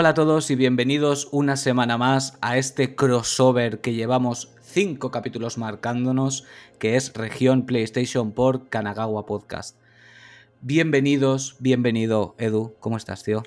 Hola 0.00 0.10
a 0.10 0.14
todos 0.14 0.48
y 0.52 0.54
bienvenidos 0.54 1.28
una 1.32 1.56
semana 1.56 1.98
más 1.98 2.38
a 2.40 2.56
este 2.56 2.94
crossover 2.94 3.80
que 3.80 3.94
llevamos 3.94 4.54
cinco 4.60 5.10
capítulos 5.10 5.58
marcándonos, 5.58 6.46
que 6.78 6.94
es 6.94 7.12
Región 7.14 7.66
PlayStation 7.66 8.30
por 8.30 8.68
Kanagawa 8.68 9.26
Podcast. 9.26 9.76
Bienvenidos, 10.60 11.56
bienvenido 11.58 12.36
Edu, 12.38 12.76
¿cómo 12.78 12.96
estás, 12.96 13.24
tío? 13.24 13.42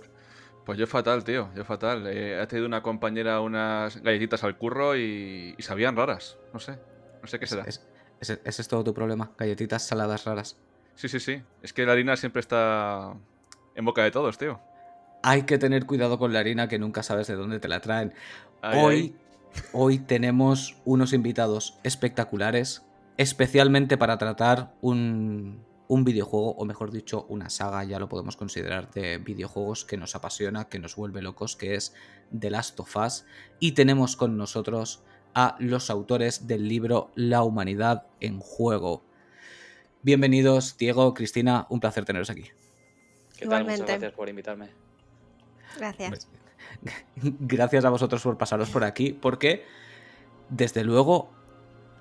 Pues 0.65 0.77
yo 0.77 0.87
fatal, 0.87 1.23
tío, 1.23 1.47
yo 1.55 1.63
fatal. 1.63 2.05
Eh, 2.07 2.41
he 2.41 2.47
tenido 2.47 2.67
una 2.67 2.83
compañera 2.83 3.39
unas 3.39 4.03
galletitas 4.03 4.43
al 4.43 4.57
curro 4.57 4.97
y, 4.97 5.55
sabían 5.59 5.95
raras, 5.95 6.37
no 6.51 6.59
sé, 6.59 6.77
no 7.21 7.29
sé 7.29 7.39
qué 7.39 7.47
será. 7.47 7.63
ese 7.65 7.81
es 8.43 8.67
todo 8.67 8.83
tu 8.83 8.93
problema, 8.93 9.31
galletitas 9.37 9.87
saladas 9.87 10.25
raras. 10.25 10.57
Sí, 10.95 11.07
sí, 11.07 11.21
sí, 11.21 11.41
es 11.61 11.71
que 11.71 11.85
la 11.85 11.93
harina 11.93 12.17
siempre 12.17 12.41
está 12.41 13.13
en 13.73 13.85
boca 13.85 14.03
de 14.03 14.11
todos, 14.11 14.37
tío 14.37 14.59
hay 15.23 15.43
que 15.43 15.57
tener 15.57 15.85
cuidado 15.85 16.17
con 16.17 16.33
la 16.33 16.39
harina 16.39 16.67
que 16.67 16.79
nunca 16.79 17.03
sabes 17.03 17.27
de 17.27 17.35
dónde 17.35 17.59
te 17.59 17.67
la 17.67 17.81
traen. 17.81 18.13
hoy, 18.61 19.15
hoy 19.73 19.99
tenemos 19.99 20.77
unos 20.85 21.13
invitados 21.13 21.79
espectaculares, 21.83 22.83
especialmente 23.17 23.97
para 23.97 24.17
tratar 24.17 24.73
un, 24.81 25.63
un 25.87 26.05
videojuego, 26.05 26.51
o 26.51 26.65
mejor 26.65 26.89
dicho, 26.89 27.25
una 27.27 27.49
saga, 27.49 27.83
ya 27.83 27.99
lo 27.99 28.07
podemos 28.07 28.37
considerar, 28.37 28.89
de 28.91 29.17
videojuegos 29.17 29.83
que 29.83 29.97
nos 29.97 30.15
apasiona, 30.15 30.69
que 30.69 30.79
nos 30.79 30.95
vuelve 30.95 31.21
locos, 31.21 31.55
que 31.55 31.75
es 31.75 31.93
The 32.37 32.49
Last 32.49 32.79
of 32.79 32.95
Us. 32.95 33.25
Y 33.59 33.73
tenemos 33.73 34.15
con 34.15 34.37
nosotros 34.37 35.03
a 35.33 35.55
los 35.59 35.89
autores 35.89 36.47
del 36.47 36.67
libro 36.67 37.11
La 37.15 37.43
humanidad 37.43 38.07
en 38.19 38.39
juego. 38.39 39.03
Bienvenidos, 40.01 40.77
Diego, 40.77 41.13
Cristina, 41.13 41.67
un 41.69 41.79
placer 41.79 42.05
teneros 42.05 42.29
aquí. 42.29 42.45
¿Qué 43.37 43.45
tal? 43.47 43.65
Muchas 43.65 43.81
gracias 43.81 44.13
por 44.13 44.29
invitarme. 44.29 44.69
Gracias. 45.77 46.27
Gracias 47.15 47.85
a 47.85 47.89
vosotros 47.89 48.21
por 48.21 48.37
pasaros 48.37 48.69
por 48.69 48.83
aquí, 48.83 49.13
porque 49.13 49.65
desde 50.49 50.83
luego 50.83 51.29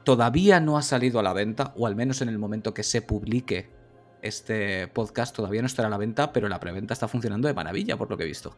todavía 0.04 0.60
no 0.60 0.78
ha 0.78 0.82
salido 0.82 1.20
a 1.20 1.22
la 1.22 1.32
venta, 1.32 1.72
o 1.76 1.86
al 1.86 1.96
menos 1.96 2.22
en 2.22 2.28
el 2.28 2.38
momento 2.38 2.74
que 2.74 2.82
se 2.82 3.02
publique 3.02 3.68
este 4.22 4.86
podcast 4.88 5.34
todavía 5.34 5.62
no 5.62 5.66
estará 5.66 5.88
a 5.88 5.90
la 5.90 5.96
venta, 5.96 6.32
pero 6.32 6.48
la 6.48 6.60
preventa 6.60 6.92
está 6.92 7.08
funcionando 7.08 7.48
de 7.48 7.54
maravilla, 7.54 7.96
por 7.96 8.10
lo 8.10 8.16
que 8.16 8.24
he 8.24 8.26
visto. 8.26 8.54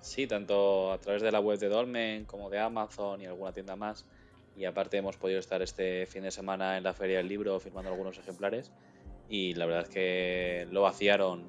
Sí, 0.00 0.26
tanto 0.26 0.92
a 0.92 0.98
través 0.98 1.22
de 1.22 1.32
la 1.32 1.40
web 1.40 1.58
de 1.58 1.68
Dolmen 1.68 2.24
como 2.24 2.50
de 2.50 2.60
Amazon 2.60 3.20
y 3.20 3.26
alguna 3.26 3.52
tienda 3.52 3.74
más. 3.74 4.06
Y 4.56 4.64
aparte 4.66 4.96
hemos 4.98 5.16
podido 5.16 5.40
estar 5.40 5.62
este 5.62 6.06
fin 6.06 6.22
de 6.22 6.30
semana 6.30 6.76
en 6.76 6.84
la 6.84 6.92
Feria 6.92 7.16
del 7.16 7.28
Libro 7.28 7.58
firmando 7.58 7.90
algunos 7.90 8.18
ejemplares. 8.18 8.70
Y 9.28 9.54
la 9.54 9.66
verdad 9.66 9.82
es 9.84 9.88
que 9.88 10.68
lo 10.70 10.82
vaciaron 10.82 11.44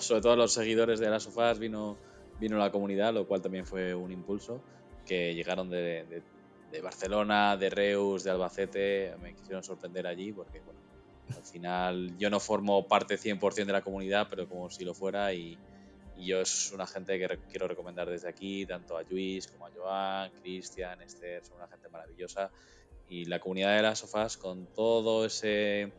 sobre 0.00 0.20
todo 0.20 0.36
los 0.36 0.52
seguidores 0.52 1.00
de 1.00 1.10
las 1.10 1.22
sofás 1.22 1.58
vino, 1.58 1.96
vino 2.40 2.58
la 2.58 2.70
comunidad, 2.70 3.12
lo 3.12 3.26
cual 3.26 3.42
también 3.42 3.66
fue 3.66 3.94
un 3.94 4.12
impulso, 4.12 4.60
que 5.06 5.34
llegaron 5.34 5.70
de, 5.70 6.22
Barcelona, 6.82 7.56
de 7.56 7.70
Reus, 7.70 8.24
de 8.24 8.30
Albacete, 8.30 9.14
me 9.22 9.34
quisieron 9.34 9.62
sorprender 9.62 10.06
allí 10.06 10.32
porque, 10.32 10.60
bueno, 10.60 10.78
al 11.34 11.42
final 11.42 12.18
yo 12.18 12.28
no 12.28 12.38
formo 12.38 12.86
parte 12.86 13.16
100% 13.18 13.64
de 13.64 13.72
la 13.72 13.82
comunidad, 13.82 14.26
pero 14.28 14.46
como 14.48 14.68
si 14.68 14.84
lo 14.84 14.92
fuera 14.92 15.32
y, 15.32 15.58
yo 16.18 16.40
es 16.40 16.72
una 16.72 16.86
gente 16.86 17.18
que 17.18 17.38
quiero 17.50 17.68
recomendar 17.68 18.08
desde 18.08 18.26
aquí, 18.26 18.64
tanto 18.64 18.96
a 18.96 19.02
Luis 19.02 19.48
como 19.48 19.66
a 19.66 19.70
Joan, 19.70 20.30
Cristian, 20.40 21.02
Esther, 21.02 21.44
son 21.44 21.58
una 21.58 21.68
gente 21.68 21.90
maravillosa 21.90 22.50
y 23.08 23.26
la 23.26 23.38
comunidad 23.38 23.76
de 23.76 23.82
las 23.82 23.98
sofás 23.98 24.38
con 24.38 24.66
todo 24.74 25.26
ese 25.26 25.92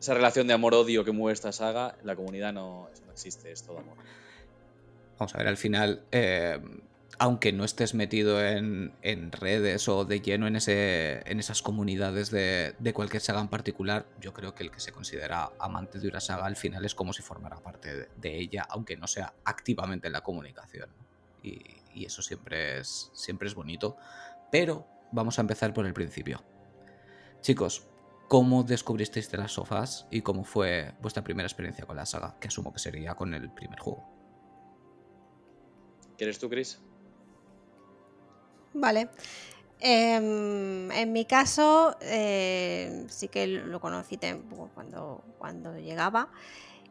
esa 0.00 0.14
relación 0.14 0.46
de 0.46 0.54
amor-odio 0.54 1.04
que 1.04 1.12
mueve 1.12 1.34
esta 1.34 1.52
saga, 1.52 1.96
la 2.04 2.14
comunidad 2.14 2.52
no, 2.52 2.88
existe, 3.10 3.50
es 3.50 3.62
todo 3.62 3.78
amor. 3.78 3.96
Vamos 5.18 5.34
a 5.34 5.38
ver, 5.38 5.48
al 5.48 5.56
final, 5.56 6.02
eh, 6.12 6.60
aunque 7.18 7.52
no 7.52 7.64
estés 7.64 7.94
metido 7.94 8.40
en, 8.44 8.92
redes 9.32 9.88
o 9.88 10.04
de 10.04 10.20
lleno 10.20 10.46
en, 10.46 10.54
ese, 10.54 11.22
en 11.28 11.40
esas 11.40 11.62
comunidades 11.62 12.30
de, 12.30 12.92
cualquier 12.94 13.20
saga 13.20 13.40
en 13.40 13.48
particular, 13.48 14.06
yo 14.20 14.32
creo 14.32 14.54
que 14.54 14.62
el 14.62 14.70
que 14.70 14.78
se 14.78 14.92
considera 14.92 15.50
amante 15.58 15.98
de 15.98 16.08
una 16.08 16.20
saga 16.20 16.46
al 16.46 16.56
final 16.56 16.84
es 16.84 16.94
como 16.94 17.12
si 17.12 17.22
formara 17.22 17.56
parte 17.56 18.08
de, 18.16 18.38
ella, 18.38 18.66
aunque 18.70 18.96
no 18.96 19.08
sea 19.08 19.34
activamente 19.44 20.06
en 20.06 20.12
la 20.12 20.20
comunicación. 20.20 20.88
Y, 21.42 21.60
y 21.92 22.04
eso 22.04 22.22
siempre 22.22 22.78
es, 22.78 23.10
siempre 23.14 23.48
es 23.48 23.54
bonito. 23.54 23.96
Pero 24.52 24.86
vamos 25.10 25.38
a 25.38 25.40
empezar 25.40 25.74
por 25.74 25.86
el 25.86 25.92
principio. 25.92 26.42
Chicos, 27.40 27.84
cómo 28.28 28.62
descubristeis 28.62 29.30
de 29.30 29.38
las 29.38 29.52
sofás 29.52 30.06
y 30.10 30.20
cómo 30.20 30.44
fue 30.44 30.92
vuestra 31.00 31.24
primera 31.24 31.46
experiencia 31.46 31.86
con 31.86 31.96
la 31.96 32.06
saga, 32.06 32.36
que 32.38 32.48
asumo 32.48 32.72
que 32.72 32.78
sería 32.78 33.14
con 33.14 33.32
el 33.34 33.50
primer 33.50 33.80
juego. 33.80 34.06
¿Quieres 36.18 36.38
tú, 36.38 36.48
Chris? 36.48 36.78
Vale. 38.74 39.08
Em, 39.80 40.90
en 40.90 41.12
mi 41.12 41.24
caso, 41.24 41.96
eh, 42.02 43.06
sí 43.08 43.28
que 43.28 43.46
lo 43.46 43.80
conocí 43.80 44.18
cuando, 44.74 45.24
cuando 45.38 45.78
llegaba. 45.78 46.30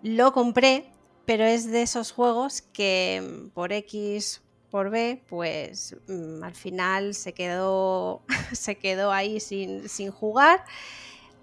Lo 0.02 0.32
compré, 0.32 0.92
pero 1.26 1.44
es 1.44 1.70
de 1.70 1.82
esos 1.84 2.12
juegos 2.12 2.62
que 2.62 3.50
por 3.54 3.74
X, 3.74 4.42
por 4.72 4.90
B, 4.90 5.22
pues 5.28 5.98
mm, 6.08 6.44
al 6.44 6.56
final 6.56 7.14
se 7.14 7.34
quedó, 7.34 8.24
se 8.54 8.76
quedó 8.76 9.12
ahí 9.12 9.40
sin, 9.40 9.88
sin 9.88 10.10
jugar 10.10 10.64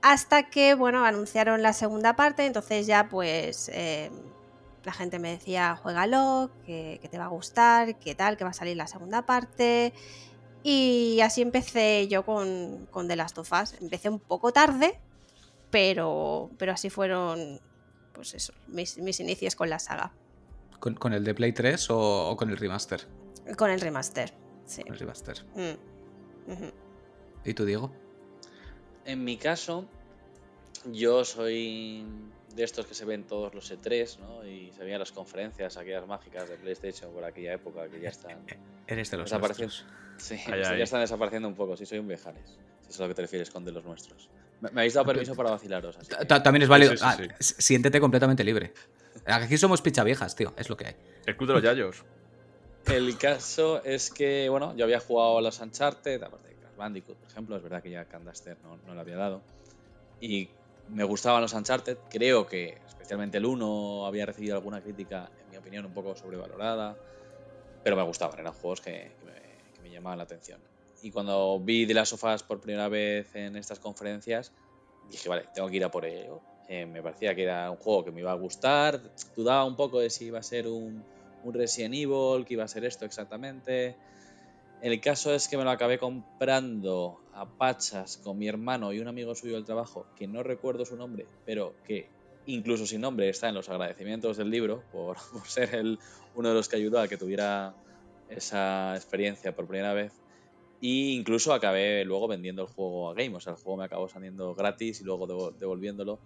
hasta 0.05 0.51
que, 0.51 0.75
bueno, 0.75 1.07
anunciaron 1.07 1.63
la 1.63 1.73
segunda 1.73 2.15
parte, 2.15 2.45
entonces 2.45 2.87
ya 2.87 3.09
pues 3.09 3.71
eh, 3.73 4.11
la 4.85 4.93
gente 4.93 5.19
me 5.19 5.31
decía, 5.31 5.77
juégalo, 5.77 6.51
que, 6.67 6.99
que, 7.01 7.09
te 7.09 7.17
va 7.17 7.25
a 7.25 7.29
gustar, 7.29 7.99
que 7.99 8.15
tal, 8.15 8.37
que 8.37 8.45
va 8.45 8.51
a 8.51 8.53
salir 8.53 8.77
la 8.77 8.87
segunda 8.87 9.23
parte. 9.23 9.95
Y 10.63 11.21
así 11.23 11.41
empecé 11.41 12.07
yo 12.07 12.23
con, 12.23 12.87
con 12.91 13.09
The 13.09 13.17
Last 13.17 13.39
of 13.39 13.51
Us. 13.51 13.81
Empecé 13.81 14.11
un 14.11 14.21
poco 14.21 14.53
tarde, 14.53 15.01
pero, 15.71 16.51
pero 16.59 16.73
así 16.73 16.91
fueron 16.91 17.63
pues 18.13 18.35
eso, 18.35 18.53
mis, 18.67 18.99
inicios 18.99 19.57
con 19.57 19.71
la 19.71 19.79
saga. 19.79 20.13
¿Con, 20.81 21.15
el 21.15 21.25
de 21.25 21.33
Play 21.33 21.55
3 21.55 21.87
o, 21.89 22.37
con 22.37 22.51
el 22.51 22.59
remaster? 22.59 23.09
Con 23.57 23.71
el 23.71 23.81
remaster, 23.81 24.35
sí. 24.67 24.83
Con 24.83 24.93
el 24.93 24.99
remaster. 24.99 25.47
Mm, 25.55 27.49
¿Y 27.49 27.55
tú, 27.55 27.65
Diego? 27.65 28.04
En 29.05 29.25
mi 29.25 29.37
caso, 29.37 29.87
yo 30.93 31.25
soy 31.25 32.05
de 32.55 32.65
estos 32.65 32.87
que 32.87 32.95
se 32.95 33.05
ven 33.05 33.25
todos 33.25 33.55
los 33.55 33.71
E3, 33.73 34.19
¿no? 34.19 34.47
Y 34.47 34.73
se 34.77 34.85
veían 34.85 35.01
las 35.01 35.13
conferencias, 35.13 35.77
aquellas 35.77 36.07
mágicas 36.07 36.49
de 36.49 36.57
PlayStation 36.57 37.13
por 37.13 37.25
aquella 37.25 37.55
época 37.55 37.89
que 37.89 38.01
ya 38.01 38.09
están. 38.09 38.39
Eres 38.87 39.11
de 39.11 39.17
los 39.17 39.31
desapareciendo. 39.31 39.75
Sí, 40.19 40.39
ya 40.47 40.75
están 40.77 41.01
desapareciendo 41.01 41.49
un 41.49 41.55
poco. 41.55 41.77
Sí, 41.77 41.87
soy 41.87 41.99
un 41.99 42.09
viajares. 42.09 42.59
Si 42.83 42.91
es 42.91 43.01
a 43.01 43.03
lo 43.03 43.09
que 43.09 43.15
te 43.15 43.23
refieres 43.23 43.51
con 43.51 43.65
de 43.65 43.73
los 43.73 43.85
nuestros. 43.85 44.29
Me, 44.61 44.69
habéis 44.69 44.95
dado 44.95 45.07
permiso 45.07 45.35
para 45.35 45.51
vacilaros. 45.51 45.99
También 46.29 46.63
es 46.63 46.69
válido. 46.69 46.95
Ah, 47.03 47.17
siéntete 47.41 48.01
completamente 48.01 48.45
libre. 48.45 48.73
Aquí 49.27 49.59
somos 49.59 49.83
viejas, 49.83 50.37
tío. 50.37 50.55
Es 50.57 50.69
lo 50.69 50.77
que 50.77 50.87
hay. 50.87 50.97
El 51.27 51.37
club 51.37 51.49
de 51.49 51.55
los 51.55 51.63
yayos. 51.63 52.05
El 52.87 53.17
caso 53.17 53.83
es 53.83 54.11
que, 54.11 54.49
bueno, 54.51 54.77
yo 54.77 54.85
había 54.85 55.01
jugado 55.01 55.39
a 55.39 55.43
los 55.43 55.59
Uncharted, 55.59 56.23
aparte 56.23 56.54
Bandicoot, 56.77 57.19
por 57.19 57.29
ejemplo. 57.29 57.57
Es 57.57 57.63
verdad 57.63 57.83
que 57.83 57.91
ya 57.91 58.05
Candaster 58.05 58.57
no, 58.63 58.77
no 58.79 58.95
lo 58.95 59.01
había 59.01 59.17
dado. 59.17 59.43
Y 60.21 60.49
me 60.89 61.05
gustaban 61.05 61.43
los 61.43 61.53
Uncharted. 61.53 61.99
Creo 62.11 62.47
que 62.47 62.79
especialmente 62.87 63.39
el 63.39 63.47
1 63.47 64.07
había 64.07 64.27
recibido 64.27 64.57
alguna 64.57 64.81
crítica, 64.83 65.31
en 65.43 65.51
mi 65.51 65.57
opinión, 65.57 65.85
un 65.85 65.95
poco 65.95 66.15
sobrevalorada. 66.17 66.97
Pero 67.83 67.97
me 67.97 68.03
gustaban, 68.03 68.39
eran 68.39 68.53
juegos 68.53 68.81
que, 68.81 69.13
me, 69.83 69.91
llamaban 69.91 70.19
la 70.19 70.25
atención. 70.25 70.61
Y 71.03 71.11
cuando 71.11 71.61
vi 71.61 71.85
de 71.85 71.95
las 71.95 72.09
sofás 72.09 72.43
por 72.43 72.61
primera 72.61 72.89
vez 72.89 73.35
en 73.35 73.57
estas 73.57 73.79
conferencias, 73.79 74.53
dije, 75.11 75.29
vale, 75.29 75.45
tengo 75.55 75.69
que 75.69 75.77
ir 75.77 75.85
a 75.85 75.91
por 75.91 76.07
ello. 76.07 76.41
Eh, 76.67 76.87
me 76.87 77.03
parecía 77.03 77.35
que 77.35 77.43
era 77.43 77.71
un 77.71 77.77
juego 77.77 78.05
que 78.05 78.11
me 78.11 78.21
iba 78.21 78.33
a 78.33 78.37
gustar. 78.37 79.01
Dudaba 79.37 79.65
un 79.65 79.77
poco 79.77 80.01
de 80.01 80.09
si 80.09 80.27
iba 80.27 80.39
a 80.39 80.43
ser 80.43 80.67
un, 80.67 81.05
un 81.43 81.55
Resident 81.55 81.95
Evil, 81.95 82.47
que 82.47 82.55
iba 82.55 82.65
a 82.65 82.69
ser 82.69 82.87
esto 82.87 83.05
exactamente. 83.05 83.97
El 84.83 85.01
caso 85.01 85.35
es 85.35 85.49
que 85.49 85.57
me 85.57 85.65
lo 85.65 85.71
acabé 85.71 85.99
comprando 85.99 87.21
a 87.33 87.47
pachas 87.47 88.19
con 88.19 88.39
mi 88.39 88.49
hermano 88.49 88.93
y 88.93 89.01
un 89.01 89.09
amigo 89.09 89.35
suyo 89.35 89.55
del 89.55 89.65
trabajo, 89.65 90.07
que 90.17 90.27
no 90.27 90.43
recuerdo 90.43 90.85
su 90.85 90.97
nombre, 90.97 91.27
pero 91.47 91.75
que 91.87 92.09
incluso 92.47 92.87
sin 92.87 93.01
nombre 93.01 93.29
está 93.29 93.49
en 93.49 93.55
los 93.55 93.69
agradecimientos 93.69 94.37
del 94.37 94.51
libro 94.51 94.83
por, 94.93 95.17
ser 95.47 95.75
el, 95.75 95.99
uno 96.35 96.51
de 96.51 96.55
los 96.55 96.69
que 96.69 96.77
ayudó 96.77 97.01
a 97.01 97.09
que 97.09 97.17
tuviera 97.17 97.75
esa 98.29 98.95
experiencia 98.95 99.55
por 99.55 99.67
primera 99.67 99.95
vez. 99.95 100.13
Y 100.81 101.15
incluso 101.15 101.55
acabé 101.55 102.05
luego 102.05 102.29
vendiendo 102.29 102.63
el 102.63 102.69
juego 102.69 103.09
a 103.09 103.15
Game, 103.15 103.35
o 103.35 103.41
sea, 103.41 103.55
el 103.55 103.59
juego 103.59 103.79
me 103.79 103.85
acabó 103.85 104.09
saliendo 104.09 104.55
gratis 104.55 105.01
y 105.01 105.05
luego 105.05 105.53
devolviéndolo. 105.59 106.19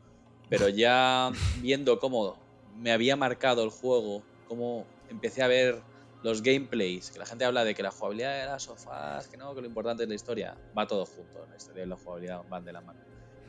Pero 0.49 0.69
ya 0.69 1.31
viendo 1.61 2.00
cómo 2.00 2.37
me 2.77 2.91
había 2.91 3.15
marcado 3.15 3.62
el 3.62 3.71
juego, 3.71 4.23
cómo 4.49 4.85
empecé 5.11 5.43
a 5.43 5.49
ver 5.49 5.81
los 6.23 6.43
gameplays, 6.43 7.11
que 7.11 7.19
la 7.19 7.26
gente 7.26 7.44
habla 7.44 7.65
de 7.65 7.75
que 7.75 7.82
la 7.82 7.91
jugabilidad 7.91 8.41
de 8.41 8.47
las 8.47 8.65
sofás, 8.65 9.29
que 9.29 9.37
no, 9.37 9.55
que 9.55 9.61
lo 9.61 9.67
importante 9.67 10.03
es 10.03 10.09
la 10.09 10.15
historia, 10.15 10.56
va 10.76 10.87
todo 10.87 11.06
junto, 11.06 11.47
la 11.49 11.56
historia 11.56 11.85
y 11.85 11.87
la 11.87 11.97
jugabilidad 11.97 12.43
van 12.49 12.65
de 12.65 12.73
la 12.73 12.81
mano. 12.81 13.00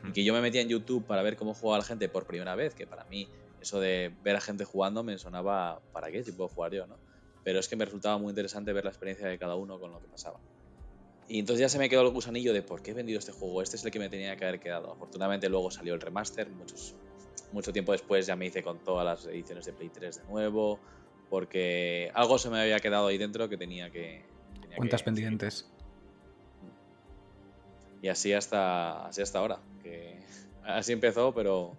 Y 0.04 0.08
hmm. 0.08 0.12
que 0.12 0.24
yo 0.24 0.32
me 0.32 0.40
metía 0.40 0.60
en 0.60 0.68
YouTube 0.68 1.04
para 1.04 1.22
ver 1.22 1.36
cómo 1.36 1.54
jugaba 1.54 1.78
la 1.78 1.84
gente 1.84 2.08
por 2.08 2.26
primera 2.26 2.54
vez, 2.54 2.74
que 2.74 2.86
para 2.86 3.04
mí 3.04 3.28
eso 3.60 3.80
de 3.80 4.14
ver 4.22 4.36
a 4.36 4.40
gente 4.40 4.64
jugando 4.64 5.02
me 5.02 5.18
sonaba, 5.18 5.80
¿para 5.92 6.10
qué? 6.10 6.22
Si 6.22 6.32
puedo 6.32 6.48
jugar 6.48 6.72
yo, 6.72 6.86
¿no? 6.86 6.96
pero 7.44 7.58
es 7.58 7.68
que 7.68 7.76
me 7.76 7.84
resultaba 7.84 8.18
muy 8.18 8.30
interesante 8.30 8.72
ver 8.72 8.84
la 8.84 8.90
experiencia 8.90 9.26
de 9.26 9.38
cada 9.38 9.54
uno 9.54 9.78
con 9.78 9.92
lo 9.92 10.00
que 10.00 10.08
pasaba. 10.08 10.38
Y 11.28 11.38
entonces 11.38 11.60
ya 11.60 11.68
se 11.68 11.78
me 11.78 11.88
quedó 11.88 12.02
el 12.02 12.10
gusanillo 12.10 12.52
de 12.52 12.62
por 12.62 12.82
qué 12.82 12.90
he 12.90 12.94
vendido 12.94 13.18
este 13.18 13.32
juego, 13.32 13.62
este 13.62 13.76
es 13.76 13.84
el 13.84 13.90
que 13.90 13.98
me 13.98 14.08
tenía 14.08 14.36
que 14.36 14.44
haber 14.44 14.60
quedado. 14.60 14.92
Afortunadamente 14.92 15.48
luego 15.48 15.70
salió 15.70 15.94
el 15.94 16.00
remaster, 16.00 16.50
muchos, 16.50 16.94
mucho 17.52 17.72
tiempo 17.72 17.92
después 17.92 18.26
ya 18.26 18.36
me 18.36 18.46
hice 18.46 18.62
con 18.62 18.78
todas 18.80 19.04
las 19.04 19.26
ediciones 19.26 19.64
de 19.64 19.72
Play 19.72 19.90
3 19.90 20.22
de 20.22 20.24
nuevo, 20.24 20.80
porque 21.30 22.10
algo 22.14 22.36
se 22.38 22.50
me 22.50 22.60
había 22.60 22.78
quedado 22.80 23.06
ahí 23.06 23.16
dentro 23.16 23.48
que 23.48 23.56
tenía 23.56 23.90
que... 23.90 24.24
Tenía 24.60 24.76
Cuentas 24.76 25.00
que- 25.00 25.04
pendientes. 25.06 25.70
Y 28.02 28.08
así 28.08 28.32
hasta, 28.32 29.06
así 29.06 29.22
hasta 29.22 29.38
ahora. 29.38 29.60
Que 29.82 30.18
así 30.64 30.92
empezó, 30.92 31.32
pero, 31.34 31.76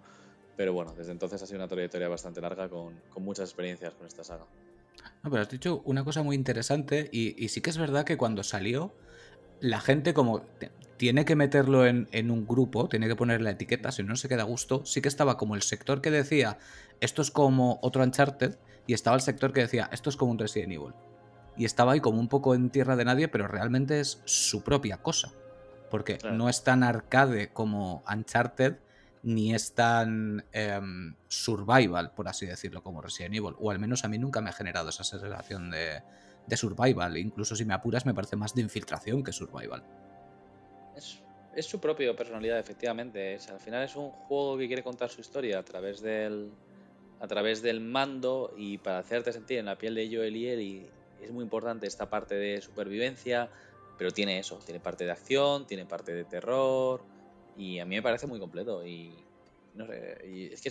pero 0.56 0.72
bueno, 0.72 0.92
desde 0.96 1.12
entonces 1.12 1.42
ha 1.42 1.46
sido 1.46 1.58
una 1.58 1.68
trayectoria 1.68 2.08
bastante 2.08 2.40
larga 2.40 2.68
con, 2.68 2.98
con 3.10 3.22
muchas 3.24 3.48
experiencias 3.48 3.94
con 3.94 4.06
esta 4.06 4.24
saga. 4.24 4.46
No, 5.22 5.30
pero 5.30 5.42
has 5.42 5.50
dicho 5.50 5.82
una 5.84 6.04
cosa 6.04 6.22
muy 6.22 6.36
interesante 6.36 7.08
y, 7.12 7.42
y 7.42 7.48
sí 7.48 7.60
que 7.60 7.70
es 7.70 7.78
verdad 7.78 8.04
que 8.04 8.16
cuando 8.16 8.42
salió, 8.42 8.92
la 9.60 9.80
gente 9.80 10.14
como 10.14 10.42
tiene 10.96 11.24
que 11.24 11.34
meterlo 11.34 11.86
en, 11.86 12.08
en 12.12 12.30
un 12.30 12.46
grupo, 12.46 12.88
tiene 12.88 13.08
que 13.08 13.16
poner 13.16 13.40
la 13.40 13.50
etiqueta, 13.50 13.90
si 13.90 14.02
no 14.04 14.14
se 14.16 14.28
queda 14.28 14.42
a 14.42 14.46
gusto, 14.46 14.84
sí 14.86 15.00
que 15.00 15.08
estaba 15.08 15.36
como 15.36 15.56
el 15.56 15.62
sector 15.62 16.00
que 16.00 16.10
decía, 16.10 16.58
esto 17.00 17.22
es 17.22 17.30
como 17.30 17.78
otro 17.82 18.02
Uncharted, 18.04 18.56
y 18.86 18.94
estaba 18.94 19.16
el 19.16 19.22
sector 19.22 19.52
que 19.52 19.60
decía, 19.60 19.88
esto 19.92 20.10
es 20.10 20.16
como 20.16 20.32
un 20.32 20.38
Resident 20.38 20.72
Evil. 20.72 20.94
Y 21.56 21.64
estaba 21.64 21.92
ahí 21.92 22.00
como 22.00 22.18
un 22.18 22.28
poco 22.28 22.54
en 22.54 22.70
tierra 22.70 22.96
de 22.96 23.04
nadie, 23.04 23.28
pero 23.28 23.46
realmente 23.46 24.00
es 24.00 24.22
su 24.24 24.62
propia 24.64 24.98
cosa. 24.98 25.30
Porque 25.90 26.16
Claro. 26.18 26.36
no 26.36 26.48
es 26.48 26.64
tan 26.64 26.82
arcade 26.82 27.52
como 27.52 28.02
Uncharted, 28.10 28.76
ni 29.22 29.54
es 29.54 29.74
tan 29.74 30.44
em, 30.52 31.14
survival, 31.28 32.12
por 32.12 32.26
así 32.28 32.46
decirlo, 32.46 32.82
como 32.82 33.02
Resident 33.02 33.34
Evil. 33.34 33.54
O 33.60 33.70
al 33.70 33.78
menos 33.78 34.04
a 34.04 34.08
mí 34.08 34.18
nunca 34.18 34.40
me 34.40 34.50
ha 34.50 34.52
generado 34.52 34.88
esa 34.88 35.04
sensación 35.04 35.70
de, 35.70 36.02
de 36.46 36.56
survival. 36.56 37.16
Incluso 37.18 37.54
si 37.54 37.64
me 37.64 37.74
apuras, 37.74 38.06
me 38.06 38.14
parece 38.14 38.34
más 38.36 38.54
de 38.54 38.62
infiltración 38.62 39.22
que 39.22 39.32
survival. 39.32 39.84
Es, 40.96 41.22
es 41.54 41.66
su 41.66 41.78
propia 41.80 42.16
personalidad, 42.16 42.58
efectivamente. 42.58 43.34
Es, 43.34 43.48
al 43.50 43.60
final 43.60 43.82
es 43.84 43.94
un 43.94 44.10
juego 44.10 44.56
que 44.58 44.66
quiere 44.66 44.82
contar 44.82 45.10
su 45.10 45.20
historia 45.20 45.58
a 45.58 45.62
través 45.62 46.00
del 46.00 46.50
a 47.22 47.28
través 47.28 47.62
del 47.62 47.80
mando 47.80 48.52
y 48.56 48.78
para 48.78 48.98
hacerte 48.98 49.32
sentir 49.32 49.58
en 49.58 49.66
la 49.66 49.78
piel 49.78 49.94
de 49.94 50.10
Joel 50.12 50.36
y 50.36 50.48
Ellie 50.48 50.94
es 51.20 51.30
muy 51.30 51.44
importante 51.44 51.86
esta 51.86 52.10
parte 52.10 52.34
de 52.34 52.60
supervivencia, 52.60 53.52
pero 53.96 54.10
tiene 54.10 54.40
eso, 54.40 54.58
tiene 54.64 54.80
parte 54.80 55.04
de 55.04 55.12
acción, 55.12 55.64
tiene 55.68 55.86
parte 55.86 56.12
de 56.12 56.24
terror 56.24 57.06
y 57.54 57.78
a 57.78 57.86
mí 57.86 57.94
me 57.94 58.02
parece 58.02 58.26
muy 58.26 58.40
completo 58.40 58.84
y 58.84 59.28
no 59.74 59.86
sé, 59.86 60.18
y 60.24 60.52
es 60.52 60.60
que 60.60 60.70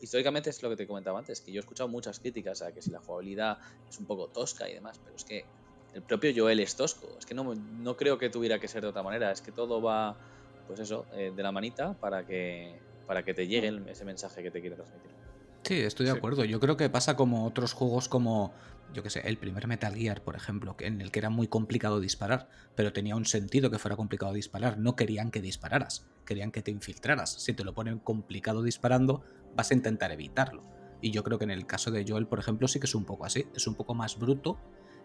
históricamente 0.00 0.48
es 0.48 0.62
lo 0.62 0.70
que 0.70 0.76
te 0.76 0.86
comentaba 0.86 1.18
antes, 1.18 1.42
que 1.42 1.52
yo 1.52 1.58
he 1.58 1.60
escuchado 1.60 1.88
muchas 1.90 2.18
críticas 2.18 2.62
a 2.62 2.72
que 2.72 2.80
si 2.80 2.90
la 2.90 3.00
jugabilidad 3.00 3.58
es 3.86 3.98
un 3.98 4.06
poco 4.06 4.30
tosca 4.30 4.68
y 4.70 4.72
demás, 4.74 5.00
pero 5.04 5.16
es 5.16 5.24
que 5.24 5.50
el 5.92 6.02
propio 6.02 6.32
Joel 6.34 6.60
es 6.60 6.76
tosco. 6.76 7.16
Es 7.18 7.26
que 7.26 7.34
no, 7.34 7.54
no 7.54 7.96
creo 7.96 8.18
que 8.18 8.28
tuviera 8.30 8.58
que 8.58 8.68
ser 8.68 8.82
de 8.82 8.88
otra 8.88 9.04
manera. 9.04 9.30
Es 9.30 9.42
que 9.42 9.52
todo 9.52 9.80
va, 9.80 10.18
pues 10.66 10.80
eso, 10.80 11.08
eh, 11.12 11.30
de 11.32 11.42
la 11.42 11.52
manita 11.52 11.98
para 12.00 12.24
que, 12.26 12.82
para 13.04 13.22
que 13.24 13.32
te 13.34 13.46
llegue 13.46 13.70
ese 13.86 14.04
mensaje 14.04 14.42
que 14.42 14.50
te 14.50 14.60
quiere 14.60 14.74
transmitir. 14.76 15.13
Sí, 15.64 15.80
estoy 15.80 16.06
de 16.06 16.12
Sí. 16.12 16.18
acuerdo. 16.18 16.44
Yo 16.44 16.60
creo 16.60 16.76
que 16.76 16.88
pasa 16.90 17.16
como 17.16 17.46
otros 17.46 17.72
juegos 17.72 18.08
como, 18.08 18.52
yo 18.92 19.02
qué 19.02 19.10
sé, 19.10 19.20
el 19.24 19.38
primer 19.38 19.66
Metal 19.66 19.94
Gear, 19.94 20.22
por 20.22 20.36
ejemplo, 20.36 20.76
en 20.80 21.00
el 21.00 21.10
que 21.10 21.18
era 21.20 21.30
muy 21.30 21.48
complicado 21.48 22.00
disparar, 22.00 22.48
pero 22.74 22.92
tenía 22.92 23.16
un 23.16 23.24
sentido 23.24 23.70
que 23.70 23.78
fuera 23.78 23.96
complicado 23.96 24.32
disparar. 24.32 24.78
No 24.78 24.94
querían 24.94 25.30
que 25.30 25.40
dispararas, 25.40 26.06
querían 26.26 26.52
que 26.52 26.62
te 26.62 26.70
infiltraras. 26.70 27.32
Si 27.42 27.54
te 27.54 27.64
lo 27.64 27.74
ponen 27.74 27.98
complicado 27.98 28.62
disparando, 28.62 29.24
vas 29.56 29.70
a 29.70 29.74
intentar 29.74 30.12
evitarlo. 30.12 30.64
Y 31.00 31.10
yo 31.10 31.22
creo 31.24 31.38
que 31.38 31.44
en 31.44 31.50
el 31.50 31.66
caso 31.66 31.90
de 31.90 32.04
Joel, 32.06 32.26
por 32.26 32.38
ejemplo, 32.38 32.68
sí 32.68 32.78
que 32.78 32.86
es 32.86 32.94
un 32.94 33.04
poco 33.04 33.24
así. 33.24 33.46
Es 33.54 33.66
un 33.66 33.74
poco 33.74 33.94
más 33.94 34.18
bruto 34.18 34.58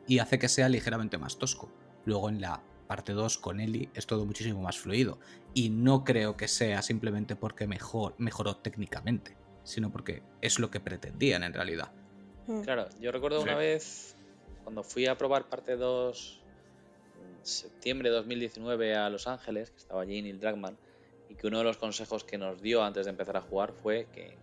y 0.08 0.20
hace 0.20 0.40
que 0.40 0.50
sea 0.50 0.70
ligeramente 0.70 1.18
más 1.18 1.38
tosco. 1.38 1.72
Luego 2.06 2.30
en 2.30 2.42
la 2.42 2.64
parte 2.88 3.14
2 3.14 3.38
con 3.38 3.60
Ellie 3.60 3.90
es 3.94 4.08
todo 4.08 4.26
muchísimo 4.26 4.62
más 4.62 4.78
fluido. 4.78 5.20
Y 5.54 5.70
no 5.70 6.04
creo 6.04 6.38
que 6.38 6.48
sea 6.48 6.82
simplemente 6.82 7.36
porque 7.36 7.68
mejor, 7.68 8.16
mejoró 8.18 8.58
técnicamente, 8.58 9.38
sino 9.64 9.92
porque 9.92 10.22
es 10.42 10.60
lo 10.60 10.70
que 10.72 10.80
pretendían 10.80 11.44
en 11.44 11.54
realidad. 11.54 11.92
Mm. 12.48 12.62
Claro, 12.62 12.88
yo 13.00 13.12
recuerdo 13.12 13.38
Sí. 13.40 13.44
una 13.44 13.56
vez 13.56 14.16
cuando 14.64 14.84
fui 14.84 15.06
a 15.08 15.18
probar 15.18 15.50
parte 15.50 15.76
2 15.76 16.42
en 17.22 17.46
septiembre 17.46 18.10
de 18.10 18.16
2019 18.16 18.96
a 18.96 19.10
Los 19.10 19.28
Ángeles, 19.28 19.72
que 19.72 19.78
estaba 19.78 20.02
allí 20.02 20.22
Neil 20.22 20.40
Druckmann, 20.40 20.78
y 21.30 21.36
que 21.36 21.48
uno 21.48 21.60
de 21.60 21.64
los 21.64 21.78
consejos 21.78 22.24
que 22.24 22.38
nos 22.38 22.62
dio 22.62 22.84
antes 22.84 23.06
de 23.06 23.12
empezar 23.12 23.38
a 23.38 23.42
jugar 23.42 23.72
fue 23.74 24.08
que 24.14 24.36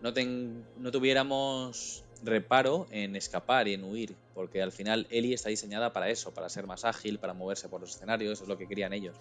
no, 0.00 0.12
ten- 0.12 0.64
no 0.78 0.90
tuviéramos 0.90 2.04
reparo 2.22 2.86
en 2.90 3.16
escapar 3.16 3.68
y 3.68 3.74
en 3.74 3.84
huir, 3.84 4.16
porque 4.34 4.62
al 4.62 4.72
final 4.72 5.06
Ellie 5.10 5.34
está 5.34 5.48
diseñada 5.50 5.92
para 5.92 6.08
eso, 6.08 6.32
para 6.34 6.48
ser 6.48 6.66
más 6.66 6.84
ágil, 6.84 7.18
para 7.18 7.34
moverse 7.34 7.68
por 7.68 7.80
los 7.80 7.90
escenarios, 7.94 8.32
eso 8.32 8.44
es 8.44 8.48
lo 8.48 8.56
que 8.58 8.66
querían 8.66 8.92
ellos. 8.92 9.16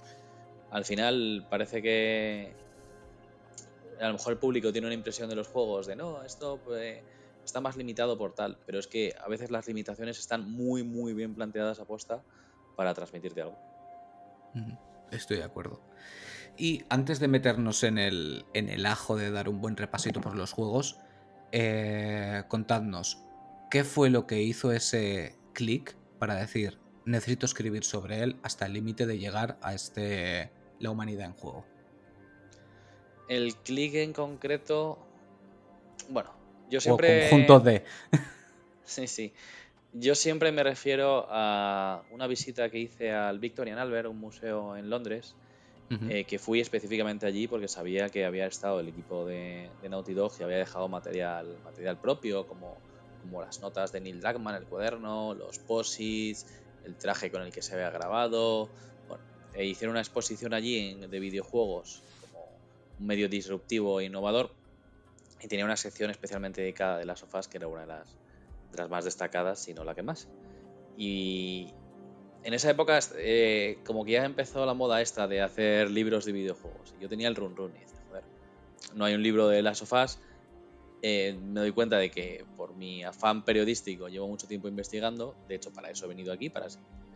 Al 0.71 0.85
final 0.85 1.45
parece 1.49 1.81
que 1.81 2.53
a 4.03 4.07
lo 4.07 4.13
mejor 4.13 4.33
el 4.33 4.39
público 4.39 4.71
tiene 4.71 4.87
una 4.87 4.93
impresión 4.93 5.29
de 5.29 5.35
los 5.35 5.47
juegos 5.47 5.87
de 5.87 5.95
no, 5.95 6.23
esto 6.23 6.59
pues, 6.63 7.01
está 7.43 7.61
más 7.61 7.77
limitado 7.77 8.17
por 8.17 8.33
tal, 8.33 8.57
pero 8.65 8.79
es 8.79 8.87
que 8.87 9.15
a 9.23 9.27
veces 9.27 9.51
las 9.51 9.67
limitaciones 9.67 10.19
están 10.19 10.49
muy, 10.49 10.83
muy 10.83 11.13
bien 11.13 11.33
planteadas 11.35 11.79
a 11.79 11.85
posta 11.85 12.23
para 12.75 12.93
transmitirte 12.93 13.41
algo. 13.41 13.57
Estoy 15.11 15.37
de 15.37 15.43
acuerdo. 15.43 15.81
Y 16.57 16.83
antes 16.89 17.19
de 17.19 17.27
meternos 17.27 17.83
en 17.83 17.97
el, 17.97 18.45
en 18.53 18.69
el 18.69 18.85
ajo 18.85 19.15
de 19.15 19.31
dar 19.31 19.49
un 19.49 19.61
buen 19.61 19.75
repasito 19.75 20.21
por 20.21 20.35
los 20.35 20.51
juegos, 20.51 20.97
eh, 21.51 22.43
contadnos, 22.47 23.23
¿qué 23.71 23.83
fue 23.83 24.09
lo 24.09 24.27
que 24.27 24.41
hizo 24.41 24.71
ese 24.71 25.35
clic 25.53 25.95
para 26.19 26.35
decir, 26.35 26.79
necesito 27.05 27.45
escribir 27.45 27.83
sobre 27.83 28.21
él 28.21 28.37
hasta 28.43 28.65
el 28.65 28.73
límite 28.73 29.05
de 29.05 29.17
llegar 29.17 29.57
a 29.61 29.73
este 29.73 30.51
la 30.79 30.91
humanidad 30.91 31.27
en 31.27 31.33
juego? 31.33 31.65
El 33.27 33.55
clic 33.55 33.95
en 33.95 34.13
concreto, 34.13 34.97
bueno, 36.09 36.29
yo 36.69 36.77
O 36.79 36.81
siempre... 36.81 37.29
conjunto 37.29 37.59
de... 37.59 37.83
Sí, 38.85 39.07
sí. 39.07 39.33
Yo 39.93 40.13
siempre 40.15 40.51
me 40.51 40.63
refiero 40.63 41.25
a 41.29 42.03
una 42.11 42.27
visita 42.27 42.69
que 42.69 42.79
hice 42.79 43.11
al 43.11 43.39
Victorian 43.39 43.77
Albert, 43.77 44.09
un 44.09 44.19
museo 44.19 44.75
en 44.75 44.89
Londres, 44.89 45.35
eh, 46.09 46.25
que 46.25 46.39
fui 46.39 46.59
específicamente 46.59 47.25
allí 47.25 47.47
porque 47.47 47.67
sabía 47.67 48.09
que 48.09 48.25
había 48.25 48.47
estado 48.47 48.79
el 48.79 48.87
equipo 48.89 49.25
de, 49.25 49.71
de 49.79 49.89
Naughty 49.89 50.13
Dog 50.13 50.33
y 50.39 50.43
había 50.43 50.57
dejado 50.57 50.89
material, 50.89 51.59
material 51.63 51.99
propio, 51.99 52.45
como, 52.45 52.81
como 53.21 53.41
las 53.41 53.61
notas 53.61 53.91
de 53.91 54.01
Neil 54.01 54.19
Druckmann, 54.19 54.55
el 54.55 54.65
cuaderno, 54.67 55.33
los 55.33 55.59
posits, 55.59 56.45
el 56.83 56.97
traje 56.97 57.31
con 57.31 57.43
el 57.43 57.53
que 57.53 57.61
se 57.61 57.75
había 57.75 57.89
grabado. 57.91 58.73
Bueno, 59.07 59.23
e 59.53 59.65
hicieron 59.65 59.91
una 59.93 60.01
exposición 60.01 60.53
allí 60.53 60.77
en- 60.79 61.09
de 61.09 61.19
videojuegos 61.19 62.03
un 62.99 63.07
medio 63.07 63.29
disruptivo 63.29 63.99
e 63.99 64.05
innovador 64.05 64.51
y 65.41 65.47
tenía 65.47 65.65
una 65.65 65.77
sección 65.77 66.09
especialmente 66.09 66.61
dedicada 66.61 66.97
de 66.97 67.05
las 67.05 67.19
sofás 67.19 67.47
que 67.47 67.57
era 67.57 67.67
una 67.67 67.81
de 67.81 67.87
las, 67.87 68.15
de 68.71 68.77
las 68.77 68.89
más 68.89 69.05
destacadas, 69.05 69.59
si 69.59 69.73
no 69.73 69.83
la 69.83 69.93
que 69.93 70.03
más. 70.03 70.27
Y 70.97 71.67
en 72.43 72.53
esa 72.53 72.69
época, 72.69 72.99
eh, 73.17 73.79
como 73.85 74.05
que 74.05 74.11
ya 74.11 74.25
empezó 74.25 74.65
la 74.65 74.73
moda 74.73 75.01
esta 75.01 75.27
de 75.27 75.41
hacer 75.41 75.89
libros 75.89 76.25
de 76.25 76.31
videojuegos. 76.33 76.93
Yo 76.99 77.09
tenía 77.09 77.27
el 77.27 77.35
run 77.35 77.55
run 77.55 77.71
y 77.75 77.79
decía, 77.79 77.99
joder, 78.09 78.23
no 78.95 79.05
hay 79.05 79.13
un 79.15 79.23
libro 79.23 79.47
de 79.47 79.61
las 79.61 79.79
sofás. 79.79 80.19
Eh, 81.01 81.37
me 81.41 81.61
doy 81.61 81.71
cuenta 81.71 81.97
de 81.97 82.11
que 82.11 82.45
por 82.55 82.75
mi 82.75 83.03
afán 83.03 83.43
periodístico 83.43 84.07
llevo 84.07 84.27
mucho 84.27 84.47
tiempo 84.47 84.67
investigando. 84.67 85.35
De 85.47 85.55
hecho, 85.55 85.71
para 85.73 85.89
eso 85.89 86.05
he 86.05 86.07
venido 86.09 86.31
aquí. 86.33 86.49
Para, 86.49 86.67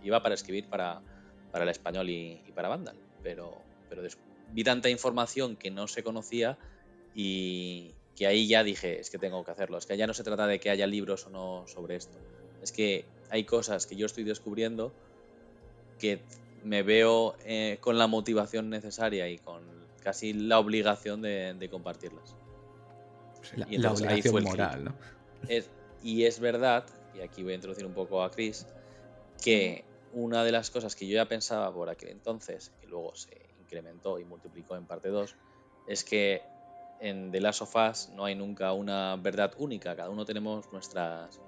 iba 0.03 0.21
para 0.21 0.35
escribir 0.35 0.67
para, 0.67 1.01
para 1.51 1.63
el 1.63 1.69
español 1.69 2.09
y, 2.09 2.41
y 2.47 2.51
para 2.53 2.69
Vandal. 2.69 2.97
Pero, 3.21 3.61
pero 3.89 4.01
vi 4.49 4.63
tanta 4.63 4.89
información 4.89 5.57
que 5.57 5.71
no 5.71 5.87
se 5.87 6.03
conocía 6.03 6.57
y 7.13 7.95
que 8.15 8.27
ahí 8.27 8.47
ya 8.47 8.63
dije, 8.63 8.99
es 8.99 9.09
que 9.09 9.19
tengo 9.19 9.43
que 9.43 9.51
hacerlo. 9.51 9.77
Es 9.77 9.85
que 9.85 9.97
ya 9.97 10.07
no 10.07 10.13
se 10.13 10.23
trata 10.23 10.47
de 10.47 10.59
que 10.59 10.69
haya 10.69 10.87
libros 10.87 11.25
o 11.27 11.29
no 11.29 11.65
sobre 11.67 11.95
esto. 11.95 12.19
Es 12.61 12.71
que 12.71 13.05
hay 13.29 13.45
cosas 13.45 13.85
que 13.85 13.95
yo 13.95 14.05
estoy 14.05 14.23
descubriendo 14.23 14.93
que 15.99 16.25
me 16.63 16.83
veo 16.83 17.35
eh, 17.45 17.77
con 17.81 17.97
la 17.97 18.07
motivación 18.07 18.69
necesaria 18.69 19.29
y 19.29 19.37
con 19.37 19.87
casi 20.01 20.33
la 20.33 20.59
obligación 20.59 21.21
de, 21.21 21.53
de 21.53 21.69
compartirlas. 21.69 22.35
La, 23.55 23.67
y 23.69 23.77
la 23.77 23.89
ahí 23.89 23.95
obligación 23.95 24.35
clic. 24.35 24.43
moral, 24.45 24.83
¿no? 24.85 24.97
Es- 25.47 25.69
y 26.01 26.25
es 26.25 26.39
verdad, 26.39 26.85
y 27.13 27.21
aquí 27.21 27.43
voy 27.43 27.53
a 27.53 27.55
introducir 27.55 27.85
un 27.85 27.93
poco 27.93 28.23
a 28.23 28.29
Chris, 28.31 28.65
que 29.41 29.83
una 30.11 30.43
de 30.43 30.51
las 30.51 30.69
cosas 30.69 30.95
que 30.95 31.07
yo 31.07 31.15
ya 31.15 31.25
pensaba 31.25 31.73
por 31.73 31.89
aquel 31.89 32.09
entonces, 32.09 32.71
que 32.79 32.87
luego 32.87 33.15
se 33.15 33.46
incrementó 33.67 34.17
y 34.19 34.25
multiplicó 34.25 34.75
en 34.77 34.87
parte 34.87 35.09
2, 35.09 35.35
es 35.85 36.03
que 36.03 36.49
en 36.99 37.31
The 37.31 37.41
Last 37.41 37.61
of 37.61 37.75
Us 37.75 38.09
no 38.09 38.25
hay 38.25 38.33
nunca 38.35 38.73
una 38.73 39.15
verdad 39.17 39.53
única, 39.57 39.95
cada 39.95 40.09
uno 40.09 40.25
tenemos 40.25 40.71
nuestras, 40.71 41.39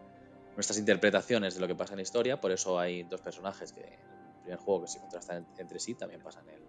nuestras 0.55 0.77
interpretaciones 0.77 1.55
de 1.55 1.61
lo 1.61 1.67
que 1.67 1.75
pasa 1.75 1.93
en 1.93 1.97
la 1.97 2.03
historia, 2.03 2.39
por 2.39 2.51
eso 2.51 2.77
hay 2.77 3.03
dos 3.03 3.21
personajes 3.21 3.71
que 3.73 3.81
en 3.81 4.27
el 4.27 4.35
primer 4.41 4.59
juego 4.59 4.81
que 4.81 4.87
se 4.89 4.99
contrastan 4.99 5.37
en- 5.37 5.47
entre 5.57 5.79
sí, 5.79 5.95
también 5.95 6.21
pasa 6.21 6.41
en 6.41 6.49
el, 6.49 6.61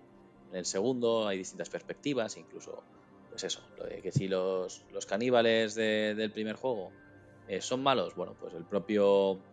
en 0.51 0.57
el 0.57 0.65
segundo, 0.65 1.27
hay 1.27 1.37
distintas 1.39 1.69
perspectivas, 1.69 2.37
incluso, 2.37 2.87
pues 3.29 3.45
eso, 3.45 3.69
lo 3.77 3.85
de 3.85 4.01
que 4.01 4.13
si 4.13 4.29
los, 4.29 4.87
los 4.89 5.05
caníbales 5.07 5.75
de- 5.75 6.15
del 6.15 6.33
primer 6.33 6.57
juego 6.57 6.95
eh, 7.47 7.61
son 7.61 7.83
malos, 7.83 8.15
bueno, 8.15 8.37
pues 8.39 8.55
el 8.55 8.65
propio 8.67 9.45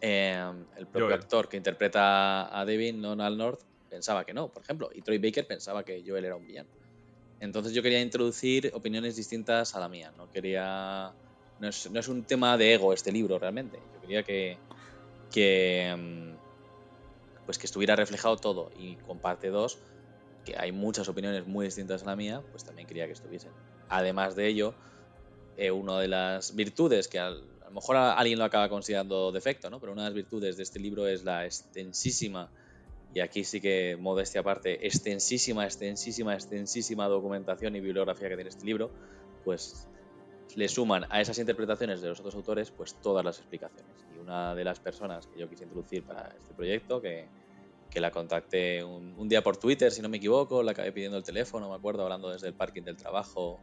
em, 0.00 0.68
el 0.76 0.86
propio 0.86 1.06
Joel. 1.08 1.20
actor 1.20 1.48
que 1.48 1.56
interpreta 1.56 2.56
a 2.58 2.64
Devin, 2.64 3.02
Donald 3.02 3.36
North, 3.36 3.62
pensaba 3.88 4.24
que 4.24 4.34
no, 4.34 4.52
por 4.52 4.62
ejemplo. 4.62 4.90
Y 4.92 5.02
Troy 5.02 5.18
Baker 5.18 5.46
pensaba 5.46 5.84
que 5.84 6.02
Joel 6.06 6.24
era 6.24 6.36
un 6.36 6.46
villano. 6.46 6.70
Entonces 7.40 7.72
yo 7.74 7.82
quería 7.82 8.00
introducir 8.00 8.70
opiniones 8.74 9.16
distintas 9.16 9.74
a 9.74 9.80
la 9.80 9.88
mía. 9.88 10.12
No 10.12 10.28
quería. 10.28 11.16
No 11.58 11.68
es, 11.68 12.08
un 12.08 12.26
tema 12.26 12.56
de 12.58 12.74
ego 12.74 12.92
este 12.92 13.12
libro 13.12 13.38
realmente. 13.38 13.88
Yo 13.92 14.00
quería 14.00 14.22
que. 14.24 14.62
que 15.30 15.88
em, 15.88 16.40
pues 17.44 17.58
que 17.58 17.66
estuviera 17.66 17.96
reflejado 17.96 18.36
todo. 18.36 18.70
Y 18.74 18.98
con 18.98 19.20
parte 19.20 19.48
2, 19.48 19.82
que 20.44 20.54
hay 20.56 20.72
muchas 20.72 21.08
opiniones 21.08 21.46
muy 21.46 21.66
distintas 21.66 22.02
a 22.02 22.06
la 22.06 22.16
mía, 22.16 22.44
pues 22.50 22.64
también 22.64 22.86
quería 22.86 23.06
que 23.06 23.12
estuviesen. 23.12 23.56
Además 23.88 24.36
de 24.36 24.48
ello, 24.48 24.76
eh, 25.56 25.70
una 25.70 26.00
de 26.00 26.08
las 26.08 26.54
virtudes 26.54 27.08
que 27.08 27.18
al- 27.18 27.58
a 27.62 27.66
lo 27.66 27.72
mejor 27.72 27.96
alguien 27.96 28.38
lo 28.38 28.44
acaba 28.44 28.68
considerando 28.68 29.32
defecto, 29.32 29.70
¿no? 29.70 29.80
Pero 29.80 29.92
una 29.92 30.04
de 30.04 30.10
las 30.10 30.14
virtudes 30.16 30.56
de 30.56 30.62
este 30.64 30.80
libro 30.80 31.06
es 31.08 31.24
la 31.24 31.46
extensísima, 31.46 32.52
y 33.14 33.20
aquí 33.20 33.44
sí 33.44 33.60
que 33.60 33.96
modestia 33.98 34.42
aparte, 34.42 34.86
extensísima, 34.86 35.64
extensísima, 35.64 36.34
extensísima 36.34 37.06
documentación 37.08 37.76
y 37.76 37.80
bibliografía 37.80 38.28
que 38.28 38.34
tiene 38.34 38.50
este 38.50 38.64
libro, 38.64 38.90
pues 39.44 39.88
le 40.54 40.68
suman 40.68 41.04
a 41.10 41.20
esas 41.20 41.38
interpretaciones 41.38 42.00
de 42.00 42.08
los 42.08 42.20
otros 42.20 42.34
autores, 42.34 42.70
pues 42.70 42.94
todas 42.94 43.24
las 43.24 43.38
explicaciones. 43.38 44.06
Y 44.14 44.18
una 44.18 44.54
de 44.54 44.64
las 44.64 44.80
personas 44.80 45.26
que 45.26 45.38
yo 45.40 45.48
quise 45.48 45.64
introducir 45.64 46.04
para 46.04 46.34
este 46.36 46.54
proyecto, 46.54 47.00
que, 47.00 47.26
que 47.90 48.00
la 48.00 48.10
contacté 48.10 48.82
un, 48.82 49.14
un 49.16 49.28
día 49.28 49.42
por 49.42 49.56
Twitter, 49.56 49.90
si 49.92 50.02
no 50.02 50.08
me 50.08 50.18
equivoco, 50.18 50.62
la 50.62 50.72
acabé 50.72 50.92
pidiendo 50.92 51.16
el 51.16 51.24
teléfono, 51.24 51.68
me 51.68 51.76
acuerdo, 51.76 52.02
hablando 52.02 52.30
desde 52.30 52.48
el 52.48 52.54
parking 52.54 52.82
del 52.82 52.96
trabajo, 52.96 53.60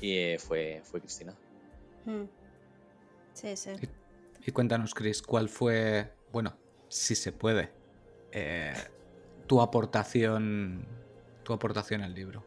y 0.00 0.16
eh, 0.16 0.38
fue, 0.38 0.80
fue 0.84 1.00
Cristina. 1.00 1.34
Mm. 2.04 2.24
Sí, 3.32 3.56
sí. 3.56 3.70
Y 4.46 4.52
cuéntanos, 4.52 4.94
Chris, 4.94 5.22
¿cuál 5.22 5.48
fue, 5.48 6.12
bueno, 6.32 6.56
si 6.88 7.14
se 7.14 7.32
puede, 7.32 7.70
eh, 8.32 8.74
tu 9.46 9.60
aportación, 9.60 10.86
tu 11.42 11.52
aportación 11.52 12.02
al 12.02 12.14
libro? 12.14 12.44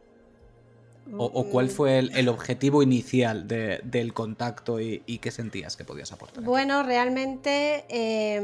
O, 1.18 1.24
o 1.26 1.50
cuál 1.50 1.66
Mm, 1.66 1.70
fue 1.70 1.98
el, 1.98 2.16
el 2.16 2.28
objetivo 2.28 2.80
inicial 2.82 3.48
de- 3.48 3.80
del 3.82 4.14
contacto 4.14 4.80
y, 4.80 5.02
y 5.04 5.18
qué 5.18 5.32
sentías 5.32 5.76
que 5.76 5.84
podías 5.84 6.12
aportar? 6.12 6.44
Bueno, 6.44 6.84
realmente 6.84 7.84
eh, 7.88 8.40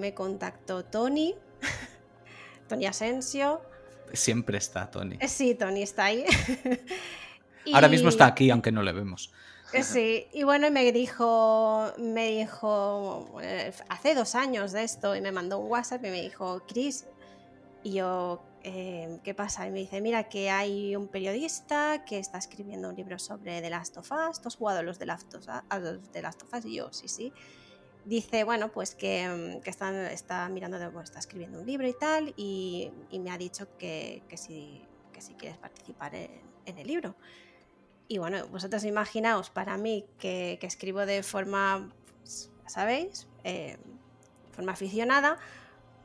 me 0.00 0.14
contactó 0.14 0.84
Tony, 0.84 1.34
Tony 2.68 2.86
Asensio. 2.86 3.60
Siempre 4.12 4.58
está, 4.58 4.88
Tony. 4.90 5.16
Eh, 5.20 5.26
Sí, 5.28 5.56
Tony 5.56 5.82
está 5.82 6.04
ahí. 6.06 6.24
Ahora 7.72 7.88
mismo 7.88 8.08
está 8.08 8.26
aquí, 8.26 8.50
aunque 8.50 8.70
no 8.70 8.82
le 8.82 8.92
vemos. 8.92 9.32
Sí, 9.82 10.26
y 10.32 10.44
bueno, 10.44 10.70
me 10.70 10.90
dijo, 10.92 11.92
me 11.98 12.28
dijo, 12.28 13.38
eh, 13.42 13.72
hace 13.88 14.14
dos 14.14 14.34
años 14.34 14.72
de 14.72 14.84
esto, 14.84 15.16
y 15.16 15.20
me 15.20 15.32
mandó 15.32 15.58
un 15.58 15.70
WhatsApp 15.70 16.04
y 16.04 16.10
me 16.10 16.22
dijo, 16.22 16.62
Chris, 16.66 17.06
y 17.82 17.94
yo, 17.94 18.42
eh, 18.62 19.18
¿qué 19.22 19.34
pasa? 19.34 19.66
Y 19.66 19.70
me 19.70 19.80
dice, 19.80 20.00
mira 20.00 20.28
que 20.28 20.50
hay 20.50 20.96
un 20.96 21.08
periodista 21.08 22.04
que 22.04 22.18
está 22.18 22.38
escribiendo 22.38 22.88
un 22.88 22.96
libro 22.96 23.18
sobre 23.18 23.60
The 23.60 23.70
Last 23.70 23.96
of 23.96 24.10
Us, 24.10 24.40
¿tú 24.40 24.48
has 24.48 24.56
jugado 24.56 24.82
los 24.82 24.98
The 24.98 25.06
Last 25.06 25.34
of 25.34 26.54
Us? 26.54 26.64
Y 26.64 26.76
yo, 26.76 26.92
sí, 26.92 27.08
sí. 27.08 27.32
Dice, 28.04 28.44
bueno, 28.44 28.70
pues 28.70 28.94
que, 28.94 29.60
que 29.64 29.70
está, 29.70 30.12
está 30.12 30.48
mirando, 30.48 30.78
está 31.00 31.18
escribiendo 31.18 31.60
un 31.60 31.66
libro 31.66 31.88
y 31.88 31.94
tal, 31.94 32.32
y, 32.36 32.92
me 33.12 33.30
ha 33.30 33.38
dicho 33.38 33.66
que, 33.76 34.22
que, 34.28 34.36
si, 34.36 34.80
que 35.12 35.20
si 35.20 35.34
quieres 35.34 35.58
participar 35.58 36.14
en 36.14 36.78
el 36.78 36.86
libro. 36.86 37.16
Y 38.08 38.18
bueno, 38.18 38.46
vosotros 38.48 38.84
imaginaos, 38.84 39.50
para 39.50 39.76
mí, 39.76 40.04
que, 40.18 40.58
que 40.60 40.66
escribo 40.66 41.06
de 41.06 41.22
forma, 41.22 41.90
pues, 42.22 42.50
ya 42.62 42.68
sabéis, 42.68 43.26
eh, 43.44 43.76
forma 44.52 44.72
aficionada, 44.72 45.38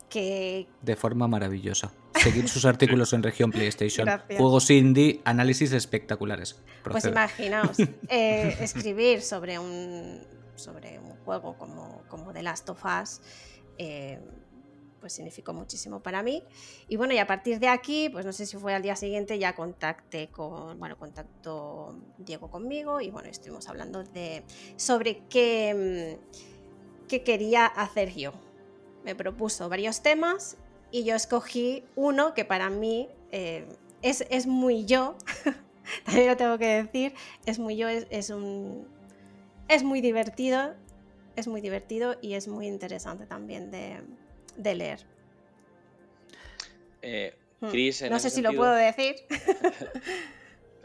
que 0.09 0.67
De 0.81 0.95
forma 0.95 1.27
maravillosa. 1.27 1.91
Seguir 2.21 2.47
sus 2.49 2.65
artículos 2.65 3.13
en 3.13 3.23
región 3.23 3.49
PlayStation. 3.49 4.05
Gracias. 4.05 4.37
Juegos 4.37 4.69
indie, 4.69 5.21
análisis 5.23 5.71
espectaculares. 5.71 6.59
Pues 6.83 7.05
imaginaos, 7.05 7.77
eh, 8.09 8.57
escribir 8.59 9.21
sobre 9.21 9.57
un, 9.57 10.19
sobre 10.55 10.99
un 10.99 11.15
juego 11.23 11.57
como, 11.57 12.03
como 12.09 12.33
The 12.33 12.43
Last 12.43 12.69
of 12.69 12.83
Us, 12.83 13.21
eh, 13.77 14.19
pues 15.01 15.13
significó 15.13 15.51
muchísimo 15.51 16.01
para 16.01 16.23
mí. 16.23 16.43
Y 16.87 16.95
bueno, 16.95 17.13
y 17.13 17.17
a 17.17 17.27
partir 17.27 17.59
de 17.59 17.67
aquí, 17.67 18.07
pues 18.07 18.25
no 18.25 18.31
sé 18.31 18.45
si 18.45 18.55
fue 18.55 18.73
al 18.73 18.83
día 18.83 18.95
siguiente, 18.95 19.37
ya 19.39 19.55
contacté 19.55 20.29
con, 20.29 20.79
bueno, 20.79 20.97
contactó 20.97 21.99
Diego 22.19 22.49
conmigo 22.49 23.01
y 23.01 23.09
bueno, 23.09 23.27
estuvimos 23.27 23.67
hablando 23.67 24.03
de 24.03 24.43
sobre 24.77 25.23
qué, 25.27 26.17
mm, 26.23 27.07
qué 27.09 27.23
quería 27.23 27.65
hacer 27.65 28.13
yo. 28.13 28.31
Me 29.03 29.15
propuso 29.15 29.67
varios 29.67 30.01
temas 30.01 30.57
y 30.91 31.03
yo 31.03 31.15
escogí 31.15 31.83
uno 31.95 32.33
que 32.33 32.45
para 32.45 32.69
mí 32.69 33.09
eh, 33.31 33.67
es, 34.01 34.25
es 34.29 34.45
muy 34.45 34.85
yo, 34.85 35.15
también 36.05 36.27
lo 36.27 36.37
tengo 36.37 36.57
que 36.57 36.83
decir, 36.83 37.13
es 37.45 37.59
muy 37.59 37.75
yo, 37.75 37.89
es, 37.89 38.07
es 38.09 38.29
un... 38.29 38.87
Es 39.67 39.83
muy 39.83 40.01
divertido, 40.01 40.73
es 41.37 41.47
muy 41.47 41.61
divertido 41.61 42.15
y 42.21 42.33
es 42.33 42.49
muy 42.49 42.67
interesante 42.67 43.25
también 43.25 43.71
de, 43.71 44.01
de 44.55 44.75
leer. 44.75 44.99
Eh, 47.01 47.33
Hmm. 47.59 47.69
Chris, 47.69 48.01
no 48.09 48.17
sé 48.19 48.31
si 48.31 48.41
lo 48.41 48.53
puedo 48.53 48.73
decir. 48.73 49.15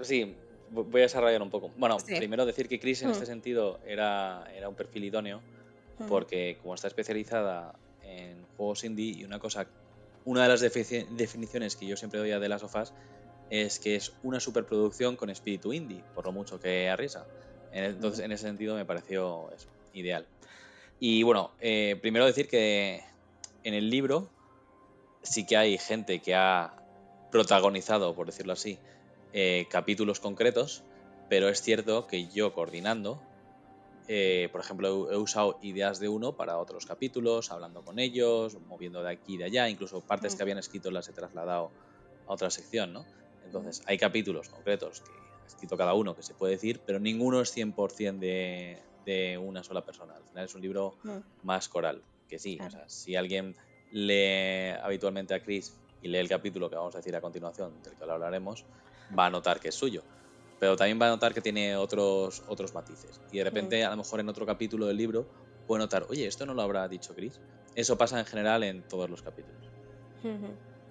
Sí, 0.02 0.34
vo- 0.70 0.84
voy 0.84 1.00
a 1.00 1.04
desarrollar 1.04 1.40
un 1.40 1.48
poco. 1.48 1.70
Bueno, 1.78 1.98
Sí. 2.00 2.14
primero 2.16 2.44
decir 2.44 2.68
que 2.68 2.78
Chris 2.78 3.00
en 3.02 3.10
este 3.10 3.24
sentido 3.24 3.80
era, 3.86 4.44
era 4.54 4.68
un 4.68 4.74
perfil 4.74 5.04
idóneo 5.04 5.40
Mm. 5.98 6.06
porque 6.06 6.58
como 6.60 6.74
está 6.74 6.88
especializada 6.88 7.74
en 8.02 8.44
juegos 8.58 8.84
indie 8.84 9.16
y 9.16 9.24
una 9.24 9.38
cosa, 9.38 9.66
una 10.26 10.42
de 10.42 10.48
las 10.50 10.60
definiciones 10.60 11.76
que 11.76 11.86
yo 11.86 11.96
siempre 11.96 12.20
doy 12.20 12.32
a 12.32 12.38
The 12.40 12.48
Last 12.50 12.64
of 12.64 12.74
Us 12.76 12.92
es 13.48 13.78
que 13.78 13.96
es 13.96 14.12
una 14.22 14.38
superproducción 14.38 15.16
con 15.16 15.30
espíritu 15.30 15.72
indie, 15.72 16.02
por 16.14 16.26
lo 16.26 16.32
mucho 16.32 16.60
que 16.60 16.90
arriesga. 16.90 17.24
En- 17.72 17.84
Entonces, 17.84 18.22
en 18.22 18.32
ese 18.32 18.44
sentido 18.46 18.74
me 18.74 18.84
pareció 18.84 19.50
eso, 19.56 19.68
ideal. 19.94 20.26
Y 21.00 21.22
bueno, 21.22 21.52
eh, 21.60 21.96
primero 22.02 22.26
decir 22.26 22.48
que 22.48 23.02
en 23.66 23.74
el 23.74 23.90
libro 23.90 24.30
sí 25.24 25.44
que 25.44 25.56
hay 25.56 25.76
gente 25.76 26.22
que 26.22 26.36
ha 26.36 26.76
protagonizado, 27.32 28.14
por 28.14 28.26
decirlo 28.26 28.52
así, 28.52 28.78
eh, 29.32 29.66
capítulos 29.68 30.20
concretos, 30.20 30.84
pero 31.28 31.48
es 31.48 31.60
cierto 31.62 32.06
que 32.06 32.28
yo 32.28 32.52
coordinando, 32.52 33.20
eh, 34.06 34.48
por 34.52 34.60
ejemplo, 34.60 35.10
he, 35.10 35.16
usado 35.16 35.58
ideas 35.62 35.98
de 35.98 36.08
uno 36.08 36.36
para 36.36 36.58
otros 36.58 36.86
capítulos, 36.86 37.50
hablando 37.50 37.82
con 37.82 37.98
ellos, 37.98 38.54
moviendo 38.62 39.02
de 39.02 39.10
aquí 39.10 39.34
y 39.34 39.38
de 39.38 39.44
allá, 39.46 39.68
incluso 39.68 40.00
partes 40.06 40.34
Mm. 40.34 40.36
que 40.36 40.42
habían 40.44 40.58
escrito 40.58 40.92
las 40.92 41.08
he 41.08 41.12
trasladado 41.12 41.74
a 42.24 42.34
otra 42.34 42.50
sección, 42.50 42.92
¿no? 42.92 43.04
Entonces, 43.42 43.82
hay 43.86 43.98
capítulos 43.98 44.48
concretos 44.48 45.00
que 45.00 45.12
ha 45.42 45.46
escrito 45.46 45.76
cada 45.76 45.94
uno, 45.94 46.14
que 46.14 46.22
se 46.22 46.34
puede 46.34 46.52
decir, 46.52 46.84
pero 46.86 47.00
ninguno 47.00 47.40
es 47.40 47.50
100% 47.50 48.20
de, 48.20 48.84
de 49.04 49.38
una 49.38 49.64
sola 49.64 49.84
persona. 49.84 50.14
Al 50.14 50.24
final 50.24 50.44
es 50.44 50.54
un 50.54 50.62
libro 50.62 50.98
Mm. 51.02 51.18
más 51.42 51.68
coral. 51.68 52.04
Que 52.28 52.38
sí, 52.38 52.56
Claro. 52.56 52.68
o 52.68 52.70
sea, 52.78 52.88
si 52.88 53.14
alguien 53.16 53.54
lee 53.90 54.70
habitualmente 54.82 55.34
a 55.34 55.42
Chris 55.42 55.80
y 56.00 56.08
lee 56.08 56.18
el 56.18 56.28
capítulo 56.28 56.68
que 56.68 56.76
vamos 56.76 56.94
a 56.94 56.98
decir 56.98 57.14
a 57.16 57.20
continuación, 57.20 57.82
del 57.82 57.96
que 57.96 58.02
ahora 58.02 58.14
hablaremos, 58.14 58.66
va 59.16 59.26
a 59.26 59.30
notar 59.30 59.60
que 59.60 59.68
es 59.68 59.74
suyo. 59.74 60.04
Pero 60.58 60.76
también 60.76 61.00
va 61.00 61.06
a 61.06 61.10
notar 61.10 61.34
que 61.34 61.40
tiene 61.42 61.76
otros, 61.76 62.42
otros 62.46 62.72
matices. 62.74 63.20
Y 63.30 63.38
de 63.38 63.44
repente, 63.44 63.84
a 63.84 63.90
lo 63.90 63.98
mejor 63.98 64.20
en 64.20 64.28
otro 64.28 64.46
capítulo 64.46 64.86
del 64.86 64.96
libro, 64.96 65.28
puede 65.66 65.80
notar, 65.80 66.06
oye, 66.08 66.26
esto 66.26 66.46
no 66.46 66.54
lo 66.54 66.62
habrá 66.62 66.88
dicho 66.88 67.14
Chris. 67.14 67.40
Eso 67.74 67.98
pasa 67.98 68.18
en 68.18 68.24
general 68.26 68.62
en 68.64 68.82
todos 68.84 69.10
los 69.10 69.22
capítulos. 69.22 69.70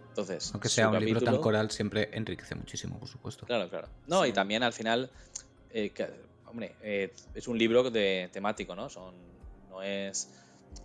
Entonces, 0.10 0.52
Aunque 0.54 0.70
sea 0.70 0.90
un 0.90 1.04
libro 1.04 1.20
tan 1.22 1.38
coral, 1.42 1.72
siempre 1.72 2.10
enriquece 2.14 2.56
muchísimo, 2.56 3.00
por 3.00 3.10
supuesto. 3.10 3.46
Claro, 3.46 3.70
claro. 3.70 3.90
No, 4.06 4.26
y 4.26 4.32
también 4.32 4.64
al 4.64 4.72
final, 4.74 5.12
eh, 5.70 5.92
que- 5.92 6.10
hombre, 6.46 6.78
eh, 6.80 7.14
es 7.34 7.48
un 7.48 7.58
libro 7.58 7.90
de 7.90 8.30
temático, 8.32 8.76
¿no? 8.76 8.88
Son, 8.90 9.14
no 9.68 9.82
es, 9.82 10.32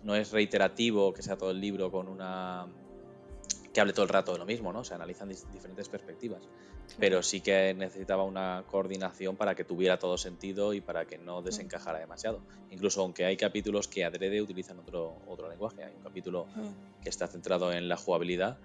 no 0.03 0.15
es 0.15 0.31
reiterativo 0.31 1.13
que 1.13 1.21
sea 1.21 1.37
todo 1.37 1.51
el 1.51 1.61
libro 1.61 1.91
con 1.91 2.07
una 2.07 2.67
que 3.73 3.79
hable 3.79 3.93
todo 3.93 4.03
el 4.03 4.09
rato 4.09 4.33
de 4.33 4.39
lo 4.39 4.45
mismo, 4.45 4.73
¿no? 4.73 4.83
Se 4.83 4.93
analizan 4.93 5.29
diferentes 5.29 5.87
perspectivas. 5.87 6.41
Pero 6.99 7.23
sí 7.23 7.39
que 7.39 7.73
necesitaba 7.73 8.23
una 8.23 8.65
coordinación 8.67 9.37
para 9.37 9.55
que 9.55 9.63
tuviera 9.63 9.97
todo 9.97 10.17
sentido 10.17 10.73
y 10.73 10.81
para 10.81 11.05
que 11.05 11.17
no 11.17 11.41
desencajara 11.41 11.99
demasiado. 11.99 12.41
Incluso 12.69 13.01
aunque 13.01 13.23
hay 13.23 13.37
capítulos 13.37 13.87
que 13.87 14.03
adrede 14.03 14.41
utilizan 14.41 14.77
otro, 14.79 15.15
otro 15.25 15.49
lenguaje. 15.49 15.85
Hay 15.85 15.93
un 15.95 16.03
capítulo 16.03 16.47
Mm. 16.53 17.01
que 17.01 17.09
está 17.09 17.27
centrado 17.27 17.71
en 17.71 17.87
la 17.87 17.95
jugabilidad, 17.95 18.59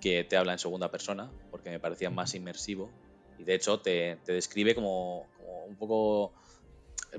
que 0.00 0.24
te 0.24 0.36
habla 0.36 0.52
en 0.52 0.58
segunda 0.58 0.90
persona, 0.90 1.30
porque 1.52 1.70
me 1.70 1.78
parecía 1.78 2.10
más 2.10 2.34
inmersivo. 2.34 2.90
Y 3.38 3.44
de 3.44 3.54
hecho 3.54 3.78
te, 3.78 4.16
te 4.24 4.32
describe 4.32 4.74
como, 4.74 5.28
como 5.36 5.64
un 5.66 5.76
poco... 5.76 6.32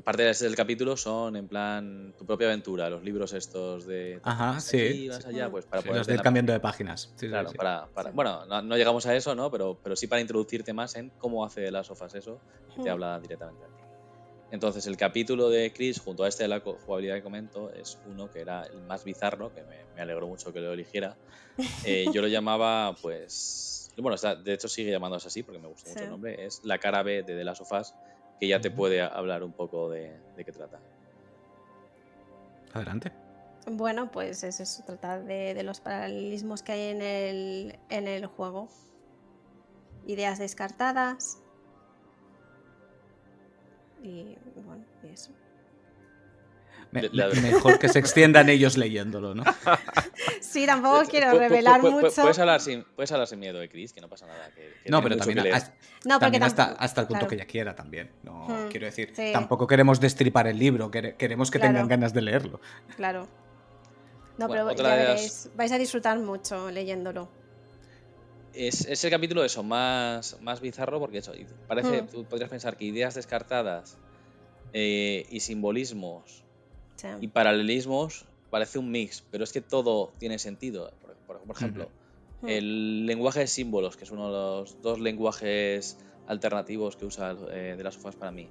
Parte 0.03 0.23
del 0.23 0.55
capítulo 0.55 0.95
son 0.95 1.35
en 1.35 1.47
plan 1.47 2.13
tu 2.17 2.25
propia 2.25 2.47
aventura, 2.47 2.89
los 2.89 3.03
libros 3.03 3.33
estos 3.33 3.87
de... 3.87 4.19
Ajá, 4.23 4.51
vas 4.51 4.63
sí, 4.63 4.77
aquí, 4.77 5.07
vas 5.09 5.23
sí. 5.23 5.29
allá, 5.29 5.49
pues 5.49 5.65
para 5.65 5.81
Sí, 5.81 5.87
poder 5.87 5.99
los 6.01 6.07
de 6.07 6.13
ir 6.13 6.21
cambiando 6.21 6.53
de 6.53 6.59
páginas. 6.59 7.13
Claro, 7.17 7.49
sí. 7.49 7.57
para, 7.57 7.89
bueno, 8.13 8.45
no, 8.45 8.61
no 8.61 8.77
llegamos 8.77 9.05
a 9.07 9.15
eso, 9.15 9.33
¿no? 9.33 9.49
Pero, 9.49 9.79
pero 9.81 9.95
sí 9.95 10.05
para 10.07 10.21
introducirte 10.21 10.73
más 10.73 10.95
en 10.95 11.11
cómo 11.17 11.43
hace 11.43 11.71
las 11.71 11.87
sofas 11.87 12.13
eso 12.13 12.39
y 12.77 12.83
te 12.83 12.89
Mm. 12.89 12.91
habla 12.91 13.19
directamente 13.19 13.63
a 13.63 13.67
ti. 13.67 13.73
Entonces, 14.51 14.87
el 14.87 14.97
capítulo 14.97 15.49
de 15.49 15.71
Chris, 15.73 15.99
junto 15.99 16.23
a 16.23 16.27
este 16.27 16.43
de 16.43 16.49
la 16.49 16.59
jugabilidad 16.59 17.15
que 17.15 17.23
comento, 17.23 17.71
es 17.71 17.99
uno 18.05 18.29
que 18.31 18.41
era 18.41 18.63
el 18.63 18.81
más 18.81 19.03
bizarro, 19.03 19.53
que 19.53 19.63
me, 19.63 20.01
alegró 20.01 20.27
mucho 20.27 20.51
que 20.51 20.59
lo 20.59 20.73
eligiera. 20.73 21.17
Eh, 21.85 22.05
yo 22.13 22.21
lo 22.21 22.27
llamaba, 22.27 22.95
pues. 23.01 23.91
Bueno, 23.97 24.17
de 24.17 24.53
hecho 24.53 24.69
sigue 24.69 24.91
llamándose 24.91 25.27
así 25.27 25.43
porque 25.43 25.59
me 25.59 25.67
gusta 25.67 25.89
mucho 25.89 26.03
el 26.03 26.09
nombre. 26.09 26.45
Es 26.45 26.61
la 26.63 26.77
cara 26.77 27.03
B 27.03 27.23
de 27.23 27.35
The 27.35 27.43
Last 27.43 27.61
of 27.61 27.71
Us, 27.73 27.93
que 28.39 28.47
ya 28.47 28.61
te 28.61 28.71
puede 28.71 29.01
hablar 29.01 29.43
un 29.43 29.51
poco 29.51 29.89
de, 29.89 30.15
qué 30.37 30.51
trata. 30.51 30.79
Adelante. 32.73 33.11
Bueno, 33.67 34.09
pues 34.11 34.43
es 34.43 34.59
eso, 34.59 34.83
tratar 34.85 35.25
de, 35.25 35.61
los 35.63 35.81
paralelismos 35.81 36.63
que 36.63 36.71
hay 36.71 36.81
en 36.89 37.01
el, 37.01 37.79
en 37.89 38.07
el 38.07 38.25
juego. 38.25 38.69
Ideas 40.07 40.39
descartadas, 40.39 41.39
y 44.01 44.37
bueno, 44.65 44.85
eso. 45.03 45.31
Mejor 46.91 47.79
que 47.79 47.89
se 47.89 47.99
extiendan 47.99 48.49
ellos 48.49 48.77
leyéndolo, 48.77 49.35
¿no? 49.35 49.43
sí, 50.41 50.65
tampoco 50.65 51.03
quiero 51.09 51.37
revelar 51.37 51.81
mucho. 51.81 52.09
Puedes 52.21 52.39
hablar, 52.39 52.61
sin, 52.61 52.83
puedes 52.95 53.11
hablar 53.11 53.27
sin 53.27 53.39
miedo 53.39 53.59
de 53.59 53.69
Chris, 53.69 53.93
que 53.93 54.01
no 54.01 54.09
pasa 54.09 54.27
nada. 54.27 54.49
no, 54.85 55.01
pero 55.01 55.17
también, 55.17 56.43
hasta, 56.43 56.73
hasta, 56.73 57.01
el 57.01 57.07
punto 57.07 57.27
que 57.27 57.35
ella 57.35 57.45
quiera 57.45 57.75
también. 57.75 58.11
No, 58.23 58.47
hmm, 58.47 58.69
quiero 58.69 58.85
decir, 58.85 59.13
tampoco 59.33 59.67
queremos 59.67 59.99
destripar 59.99 60.47
el 60.47 60.57
libro, 60.57 60.91
queremos 60.91 61.51
que 61.51 61.59
tengan 61.59 61.87
ganas 61.87 62.13
de 62.13 62.21
leerlo. 62.21 62.59
Claro. 62.95 63.27
No, 64.37 64.47
pero 64.47 64.73
ya 64.73 64.95
veréis, 64.95 65.49
vais 65.55 65.71
a 65.71 65.77
disfrutar 65.77 66.17
mucho 66.17 66.71
leyéndolo 66.71 67.29
es, 68.53 69.03
el 69.03 69.11
capítulo 69.11 69.43
eso, 69.43 69.63
más, 69.63 70.37
más 70.41 70.61
bizarro, 70.61 70.99
porque 70.99 71.19
eso, 71.19 71.33
parece, 71.67 72.01
hmm. 72.01 72.07
tú 72.07 72.25
podrías 72.25 72.49
pensar 72.49 72.77
que 72.77 72.85
ideas 72.85 73.15
descartadas 73.15 73.97
eh, 74.73 75.25
y 75.29 75.39
simbolismos 75.39 76.43
y 77.21 77.27
paralelismos 77.27 78.25
parece 78.49 78.79
un 78.79 78.91
mix, 78.91 79.23
pero 79.31 79.43
es 79.43 79.51
que 79.51 79.61
todo 79.61 80.11
tiene 80.17 80.39
sentido. 80.39 80.91
Por, 81.27 81.55
ejemplo, 81.55 81.89
hmm. 82.41 82.49
el 82.49 83.05
lenguaje 83.05 83.41
de 83.41 83.47
símbolos, 83.47 83.97
que 83.97 84.03
es 84.03 84.11
uno 84.11 84.27
de 84.27 84.31
los 84.31 84.81
dos 84.81 84.99
lenguajes 84.99 85.97
alternativos 86.27 86.95
que 86.95 87.05
usa 87.05 87.35
eh, 87.51 87.75
de 87.77 87.83
las 87.83 87.95
sofás 87.95 88.15
para 88.15 88.31
mí. 88.31 88.49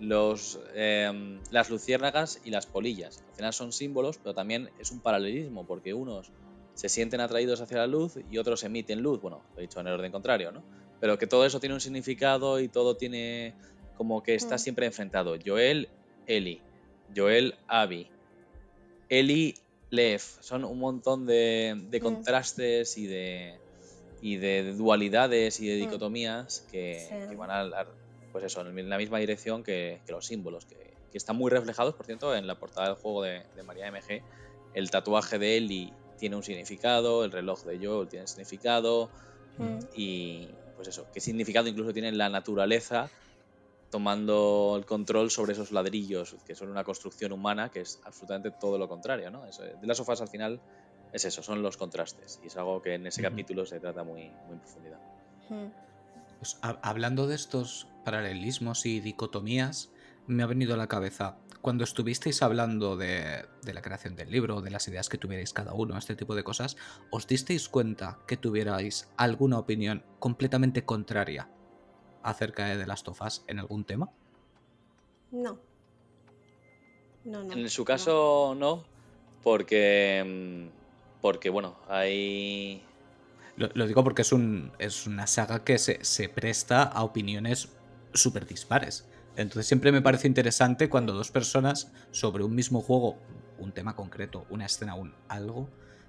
Los, 0.00 0.58
em, 0.74 1.40
las 1.50 1.70
luciérnagas 1.70 2.40
y 2.44 2.50
las 2.50 2.66
polillas. 2.66 3.22
Al 3.30 3.36
final 3.36 3.52
son 3.52 3.72
símbolos, 3.72 4.18
pero 4.18 4.34
también 4.34 4.70
es 4.78 4.90
un 4.90 5.00
paralelismo, 5.00 5.66
porque 5.66 5.94
unos 5.94 6.32
se 6.74 6.88
sienten 6.88 7.20
atraídos 7.20 7.60
hacia 7.60 7.78
la 7.78 7.86
luz 7.86 8.18
y 8.30 8.38
otros 8.38 8.64
emiten 8.64 9.00
luz. 9.00 9.20
Bueno, 9.20 9.42
lo 9.54 9.58
he 9.58 9.62
dicho 9.62 9.80
en 9.80 9.86
el 9.86 9.94
orden 9.94 10.10
contrario, 10.10 10.52
¿no? 10.52 10.62
Pero 11.00 11.18
que 11.18 11.26
todo 11.26 11.46
eso 11.46 11.60
tiene 11.60 11.74
un 11.74 11.80
significado 11.80 12.60
y 12.60 12.68
todo 12.68 12.96
tiene 12.96 13.54
como 13.96 14.22
que 14.22 14.34
está 14.34 14.56
mm. 14.56 14.58
siempre 14.58 14.86
enfrentado. 14.86 15.36
Joel, 15.44 15.88
Eli. 16.26 16.60
Joel, 17.14 17.54
Abby. 17.68 18.08
Eli, 19.08 19.54
Lev. 19.90 20.20
Son 20.40 20.64
un 20.64 20.78
montón 20.78 21.26
de, 21.26 21.74
mm. 21.76 21.98
contrastes 21.98 22.98
y 22.98 23.06
de, 23.06 23.58
y 24.20 24.36
de 24.36 24.72
dualidades 24.74 25.60
y 25.60 25.68
de 25.68 25.76
mm. 25.76 25.86
dicotomías 25.86 26.66
que, 26.70 27.34
van 27.36 27.50
a, 27.50 27.86
pues 28.32 28.44
eso, 28.44 28.60
en 28.66 28.88
la 28.88 28.98
misma 28.98 29.18
dirección 29.18 29.62
que, 29.62 30.00
los 30.08 30.26
símbolos, 30.26 30.66
que, 30.66 30.94
están 31.12 31.36
muy 31.36 31.48
reflejados, 31.48 31.94
por 31.94 32.06
cierto, 32.06 32.34
en 32.34 32.48
la 32.48 32.58
portada 32.58 32.88
del 32.88 32.96
juego 32.96 33.22
de, 33.22 33.42
de 33.54 33.62
María 33.62 33.88
MG. 33.92 34.20
El 34.74 34.90
tatuaje 34.90 35.38
de 35.38 35.58
Eli 35.58 35.92
tiene 36.18 36.34
un 36.34 36.42
significado, 36.42 37.24
el 37.24 37.30
reloj 37.30 37.62
de 37.62 37.78
Joel 37.84 38.08
tiene 38.08 38.26
significado 38.26 39.10
mm. 39.58 39.78
y 39.94 40.48
pues 40.74 40.88
eso, 40.88 41.06
qué 41.12 41.20
significado 41.20 41.68
incluso 41.68 41.92
tiene 41.92 42.10
la 42.12 42.28
naturaleza 42.28 43.10
tomando 43.94 44.74
el 44.76 44.84
control 44.86 45.30
sobre 45.30 45.52
esos 45.52 45.70
ladrillos 45.70 46.34
que 46.44 46.56
son 46.56 46.68
una 46.68 46.82
construcción 46.82 47.30
humana 47.30 47.70
que 47.70 47.82
es 47.82 48.00
absolutamente 48.04 48.50
todo 48.50 48.76
lo 48.76 48.88
contrario, 48.88 49.30
¿no? 49.30 49.44
de 49.44 49.86
las 49.86 49.98
sofás 49.98 50.20
al 50.20 50.26
final 50.26 50.60
es 51.12 51.24
eso, 51.24 51.44
son 51.44 51.62
los 51.62 51.76
contrastes 51.76 52.40
y 52.42 52.48
es 52.48 52.56
algo 52.56 52.82
que 52.82 52.94
en 52.94 53.06
ese 53.06 53.22
capítulo 53.22 53.64
se 53.64 53.78
trata 53.78 54.02
muy, 54.02 54.32
muy 54.46 54.54
en 54.54 54.58
profundidad. 54.58 54.98
Pues, 56.40 56.58
hablando 56.60 57.28
de 57.28 57.36
estos 57.36 57.86
paralelismos 58.04 58.84
y 58.84 58.98
dicotomías, 58.98 59.92
me 60.26 60.42
ha 60.42 60.46
venido 60.46 60.74
a 60.74 60.76
la 60.76 60.88
cabeza 60.88 61.36
cuando 61.60 61.84
estuvisteis 61.84 62.42
hablando 62.42 62.96
de, 62.96 63.46
la 63.62 63.80
creación 63.80 64.16
del 64.16 64.28
libro, 64.28 64.60
de 64.60 64.72
las 64.72 64.88
ideas 64.88 65.08
que 65.08 65.18
tuvierais 65.18 65.52
cada 65.52 65.72
uno, 65.72 65.96
este 65.96 66.16
tipo 66.16 66.34
de 66.34 66.42
cosas, 66.42 66.76
¿os 67.12 67.28
disteis 67.28 67.68
cuenta 67.68 68.18
que 68.26 68.36
tuvierais 68.36 69.08
alguna 69.16 69.60
opinión 69.60 70.04
completamente 70.18 70.84
contraria 70.84 71.48
acerca 72.24 72.76
de 72.76 72.86
las 72.86 73.04
tofas 73.04 73.44
en 73.46 73.60
algún 73.60 73.84
tema? 73.84 74.10
No. 75.30 75.58
No, 77.24 77.42
no. 77.44 77.52
En 77.52 77.68
su 77.68 77.84
caso, 77.84 78.54
no, 78.56 78.84
porque. 79.42 80.22
Mm, 80.26 81.20
porque, 81.20 81.48
bueno, 81.48 81.76
hay. 81.88 82.82
Lo, 83.56 83.86
digo 83.86 84.02
porque 84.02 84.22
es, 84.22 84.32
un, 84.32 84.72
es 84.78 85.06
una 85.06 85.26
saga 85.26 85.64
que 85.64 85.78
se, 85.78 86.04
se 86.04 86.28
presta 86.28 86.82
a 86.82 87.04
opiniones 87.04 87.70
súper 88.12 88.46
dispares. 88.46 89.08
Entonces 89.36 89.66
siempre 89.66 89.92
me 89.92 90.02
parece 90.02 90.26
interesante 90.26 90.88
cuando 90.88 91.12
dos 91.12 91.30
personas 91.30 91.92
sobre 92.10 92.44
un 92.44 92.54
mismo 92.54 92.80
juego, 92.80 93.16
un 93.58 93.72
tema 93.72 93.94
concreto, 93.96 94.44
una 94.50 94.66
escena, 94.66 94.94
un 94.94 95.14
algo, 95.28 95.68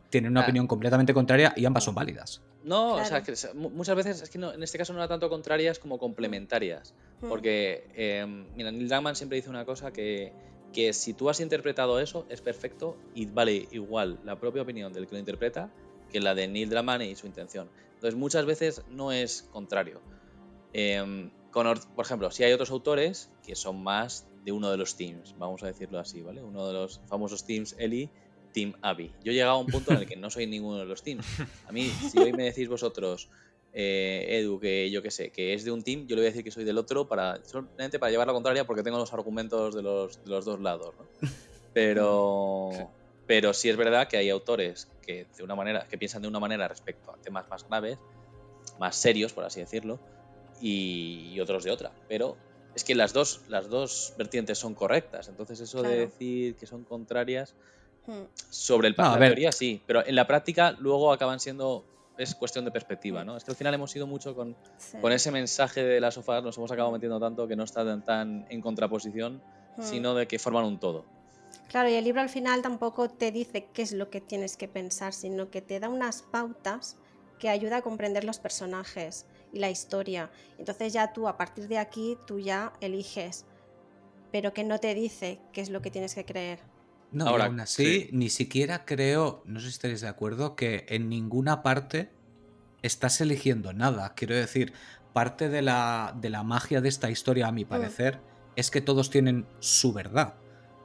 tienen 0.10 0.32
una 0.32 0.42
opinión 0.42 0.68
completamente 0.68 1.14
contraria 1.14 1.54
y 1.56 1.66
ambas 1.66 1.84
son 1.84 1.96
válidas. 1.96 2.42
No, 2.66 2.96
o 2.96 3.06
sea, 3.06 3.22
que 3.22 3.34
muchas 3.54 3.96
veces 3.96 4.22
es 4.24 4.30
que 4.30 4.40
no, 4.40 4.52
en 4.52 4.64
este 4.64 4.80
caso 4.80 4.92
no 4.92 5.00
era 5.00 5.08
tanto 5.08 5.30
contrarias 5.30 5.78
como 5.78 6.00
complementarias. 6.00 6.96
Mm. 7.22 7.30
Porque, 7.30 7.88
em, 7.94 8.48
mira, 8.56 8.72
Neil 8.72 8.90
Druckmann 8.90 9.16
siempre 9.16 9.36
dice 9.36 9.52
una 9.52 9.66
cosa 9.66 9.94
que, 9.94 10.34
que 10.74 10.92
si 10.92 11.14
tú 11.14 11.30
has 11.30 11.40
interpretado 11.40 12.00
eso, 12.00 12.26
es 12.28 12.42
perfecto 12.42 12.98
y 13.14 13.28
vale 13.28 13.68
igual 13.72 14.20
la 14.26 14.40
propia 14.40 14.64
opinión 14.64 14.92
del 14.94 15.06
que 15.06 15.14
lo 15.14 15.20
interpreta 15.20 15.70
que 16.12 16.20
la 16.20 16.34
de 16.34 16.48
Neil 16.48 16.70
Druckmann 16.70 17.04
y 17.04 17.16
su 17.16 17.28
intención. 17.28 17.70
Entonces, 17.94 18.16
muchas 18.16 18.46
veces 18.46 18.82
no 18.90 19.12
es 19.12 19.44
contrario. 19.52 20.02
Eh, 20.74 21.30
por 21.96 22.06
ejemplo, 22.06 22.32
si 22.32 22.44
hay 22.44 22.52
otros 22.52 22.72
autores 22.72 23.32
que 23.46 23.56
son 23.56 23.82
más 23.82 24.28
de 24.44 24.52
uno 24.52 24.70
de 24.70 24.78
los 24.78 24.98
teams, 24.98 25.36
vamos 25.38 25.64
a 25.64 25.68
decirlo 25.68 26.00
así, 26.00 26.22
¿vale? 26.22 26.44
Uno 26.44 26.68
de 26.68 26.74
los 26.74 27.00
famosos 27.08 27.46
teams 27.46 27.76
Eli, 27.80 28.10
Team 28.56 28.74
Abby. 28.82 29.12
Yo 29.22 29.34
he 29.34 29.36
llegado 29.36 29.58
a 29.58 29.60
un 29.60 29.68
punto 29.68 29.92
en 29.92 29.98
el 29.98 30.08
que 30.08 30.16
no 30.16 30.30
soy 30.30 30.48
ninguno 30.48 30.80
de 30.80 30.86
los 30.86 31.04
teams. 31.04 31.26
A 31.68 31.74
mí, 31.74 31.90
si 31.90 32.18
hoy 32.18 32.32
me 32.32 32.46
decís 32.46 32.70
vosotros, 32.70 33.28
eh, 33.74 34.40
Edu, 34.40 34.62
que 34.62 34.90
yo 34.90 35.02
qué 35.02 35.12
sé, 35.12 35.30
que 35.30 35.54
es 35.54 35.66
de 35.66 35.72
un 35.72 35.84
team, 35.84 36.08
yo 36.08 36.16
le 36.16 36.22
voy 36.22 36.28
a 36.28 36.30
decir 36.30 36.46
que 36.46 36.52
soy 36.52 36.64
del 36.64 36.78
otro 36.78 37.06
para 37.06 37.44
solamente 37.44 38.00
para 38.00 38.12
llevar 38.12 38.28
la 38.28 38.34
contraria 38.34 38.66
porque 38.66 38.82
tengo 38.82 38.98
los 38.98 39.12
argumentos 39.12 39.76
de 39.76 39.82
los, 39.82 40.24
de 40.24 40.30
los 40.30 40.46
dos 40.46 40.62
lados, 40.62 40.96
¿no? 40.98 41.30
Pero, 41.74 42.70
pero 43.28 43.54
sí 43.54 43.68
es 43.68 43.76
verdad 43.76 44.08
que 44.08 44.16
hay 44.16 44.30
autores 44.30 44.88
que 45.06 45.28
de 45.36 45.44
una 45.44 45.56
manera, 45.56 45.86
que 45.90 45.98
piensan 45.98 46.22
de 46.22 46.30
una 46.30 46.40
manera 46.40 46.70
respecto 46.70 47.12
a 47.12 47.18
temas 47.18 47.50
más 47.50 47.68
graves, 47.68 47.98
más 48.80 48.96
serios, 48.96 49.34
por 49.34 49.44
así 49.44 49.60
decirlo, 49.60 50.00
y, 50.62 51.38
otros 51.42 51.66
de 51.66 51.72
otra. 51.72 51.92
Pero 52.08 52.38
es 52.74 52.86
que 52.86 52.96
las 52.96 53.12
dos, 53.12 53.42
las 53.50 53.68
dos 53.68 54.14
vertientes 54.18 54.58
son 54.58 54.74
correctas. 54.74 55.28
Entonces, 55.28 55.60
eso 55.60 55.84
de 55.84 55.98
decir 55.98 56.56
que 56.56 56.66
son 56.66 56.86
contrarias. 56.86 57.54
Sobre 58.50 58.88
el 58.88 58.96
papel, 58.96 59.30
teoría 59.30 59.52
sí, 59.52 59.82
pero 59.86 60.06
en 60.06 60.16
la 60.16 60.28
práctica 60.28 60.72
luego 60.80 61.12
acaban 61.12 61.40
siendo. 61.40 61.86
Es 62.18 62.34
cuestión 62.34 62.64
de 62.64 62.72
perspectiva, 62.72 63.26
¿no? 63.26 63.36
Es 63.36 63.44
que 63.44 63.52
al 63.52 63.58
final 63.58 63.74
hemos 63.74 63.94
ido 63.94 64.08
mucho 64.08 64.34
con, 64.34 64.56
con 65.02 65.12
ese 65.12 65.32
mensaje 65.32 65.84
de 65.84 66.00
las 66.00 66.14
sofás, 66.14 66.42
nos 66.42 66.58
hemos 66.58 66.72
acabado 66.72 66.94
metiendo 66.94 67.20
tanto 67.20 67.46
que 67.46 67.58
no 67.58 67.66
están 67.66 68.06
tan 68.06 68.46
en 68.50 68.62
contraposición, 68.62 69.42
hmm. 69.76 69.84
sino 69.84 70.16
de 70.16 70.26
que 70.26 70.40
forman 70.40 70.64
un 70.64 70.80
todo. 70.80 71.04
Claro, 71.68 71.90
y 71.90 71.96
el 71.96 72.06
libro 72.06 72.22
al 72.22 72.30
final 72.30 72.62
tampoco 72.62 73.10
te 73.10 73.34
dice 73.34 73.68
qué 73.74 73.82
es 73.82 73.92
lo 73.92 74.10
que 74.10 74.22
tienes 74.22 74.56
que 74.56 74.70
pensar, 74.70 75.12
sino 75.12 75.50
que 75.50 75.62
te 75.62 75.80
da 75.82 75.90
unas 75.90 76.22
pautas 76.22 76.96
que 77.40 77.50
ayuda 77.50 77.78
a 77.78 77.82
comprender 77.82 78.24
los 78.24 78.40
personajes 78.40 79.26
y 79.52 79.60
la 79.60 79.70
historia. 79.70 80.32
Entonces 80.58 80.94
ya 80.94 81.12
tú 81.14 81.28
a 81.28 81.38
partir 81.38 81.68
de 81.68 81.78
aquí 81.78 82.18
tú 82.28 82.40
ya 82.40 82.74
eliges, 82.82 83.46
pero 84.32 84.54
que 84.54 84.64
no 84.64 84.80
te 84.80 84.94
dice 84.94 85.40
qué 85.52 85.62
es 85.62 85.70
lo 85.70 85.82
que 85.82 85.92
tienes 85.92 86.16
que 86.16 86.26
creer. 86.26 86.60
No, 87.12 87.28
Ahora, 87.28 87.46
aún 87.46 87.60
así, 87.60 88.10
ni 88.12 88.30
siquiera 88.30 88.86
creo, 88.86 89.42
no 89.46 89.60
sé 89.60 89.68
si 89.68 89.74
estaréis 89.74 90.02
de 90.02 90.08
acuerdo, 90.08 90.56
que 90.56 90.86
en 90.90 91.08
ninguna 91.10 91.64
parte 91.64 92.10
estás 92.82 93.22
eligiendo 93.22 93.74
nada. 93.74 94.14
Quiero 94.16 94.36
decir, 94.36 94.74
parte 95.14 95.50
de 95.50 95.62
la, 95.62 96.16
de 96.20 96.30
la 96.30 96.44
magia 96.44 96.82
de 96.82 96.90
esta 96.90 97.10
historia, 97.10 97.48
a 97.48 97.52
mi 97.52 97.64
mm. 97.64 97.70
parecer, 97.70 98.20
es 98.56 98.70
que 98.70 98.82
todos 98.82 99.10
tienen 99.10 99.46
su 99.60 99.94
verdad. 99.94 100.36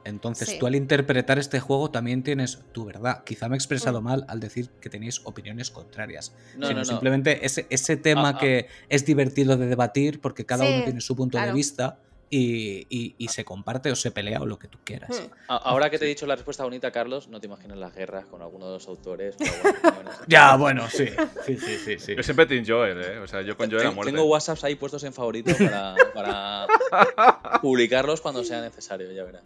Entonces, 0.03 0.57
tú 0.57 0.65
al 0.65 0.75
interpretar 0.75 1.37
este 1.37 1.59
juego 1.59 1.91
también 1.91 2.23
tienes 2.23 2.59
tu 2.71 2.85
verdad. 2.85 3.23
Quizá 3.23 3.49
me 3.49 3.55
he 3.55 3.57
expresado 3.57 4.01
mm. 4.01 4.03
mal 4.03 4.25
al 4.29 4.39
decir 4.39 4.69
que 4.81 4.89
tenéis 4.89 5.21
opiniones 5.25 5.69
contrarias. 5.69 6.33
No, 6.57 6.67
sino 6.67 6.83
simplemente 6.85 7.45
ese, 7.45 7.67
ese 7.69 7.97
tema 7.97 8.29
ah, 8.29 8.33
ah. 8.35 8.39
que 8.39 8.67
es 8.89 9.05
divertido 9.05 9.57
de 9.57 9.67
debatir 9.67 10.21
porque 10.21 10.45
cada 10.45 10.65
uno 10.65 10.83
tiene 10.83 11.01
su 11.01 11.15
punto 11.15 11.37
de 11.37 11.51
vista, 11.53 11.99
y, 12.33 12.87
y- 12.89 13.13
y 13.17 13.27
se 13.27 13.43
comparte 13.45 13.91
o 13.91 13.95
se 13.95 14.09
pelea 14.09 14.39
o 14.41 14.45
lo 14.45 14.57
que 14.57 14.67
tú 14.69 14.79
quieras. 14.83 15.09
Hmm. 15.11 15.31
Ahora 15.49 15.89
que 15.89 15.99
te 15.99 16.05
he 16.05 16.07
dicho 16.07 16.25
la 16.25 16.35
respuesta 16.35 16.63
bonita, 16.63 16.89
Carlos, 16.91 17.27
no 17.27 17.39
te 17.41 17.45
imaginas 17.47 17.77
las 17.77 17.93
guerras 17.93 18.25
con 18.25 18.41
alguno 18.41 18.65
de 18.67 18.73
los 18.73 18.87
autores. 18.87 19.35
Ya, 20.27 20.55
bueno, 20.55 20.89
sí. 20.89 21.05
Sí, 21.45 21.57
sí, 21.57 21.77
sí, 21.77 21.99
sí. 21.99 22.15
Yo 22.15 22.23
siempre 22.23 22.45
Team 22.45 22.63
Joel, 22.67 23.01
¿eh? 23.01 23.19
O 23.19 23.27
sea, 23.27 23.41
yo 23.41 23.57
con 23.57 23.69
Joel 23.69 23.87
a 23.87 23.91
muerte. 23.91 24.11
Tengo 24.11 24.25
WhatsApps 24.25 24.63
ahí 24.63 24.75
puestos 24.75 25.03
en 25.03 25.13
favorito 25.13 25.51
para, 25.57 25.95
para 26.13 26.67
publicarlos 27.61 28.21
cuando 28.21 28.43
sea 28.43 28.61
necesario, 28.61 29.11
ya 29.11 29.23
verás. 29.23 29.43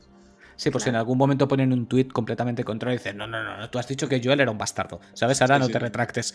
Sí, 0.58 0.70
pues 0.70 0.84
si 0.86 0.90
en 0.90 0.96
algún 0.96 1.18
momento 1.18 1.48
ponen 1.48 1.74
un 1.74 1.86
tuit 1.88 2.12
completamente 2.14 2.64
contrario 2.64 2.96
y 2.96 2.98
dicen, 3.00 3.18
no, 3.18 3.28
no, 3.28 3.44
no, 3.44 3.58
no, 3.58 3.70
tú 3.70 3.78
has 3.80 3.88
dicho 3.88 4.08
que 4.08 4.22
Joel 4.24 4.40
era 4.40 4.52
un 4.52 4.58
bastardo, 4.58 5.02
¿sabes? 5.14 5.42
Ahora 5.42 5.56
Sí, 5.56 5.60
no 5.62 5.66
sí. 5.68 5.72
te 5.74 5.80
retractes. 5.80 6.34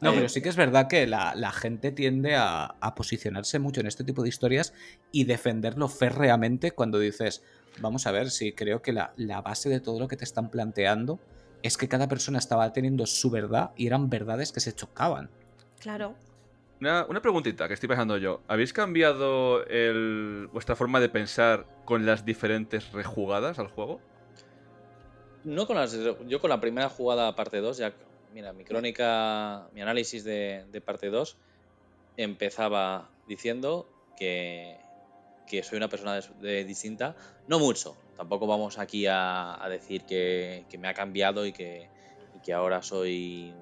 No, 0.00 0.12
pero 0.14 0.28
sí 0.28 0.40
que 0.42 0.48
es 0.48 0.56
verdad 0.56 0.86
que 0.88 1.06
la, 1.06 1.34
la 1.34 1.50
gente 1.52 1.90
tiende 1.92 2.36
a, 2.36 2.64
a 2.80 2.94
posicionarse 2.94 3.58
mucho 3.58 3.80
en 3.80 3.86
este 3.86 4.04
tipo 4.04 4.22
de 4.22 4.28
historias 4.28 4.72
y 5.12 5.24
defenderlo 5.24 5.88
férreamente 5.88 6.70
cuando 6.72 6.98
dices, 6.98 7.42
vamos 7.80 8.06
a 8.06 8.12
ver, 8.12 8.30
si 8.30 8.52
creo 8.52 8.80
que 8.82 8.92
la, 8.92 9.12
la 9.16 9.40
base 9.40 9.68
de 9.68 9.80
todo 9.80 9.98
lo 9.98 10.08
que 10.08 10.16
te 10.16 10.24
están 10.24 10.50
planteando 10.50 11.18
es 11.62 11.76
que 11.76 11.88
cada 11.88 12.06
persona 12.08 12.38
estaba 12.38 12.72
teniendo 12.72 13.06
su 13.06 13.30
verdad 13.30 13.70
y 13.76 13.86
eran 13.88 14.08
verdades 14.08 14.52
que 14.52 14.60
se 14.60 14.72
chocaban. 14.72 15.30
Claro. 15.80 16.14
Una, 16.80 17.04
una 17.06 17.20
preguntita 17.20 17.66
que 17.66 17.74
estoy 17.74 17.88
pensando 17.88 18.16
yo. 18.18 18.40
¿Habéis 18.46 18.72
cambiado 18.72 19.64
el- 19.66 20.48
vuestra 20.52 20.76
forma 20.76 21.00
de 21.00 21.08
pensar 21.08 21.66
con 21.84 22.06
las 22.06 22.24
diferentes 22.24 22.92
rejugadas 22.92 23.58
al 23.58 23.66
juego? 23.66 24.00
No 25.44 25.66
con 25.66 25.76
las, 25.76 25.96
yo 26.26 26.40
con 26.40 26.50
la 26.50 26.60
primera 26.60 26.88
jugada 26.88 27.34
parte 27.34 27.58
2, 27.60 27.78
ya, 27.78 27.92
mira, 28.30 28.52
mi 28.52 28.64
crónica, 28.64 29.68
mi 29.72 29.80
análisis 29.80 30.24
de, 30.24 30.66
de 30.68 30.80
parte 30.80 31.08
2 31.10 31.38
empezaba 32.16 33.18
diciendo 33.24 33.96
que, 34.16 34.90
que 35.46 35.62
soy 35.62 35.78
una 35.78 35.88
persona 35.88 36.16
de- 36.20 36.28
de 36.36 36.64
distinta, 36.64 37.16
no 37.46 37.58
mucho, 37.58 38.04
tampoco 38.14 38.46
vamos 38.46 38.78
aquí 38.78 39.06
a, 39.06 39.62
a 39.62 39.68
decir 39.68 40.06
que, 40.06 40.66
que 40.70 40.78
me 40.78 40.88
ha 40.88 40.94
cambiado 40.94 41.46
y 41.46 41.52
que, 41.52 41.92
y 42.32 42.40
que 42.40 42.52
ahora 42.52 42.82
soy, 42.82 43.56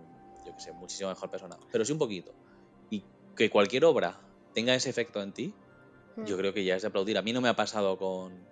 yo 0.44 0.54
que 0.54 0.60
sé, 0.62 0.72
muchísimo 0.72 1.10
mejor 1.10 1.30
persona, 1.30 1.58
pero 1.72 1.84
sí 1.84 1.92
un 1.92 1.98
poquito. 1.98 2.36
Y 2.90 3.10
que 3.36 3.50
cualquier 3.50 3.84
obra 3.86 4.22
tenga 4.52 4.74
ese 4.74 4.90
efecto 4.90 5.22
en 5.22 5.32
ti, 5.34 5.60
yo 6.20 6.36
Hmm. 6.36 6.38
creo 6.38 6.54
que 6.54 6.64
ya 6.64 6.76
es 6.76 6.82
de 6.82 6.88
aplaudir. 6.88 7.18
A 7.18 7.22
mí 7.22 7.32
no 7.32 7.40
me 7.42 7.48
ha 7.48 7.56
pasado 7.56 7.98
con, 7.98 8.50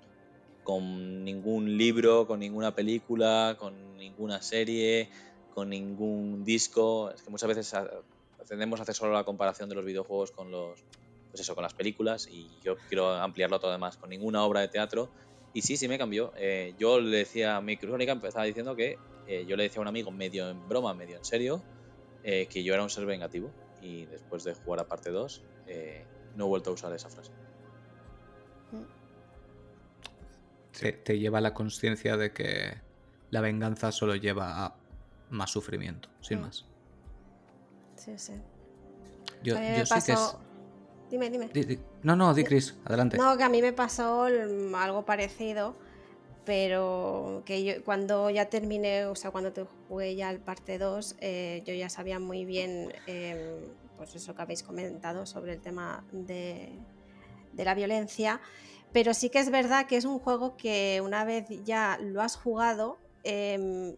con 0.63 1.25
ningún 1.25 1.77
libro, 1.77 2.27
con 2.27 2.41
ninguna 2.41 2.75
película, 2.75 3.57
con 3.59 3.97
ninguna 3.97 4.41
serie, 4.43 5.11
con 5.55 5.71
ningún 5.71 6.45
disco. 6.45 7.11
Es 7.11 7.23
que 7.23 7.31
muchas 7.31 7.49
veces 7.49 7.73
a- 7.75 7.89
tendemos 8.47 8.81
a 8.81 8.83
hacer 8.83 8.95
solo 8.95 9.13
la 9.13 9.25
comparación 9.25 9.69
de 9.69 9.77
los 9.77 9.85
videojuegos 9.85 10.33
con 10.33 10.51
los 10.51 10.85
pues 11.31 11.41
eso, 11.41 11.55
con 11.55 11.63
las 11.63 11.75
películas 11.75 12.27
y 12.29 12.61
yo 12.61 12.77
quiero 12.89 13.11
ampliarlo 13.11 13.59
todo 13.59 13.71
además 13.71 13.97
con 13.97 14.11
ninguna 14.11 14.45
obra 14.45 14.61
de 14.61 14.69
teatro. 14.69 15.13
Y 15.53 15.63
sí, 15.63 15.77
sí 15.77 15.89
me 15.89 15.99
cambió. 15.99 16.33
Eh, 16.37 16.75
yo 16.79 17.01
le 17.01 17.19
decía, 17.19 17.61
mi 17.61 17.77
crónica 17.77 18.13
empezaba 18.13 18.45
diciendo 18.45 18.77
que 18.77 18.99
eh, 19.27 19.45
yo 19.47 19.57
le 19.57 19.65
decía 19.65 19.81
a 19.81 19.83
un 19.83 19.89
amigo 19.89 20.11
medio 20.11 20.49
en 20.49 20.69
broma, 20.69 20.95
medio 20.95 21.17
en 21.17 21.25
serio, 21.25 21.65
eh, 22.23 22.47
que 22.49 22.63
yo 22.63 22.75
era 22.75 22.83
un 22.83 22.91
ser 22.91 23.07
vengativo. 23.07 23.53
Y 23.81 24.07
después 24.07 24.45
de 24.45 24.55
jugar 24.55 24.81
a 24.81 24.89
parte 24.89 25.11
2, 25.11 25.45
eh, 25.67 26.05
no 26.35 26.45
he 26.45 26.49
vuelto 26.49 26.71
a 26.71 26.75
usar 26.75 26.93
esa 26.95 27.09
frase. 27.09 27.31
Te, 31.05 31.19
lleva 31.19 31.39
a 31.39 31.41
la 31.41 31.55
conciencia 31.55 32.17
de 32.17 32.33
que 32.33 32.75
la 33.31 33.41
venganza 33.41 33.93
solo 33.93 34.17
lleva 34.17 34.65
a 34.65 34.84
más 35.35 35.51
sufrimiento, 35.51 36.09
sin 36.21 36.39
Mm. 36.39 36.43
más. 36.43 36.65
Sí, 37.97 38.13
sí. 38.19 38.33
Yo, 39.43 39.55
yo 39.57 39.87
sí 39.87 39.95
que 40.07 40.13
es... 40.13 40.19
pasó. 40.19 40.41
Dime, 41.11 41.31
dime. 41.31 41.49
Di- 41.49 41.65
di- 41.65 41.81
No, 42.03 42.17
no, 42.17 42.33
di 42.35 42.45
Chris, 42.45 42.75
adelante. 42.85 43.17
No, 43.17 43.37
que 43.37 43.43
a 43.45 43.49
mí 43.49 43.61
me 43.63 43.73
pasó 43.73 44.27
mm, 44.29 44.75
algo 44.75 45.05
parecido, 45.05 45.77
pero 46.45 47.43
que 47.47 47.65
yo 47.65 47.85
cuando 47.85 48.31
ya 48.31 48.47
terminé, 48.51 49.07
o 49.07 49.15
sea, 49.15 49.31
cuando 49.31 49.53
te 49.53 49.65
jugué 49.89 50.15
ya 50.17 50.31
el 50.31 50.41
parte 50.41 50.79
2, 50.79 51.17
eh, 51.21 51.63
yo 51.67 51.73
ya 51.75 51.89
sabía 51.89 52.19
muy 52.19 52.45
bien, 52.45 52.93
eh, 53.07 53.75
pues 53.97 54.15
eso 54.15 54.35
que 54.35 54.43
habéis 54.43 54.63
comentado 54.63 55.25
sobre 55.27 55.53
el 55.55 55.61
tema 55.61 56.05
de, 56.13 56.79
de 57.53 57.65
la 57.65 57.75
violencia, 57.75 58.41
pero 58.93 59.15
sí 59.15 59.31
que 59.31 59.39
es 59.41 59.51
verdad 59.51 59.87
que 59.87 59.97
es 59.97 60.05
un 60.05 60.19
juego 60.19 60.57
que 60.57 61.01
una 61.05 61.25
vez 61.25 61.47
ya 61.65 61.99
lo 62.01 62.21
has 62.23 62.37
jugado, 62.37 62.99
em, 63.23 63.97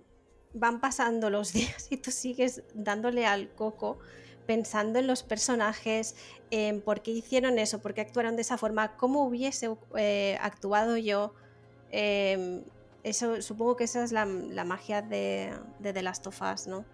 van 0.59 0.81
pasando 0.81 1.31
los 1.31 1.53
días 1.55 1.87
y 1.91 1.97
tú 1.99 2.11
sigues 2.11 2.63
dándole 2.75 3.27
al 3.27 3.49
coco 3.51 3.99
pensando 4.47 4.99
en 5.01 5.07
los 5.09 5.23
personajes, 5.25 6.15
en 6.53 6.81
por 6.81 7.03
qué 7.03 7.11
hicieron 7.11 7.59
eso, 7.59 7.81
por 7.81 7.95
qué 7.95 8.01
actuaron 8.03 8.37
de 8.37 8.43
esa 8.43 8.57
forma, 8.57 8.97
cómo 8.97 9.25
hubiese 9.25 9.69
eh, 9.97 10.39
actuado 10.41 10.97
yo. 10.97 11.35
Eh, 11.91 12.63
eso, 13.03 13.43
supongo 13.43 13.75
que 13.77 13.85
esa 13.85 14.05
es 14.05 14.13
la, 14.13 14.25
la 14.25 14.63
magia 14.65 15.03
de, 15.03 15.53
de 15.81 15.93
The 15.93 16.03
Last 16.03 16.27
of 16.29 16.41
Us, 16.43 16.67
¿no? 16.69 16.85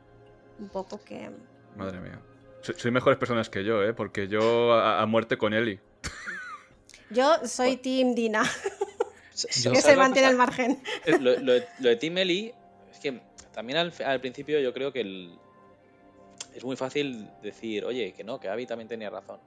Un 0.59 0.69
poco 0.71 0.99
que... 1.05 1.31
Madre 1.77 2.01
mía. 2.01 2.21
Soy, 2.63 2.75
soy 2.79 2.91
mejores 2.91 3.19
personas 3.19 3.51
que 3.51 3.65
yo, 3.65 3.83
¿eh? 3.83 3.93
Porque 3.93 4.29
yo 4.29 4.73
a, 4.73 5.03
a 5.03 5.07
muerte 5.07 5.37
con 5.37 5.53
Eli. 5.53 5.79
Yo 7.11 7.47
soy 7.47 7.77
Team 7.77 8.15
Dina, 8.15 8.43
Yo- 9.63 9.73
que 9.73 9.81
¿Sabes 9.81 9.83
se 9.85 9.97
mantiene 9.97 10.29
al 10.29 10.37
margen. 10.37 10.83
Eh, 11.05 11.19
Lo, 11.19 11.39
lo 11.39 11.53
de 11.53 11.97
Team 11.97 12.17
Eli, 12.19 12.55
es 12.91 12.99
que 13.01 13.21
también 13.53 13.79
al, 13.79 13.93
al 14.05 14.21
principio 14.21 14.59
yo 14.61 14.73
creo 14.73 14.93
que 14.93 15.01
el- 15.01 15.39
es 16.55 16.65
muy 16.65 16.77
fácil 16.77 17.29
decir, 17.43 17.85
oye, 17.85 18.13
que 18.13 18.25
no, 18.25 18.39
que 18.41 18.49
Abby 18.49 18.67
también 18.67 18.89
tenía 18.89 19.09
razón. 19.11 19.41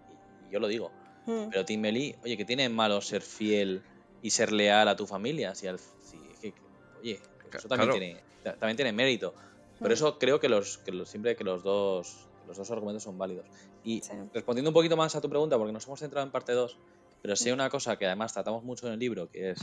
Y, 0.43 0.47
y 0.49 0.51
yo 0.53 0.59
lo 0.59 0.67
digo. 0.67 0.91
Mm, 1.25 1.49
Pero 1.49 1.65
Team 1.65 1.85
Eli, 1.85 2.15
oye, 2.23 2.37
que 2.37 2.45
tiene 2.45 2.67
malo 2.69 3.01
ser 3.01 3.21
fiel 3.21 3.83
y 4.21 4.29
ser 4.31 4.51
leal 4.51 4.87
a 4.87 4.95
tu 4.95 5.05
familia. 5.05 5.53
Si 5.55 5.67
al- 5.67 5.79
si- 5.79 6.17
que- 6.41 6.51
que- 6.53 6.61
oye, 7.01 7.19
eso 7.53 7.67
también, 7.67 7.89
Claro. 7.89 7.99
tiene, 7.99 8.23
ta- 8.43 8.55
también 8.57 8.75
tiene 8.75 8.91
mérito. 8.91 9.33
Por 9.79 9.89
Mm. 9.89 9.93
eso 9.93 10.17
creo 10.19 10.39
que 10.39 10.49
los, 10.49 10.77
que 10.79 10.91
los- 10.91 11.09
siempre 11.09 11.35
que 11.35 11.43
los 11.43 11.61
dos, 11.63 12.27
los 12.47 12.57
dos 12.57 12.71
argumentos 12.71 13.03
son 13.03 13.17
válidos. 13.17 13.45
Y 13.83 14.01
Sí. 14.01 14.13
respondiendo 14.33 14.69
un 14.69 14.73
poquito 14.73 14.95
más 14.97 15.15
a 15.15 15.21
tu 15.21 15.29
pregunta, 15.29 15.57
porque 15.57 15.73
nos 15.73 15.85
hemos 15.85 15.99
centrado 15.99 16.25
en 16.25 16.31
parte 16.31 16.53
2, 16.53 16.77
pero 17.21 17.35
sí 17.35 17.49
hay 17.49 17.53
una 17.53 17.69
cosa 17.69 17.97
que 17.97 18.05
además 18.05 18.33
tratamos 18.33 18.63
mucho 18.63 18.87
en 18.87 18.93
el 18.93 18.99
libro, 18.99 19.29
que 19.29 19.51
es 19.51 19.59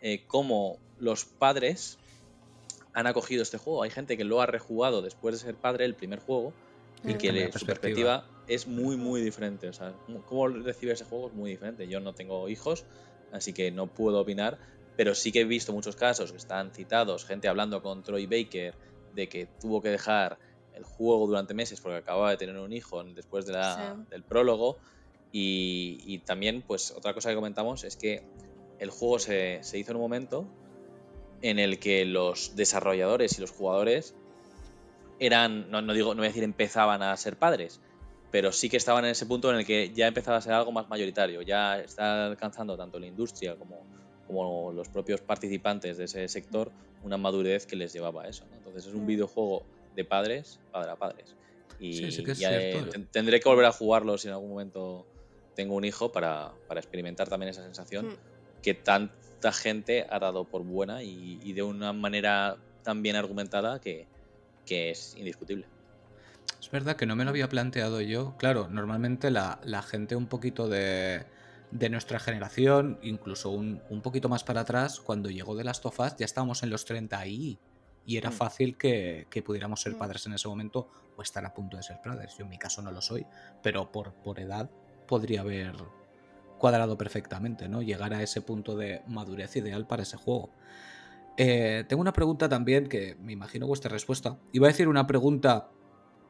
eh, 0.00 0.24
cómo 0.28 0.78
los 1.00 1.24
padres 1.24 1.98
han 2.98 3.06
acogido 3.06 3.42
este 3.42 3.58
juego. 3.58 3.82
Hay 3.84 3.90
gente 3.90 4.16
que 4.16 4.24
lo 4.24 4.40
ha 4.40 4.46
rejugado 4.46 5.02
después 5.02 5.34
de 5.34 5.38
ser 5.46 5.56
padre 5.56 5.84
el 5.84 5.94
primer 5.94 6.18
juego 6.18 6.52
y 7.04 7.14
que 7.14 7.30
le- 7.32 7.46
la 7.46 7.52
su 7.58 7.64
perspectiva. 7.64 8.26
es 8.48 8.66
muy, 8.66 8.96
muy 8.96 9.20
diferente. 9.20 9.68
O 9.68 9.72
sea, 9.72 9.94
cómo 10.26 10.48
recibe 10.48 10.92
ese 10.92 11.04
juego 11.04 11.28
es 11.28 11.34
muy 11.34 11.50
diferente. 11.50 11.86
Yo 11.86 12.00
no 12.00 12.12
tengo 12.14 12.48
hijos, 12.48 12.84
así 13.30 13.52
que 13.52 13.70
no 13.70 13.86
puedo 13.86 14.18
opinar, 14.20 14.58
pero 14.96 15.14
sí 15.14 15.30
que 15.30 15.42
he 15.42 15.44
visto 15.44 15.72
muchos 15.72 15.94
casos 15.94 16.32
que 16.32 16.38
están 16.38 16.72
citados, 16.72 17.24
gente 17.24 17.46
hablando 17.46 17.80
con 17.82 18.02
Troy 18.02 18.26
Baker 18.26 18.74
de 19.12 19.28
que 19.28 19.46
tuvo 19.60 19.80
que 19.80 19.90
dejar 19.90 20.38
el 20.72 20.82
juego 20.82 21.26
durante 21.28 21.54
meses 21.54 21.80
porque 21.80 21.98
acababa 21.98 22.30
de 22.30 22.36
tener 22.36 22.56
un 22.56 22.72
hijo 22.72 23.04
después 23.04 23.46
de 23.46 23.52
la- 23.52 23.94
Sí. 23.96 24.06
del 24.10 24.24
prólogo. 24.24 24.78
Y, 25.30 25.98
y 26.04 26.18
también, 26.24 26.64
pues, 26.66 26.90
otra 26.90 27.14
cosa 27.14 27.28
que 27.28 27.36
comentamos 27.36 27.84
es 27.84 27.96
que 27.96 28.22
el 28.80 28.90
juego 28.90 29.18
se, 29.18 29.60
se 29.62 29.78
hizo 29.78 29.92
en 29.92 29.96
un 29.96 30.02
momento 30.02 30.48
en 31.42 31.58
el 31.58 31.78
que 31.78 32.04
los 32.04 32.54
desarrolladores 32.56 33.38
y 33.38 33.40
los 33.40 33.50
jugadores 33.50 34.14
eran, 35.18 35.70
no, 35.70 35.82
no 35.82 35.92
digo, 35.94 36.14
no 36.14 36.18
voy 36.20 36.26
a 36.26 36.30
decir 36.30 36.44
empezaban 36.44 37.02
a 37.02 37.16
ser 37.16 37.36
padres, 37.38 37.80
pero 38.30 38.52
sí 38.52 38.68
que 38.68 38.76
estaban 38.76 39.04
en 39.04 39.12
ese 39.12 39.26
punto 39.26 39.50
en 39.50 39.56
el 39.56 39.66
que 39.66 39.92
ya 39.94 40.06
empezaba 40.06 40.36
a 40.36 40.40
ser 40.42 40.52
algo 40.52 40.72
más 40.72 40.88
mayoritario, 40.88 41.42
ya 41.42 41.80
está 41.80 42.26
alcanzando 42.26 42.76
tanto 42.76 42.98
la 42.98 43.06
industria 43.06 43.56
como, 43.56 43.86
como 44.26 44.72
los 44.72 44.88
propios 44.88 45.20
participantes 45.22 45.96
de 45.96 46.04
ese 46.04 46.28
sector 46.28 46.72
una 47.00 47.16
madurez 47.16 47.66
que 47.66 47.76
les 47.76 47.92
llevaba 47.92 48.24
a 48.24 48.28
eso. 48.28 48.46
¿no? 48.50 48.56
Entonces 48.56 48.86
es 48.86 48.92
un 48.94 49.04
Mm. 49.04 49.06
videojuego 49.06 49.62
de 49.92 50.04
padres, 50.04 50.60
padre 50.70 50.90
a 50.90 50.96
padres. 50.96 51.36
Y 51.78 51.92
Sí, 51.94 52.10
sí 52.12 52.24
que 52.24 52.32
es 52.32 52.38
ya, 52.38 52.50
cierto. 52.50 52.90
ten- 52.90 53.08
tendré 53.10 53.40
que 53.40 53.48
volver 53.48 53.66
a 53.66 53.72
jugarlo 53.72 54.18
si 54.18 54.26
en 54.28 54.34
algún 54.34 54.50
momento 54.50 55.08
tengo 55.54 55.74
un 55.76 55.84
hijo 55.84 56.10
para, 56.12 56.52
para 56.66 56.80
experimentar 56.80 57.28
también 57.28 57.50
esa 57.50 57.62
sensación 57.62 58.06
Mm. 58.06 58.14
que 58.62 58.74
tanta 59.40 59.52
gente 59.52 60.06
ha 60.10 60.18
dado 60.18 60.44
por 60.48 60.64
buena 60.64 61.02
y, 61.02 61.38
y 61.42 61.52
de 61.52 61.62
una 61.62 61.92
manera 61.92 62.56
tan 62.82 63.02
bien 63.02 63.16
argumentada 63.16 63.80
que, 63.80 64.08
que 64.64 64.90
es 64.90 65.14
indiscutible. 65.14 65.68
Es 66.60 66.70
verdad 66.70 66.96
que 66.96 67.06
no 67.06 67.16
me 67.16 67.24
lo 67.24 67.30
había 67.30 67.48
planteado 67.48 68.00
yo. 68.00 68.36
Claro, 68.36 68.68
normalmente 68.68 69.30
la, 69.30 69.60
la 69.64 69.82
gente 69.82 70.16
un 70.16 70.26
poquito 70.26 70.68
de, 70.68 71.26
de 71.70 71.90
nuestra 71.90 72.18
generación, 72.18 72.98
incluso 73.02 73.50
un, 73.50 73.82
un 73.88 74.02
poquito 74.02 74.28
más 74.28 74.44
para 74.44 74.62
atrás, 74.62 75.00
cuando 75.00 75.30
llegó 75.30 75.54
de 75.56 75.64
las 75.64 75.80
tofas 75.80 76.16
ya 76.18 76.24
estábamos 76.24 76.62
en 76.62 76.70
los 76.70 76.84
30 76.84 77.26
y, 77.26 77.60
y 78.04 78.16
era 78.16 78.30
Mm. 78.30 78.32
fácil 78.32 78.76
que, 78.76 79.26
que 79.30 79.42
pudiéramos 79.42 79.80
ser 79.82 79.94
Mm. 79.94 79.98
padres 79.98 80.26
en 80.26 80.32
ese 80.32 80.48
momento 80.48 80.88
o 81.16 81.22
estar 81.22 81.44
a 81.46 81.54
punto 81.54 81.76
de 81.76 81.82
ser 81.82 82.00
padres. 82.02 82.34
Yo 82.36 82.44
en 82.44 82.50
mi 82.50 82.58
caso 82.58 82.82
no 82.82 82.90
lo 82.90 83.00
soy, 83.02 83.26
pero 83.62 83.92
por, 83.92 84.14
por 84.22 84.40
edad 84.40 84.70
podría 85.06 85.42
haber 85.42 85.74
cuadrado 86.58 86.98
perfectamente, 86.98 87.68
¿no? 87.68 87.82
Llegar 87.82 88.12
a 88.14 88.22
ese 88.22 88.42
punto 88.42 88.76
de 88.76 89.02
madurez 89.06 89.56
ideal 89.56 89.86
para 89.86 90.02
ese 90.02 90.16
juego. 90.16 90.50
Eh, 91.36 91.84
tengo 91.88 92.00
una 92.00 92.12
pregunta 92.12 92.48
también 92.48 92.88
que 92.88 93.16
me 93.22 93.32
imagino 93.32 93.66
vuestra 93.66 93.90
respuesta. 93.90 94.38
Iba 94.52 94.66
a 94.66 94.70
decir 94.70 94.88
una 94.88 95.06
pregunta 95.06 95.70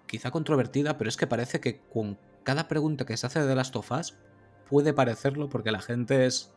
quizá 0.06 0.30
controvertida, 0.30 0.98
pero 0.98 1.08
es 1.08 1.16
que 1.16 1.26
parece 1.26 1.60
que 1.60 1.80
con 1.80 2.18
cada 2.42 2.68
pregunta 2.68 3.06
que 3.06 3.16
se 3.16 3.26
hace 3.26 3.42
de 3.42 3.54
las 3.54 3.70
tofas 3.70 4.18
puede 4.68 4.92
parecerlo 4.92 5.48
porque 5.48 5.72
la 5.72 5.80
gente 5.80 6.26
es 6.26 6.52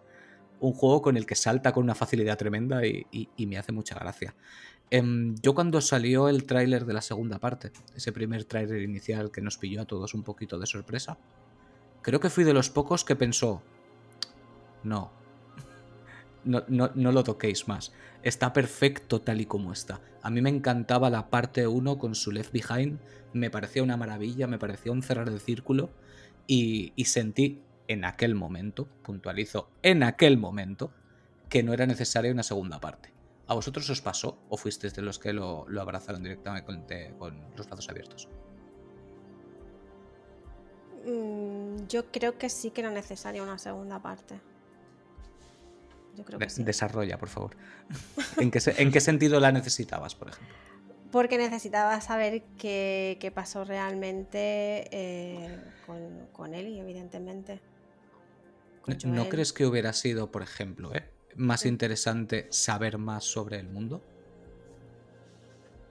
un 0.60 0.74
juego 0.74 1.02
con 1.02 1.18
el 1.18 1.26
que 1.26 1.36
salta 1.36 1.74
con 1.74 1.84
una 1.84 1.96
facilidad 1.96 2.38
tremenda 2.38 2.86
y, 2.86 3.28
me 3.46 3.58
hace 3.58 3.72
mucha 3.72 3.96
gracia. 3.96 4.36
Em, 4.90 5.36
yo 5.42 5.56
cuando 5.56 5.82
salió 5.82 6.30
el 6.30 6.46
tráiler 6.46 6.86
de 6.86 6.94
la 6.94 7.02
segunda 7.02 7.40
parte, 7.40 7.72
ese 7.96 8.12
primer 8.12 8.44
tráiler 8.44 8.82
inicial 8.82 9.32
que 9.32 9.42
nos 9.42 9.58
pilló 9.58 9.82
a 9.82 9.86
todos 9.86 10.14
un 10.14 10.24
poquito 10.24 10.60
de 10.60 10.68
sorpresa, 10.68 11.18
creo 12.02 12.20
que 12.20 12.30
fui 12.30 12.44
de 12.44 12.54
los 12.54 12.70
pocos 12.70 13.04
que 13.04 13.16
pensó, 13.16 13.62
no, 14.84 15.12
no, 16.44 16.64
no, 16.68 17.12
lo 17.12 17.24
toquéis 17.24 17.68
más. 17.68 17.92
Está 18.24 18.54
perfecto 18.54 19.22
tal 19.22 19.42
y 19.42 19.46
como 19.46 19.72
está. 19.72 20.02
A 20.22 20.30
mí 20.30 20.42
me 20.42 20.50
encantaba 20.50 21.10
la 21.10 21.30
parte 21.30 21.68
1 21.68 21.98
con 21.98 22.16
su 22.16 22.32
Left 22.32 22.52
Behind. 22.52 23.00
Me 23.34 23.50
parecía 23.50 23.84
una 23.84 23.98
maravilla, 23.98 24.48
me 24.48 24.60
parecía 24.60 24.92
un 24.92 25.04
cerrar 25.04 25.30
de 25.30 25.40
círculo. 25.40 25.90
Y, 26.48 26.94
sentí 27.06 27.62
en 27.88 28.06
aquel 28.06 28.36
momento, 28.36 28.88
puntualizo, 29.04 29.70
en 29.84 30.04
aquel 30.04 30.38
momento, 30.38 30.92
que 31.50 31.64
no 31.64 31.74
era 31.74 31.86
necesaria 31.86 32.32
una 32.32 32.44
segunda 32.44 32.80
parte. 32.80 33.12
¿A 33.48 33.54
vosotros 33.54 33.90
os 33.90 34.02
pasó 34.02 34.38
o 34.50 34.58
fuisteis 34.58 34.94
de 34.94 35.02
los 35.02 35.20
que 35.20 35.34
lo, 35.34 35.66
abrazaron 35.80 36.24
directamente 36.24 37.14
con, 37.18 37.42
los 37.56 37.68
brazos 37.68 37.90
abiertos? 37.90 38.28
Mm, 41.06 41.51
yo 41.88 42.12
creo 42.12 42.38
que 42.38 42.50
sí 42.50 42.72
que 42.72 42.82
era 42.82 42.92
necesaria 42.92 43.44
una 43.44 43.58
segunda 43.58 44.02
parte. 44.02 44.40
Desarrolla, 46.58 47.18
por 47.18 47.30
favor. 47.30 47.56
¿En 48.38 48.52
qué, 48.52 49.00
sentido 49.00 49.40
la 49.40 49.52
necesitabas, 49.52 50.16
por 50.16 50.30
ejemplo? 50.30 50.56
Porque 51.12 51.38
necesitaba 51.38 52.00
saber 52.02 52.44
qué, 52.58 53.32
pasó 53.34 53.64
realmente 53.64 54.88
eh, 54.92 55.58
con, 55.86 56.28
con, 56.32 56.54
él 56.54 56.68
y 56.68 56.80
evidentemente. 56.80 57.62
¿No, 59.06 59.30
crees 59.30 59.54
que 59.54 59.66
hubiera 59.66 59.94
sido, 59.94 60.32
por 60.32 60.42
ejemplo, 60.42 60.94
eh, 60.94 61.10
más 61.36 61.66
interesante 61.66 62.48
saber 62.50 62.98
más 62.98 63.24
sobre 63.24 63.60
el 63.60 63.68
mundo? 63.68 64.02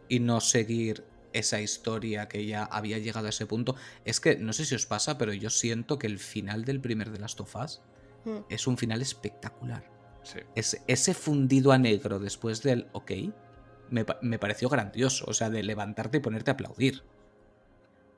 Y 0.09 0.20
no 0.20 0.40
seguir 0.40 1.05
esa 1.33 1.61
historia 1.61 2.29
que 2.29 2.47
ya 2.47 2.64
había 2.64 2.99
llegado 2.99 3.27
a 3.27 3.31
ese 3.31 3.47
punto. 3.47 3.77
Es 4.05 4.21
que 4.21 4.37
no 4.37 4.53
sé 4.53 4.64
si 4.64 4.75
os 4.75 4.87
pasa, 4.87 5.19
pero 5.19 5.33
yo 5.33 5.51
siento 5.51 5.99
que 5.99 6.07
el 6.07 6.19
final 6.19 6.64
del 6.64 6.81
primer 6.81 7.11
de 7.11 7.19
Last 7.19 7.40
of 7.40 7.55
Us 7.57 7.83
hmm. 8.25 8.38
es 8.49 8.66
un 8.66 8.79
final 8.79 9.03
espectacular 9.03 10.01
ese 10.55 11.14
fundido 11.14 11.73
a 11.73 11.79
negro 11.79 12.19
después 12.19 12.62
del 12.62 12.88
ok 12.93 13.12
me, 13.90 14.05
pareció 14.38 14.69
grandioso. 14.69 15.25
O 15.27 15.35
sea, 15.35 15.51
de 15.51 15.64
levantarte 15.64 16.19
y 16.19 16.21
ponerte 16.21 16.53
a 16.53 16.55
aplaudir. 16.55 17.03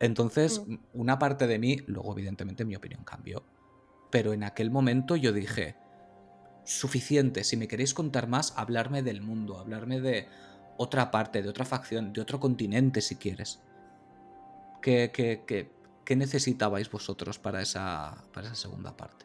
Entonces, 0.01 0.61
mm. 0.67 0.77
una 0.93 1.19
parte 1.19 1.47
de 1.47 1.59
mí, 1.59 1.79
luego 1.87 2.13
evidentemente 2.13 2.67
mi 2.67 2.77
opinión 2.77 3.05
cambió. 3.05 3.43
Pero 4.11 4.35
en 4.35 4.45
aquel 4.45 4.71
momento 4.71 5.17
yo 5.17 5.33
dije, 5.33 5.77
suficiente, 6.65 7.43
si 7.45 7.57
me 7.57 7.69
queréis 7.69 7.95
contar 7.95 8.29
más, 8.29 8.53
hablarme 8.59 9.03
del 9.03 9.23
mundo, 9.23 9.59
hablarme 9.59 10.03
de 10.03 10.29
otra 10.83 11.11
parte, 11.11 11.43
de 11.43 11.49
otra 11.49 11.65
facción, 11.65 12.13
de 12.13 12.21
otro 12.21 12.39
continente 12.41 13.01
si 13.01 13.17
quieres. 13.17 13.61
¿Qué, 14.81 15.11
qué, 15.13 16.17
necesitabais 16.17 16.91
vosotros 16.91 17.39
para 17.39 17.63
esa, 17.63 18.23
para 18.35 18.49
esa 18.49 18.57
segunda 18.57 18.95
parte? 18.95 19.25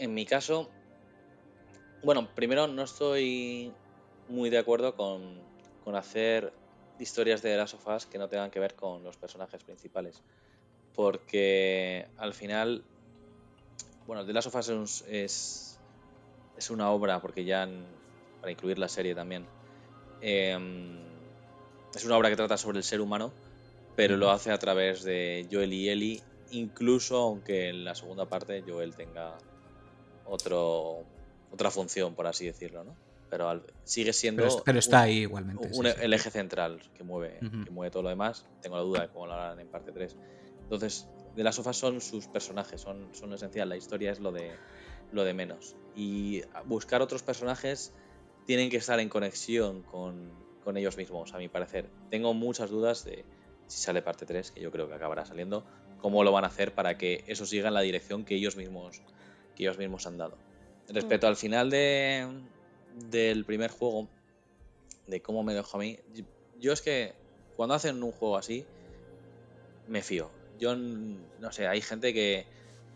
en 0.00 0.14
mi 0.14 0.24
caso, 0.24 0.70
bueno, 2.02 2.34
primero 2.34 2.66
no 2.66 2.82
estoy 2.82 3.70
muy 4.28 4.48
de 4.48 4.56
acuerdo 4.56 4.96
con, 4.96 5.48
hacer 5.94 6.52
historias 7.00 7.42
de 7.42 7.56
las 7.56 7.70
sofás 7.70 8.06
que 8.06 8.16
no 8.16 8.28
tengan 8.28 8.50
que 8.52 8.60
ver 8.60 8.76
con 8.76 9.02
los 9.02 9.16
personajes 9.16 9.62
principales. 9.64 10.22
Porque 10.94 12.06
al 12.16 12.32
final, 12.32 12.84
bueno, 14.06 14.24
de 14.24 14.32
las 14.32 14.44
sofás 14.44 14.68
es, 14.68 15.76
es, 16.56 16.70
una 16.70 16.92
obra, 16.92 17.20
porque 17.20 17.44
ya 17.44 17.68
para 18.40 18.52
incluir 18.52 18.78
la 18.78 18.88
serie 18.88 19.14
también, 19.14 19.46
em, 20.20 20.98
es 21.94 22.04
una 22.04 22.16
obra 22.16 22.30
que 22.30 22.36
trata 22.36 22.56
sobre 22.56 22.78
el 22.78 22.84
ser 22.84 23.00
humano, 23.00 23.32
pero 23.96 24.16
lo 24.16 24.30
hace 24.30 24.50
a 24.50 24.58
través 24.58 25.02
de 25.02 25.46
Joel 25.50 25.72
y 25.72 25.88
Ellie, 25.88 26.22
incluso 26.50 27.16
aunque 27.16 27.68
en 27.68 27.84
la 27.84 27.94
segunda 27.94 28.26
parte 28.26 28.62
Joel 28.66 28.94
tenga 28.94 29.36
otro, 30.24 31.04
otra 31.50 31.70
función, 31.70 32.14
por 32.14 32.26
así 32.26 32.46
decirlo, 32.46 32.84
¿no? 32.84 32.96
Pero 33.28 33.62
sigue 33.84 34.12
siendo. 34.12 34.62
Pero, 34.64 34.78
está 34.78 35.02
ahí 35.02 35.18
igualmente. 35.18 35.70
El 36.02 36.12
eje 36.12 36.30
central 36.30 36.80
que 36.94 37.04
mueve, 37.04 37.38
que 37.38 37.70
mueve 37.70 37.90
todo 37.90 38.02
lo 38.02 38.08
demás. 38.08 38.44
Tengo 38.60 38.76
la 38.76 38.82
duda 38.82 39.02
de 39.02 39.08
cómo 39.08 39.26
lo 39.26 39.34
harán 39.34 39.60
en 39.60 39.68
parte 39.68 39.92
3. 39.92 40.16
Entonces, 40.62 41.08
de 41.36 41.44
las 41.44 41.54
sofás 41.54 41.76
son 41.76 42.00
sus 42.00 42.26
personajes, 42.26 42.80
son, 42.80 43.08
son 43.14 43.30
lo 43.30 43.36
esencial. 43.36 43.68
La 43.68 43.76
historia 43.76 44.10
es 44.10 44.18
lo 44.18 44.32
de, 44.32 44.50
lo 45.12 45.22
de 45.22 45.32
menos. 45.32 45.76
Y 45.94 46.42
buscar 46.64 47.02
otros 47.02 47.22
personajes 47.22 47.92
tienen 48.50 48.68
que 48.68 48.78
estar 48.78 48.98
en 48.98 49.08
conexión 49.08 49.84
con, 49.84 50.32
con 50.64 50.76
ellos 50.76 50.96
mismos, 50.96 51.34
a 51.34 51.38
mi 51.38 51.46
parecer. 51.46 51.88
Tengo 52.10 52.34
muchas 52.34 52.68
dudas 52.68 53.04
de 53.04 53.24
si 53.68 53.80
sale 53.80 54.02
parte 54.02 54.26
3, 54.26 54.50
que 54.50 54.60
yo 54.60 54.72
creo 54.72 54.88
que 54.88 54.94
acabará 54.94 55.24
saliendo, 55.24 55.64
cómo 56.00 56.24
lo 56.24 56.32
van 56.32 56.42
a 56.42 56.48
hacer 56.48 56.74
para 56.74 56.98
que 56.98 57.22
eso 57.28 57.46
siga 57.46 57.68
en 57.68 57.74
la 57.74 57.80
dirección 57.80 58.24
que 58.24 58.34
ellos 58.34 58.56
mismos 58.56 59.02
ellos 59.56 59.78
mismos 59.78 60.04
han 60.08 60.18
dado. 60.18 60.36
Respecto 60.88 61.28
al 61.28 61.36
final 61.36 61.70
de, 61.70 62.26
del 63.08 63.44
primer 63.44 63.70
juego, 63.70 64.08
de 65.06 65.22
cómo 65.22 65.44
me 65.44 65.54
dejó 65.54 65.76
a 65.76 65.80
mí, 65.80 66.00
yo 66.58 66.72
es 66.72 66.82
que 66.82 67.14
cuando 67.54 67.76
hacen 67.76 68.02
un 68.02 68.10
juego 68.10 68.36
así, 68.36 68.66
me 69.86 70.02
fío. 70.02 70.28
Yo 70.58 70.74
no 70.74 71.52
sé, 71.52 71.68
hay 71.68 71.82
gente 71.82 72.12
que, 72.12 72.46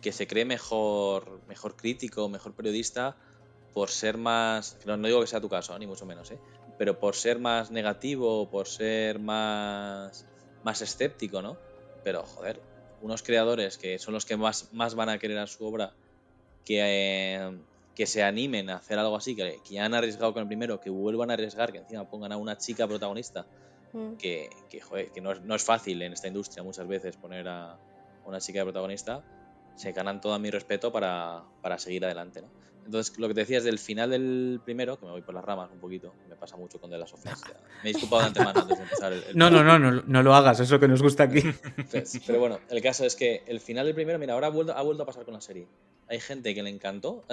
que 0.02 0.10
se 0.10 0.26
cree 0.26 0.46
mejor, 0.46 1.42
mejor 1.46 1.76
crítico, 1.76 2.28
mejor 2.28 2.54
periodista 2.54 3.16
por 3.74 3.90
ser 3.90 4.16
más, 4.16 4.78
no, 4.86 4.96
no 4.96 5.08
digo 5.08 5.20
que 5.20 5.26
sea 5.26 5.40
tu 5.40 5.48
caso, 5.48 5.76
ni 5.78 5.86
mucho 5.86 6.06
menos, 6.06 6.30
¿eh? 6.30 6.38
pero 6.78 6.98
por 6.98 7.16
ser 7.16 7.40
más 7.40 7.72
negativo, 7.72 8.48
por 8.48 8.68
ser 8.68 9.18
más, 9.18 10.26
más 10.62 10.80
escéptico, 10.80 11.42
¿no? 11.42 11.56
Pero 12.04 12.22
joder, 12.22 12.60
unos 13.02 13.22
creadores 13.22 13.76
que 13.76 13.98
son 13.98 14.14
los 14.14 14.24
que 14.24 14.36
más, 14.36 14.72
más 14.72 14.94
van 14.94 15.08
a 15.08 15.18
querer 15.18 15.38
a 15.38 15.46
su 15.48 15.66
obra 15.66 15.92
que, 16.64 16.80
eh, 16.82 17.58
que 17.96 18.06
se 18.06 18.22
animen 18.22 18.70
a 18.70 18.76
hacer 18.76 18.98
algo 18.98 19.16
así, 19.16 19.34
que, 19.34 19.58
que, 19.68 19.80
han 19.80 19.92
arriesgado 19.92 20.32
con 20.32 20.42
el 20.42 20.46
primero, 20.48 20.80
que 20.80 20.90
vuelvan 20.90 21.30
a 21.30 21.34
arriesgar, 21.34 21.72
que 21.72 21.78
encima 21.78 22.08
pongan 22.08 22.32
a 22.32 22.36
una 22.36 22.56
chica 22.56 22.86
protagonista, 22.86 23.44
mm. 23.92 24.14
que, 24.14 24.50
que, 24.70 24.80
joder, 24.80 25.10
que 25.10 25.20
no, 25.20 25.32
es, 25.32 25.40
no, 25.40 25.54
es, 25.56 25.64
fácil 25.64 26.00
en 26.02 26.12
esta 26.12 26.28
industria 26.28 26.62
muchas 26.62 26.86
veces 26.86 27.16
poner 27.16 27.48
a 27.48 27.76
una 28.24 28.40
chica 28.40 28.60
de 28.60 28.66
protagonista, 28.66 29.22
se 29.74 29.90
ganan 29.90 30.20
todo 30.20 30.38
mi 30.38 30.50
respeto 30.50 30.92
para, 30.92 31.42
para 31.60 31.78
seguir 31.78 32.04
adelante. 32.04 32.40
¿no? 32.40 32.63
Entonces, 32.84 33.18
lo 33.18 33.28
que 33.28 33.34
te 33.34 33.40
decías 33.40 33.64
del 33.64 33.78
final 33.78 34.10
del 34.10 34.60
primero, 34.64 34.98
que 34.98 35.06
me 35.06 35.12
voy 35.12 35.22
por 35.22 35.34
las 35.34 35.44
ramas 35.44 35.70
un 35.72 35.78
poquito, 35.78 36.14
me 36.28 36.36
pasa 36.36 36.56
mucho 36.56 36.80
con 36.80 36.90
de 36.90 36.98
las 36.98 37.12
ofensas. 37.12 37.54
Me 37.82 37.90
he 37.90 37.92
disculpado 37.92 38.22
de 38.22 38.28
antemano 38.28 38.60
antes 38.60 38.76
de 38.78 38.84
empezar 38.84 39.12
el. 39.12 39.24
no, 39.34 39.50
no, 39.50 39.64
no, 39.64 39.78
no, 39.78 40.02
no 40.06 40.22
lo 40.22 40.34
hagas, 40.34 40.60
eso 40.60 40.78
que 40.78 40.88
nos 40.88 41.02
gusta 41.02 41.24
aquí. 41.24 41.42
Pero 42.26 42.38
bueno, 42.38 42.60
el 42.68 42.82
caso 42.82 43.04
es 43.04 43.16
que 43.16 43.42
el 43.46 43.60
final 43.60 43.86
del 43.86 43.94
primero, 43.94 44.18
mira, 44.18 44.34
ahora 44.34 44.48
ha 44.48 44.50
vuelto, 44.50 44.76
ha 44.76 44.82
vuelto 44.82 45.02
a 45.02 45.06
pasar 45.06 45.24
con 45.24 45.34
la 45.34 45.40
serie. 45.40 45.66
Hay 46.08 46.20
gente 46.20 46.54
que 46.54 46.62
le 46.62 46.70
encantó. 46.70 47.24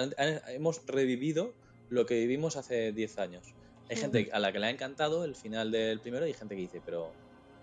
Hemos 0.48 0.86
revivido 0.86 1.52
lo 1.90 2.06
que 2.06 2.14
vivimos 2.14 2.56
hace 2.56 2.92
10 2.92 3.18
años. 3.18 3.54
Hay 3.90 3.96
gente 3.96 4.30
a 4.32 4.38
la 4.38 4.52
que 4.52 4.58
le 4.58 4.66
ha 4.66 4.70
encantado 4.70 5.24
el 5.24 5.34
final 5.34 5.70
del 5.70 6.00
primero 6.00 6.26
y 6.26 6.28
hay 6.28 6.34
gente 6.34 6.54
que 6.54 6.62
dice, 6.62 6.80
pero 6.82 7.12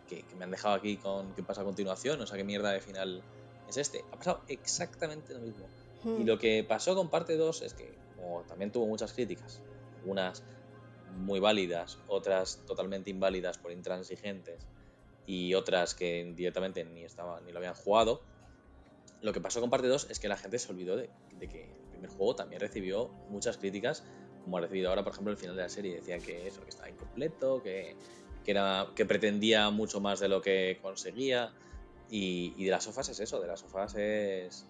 que, 0.08 0.24
me 0.38 0.44
han 0.44 0.52
dejado 0.52 0.76
aquí 0.76 0.98
con 0.98 1.34
qué 1.34 1.42
pasa 1.42 1.62
a 1.62 1.64
continuación, 1.64 2.22
o 2.22 2.28
sea, 2.28 2.38
qué 2.38 2.44
mierda 2.44 2.72
de 2.72 2.82
final 2.82 3.24
es 3.68 3.78
este. 3.78 4.04
Ha 4.12 4.18
pasado 4.18 4.42
exactamente 4.48 5.34
lo 5.34 5.40
mismo. 5.40 5.66
Y 6.06 6.24
lo 6.24 6.38
que 6.40 6.64
pasó 6.64 6.96
con 6.96 7.10
parte 7.10 7.36
2 7.36 7.62
es 7.62 7.74
que, 7.74 7.94
como 8.16 8.42
también 8.44 8.72
tuvo 8.72 8.88
muchas 8.88 9.14
críticas, 9.14 9.62
unas 10.06 10.44
muy 11.18 11.40
válidas, 11.40 11.98
otras 12.08 12.64
totalmente 12.66 13.10
inválidas 13.10 13.58
por 13.58 13.72
intransigentes 13.72 14.66
y 15.26 15.54
otras 15.54 15.94
que 15.96 16.32
directamente 16.36 16.86
ni, 16.86 17.04
estaba, 17.04 17.42
ni 17.42 17.52
lo 17.52 17.58
habían 17.58 17.74
jugado, 17.74 18.22
lo 19.22 19.34
que 19.34 19.42
pasó 19.42 19.60
con 19.60 19.70
parte 19.70 19.88
2 19.88 20.08
es 20.10 20.20
que 20.20 20.28
la 20.28 20.38
gente 20.38 20.60
se 20.60 20.72
olvidó 20.72 20.96
de, 20.96 21.10
que 21.40 21.64
el 21.64 21.90
primer 21.92 22.10
juego 22.10 22.36
también 22.36 22.62
recibió 22.62 23.10
muchas 23.30 23.58
críticas, 23.58 24.04
como 24.44 24.58
ha 24.58 24.62
recibido 24.62 24.90
ahora, 24.90 25.04
por 25.04 25.12
ejemplo, 25.14 25.32
el 25.32 25.38
final 25.38 25.56
de 25.56 25.64
la 25.64 25.70
serie. 25.70 25.96
Decían 25.96 26.22
que 26.22 26.48
eso, 26.48 26.62
que 26.62 26.70
estaba 26.70 26.90
incompleto, 26.90 27.62
que, 27.62 27.96
era, 28.46 28.88
que 28.96 29.06
pretendía 29.06 29.70
mucho 29.70 30.00
más 30.00 30.20
de 30.20 30.30
lo 30.30 30.42
que 30.42 30.80
conseguía. 30.82 31.52
Y, 32.10 32.64
de 32.64 32.72
las 32.72 32.86
sofás 32.86 33.10
es 33.10 33.20
eso, 33.20 33.40
de 33.40 33.48
las 33.48 33.60
sofás 33.60 33.94
es 33.96 34.66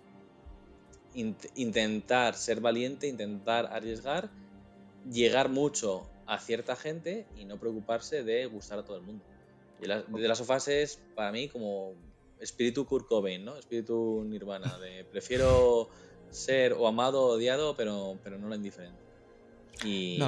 intentar 1.13 2.35
ser 2.35 2.61
valiente, 2.61 3.07
intentar 3.07 3.67
arriesgar, 3.67 4.29
llegar 5.11 5.49
mucho 5.49 6.07
a 6.25 6.39
cierta 6.39 6.75
gente 6.75 7.25
y 7.35 7.45
no 7.45 7.57
preocuparse 7.57 8.23
de 8.23 8.45
gustar 8.45 8.79
a 8.79 8.85
todo 8.85 8.97
el 8.97 9.03
mundo. 9.03 9.23
Y 9.81 9.87
de 9.87 10.27
las 10.27 10.37
sofás 10.37 10.67
es 10.67 11.01
para 11.15 11.31
mí 11.31 11.47
como 11.47 11.93
espíritu 12.39 12.85
Kurt 12.85 13.07
Cobain, 13.07 13.43
¿no? 13.43 13.57
Espíritu 13.57 14.23
Nirvana, 14.25 14.77
de 14.77 15.05
prefiero 15.05 15.89
ser 16.29 16.73
o 16.73 16.87
amado 16.87 17.23
o 17.23 17.33
odiado, 17.33 17.75
pero, 17.75 18.17
pero 18.23 18.37
no 18.37 18.47
lo 18.47 18.55
indiferente. 18.55 18.99
Y. 19.83 20.19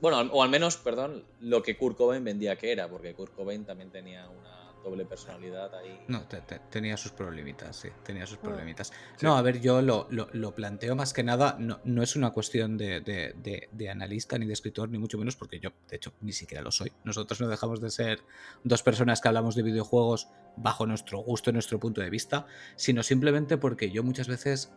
Bueno, 0.00 0.18
o 0.32 0.42
al 0.42 0.48
menos, 0.48 0.78
perdón, 0.78 1.24
lo 1.40 1.62
que 1.62 1.76
Kurt 1.76 1.96
Cobain 1.98 2.24
vendía 2.24 2.56
que 2.56 2.72
era, 2.72 2.88
porque 2.88 3.12
Kurt 3.12 3.34
Cobain 3.34 3.66
también 3.66 3.90
tenía 3.90 4.30
una 4.30 4.59
doble 4.82 5.04
personalidad 5.04 5.74
ahí. 5.74 6.00
No, 6.08 6.22
tenía 6.70 6.96
sus 6.96 7.12
problemitas, 7.12 7.76
sí, 7.76 7.88
tenía 8.04 8.26
sus 8.26 8.38
mm. 8.38 8.42
problemitas. 8.42 8.88
Sí. 9.16 9.26
No, 9.26 9.36
a 9.36 9.42
ver, 9.42 9.60
yo 9.60 9.82
lo, 9.82 10.08
lo, 10.10 10.54
planteo 10.54 10.96
más 10.96 11.12
que 11.12 11.22
nada, 11.22 11.56
no, 11.58 11.80
no 11.84 12.02
es 12.02 12.16
una 12.16 12.30
cuestión 12.30 12.76
de, 12.76 13.00
de, 13.00 13.68
de, 13.70 13.90
analista 13.90 14.38
ni 14.38 14.46
de 14.46 14.52
escritor, 14.52 14.88
ni 14.88 14.98
mucho 14.98 15.18
menos, 15.18 15.36
porque 15.36 15.60
yo, 15.60 15.70
de 15.88 15.96
hecho, 15.96 16.12
ni 16.20 16.32
siquiera 16.32 16.62
lo 16.62 16.70
soy. 16.70 16.92
Nosotros 17.04 17.40
no 17.40 17.48
dejamos 17.48 17.80
de 17.80 17.90
ser 17.90 18.20
dos 18.64 18.82
personas 18.82 19.20
que 19.20 19.28
hablamos 19.28 19.54
de 19.54 19.62
videojuegos 19.62 20.28
bajo 20.56 20.86
nuestro 20.86 21.18
gusto 21.18 21.50
y 21.50 21.52
nuestro 21.52 21.78
punto 21.78 22.00
de 22.00 22.10
vista, 22.10 22.46
sino 22.76 23.02
simplemente 23.02 23.56
porque 23.56 23.90
yo 23.90 24.02
muchas 24.02 24.28
veces 24.28 24.72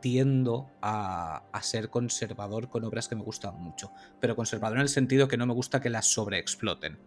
tiendo 0.00 0.70
a, 0.80 1.42
a, 1.52 1.62
ser 1.62 1.90
conservador 1.90 2.68
con 2.68 2.84
obras 2.84 3.08
que 3.08 3.16
me 3.16 3.22
gustan 3.22 3.60
mucho, 3.60 3.90
pero 4.20 4.36
conservador 4.36 4.78
en 4.78 4.82
el 4.82 4.88
sentido 4.88 5.26
que 5.26 5.36
no 5.36 5.46
me 5.46 5.54
gusta 5.54 5.80
que 5.80 5.90
las 5.90 6.06
sobreexploten. 6.06 6.98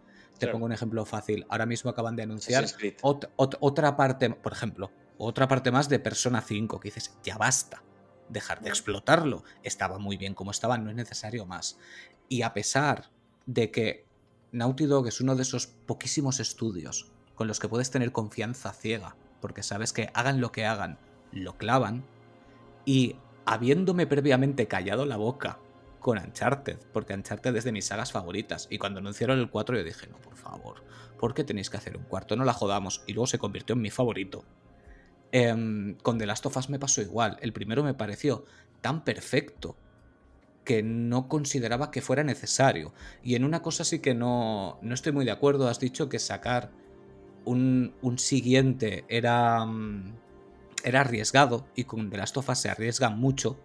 Te 0.46 0.52
pongo 0.52 0.66
un 0.66 0.72
ejemplo 0.72 1.04
fácil. 1.04 1.46
Ahora 1.48 1.66
mismo 1.66 1.90
acaban 1.90 2.16
de 2.16 2.22
anunciar 2.22 2.66
otra 3.02 3.96
parte, 3.96 4.30
por 4.30 4.52
ejemplo, 4.52 4.90
otra 5.18 5.48
parte 5.48 5.70
más 5.70 5.88
de 5.88 5.98
Persona 5.98 6.40
5, 6.40 6.80
que 6.80 6.88
dices, 6.88 7.16
ya 7.22 7.38
basta, 7.38 7.82
dejar 8.28 8.60
de 8.60 8.68
explotarlo. 8.68 9.44
Estaba 9.62 9.98
muy 9.98 10.16
bien 10.16 10.34
como 10.34 10.50
estaba, 10.50 10.78
no 10.78 10.90
es 10.90 10.96
necesario 10.96 11.46
más. 11.46 11.78
Y 12.28 12.42
a 12.42 12.52
pesar 12.54 13.10
de 13.46 13.70
que 13.70 14.06
Naughty 14.52 14.86
Dog 14.86 15.08
es 15.08 15.20
uno 15.20 15.36
de 15.36 15.42
esos 15.42 15.66
poquísimos 15.66 16.40
estudios 16.40 17.10
con 17.34 17.48
los 17.48 17.60
que 17.60 17.68
puedes 17.68 17.90
tener 17.90 18.12
confianza 18.12 18.72
ciega, 18.72 19.16
porque 19.40 19.62
sabes 19.62 19.92
que 19.92 20.10
hagan 20.14 20.40
lo 20.40 20.52
que 20.52 20.66
hagan, 20.66 20.98
lo 21.32 21.56
clavan, 21.56 22.04
y 22.84 23.16
habiéndome 23.44 24.06
previamente 24.06 24.68
callado 24.68 25.06
la 25.06 25.16
boca 25.16 25.58
con 26.02 26.18
Uncharted, 26.18 26.78
porque 26.92 27.14
Uncharted 27.14 27.56
es 27.56 27.64
de 27.64 27.72
mis 27.72 27.86
sagas 27.86 28.12
favoritas. 28.12 28.66
Y 28.68 28.78
cuando 28.78 28.98
anunciaron 28.98 29.38
el 29.38 29.48
4 29.48 29.78
yo 29.78 29.84
dije, 29.84 30.08
no, 30.08 30.18
por 30.18 30.36
favor, 30.36 30.84
¿por 31.18 31.32
qué 31.32 31.44
tenéis 31.44 31.70
que 31.70 31.78
hacer 31.78 31.96
un 31.96 32.02
cuarto? 32.02 32.36
No 32.36 32.44
la 32.44 32.52
jodamos. 32.52 33.02
Y 33.06 33.14
luego 33.14 33.26
se 33.26 33.38
convirtió 33.38 33.74
en 33.74 33.82
mi 33.82 33.90
favorito. 33.90 34.44
Em, 35.30 35.94
con 36.02 36.18
The 36.18 36.26
Last 36.26 36.44
of 36.44 36.56
Us 36.56 36.68
me 36.68 36.78
pasó 36.78 37.00
igual. 37.00 37.38
El 37.40 37.52
primero 37.52 37.82
me 37.82 37.94
pareció 37.94 38.44
tan 38.82 39.04
perfecto 39.04 39.76
que 40.64 40.82
no 40.82 41.28
consideraba 41.28 41.90
que 41.90 42.02
fuera 42.02 42.24
necesario. 42.24 42.92
Y 43.22 43.36
en 43.36 43.44
una 43.44 43.62
cosa 43.62 43.84
sí 43.84 44.00
que 44.00 44.14
no, 44.14 44.78
no 44.82 44.94
estoy 44.94 45.12
muy 45.12 45.24
de 45.24 45.30
acuerdo. 45.30 45.68
Has 45.68 45.80
dicho 45.80 46.08
que 46.08 46.18
sacar 46.18 46.70
un, 47.44 47.94
un 48.02 48.18
siguiente 48.18 49.04
era, 49.08 49.64
mm, 49.64 50.14
era 50.84 51.00
arriesgado 51.00 51.66
y 51.76 51.84
con 51.84 52.10
The 52.10 52.18
Last 52.18 52.36
of 52.36 52.48
Us 52.48 52.58
se 52.58 52.70
arriesga 52.70 53.08
mucho. 53.08 53.58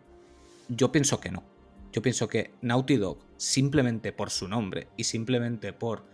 Yo 0.70 0.92
pienso 0.92 1.20
que 1.20 1.32
no 1.32 1.57
yo 1.92 2.02
pienso 2.02 2.28
que 2.28 2.52
Naughty 2.62 2.98
Dog, 2.98 3.20
simplemente 3.38 4.12
por 4.12 4.30
su 4.30 4.48
nombre 4.48 4.88
y 4.98 5.06
simplemente 5.06 5.74
por 5.74 6.06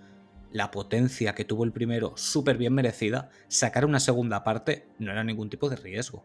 la 0.51 0.69
potencia 0.69 1.33
que 1.33 1.45
tuvo 1.45 1.63
el 1.63 1.71
primero, 1.71 2.13
súper 2.15 2.57
bien 2.57 2.73
merecida, 2.73 3.29
sacar 3.47 3.85
una 3.85 3.99
segunda 3.99 4.43
parte 4.43 4.87
no 4.99 5.11
era 5.11 5.23
ningún 5.23 5.49
tipo 5.49 5.69
de 5.69 5.75
riesgo. 5.75 6.23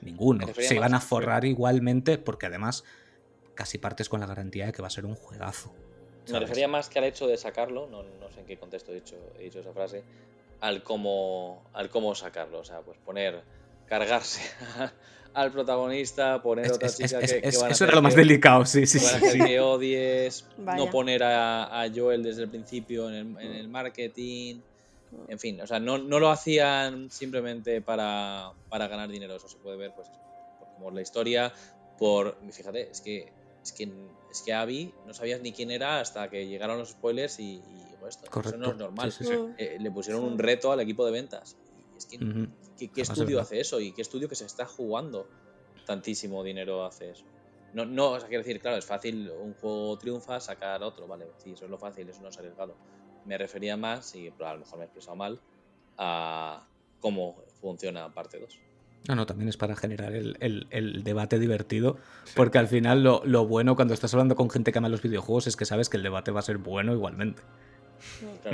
Ninguno. 0.00 0.46
Se 0.58 0.74
iban 0.74 0.94
a 0.94 1.00
forrar 1.00 1.44
igualmente 1.44 2.18
porque 2.18 2.46
además 2.46 2.82
casi 3.54 3.78
partes 3.78 4.08
con 4.08 4.20
la 4.20 4.26
garantía 4.26 4.66
de 4.66 4.72
que 4.72 4.82
va 4.82 4.88
a 4.88 4.90
ser 4.90 5.04
un 5.04 5.14
juegazo. 5.14 5.72
Me 6.30 6.40
refería 6.40 6.66
más 6.66 6.88
que 6.88 6.98
al 6.98 7.04
hecho 7.04 7.26
de 7.26 7.36
sacarlo, 7.36 7.86
no, 7.88 8.02
sé 8.30 8.40
en 8.40 8.46
qué 8.46 8.56
contexto 8.56 8.92
he 8.92 8.96
dicho, 8.96 9.16
he 9.38 9.44
dicho 9.44 9.60
esa 9.60 9.72
frase, 9.72 10.02
al 10.60 10.82
cómo, 10.82 11.62
al 11.72 11.90
cómo 11.90 12.14
sacarlo. 12.14 12.60
O 12.60 12.64
sea, 12.64 12.80
pues 12.80 12.98
poner, 12.98 13.42
cargarse 13.86 14.40
al 15.34 15.52
protagonista, 15.52 16.42
poner 16.42 16.70
otra 16.72 16.88
chica 16.88 17.20
que, 17.20 17.40
Eso 17.42 17.84
era 17.84 17.94
lo 17.94 18.02
más 18.02 18.14
delicado, 18.14 18.64
sí, 18.66 18.86
sí, 18.86 18.98
sí. 18.98 19.38
Que 19.38 19.60
odies, 19.60 20.46
no 20.58 20.90
poner 20.90 21.22
a, 21.22 21.86
Joel 21.94 22.22
desde 22.22 22.42
el 22.42 22.48
principio 22.48 23.08
en 23.08 23.36
el, 23.38 23.68
marketing. 23.68 24.60
En 25.28 25.38
fin, 25.38 25.60
o 25.60 25.66
sea, 25.66 25.78
no, 25.78 25.98
lo 25.98 26.30
hacían 26.30 27.10
simplemente 27.10 27.80
para, 27.80 28.52
ganar 28.70 29.08
dinero. 29.08 29.36
Eso 29.36 29.48
se 29.48 29.58
puede 29.58 29.76
ver, 29.76 29.92
pues, 29.94 30.08
por, 30.80 30.92
la 30.92 31.02
historia, 31.02 31.52
por. 31.98 32.36
Fíjate, 32.50 32.90
es 32.90 33.00
que. 33.00 33.32
Es 33.62 33.70
que, 33.70 33.88
es 34.28 34.42
que 34.42 34.52
Abby 34.52 34.92
no 35.06 35.14
sabías 35.14 35.40
ni 35.40 35.52
quién 35.52 35.70
era 35.70 36.00
hasta 36.00 36.28
que 36.28 36.48
llegaron 36.48 36.76
los 36.78 36.90
spoilers 36.90 37.38
y, 37.38 37.62
esto. 38.08 38.40
Eso 38.40 38.56
no 38.56 38.70
es 38.70 38.76
normal. 38.76 39.14
Eh, 39.56 39.76
le 39.78 39.90
pusieron 39.92 40.24
un 40.24 40.36
reto 40.36 40.72
al 40.72 40.80
equipo 40.80 41.06
de 41.06 41.12
ventas. 41.12 41.56
es 41.96 42.06
que 42.06 42.18
¿Qué, 42.88 43.02
estudio 43.02 43.40
hace 43.40 43.60
eso? 43.60 43.80
¿Y 43.80 43.92
qué 43.92 44.02
estudio 44.02 44.28
que 44.28 44.34
se 44.34 44.46
está 44.46 44.66
jugando 44.66 45.28
tantísimo 45.86 46.42
dinero 46.42 46.84
hace 46.84 47.10
eso? 47.10 47.24
No, 47.72 47.86
no, 47.86 48.10
o 48.10 48.20
sea, 48.20 48.28
quiero 48.28 48.42
decir, 48.42 48.60
claro, 48.60 48.76
es 48.76 48.84
fácil, 48.84 49.30
un 49.30 49.54
juego 49.54 49.96
triunfa, 49.96 50.40
sacar 50.40 50.82
otro, 50.82 51.06
vale, 51.06 51.28
sí, 51.38 51.52
eso 51.52 51.64
es 51.64 51.70
lo 51.70 51.78
fácil, 51.78 52.08
eso 52.08 52.20
no 52.20 52.28
es 52.28 52.38
arriesgado. 52.38 52.76
Me 53.24 53.38
refería 53.38 53.76
más, 53.76 54.14
y 54.14 54.28
a 54.28 54.52
lo 54.52 54.58
mejor 54.58 54.78
me 54.78 54.84
he 54.84 54.86
expresado 54.86 55.16
mal, 55.16 55.40
a 55.96 56.66
cómo 57.00 57.42
funciona 57.60 58.12
parte 58.12 58.38
2. 58.38 58.58
No, 59.08 59.16
no, 59.16 59.26
también 59.26 59.48
es 59.48 59.56
para 59.56 59.74
generar 59.74 60.12
el, 60.14 61.02
debate 61.02 61.38
divertido, 61.38 61.96
porque 62.36 62.58
al 62.58 62.68
final 62.68 63.02
lo, 63.02 63.46
bueno 63.46 63.74
cuando 63.74 63.94
estás 63.94 64.14
hablando 64.14 64.36
con 64.36 64.48
gente 64.48 64.70
que 64.70 64.78
ama 64.78 64.88
los 64.88 65.02
videojuegos 65.02 65.48
es 65.48 65.56
que 65.56 65.64
sabes 65.64 65.88
que 65.88 65.96
el 65.96 66.04
debate 66.04 66.30
va 66.30 66.40
a 66.40 66.44
ser 66.44 66.58
bueno 66.58 66.92
igualmente. 66.92 67.42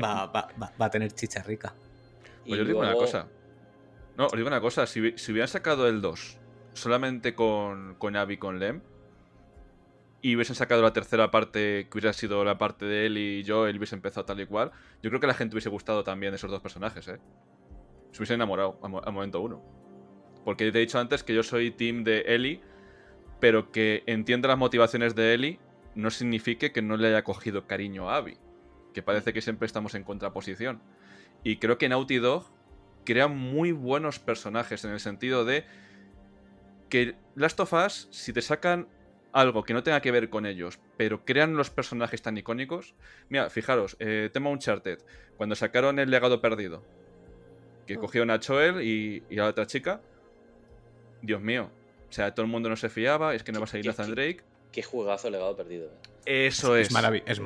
Va, 0.02 0.30
a 0.78 0.90
tener 0.90 1.12
chicha 1.12 1.42
rica. 1.42 1.74
Pues 2.46 2.58
yo 2.58 2.64
digo 2.64 2.80
una 2.80 2.94
cosa, 2.94 3.28
no, 4.18 4.26
os 4.26 4.33
digo 4.33 4.48
una 4.48 4.61
cosa, 4.61 4.87
si, 4.87 5.00
hubieran 5.00 5.48
sacado 5.48 5.88
el 5.88 6.02
2 6.02 6.38
solamente 6.74 7.35
con, 7.35 7.94
con 7.94 8.16
Abby 8.16 8.35
y 8.35 8.37
con 8.37 8.59
Lem, 8.59 8.83
y 10.20 10.35
hubiesen 10.35 10.57
sacado 10.57 10.83
la 10.83 10.92
tercera 10.92 11.31
parte, 11.31 11.87
que 11.88 11.98
hubiera 11.98 12.12
sido 12.12 12.44
la 12.44 12.59
parte 12.59 12.85
de 12.85 13.07
él 13.07 13.18
y 13.18 13.42
yo, 13.44 13.66
él 13.66 13.76
hubiese 13.76 13.94
empezado 13.94 14.26
tal 14.26 14.40
y 14.40 14.46
cual, 14.46 14.72
yo 15.02 15.11
creo 15.11 15.20
que 15.20 15.26
a 15.26 15.28
la 15.28 15.35
gente 15.35 15.54
hubiese 15.54 15.68
gustado 15.68 16.04
también 16.04 16.35
esos 16.35 16.50
dos 16.50 16.61
personajes, 16.61 17.07
¿eh? 17.09 17.18
Se 18.11 18.18
hubiese 18.18 18.35
enamorado 18.35 18.78
al 18.83 19.12
momento 19.12 19.40
uno. 19.40 19.62
Porque 20.44 20.72
te 20.72 20.78
he 20.78 20.81
dicho 20.81 20.98
antes 20.98 21.22
que 21.22 21.35
yo 21.35 21.42
soy 21.42 21.70
team 21.70 22.04
de 22.04 22.22
Ellie, 22.26 22.61
pero 23.38 23.70
que 23.70 24.02
entienda 24.07 24.48
las 24.48 24.59
motivaciones 24.59 25.14
de 25.14 25.35
Ellie 25.35 25.61
no 25.94 26.11
signifique 26.11 26.72
que 26.72 26.83
no 26.83 26.96
le 26.96 27.09
haya 27.09 27.22
cogido 27.22 27.66
cariño 27.66 28.11
a 28.11 28.16
Abby. 28.16 28.38
Que 28.94 29.02
parece 29.02 29.33
que 29.33 29.42
siempre 29.42 29.66
estamos 29.66 29.94
en 29.94 30.04
contraposición. 30.04 30.81
Y 31.44 31.59
creo 31.59 31.78
que 31.78 31.88
Naughty 31.88 32.16
Dog 32.16 32.50
crea 33.08 33.26
muy 33.26 33.72
buenos 33.72 34.18
personajes 34.18 34.84
en 34.84 34.90
el 34.90 35.00
sentido 35.00 35.46
de 35.46 35.64
que 36.90 37.16
Last 37.36 37.58
of 37.58 37.72
Us, 37.72 38.06
si 38.10 38.34
te 38.34 38.42
sacan 38.42 38.86
algo 39.32 39.64
que 39.64 39.72
no 39.72 39.82
tenga 39.82 40.02
que 40.02 40.10
ver 40.10 40.28
con 40.28 40.44
ellos, 40.44 40.78
pero 40.98 41.24
crean 41.24 41.56
los 41.56 41.70
personajes 41.70 42.20
tan 42.20 42.36
icónicos. 42.36 42.94
Mira, 43.30 43.48
fijaros, 43.48 43.96
eh, 43.98 44.28
tema 44.30 44.50
Uncharted, 44.50 44.98
cuando 45.38 45.56
sacaron 45.56 45.98
el 45.98 46.10
legado 46.10 46.42
perdido, 46.42 46.84
que 47.86 47.96
cogieron 47.96 48.30
a 48.30 48.40
Joel 48.46 48.82
y, 48.82 49.22
a 49.38 49.44
la 49.44 49.46
otra 49.46 49.66
chica, 49.66 50.02
Dios 51.22 51.40
mío, 51.40 51.70
o 52.10 52.12
sea, 52.12 52.34
todo 52.34 52.44
el 52.44 52.52
mundo 52.52 52.68
no 52.68 52.76
se 52.76 52.90
fiaba, 52.90 53.34
es 53.34 53.42
que 53.42 53.52
no 53.52 53.60
va 53.60 53.64
a 53.64 53.68
salir 53.68 53.86
Nathan 53.86 54.10
Drake. 54.10 54.44
Qué 54.72 54.83
juegazo 54.83 55.31
legado 55.31 55.57
perdido. 55.57 55.87
Eh. 55.87 56.18
Eso 56.28 56.76
es. 56.76 56.88
Es, 56.88 56.92
maravilloso. 56.92 57.31
Es 57.31 57.40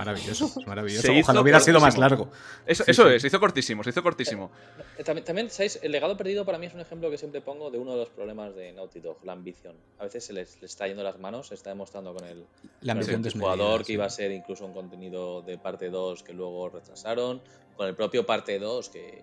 maravilloso. 0.67 1.13
Ojalá 1.21 1.41
hubiera 1.41 1.61
sido 1.61 1.79
más 1.79 1.97
largo. 1.97 2.29
Eso, 2.67 2.85
es, 3.09 3.23
se 3.23 3.29
hizo 3.29 3.39
cortísimo, 3.39 3.85
se 3.85 3.91
hizo 3.91 4.03
cortísimo. 4.03 4.51
Eh, 4.99 5.05
también, 5.05 5.25
también, 5.25 5.51
¿sabéis? 5.51 5.79
El 5.83 5.93
legado 5.93 6.17
perdido 6.17 6.45
para 6.45 6.59
mí 6.59 6.67
es 6.67 6.75
un 6.75 6.81
ejemplo 6.81 7.09
que 7.09 7.17
siempre 7.17 7.41
pongo 7.41 7.71
de 7.71 7.79
uno 7.79 7.93
de 7.93 7.99
los 7.99 8.09
problemas 8.09 8.57
de 8.57 8.73
Naughty 8.73 8.99
Dog, 8.99 9.19
la 9.25 9.35
ambición. 9.35 9.77
A 10.01 10.05
veces 10.05 10.25
se 10.25 10.33
les, 10.33 10.61
está 10.61 10.89
yendo 10.89 11.05
las 11.05 11.21
manos, 11.21 11.47
se 11.47 11.55
está 11.55 11.71
demostrando 11.71 12.13
con 12.13 12.27
el, 12.27 12.45
la 12.81 12.95
ambición 12.95 13.23
jugador 13.31 13.85
que 13.85 13.93
iba 13.93 14.05
a 14.05 14.11
ser 14.11 14.33
incluso 14.33 14.67
un 14.67 14.73
contenido 14.73 15.43
de 15.43 15.59
parte 15.59 15.89
2 15.89 16.25
que 16.25 16.33
luego 16.33 16.69
retrasaron, 16.69 17.41
con 17.77 17.87
el 17.87 17.95
propio 17.95 18.27
parte 18.27 18.59
2 18.59 18.89
que, 18.89 19.23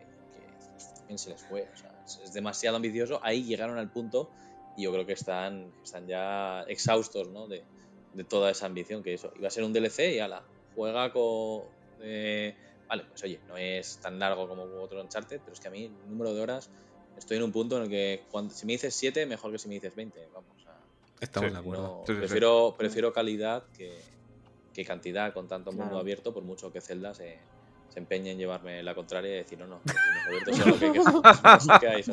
también 0.96 1.18
se 1.18 1.32
les 1.32 1.42
fue. 1.42 1.68
O 1.74 1.78
sea, 1.78 1.92
es 2.24 2.32
demasiado 2.32 2.78
ambicioso. 2.78 3.20
Ahí 3.24 3.44
llegaron 3.44 3.78
al 3.78 3.92
punto 3.92 4.30
y 4.78 4.84
yo 4.84 4.94
creo 4.94 5.06
que 5.06 5.14
están, 5.14 5.74
están 5.84 6.08
ya 6.08 6.62
exhaustos 6.70 7.28
¿no? 7.28 7.48
de, 7.48 7.62
de 8.14 8.24
toda 8.24 8.52
esa 8.52 8.66
ambición 8.66 9.04
que 9.04 9.14
eso 9.14 9.32
iba 9.38 9.48
a 9.48 9.52
ser 9.52 9.64
un 9.64 9.74
DLC 9.74 10.16
y 10.16 10.20
ala, 10.20 10.44
juega 10.76 11.12
con 11.12 11.64
eh, 12.02 12.56
vale, 12.90 13.06
pues 13.10 13.24
oye, 13.24 13.40
no 13.48 13.56
es 13.56 13.98
tan 13.98 14.20
largo 14.20 14.48
como 14.48 14.64
otro 14.82 15.02
Uncharted, 15.02 15.40
pero 15.40 15.54
es 15.54 15.60
que 15.60 15.68
a 15.68 15.72
mí 15.72 15.86
el 15.86 16.10
número 16.10 16.34
de 16.34 16.42
horas 16.42 16.70
estoy 17.18 17.38
en 17.38 17.44
un 17.44 17.52
punto 17.52 17.78
en 17.78 17.84
el 17.84 17.90
que 17.90 18.24
cuando, 18.32 18.54
si 18.54 18.66
me 18.66 18.74
dices 18.74 18.96
7, 18.96 19.26
mejor 19.28 19.52
que 19.52 19.60
si 19.60 19.68
me 19.68 19.76
dices 19.76 19.96
20, 19.96 20.30
vamos. 20.34 20.50
Estamos 21.22 21.52
de 21.52 21.58
acuerdo. 21.58 22.04
prefiero, 22.06 22.76
prefiero 22.78 23.12
calidad 23.12 23.66
que, 23.78 24.00
que, 24.74 24.86
cantidad 24.86 25.34
con 25.34 25.50
tanto 25.50 25.74
mundo 25.74 25.98
abierto, 25.98 26.34
por 26.34 26.44
mucho 26.44 26.72
que 26.72 26.80
Zelda 26.80 27.14
se, 27.14 27.38
se 27.90 28.00
empeñe 28.00 28.32
en 28.32 28.38
llevarme 28.38 28.82
la 28.84 28.96
contraria 28.96 29.32
y 29.32 29.38
decir, 29.40 29.60
no, 29.60 29.68
no, 29.68 29.82
abierto 30.26 30.54
sea 30.54 30.66
lo 30.66 30.80
que, 30.80 30.94
que, 30.94 31.00
que 31.82 31.88
hay, 31.88 32.04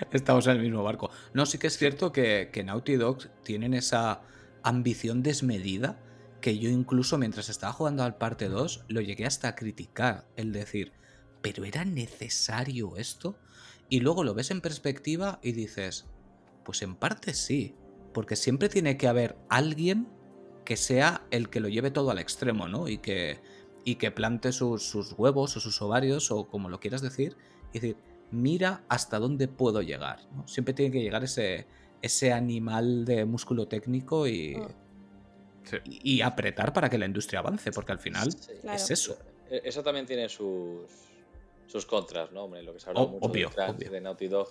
Estamos 0.12 0.46
en 0.46 0.56
el 0.56 0.62
mismo 0.62 0.82
barco. 0.82 1.10
No, 1.32 1.46
sí 1.46 1.58
que 1.58 1.66
es 1.66 1.76
cierto 1.76 2.12
que, 2.12 2.50
que 2.52 2.64
Naughty 2.64 2.96
Dog 2.96 3.28
tienen 3.42 3.74
esa 3.74 4.22
ambición 4.62 5.22
desmedida 5.22 5.98
que 6.40 6.58
yo 6.58 6.70
incluso 6.70 7.18
mientras 7.18 7.48
estaba 7.48 7.72
jugando 7.72 8.04
al 8.04 8.16
parte 8.16 8.48
2 8.48 8.84
lo 8.88 9.00
llegué 9.00 9.26
hasta 9.26 9.48
a 9.48 9.54
criticar, 9.56 10.28
el 10.36 10.52
decir, 10.52 10.92
pero 11.42 11.64
¿era 11.64 11.84
necesario 11.84 12.96
esto? 12.96 13.38
Y 13.88 14.00
luego 14.00 14.24
lo 14.24 14.34
ves 14.34 14.50
en 14.50 14.60
perspectiva 14.60 15.40
y 15.42 15.52
dices, 15.52 16.06
pues 16.64 16.82
en 16.82 16.94
parte 16.94 17.34
sí, 17.34 17.74
porque 18.12 18.36
siempre 18.36 18.68
tiene 18.68 18.96
que 18.96 19.08
haber 19.08 19.36
alguien 19.48 20.08
que 20.64 20.76
sea 20.76 21.26
el 21.30 21.48
que 21.48 21.60
lo 21.60 21.68
lleve 21.68 21.90
todo 21.90 22.10
al 22.10 22.18
extremo, 22.18 22.68
¿no? 22.68 22.88
Y 22.88 22.98
que, 22.98 23.40
y 23.84 23.94
que 23.94 24.10
plante 24.10 24.52
sus, 24.52 25.14
huevos 25.16 25.56
o 25.56 25.60
sus 25.60 25.80
ovarios 25.80 26.30
o 26.30 26.48
como 26.48 26.68
lo 26.68 26.80
quieras 26.80 27.00
decir. 27.00 27.36
Y 27.72 27.80
decir, 27.80 27.96
mira 28.30 28.82
hasta 28.88 29.18
dónde 29.18 29.48
puedo 29.48 29.82
llegar. 29.82 30.20
Siempre 30.46 30.74
tiene 30.74 30.92
que 30.92 31.00
llegar 31.00 31.24
ese, 31.24 31.66
ese 32.02 32.32
animal 32.32 33.04
de 33.04 33.24
músculo 33.24 33.66
técnico 33.66 34.26
y, 34.26 34.56
y, 35.84 36.20
apretar 36.20 36.72
para 36.72 36.88
que 36.88 36.98
la 36.98 37.06
industria 37.06 37.40
avance, 37.40 37.72
porque 37.72 37.92
al 37.92 37.98
final 37.98 38.28
es 38.28 38.90
eso. 38.90 39.18
E, 39.50 39.62
eso 39.64 39.82
también 39.82 40.06
tiene 40.06 40.28
sus, 40.28 40.88
sus 41.66 41.86
contras, 41.86 42.32
¿no? 42.32 42.44
Hombre, 42.44 42.62
lo 42.62 42.72
que 42.72 42.80
se 42.80 42.90
habla 42.90 43.02
mucho 43.02 43.26
obvio, 43.26 43.50
de 43.76 44.00
Naughty 44.00 44.28
Dog. 44.28 44.48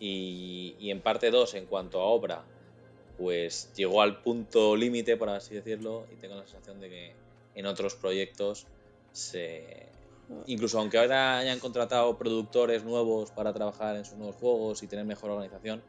Y, 0.00 0.76
y 0.78 0.90
en 0.90 1.00
parte 1.00 1.30
2, 1.30 1.54
en 1.54 1.66
cuanto 1.66 2.00
a 2.00 2.04
obra, 2.04 2.44
pues 3.18 3.72
llegó 3.74 4.00
al 4.00 4.22
punto 4.22 4.76
límite, 4.76 5.16
por 5.16 5.28
así 5.28 5.56
decirlo, 5.56 6.06
y 6.12 6.16
tengo 6.16 6.36
la 6.36 6.46
sensación 6.46 6.80
de 6.80 6.88
que 6.88 7.12
en 7.54 7.66
otros 7.66 7.96
proyectos 7.96 8.66
se... 9.12 9.88
Incluso 10.46 10.78
aunque 10.78 10.98
ahora 10.98 11.38
hayan 11.38 11.58
contratado 11.58 12.18
productores 12.18 12.84
nuevos 12.84 13.30
para 13.30 13.52
trabajar 13.52 13.96
en 13.96 14.04
sus 14.04 14.18
nuevos 14.18 14.36
juegos 14.36 14.82
y 14.82 14.86
tener 14.86 15.04
mejor 15.04 15.30
organización, 15.30 15.82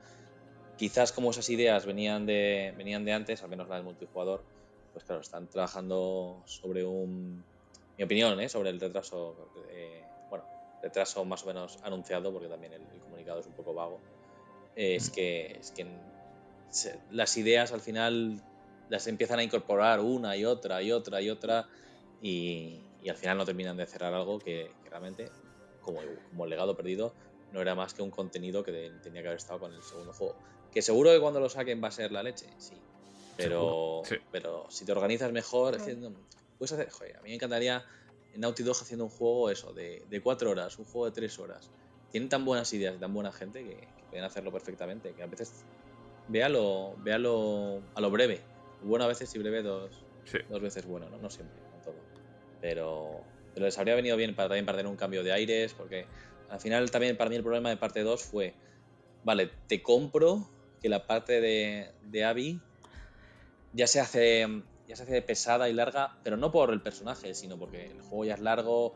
quizás 0.77 1.11
como 1.11 1.31
esas 1.31 1.49
ideas 1.49 1.85
venían 1.85 2.25
de, 2.25 2.73
venían 2.77 3.03
de 3.03 3.11
antes, 3.11 3.43
al 3.43 3.49
menos 3.49 3.67
la 3.67 3.75
del 3.75 3.83
multijugador, 3.83 4.43
pues 4.93 5.03
claro, 5.03 5.21
están 5.21 5.47
trabajando 5.47 6.41
sobre 6.45 6.85
un... 6.85 7.43
Mi 7.97 8.05
opinión, 8.05 8.39
¿eh? 8.39 8.47
sobre 8.47 8.69
el 8.69 8.79
retraso, 8.79 9.35
eh, 9.69 10.03
bueno, 10.29 10.45
retraso 10.81 11.25
más 11.25 11.43
o 11.43 11.47
menos 11.47 11.77
anunciado, 11.83 12.31
porque 12.31 12.47
también 12.47 12.71
el, 12.71 12.81
comunicado 13.01 13.41
es 13.41 13.45
un 13.45 13.51
poco 13.51 13.73
vago, 13.73 13.99
es 14.73 15.09
mm. 15.09 15.13
que, 15.13 15.57
es 15.59 15.71
que 15.71 15.85
las 17.11 17.35
ideas 17.35 17.73
al 17.73 17.81
final 17.81 18.41
las 18.87 19.07
empiezan 19.07 19.39
a 19.39 19.43
incorporar 19.43 19.99
una 19.99 20.37
y 20.37 20.45
otra 20.45 20.81
y 20.81 20.93
otra 20.93 21.21
y 21.21 21.29
otra 21.29 21.67
y, 22.21 22.79
al 23.07 23.15
final 23.15 23.37
no 23.37 23.45
terminan 23.45 23.77
de 23.77 23.85
cerrar 23.85 24.13
algo 24.13 24.39
que, 24.39 24.71
realmente, 24.89 25.31
como, 25.81 26.01
como, 26.29 26.43
el 26.43 26.49
legado 26.49 26.75
perdido, 26.75 27.13
no 27.53 27.61
era 27.61 27.75
más 27.75 27.93
que 27.93 28.01
un 28.01 28.11
contenido 28.11 28.63
que 28.63 28.91
tenía 29.01 29.21
que 29.21 29.27
haber 29.29 29.37
estado 29.37 29.59
con 29.59 29.73
el 29.73 29.81
segundo 29.81 30.11
juego. 30.11 30.35
Que 30.71 30.81
seguro 30.81 31.11
que 31.11 31.19
cuando 31.19 31.39
lo 31.39 31.49
saquen 31.49 31.81
va 31.81 31.87
a 31.87 31.91
ser 31.91 32.11
la 32.11 32.21
leche, 32.21 32.47
sí. 32.57 32.75
Pero, 33.37 34.01
pero 34.31 34.65
si 34.69 34.83
te 34.83 34.91
organizas 34.91 35.31
mejor, 35.31 35.75
haciendo, 35.75 36.11
puedes 36.57 36.73
hacer, 36.73 36.89
joder, 36.89 37.17
a 37.17 37.21
mí 37.21 37.29
me 37.29 37.35
encantaría 37.35 37.85
en 38.33 38.41
Naughty 38.41 38.63
Dog 38.63 38.75
haciendo 38.81 39.05
un 39.05 39.09
juego 39.09 39.49
eso, 39.49 39.71
de, 39.71 40.03
de 40.09 40.21
cuatro 40.21 40.51
horas, 40.51 40.77
un 40.77 40.83
juego 40.83 41.05
de 41.05 41.11
tres 41.13 41.39
horas. 41.39 41.71
Tienen 42.11 42.27
tan 42.27 42.43
buenas 42.43 42.73
ideas 42.73 42.95
y 42.97 42.99
tan 42.99 43.13
buena 43.13 43.31
gente 43.31 43.63
que, 43.63 43.77
que 43.77 44.03
pueden 44.09 44.25
hacerlo 44.25 44.51
perfectamente, 44.51 45.13
que 45.13 45.23
a 45.23 45.27
veces 45.27 45.63
véalo, 46.27 46.95
véalo 46.97 47.81
a 47.95 48.01
lo 48.01 48.11
breve. 48.11 48.41
Bueno 48.81 49.05
a 49.05 49.07
veces 49.07 49.33
y 49.35 49.39
breve 49.39 49.61
dos, 49.61 49.91
dos 50.49 50.61
veces 50.61 50.85
bueno, 50.85 51.09
¿no? 51.09 51.17
No 51.17 51.29
siempre. 51.29 51.68
Pero, 52.61 53.23
les 53.55 53.77
habría 53.77 53.95
venido 53.95 54.17
bien 54.17 54.35
para 54.35 54.49
también 54.49 54.65
para 54.65 54.77
tener 54.77 54.89
un 54.89 54.97
cambio 54.97 55.23
de 55.23 55.31
aires, 55.31 55.73
porque 55.73 56.05
al 56.49 56.59
final 56.59 56.91
también 56.91 57.17
para 57.17 57.29
mí 57.29 57.35
el 57.35 57.43
problema 57.43 57.69
de 57.69 57.77
parte 57.77 58.03
2 58.03 58.23
fue, 58.23 58.53
vale, 59.23 59.51
te 59.67 59.81
compro 59.81 60.49
que 60.81 60.89
la 60.89 61.05
parte 61.05 61.41
de, 61.41 61.91
de 62.01 62.23
Abby 62.23 62.61
ya 63.73 63.87
se 63.87 63.99
hace 63.99 64.47
ya 64.87 64.95
se 64.95 65.03
hace 65.03 65.21
pesada 65.21 65.69
y 65.69 65.73
larga, 65.73 66.17
pero 66.23 66.35
no 66.35 66.51
por 66.51 66.73
el 66.73 66.81
personaje, 66.81 67.35
sino 67.35 67.59
porque 67.59 67.91
el 67.91 68.01
juego 68.01 68.25
ya 68.25 68.33
es 68.33 68.39
largo, 68.39 68.95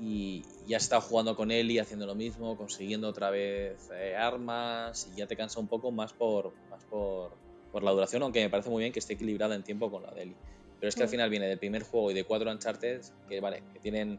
y 0.00 0.42
ya 0.66 0.78
has 0.78 0.84
estado 0.84 1.00
jugando 1.02 1.36
con 1.36 1.52
él 1.52 1.70
y 1.70 1.78
haciendo 1.78 2.06
lo 2.06 2.16
mismo, 2.16 2.56
consiguiendo 2.56 3.08
otra 3.08 3.30
vez 3.30 3.88
eh, 3.92 4.16
armas 4.16 5.06
y 5.06 5.16
ya 5.16 5.28
te 5.28 5.36
cansa 5.36 5.60
un 5.60 5.68
poco 5.68 5.92
más 5.92 6.12
por, 6.12 6.52
más 6.70 6.82
por, 6.84 7.36
por, 7.70 7.84
la 7.84 7.92
duración, 7.92 8.22
aunque 8.22 8.42
me 8.42 8.50
parece 8.50 8.68
muy 8.68 8.82
bien 8.82 8.92
que 8.92 8.98
esté 8.98 9.14
equilibrada 9.14 9.54
en 9.54 9.62
tiempo 9.62 9.90
con 9.90 10.02
la 10.02 10.10
de 10.10 10.22
Eli. 10.22 10.36
Pero 10.82 10.88
es 10.88 10.96
que 10.96 11.04
al 11.04 11.08
final 11.08 11.30
viene 11.30 11.46
del 11.46 11.60
primer 11.60 11.84
juego 11.84 12.10
y 12.10 12.14
de 12.14 12.24
cuatro 12.24 12.50
Uncharted 12.50 13.02
que, 13.28 13.38
vale, 13.38 13.62
que 13.72 13.78
tienen, 13.78 14.18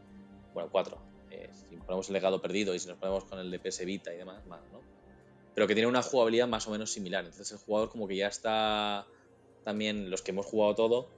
bueno, 0.53 0.70
cuatro, 0.72 0.97
eh, 1.30 1.49
si 1.51 1.76
ponemos 1.76 2.07
el 2.07 2.14
legado 2.14 2.41
perdido 2.41 2.74
y 2.74 2.80
si 2.80 2.88
nos 2.88 2.97
ponemos 2.97 3.26
con 3.26 3.38
el 3.38 3.51
de 3.51 3.59
PS 3.59 3.84
Vita 3.84 4.14
y 4.14 4.18
demás, 4.18 4.45
más, 4.45 4.61
¿no? 4.72 4.80
Pero 5.53 5.68
que 5.68 5.74
tiene 5.74 5.89
una 5.89 6.01
jugabilidad 6.01 6.47
más 6.47 6.66
o 6.70 6.72
menos 6.72 6.89
similar. 6.89 7.26
Entonces 7.26 7.51
el 7.51 7.57
jugador 7.57 7.89
como 7.89 8.07
que 8.07 8.16
ya 8.16 8.28
está 8.28 9.05
también, 9.66 10.09
los 10.09 10.22
que 10.22 10.32
hemos 10.32 10.45
jugado 10.45 10.74
todo, 10.74 11.09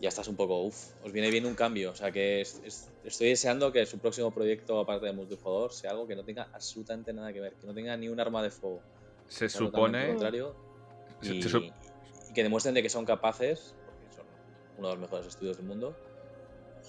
ya 0.00 0.08
estás 0.08 0.26
un 0.26 0.34
poco, 0.34 0.60
uff, 0.64 0.88
os 1.04 1.12
viene 1.12 1.30
bien 1.30 1.46
un 1.46 1.54
cambio. 1.54 1.92
O 1.92 1.94
sea 1.94 2.10
que 2.10 2.40
estoy 2.40 3.28
deseando 3.28 3.70
que 3.70 3.86
su 3.86 4.00
próximo 4.00 4.32
proyecto, 4.32 4.80
aparte 4.80 5.06
de 5.06 5.12
multijugador, 5.12 5.72
sea 5.72 5.92
algo 5.92 6.08
que 6.08 6.16
no 6.16 6.24
tenga 6.24 6.48
absolutamente 6.52 7.12
nada 7.12 7.32
que 7.32 7.40
ver, 7.40 7.52
que 7.52 7.68
no 7.68 7.74
tenga 7.74 7.96
ni 7.96 8.08
un 8.08 8.18
arma 8.18 8.42
de 8.42 8.50
fuego. 8.50 8.82
Se 9.28 9.48
supone. 9.48 10.08
Contrario, 10.08 10.56
y, 11.22 11.40
que 12.34 12.42
demuestren 12.42 12.74
de 12.74 12.82
que 12.82 12.88
son 12.88 13.04
capaces, 13.04 13.76
uno 14.78 14.88
de 14.88 14.94
los 14.94 15.00
mejores 15.00 15.26
estudios 15.26 15.56
del 15.56 15.66
mundo, 15.66 15.96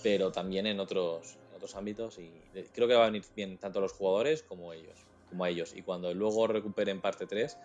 pero 0.03 0.31
también 0.31 0.67
en 0.67 0.79
otros, 0.79 1.37
otros 1.55 1.75
ámbitos. 1.75 2.17
Y 2.19 2.31
creo 2.73 2.87
que 2.87 2.95
va 2.95 3.03
a 3.03 3.07
venir 3.07 3.23
bien 3.35 3.57
tanto 3.57 3.79
a 3.79 3.81
los 3.81 3.93
jugadores 3.93 4.43
como 4.43 4.71
a 4.71 4.75
ellos. 4.75 5.05
Como 5.29 5.43
a 5.43 5.49
ellos. 5.49 5.73
Y 5.75 5.81
cuando 5.81 6.13
luego 6.13 6.47
recuperen 6.47 7.01
parte 7.01 7.25
3, 7.25 7.57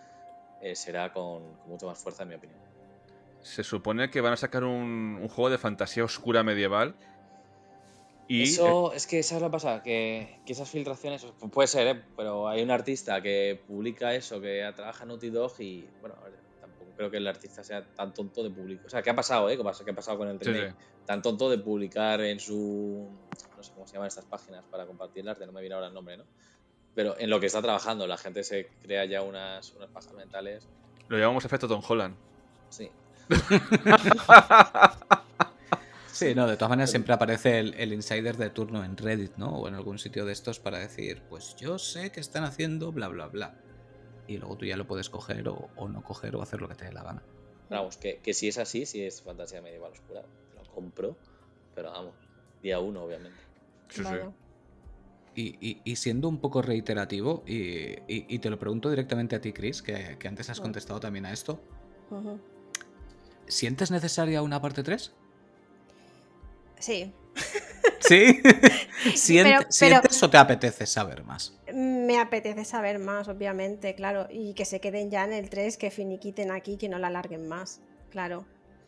eh, 0.61 0.75
será 0.75 1.11
con 1.11 1.43
mucha 1.67 1.85
más 1.85 1.99
fuerza, 1.99 2.23
en 2.23 2.29
mi 2.29 2.35
opinión. 2.35 2.59
Se 3.41 3.63
supone 3.63 4.11
que 4.11 4.21
van 4.21 4.33
a 4.33 4.37
sacar 4.37 4.63
un, 4.63 5.27
juego 5.27 5.49
de 5.49 5.57
fantasía 5.57 6.03
oscura 6.03 6.43
medieval. 6.43 6.95
Y, 8.27 8.43
eso, 8.43 8.93
es 8.93 9.07
que 9.07 9.19
esa 9.19 9.35
es 9.35 9.41
la 9.41 9.51
pasada, 9.51 9.83
que, 9.83 10.39
esas 10.47 10.69
filtraciones, 10.69 11.25
puede 11.51 11.67
ser, 11.67 11.87
¿eh? 11.87 12.01
pero 12.15 12.47
hay 12.47 12.63
un 12.63 12.71
artista 12.71 13.21
que 13.21 13.59
publica 13.67 14.15
eso, 14.15 14.39
que 14.39 14.71
trabaja 14.73 15.03
en 15.03 15.09
Naughty 15.09 15.29
Dog 15.31 15.51
y, 15.59 15.85
bueno, 15.99 16.15
creo 17.01 17.11
que 17.11 17.17
el 17.17 17.27
artista 17.27 17.63
sea 17.63 17.83
tan 17.83 18.13
tonto 18.13 18.43
de 18.43 18.51
publicar. 18.51 18.85
O 18.85 18.89
sea, 18.89 19.01
¿qué 19.01 19.09
ha 19.09 19.15
pasado, 19.15 19.49
eh? 19.49 19.57
¿Qué 19.57 19.91
ha 19.91 19.95
pasado 19.95 20.19
con 20.19 20.27
el 20.27 20.37
tren? 20.37 20.75
Tan 21.05 21.21
tonto 21.21 21.49
de 21.49 21.57
publicar 21.57 22.21
en 22.21 22.39
su. 22.39 23.09
No 23.57 23.63
sé 23.63 23.71
cómo 23.73 23.87
se 23.87 23.93
llaman 23.93 24.07
estas 24.07 24.25
páginas 24.25 24.63
para 24.69 24.85
compartir 24.85 25.23
el 25.23 25.29
arte, 25.29 25.47
no 25.47 25.51
me 25.51 25.61
viene 25.61 25.73
ahora 25.73 25.87
el 25.87 25.95
nombre, 25.95 26.17
¿no? 26.17 26.25
Pero 26.93 27.17
en 27.17 27.31
lo 27.31 27.39
que 27.39 27.47
está 27.47 27.61
trabajando, 27.61 28.05
la 28.05 28.17
gente 28.17 28.43
se 28.43 28.67
crea 28.83 29.05
ya 29.05 29.23
unas, 29.23 29.73
unas 29.73 29.89
pajas 29.89 30.13
mentales. 30.13 30.67
Lo 31.07 31.17
llamamos 31.17 31.43
efecto 31.43 31.67
Tom 31.67 31.81
Holland. 31.87 32.15
Sí, 32.69 32.91
Sí, 36.11 36.35
no, 36.35 36.45
de 36.45 36.55
todas 36.55 36.69
maneras 36.69 36.91
siempre 36.91 37.13
aparece 37.13 37.59
el, 37.59 37.93
insider 37.93 38.37
de 38.37 38.51
turno 38.51 38.83
en 38.83 38.95
Reddit, 38.95 39.37
¿no? 39.37 39.55
O 39.55 39.67
en 39.67 39.73
algún 39.73 39.97
sitio 39.97 40.25
de 40.25 40.33
estos 40.33 40.59
para 40.59 40.77
decir, 40.77 41.23
pues 41.29 41.55
yo 41.55 41.79
sé 41.79 42.11
que 42.11 42.19
están 42.19 42.43
haciendo 42.43 42.91
bla, 42.91 43.07
bla, 43.07 43.27
bla. 43.27 43.55
Y 44.31 44.37
luego 44.37 44.55
tú 44.55 44.65
ya 44.65 44.77
lo 44.77 44.87
puedes 44.87 45.09
coger 45.09 45.49
o, 45.49 45.69
no 45.89 46.03
coger 46.03 46.35
o 46.37 46.41
hacer 46.41 46.61
lo 46.61 46.69
que 46.69 46.75
te 46.75 46.85
dé 46.85 46.93
la 46.93 47.03
gana. 47.03 47.21
Vamos, 47.69 47.97
que, 47.97 48.19
si 48.33 48.47
es 48.47 48.57
así, 48.57 48.85
si 48.85 49.03
es 49.03 49.21
fantasía 49.21 49.61
medieval 49.61 49.91
oscura, 49.91 50.23
lo 50.55 50.63
compro, 50.71 51.17
pero 51.75 51.91
vamos, 51.91 52.13
día 52.63 52.79
uno, 52.79 53.03
obviamente. 53.03 53.37
Sí, 53.89 54.03
sí. 54.03 55.81
Y, 55.83 55.95
siendo 55.95 56.29
un 56.29 56.39
poco 56.39 56.61
reiterativo, 56.61 57.43
y, 57.45 58.39
te 58.39 58.49
lo 58.49 58.57
pregunto 58.57 58.89
directamente 58.89 59.35
a 59.35 59.41
ti, 59.41 59.51
Chris, 59.51 59.81
que, 59.81 60.17
antes 60.25 60.49
has 60.49 60.61
contestado 60.61 60.99
también 60.99 61.25
a 61.25 61.33
esto. 61.33 61.59
¿Sientes 63.47 63.91
necesaria 63.91 64.41
una 64.41 64.61
parte 64.61 64.81
3? 64.81 65.11
Sí. 66.79 67.13
¿Sí? 68.11 68.41
¿Sientes 69.15 70.21
o 70.21 70.29
te 70.29 70.37
apetece 70.37 70.85
saber 70.85 71.23
más? 71.23 71.57
Me 71.73 72.19
apetece 72.19 72.65
saber 72.65 72.99
más, 72.99 73.29
obviamente, 73.29 73.95
claro. 73.95 74.27
Y 74.29 74.53
que 74.53 74.65
se 74.65 74.81
queden 74.81 75.09
ya 75.09 75.23
en 75.23 75.31
el 75.31 75.49
3, 75.49 75.77
que 75.77 75.91
finiquiten 75.91 76.51
aquí, 76.51 76.75
que 76.75 76.89
no 76.89 76.99
la 76.99 77.07
alarguen 77.07 77.47
más, 77.47 77.79
claro. 78.09 78.45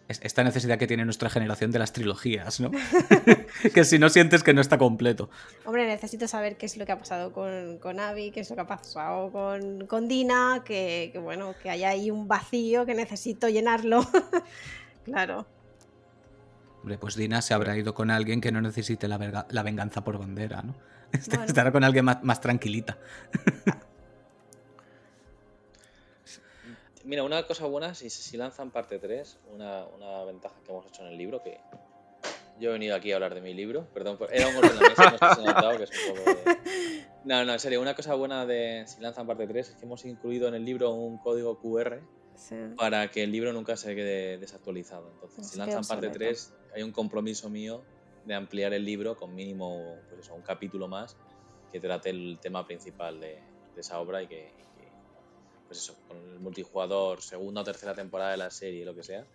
Esta 0.09 0.43
necesidad 0.43 0.77
que 0.77 0.87
tiene 0.87 1.05
nuestra 1.05 1.29
generación 1.29 1.71
de 1.71 1.79
las 1.79 1.93
trilogías, 1.93 2.59
¿no? 2.59 2.69
que 3.73 3.85
si 3.85 3.97
no 3.97 4.09
sientes 4.09 4.43
que 4.43 4.53
no 4.53 4.59
está 4.59 4.77
completo. 4.77 5.29
Hombre, 5.63 5.87
necesito 5.87 6.27
saber 6.27 6.57
qué 6.57 6.65
es 6.65 6.75
lo 6.75 6.85
que 6.85 6.91
ha 6.91 6.99
pasado 6.99 7.31
con, 7.31 7.77
con 7.77 8.01
Abby, 8.01 8.31
qué 8.31 8.41
es 8.41 8.49
lo 8.49 8.57
que 8.57 8.61
ha 8.63 8.67
pasado 8.67 9.31
con, 9.31 9.87
con 9.87 10.09
Dina, 10.09 10.63
que, 10.65 11.17
bueno, 11.23 11.55
que 11.63 11.69
hay 11.69 11.85
ahí 11.85 12.11
un 12.11 12.27
vacío 12.27 12.85
que 12.85 12.93
necesito 12.93 13.47
llenarlo. 13.47 14.05
claro. 15.05 15.47
Hombre, 16.83 16.97
pues 16.97 17.15
Dina 17.15 17.41
se 17.41 17.53
habrá 17.53 17.77
ido 17.77 17.93
con 17.93 18.11
alguien 18.11 18.41
que 18.41 18.51
no 18.51 18.59
necesite 18.59 19.07
la, 19.07 19.47
la 19.49 19.63
venganza 19.63 20.03
por 20.03 20.17
bandera, 20.17 20.61
¿no? 20.63 20.75
Estará 21.47 21.71
con 21.71 21.85
alguien 21.85 22.03
más, 22.03 22.21
más 22.23 22.41
tranquilita. 22.41 22.97
Mira, 27.05 27.23
una 27.23 27.47
cosa 27.47 27.67
buena, 27.67 27.95
si, 27.95 28.09
si 28.09 28.35
lanzan 28.35 28.69
parte 28.69 28.99
3, 28.99 29.37
una, 29.53 29.85
una 29.85 30.25
ventaja 30.25 30.55
que 30.65 30.71
hemos 30.71 30.85
hecho 30.87 31.03
en 31.03 31.13
el 31.13 31.17
libro, 31.17 31.41
que 31.41 31.61
yo 32.59 32.71
he 32.71 32.73
venido 32.73 32.97
aquí 32.97 33.13
a 33.13 33.15
hablar 33.15 33.33
de 33.33 33.39
mi 33.39 33.53
libro. 33.53 33.87
Perdón, 33.93 34.17
era 34.29 34.49
un 34.49 34.55
golpe 34.55 34.67
en 34.67 34.75
la 34.75 34.89
mesa, 34.89 35.11
no 35.11 35.17
sé 35.17 35.35
si 35.35 35.45
notado 35.45 35.77
que 35.77 35.83
es 35.83 35.91
un 35.91 36.15
poco 36.17 36.31
No, 37.23 37.45
no, 37.45 37.53
en 37.53 37.59
serio, 37.59 37.79
una 37.81 37.95
cosa 37.95 38.13
buena 38.15 38.45
de 38.45 38.83
si 38.87 38.99
lanzan 38.99 39.25
parte 39.25 39.47
3 39.47 39.69
es 39.69 39.75
que 39.75 39.85
hemos 39.85 40.03
incluido 40.03 40.49
en 40.49 40.55
el 40.55 40.65
libro 40.65 40.91
un 40.91 41.17
código 41.17 41.59
QR 41.59 42.01
para 42.75 43.09
que 43.09 43.23
el 43.23 43.31
libro 43.31 43.53
nunca 43.53 43.77
se 43.77 43.95
quede 43.95 44.37
desactualizado. 44.37 45.09
Entonces, 45.13 45.47
si 45.47 45.57
lanzan 45.57 45.85
parte 45.85 46.09
3, 46.09 46.53
hay 46.73 46.83
un 46.83 46.91
compromiso 46.91 47.49
mío 47.49 47.83
de 48.25 48.33
ampliar 48.33 48.73
el 48.73 48.85
libro 48.85 49.15
con 49.15 49.35
mínimo 49.35 49.97
pues 50.09 50.21
eso, 50.21 50.33
un 50.33 50.41
capítulo 50.41 50.87
más 50.87 51.17
que 51.71 51.79
trate 51.79 52.09
el 52.09 52.37
tema 52.39 52.65
principal 52.65 53.19
de, 53.19 53.39
de 53.75 53.81
esa 53.81 53.99
obra 53.99 54.21
y 54.21 54.27
que, 54.27 54.51
pues 55.67 55.79
eso, 55.79 55.95
con 56.07 56.17
el 56.17 56.39
multijugador, 56.39 57.21
segunda 57.21 57.61
o 57.61 57.63
tercera 57.63 57.93
temporada 57.93 58.31
de 58.31 58.37
la 58.37 58.51
serie, 58.51 58.85
lo 58.85 58.95
que 58.95 59.03
sea, 59.03 59.25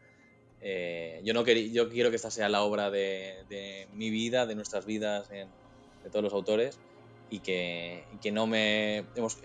Eh, 0.61 1.21
yo, 1.23 1.35
no 1.35 1.45
yo 1.47 1.89
quiero 1.89 2.11
que 2.11 2.17
esta 2.17 2.33
sea 2.33 2.49
la 2.49 2.63
obra 2.63 2.91
de, 2.91 3.87
mi 3.93 4.11
vida, 4.11 4.45
de 4.45 4.57
nuestras 4.57 4.87
vidas, 4.87 5.29
de 5.29 5.47
todos 6.11 6.25
los 6.25 6.33
autores, 6.33 6.81
y 7.31 7.39
que, 7.41 8.05
que 8.21 8.33
no 8.33 8.47
me. 8.47 9.05
Hemos 9.15 9.39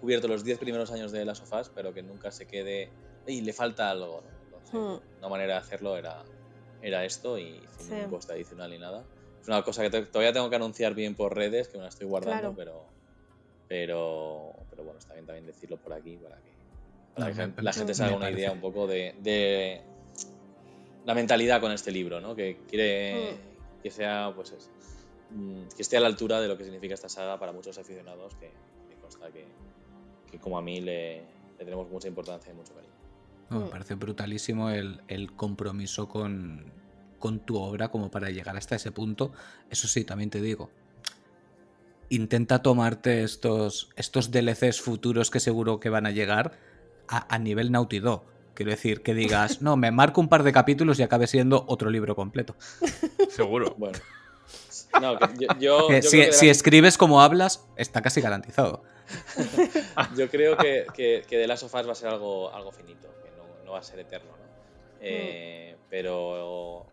cubierto 0.00 0.26
los 0.26 0.42
10 0.42 0.58
primeros 0.58 0.90
años 0.90 1.12
de 1.12 1.24
las 1.24 1.38
sofás, 1.38 1.70
pero 1.72 1.94
que 1.94 2.02
nunca 2.02 2.32
se 2.32 2.46
quede. 2.46 2.90
y 3.28 3.42
le 3.42 3.52
falta 3.52 3.90
algo. 3.90 4.24
¿no? 4.72 4.96
Hmm. 4.96 5.00
Una 5.18 5.28
manera 5.28 5.54
de 5.54 5.60
hacerlo 5.60 5.96
era, 5.96 6.24
era 6.82 7.04
esto 7.04 7.38
y 7.38 7.60
sin 7.78 7.94
ningún 7.94 8.10
coste 8.10 8.32
adicional 8.32 8.70
ni 8.70 8.78
nada. 8.78 9.04
Es 9.40 9.48
una 9.48 9.62
cosa 9.62 9.88
que 9.88 9.90
todavía 9.90 10.32
tengo 10.32 10.50
que 10.50 10.56
anunciar 10.56 10.94
bien 10.94 11.14
por 11.14 11.34
redes, 11.36 11.68
que 11.68 11.76
me 11.76 11.84
la 11.84 11.88
estoy 11.88 12.06
guardando, 12.06 12.54
pero, 12.56 12.84
pero, 13.68 14.52
pero 14.70 14.82
bueno, 14.82 14.98
está 14.98 15.14
bien 15.14 15.26
también 15.26 15.46
decirlo 15.46 15.76
por 15.76 15.92
aquí 15.92 16.16
para 16.16 16.36
que, 16.36 16.56
la 17.62 17.72
gente 17.72 17.94
se 17.94 18.04
haga 18.04 18.16
una 18.16 18.30
idea 18.30 18.52
un 18.52 18.60
poco 18.60 18.86
de, 18.86 19.80
la 21.04 21.14
mentalidad 21.14 21.60
con 21.60 21.70
este 21.70 21.92
libro, 21.92 22.20
¿no? 22.20 22.34
Que 22.34 22.58
quiere 22.68 23.32
hmm. 23.32 23.82
que 23.82 23.90
sea, 23.90 24.32
pues 24.34 24.52
mm, 25.30 25.68
que 25.76 25.82
esté 25.82 25.96
a 25.96 26.00
la 26.00 26.08
altura 26.08 26.40
de 26.40 26.48
lo 26.48 26.58
que 26.58 26.64
significa 26.64 26.94
esta 26.94 27.08
saga 27.08 27.38
para 27.38 27.52
muchos 27.52 27.78
aficionados, 27.78 28.34
que 28.34 28.50
me 28.88 28.96
consta 29.00 29.28
que, 29.30 29.46
como 30.40 30.58
a 30.58 30.62
mí 30.62 30.80
le, 30.80 31.22
tenemos 31.56 31.88
mucha 31.88 32.08
importancia 32.08 32.52
y 32.52 32.56
mucho 32.56 32.74
cariño. 32.74 32.95
Me 33.50 33.58
hmm. 33.58 33.70
parece 33.70 33.94
brutalísimo 33.94 34.70
el, 34.70 35.32
compromiso 35.36 36.08
con, 36.08 36.64
con 37.18 37.40
tu 37.40 37.58
obra 37.58 37.88
como 37.88 38.10
para 38.10 38.30
llegar 38.30 38.56
hasta 38.56 38.76
ese 38.76 38.92
punto. 38.92 39.32
Eso 39.70 39.88
sí, 39.88 40.04
también 40.04 40.30
te 40.30 40.40
digo, 40.40 40.70
intenta 42.08 42.62
tomarte 42.62 43.22
estos, 43.22 43.90
estos 43.96 44.30
DLCs 44.30 44.80
futuros 44.80 45.30
que 45.30 45.40
seguro 45.40 45.80
que 45.80 45.90
van 45.90 46.06
a 46.06 46.10
llegar 46.10 46.52
a, 47.08 47.38
nivel 47.38 47.70
Naughty 47.70 48.00
Dog. 48.00 48.24
Quiero 48.54 48.70
decir, 48.70 49.02
que 49.02 49.14
digas, 49.14 49.62
no, 49.62 49.76
me 49.76 49.90
marco 49.90 50.20
un 50.20 50.28
par 50.28 50.42
de 50.42 50.52
capítulos 50.52 50.98
y 50.98 51.02
acabe 51.02 51.26
siendo 51.26 51.64
otro 51.68 51.90
libro 51.90 52.16
completo. 52.16 52.56
Seguro. 53.30 53.74
Bueno. 53.78 53.98
yo, 55.60 55.88
si, 56.00 56.48
escribes 56.48 56.96
como 56.96 57.20
hablas, 57.20 57.66
está 57.76 58.00
casi 58.00 58.20
garantizado. 58.20 58.82
yo 60.16 60.28
creo 60.30 60.56
que, 60.56 60.86
que, 60.94 61.22
que 61.28 61.36
The 61.36 61.46
Last 61.46 61.64
of 61.64 61.74
Us 61.74 61.86
va 61.86 61.92
a 61.92 61.94
ser 61.94 62.08
algo, 62.08 62.52
algo 62.54 62.72
finito, 62.72 63.08
no, 63.66 63.72
va 63.72 63.80
a 63.80 63.82
ser 63.82 63.98
eterno, 63.98 64.30
¿no? 64.30 64.46
Eh, 65.00 65.76
pero, 65.90 66.86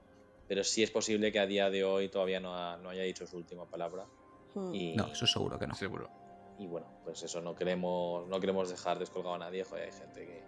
pero 0.48 0.64
sí 0.64 0.84
es 0.84 0.92
posible 0.92 1.32
que 1.32 1.40
a 1.40 1.46
día 1.46 1.70
de 1.70 1.86
hoy 1.86 2.10
todavía 2.10 2.40
no, 2.40 2.78
no 2.78 2.90
haya 2.90 3.04
dicho 3.04 3.26
su 3.26 3.38
última 3.38 3.66
palabra. 3.66 4.06
Y, 4.74 4.94
no, 4.96 5.08
eso 5.08 5.26
seguro 5.26 5.58
que 5.58 5.68
no. 5.68 5.74
Seguro 5.74 6.10
y 6.60 6.68
bueno, 6.68 6.88
pues 7.04 7.24
eso, 7.24 7.42
no 7.42 7.56
queremos, 7.56 8.28
no 8.28 8.40
queremos 8.40 8.70
dejar 8.70 9.00
descolgado 9.00 9.36
a 9.36 9.40
nadie, 9.40 9.64
joder, 9.64 9.86
hay 9.86 9.92
gente 9.92 10.26
que... 10.26 10.44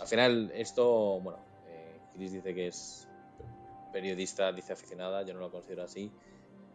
Al 0.00 0.06
final 0.06 0.52
esto, 0.54 1.20
bueno, 1.20 1.38
eh, 1.66 1.98
Chris 2.14 2.32
dice 2.32 2.54
que 2.54 2.68
es 2.68 3.08
periodista, 3.92 4.52
dice 4.52 4.74
aficionada, 4.74 5.22
yo 5.22 5.32
no 5.34 5.40
lo 5.40 5.50
considero 5.50 5.84
así. 5.84 6.12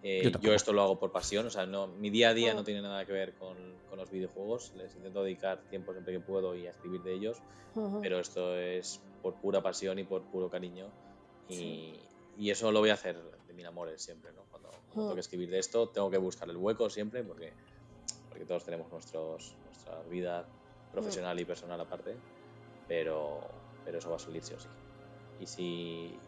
Eh, 0.03 0.31
yo, 0.41 0.53
esto 0.53 0.73
lo 0.73 0.81
hago 0.81 0.99
por 0.99 1.11
pasión, 1.11 1.45
o 1.45 1.49
sea, 1.49 1.65
no, 1.65 1.87
mi 1.87 2.09
día 2.09 2.29
a 2.29 2.33
día 2.33 2.53
no 2.53 2.63
tiene 2.63 2.81
nada 2.81 3.05
que 3.05 3.11
ver 3.11 3.33
con, 3.33 3.55
con, 3.89 3.99
los 3.99 4.09
videojuegos, 4.09 4.73
les 4.75 4.95
intento 4.95 5.23
dedicar 5.23 5.61
tiempo 5.69 5.91
siempre 5.91 6.13
que 6.13 6.19
puedo 6.19 6.55
y 6.55 6.65
a 6.65 6.71
escribir 6.71 7.03
de 7.03 7.13
ellos, 7.13 7.37
pero 8.01 8.19
esto 8.19 8.57
es 8.57 8.99
por 9.21 9.35
pura 9.35 9.61
pasión 9.61 9.99
y 9.99 10.03
por 10.03 10.23
puro 10.23 10.49
cariño. 10.49 10.87
Y, 11.47 11.93
y 12.37 12.49
eso 12.49 12.71
lo 12.71 12.79
voy 12.79 12.89
a 12.89 12.93
hacer 12.93 13.15
de 13.47 13.53
mil 13.53 13.65
amores 13.65 14.01
siempre, 14.01 14.31
¿no? 14.33 14.41
Cuando, 14.49 14.69
cuando 14.69 15.03
tengo 15.03 15.13
que 15.13 15.19
escribir 15.21 15.49
de 15.51 15.59
esto, 15.59 15.89
tengo 15.89 16.09
que 16.09 16.17
buscar 16.17 16.49
el 16.49 16.57
hueco 16.57 16.89
siempre 16.89 17.23
porque 17.23 17.53
porque 18.31 18.45
todos 18.45 18.63
tenemos 18.63 18.89
nuestros, 18.91 19.55
nuestra 19.65 20.01
vida 20.09 20.45
profesional 20.91 21.37
y 21.39 21.45
personal 21.45 21.81
aparte, 21.81 22.15
pero, 22.87 23.41
pero 23.83 23.97
eso 23.99 24.09
va 24.09 24.15
a 24.15 24.19
salir 24.19 24.41
sí 24.41 24.53
o 24.53 24.59
sí. 24.59 24.69
Y 25.41 25.47
si, 25.47 26.19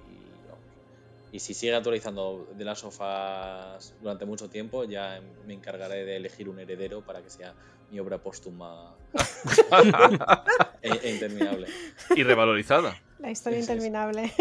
y, 1.33 1.39
si 1.39 1.53
sigue 1.53 1.75
actualizando 1.75 2.47
de 2.55 2.63
las 2.63 2.79
sofás 2.79 3.93
durante 4.01 4.25
mucho 4.25 4.49
tiempo, 4.49 4.83
ya 4.83 5.19
me 5.45 5.53
encargaré 5.53 6.05
de 6.05 6.15
elegir 6.15 6.47
un 6.47 6.59
heredero 6.59 7.01
para 7.01 7.21
que 7.21 7.29
sea 7.29 7.53
mi 7.91 7.99
obra 7.99 8.17
póstuma 8.21 8.95
e, 10.81 10.89
e, 10.89 11.11
interminable. 11.11 11.67
Y 12.15 12.23
revalorizada. 12.23 12.95
La 13.19 13.31
historia 13.31 13.59
interminable. 13.59 14.31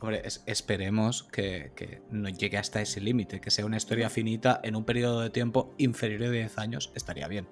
Hombre, 0.00 0.22
esperemos 0.44 1.22
que, 1.22 2.02
no 2.10 2.28
llegue 2.28 2.58
hasta 2.58 2.82
ese 2.82 3.00
límite, 3.00 3.40
que 3.40 3.50
sea 3.50 3.64
una 3.64 3.78
historia 3.78 4.10
finita 4.10 4.60
en 4.62 4.76
un 4.76 4.84
periodo 4.84 5.22
de 5.22 5.30
tiempo 5.30 5.72
inferior 5.78 6.20
de 6.20 6.30
10 6.30 6.58
años, 6.58 6.92
estaría 6.94 7.26
bien. 7.26 7.46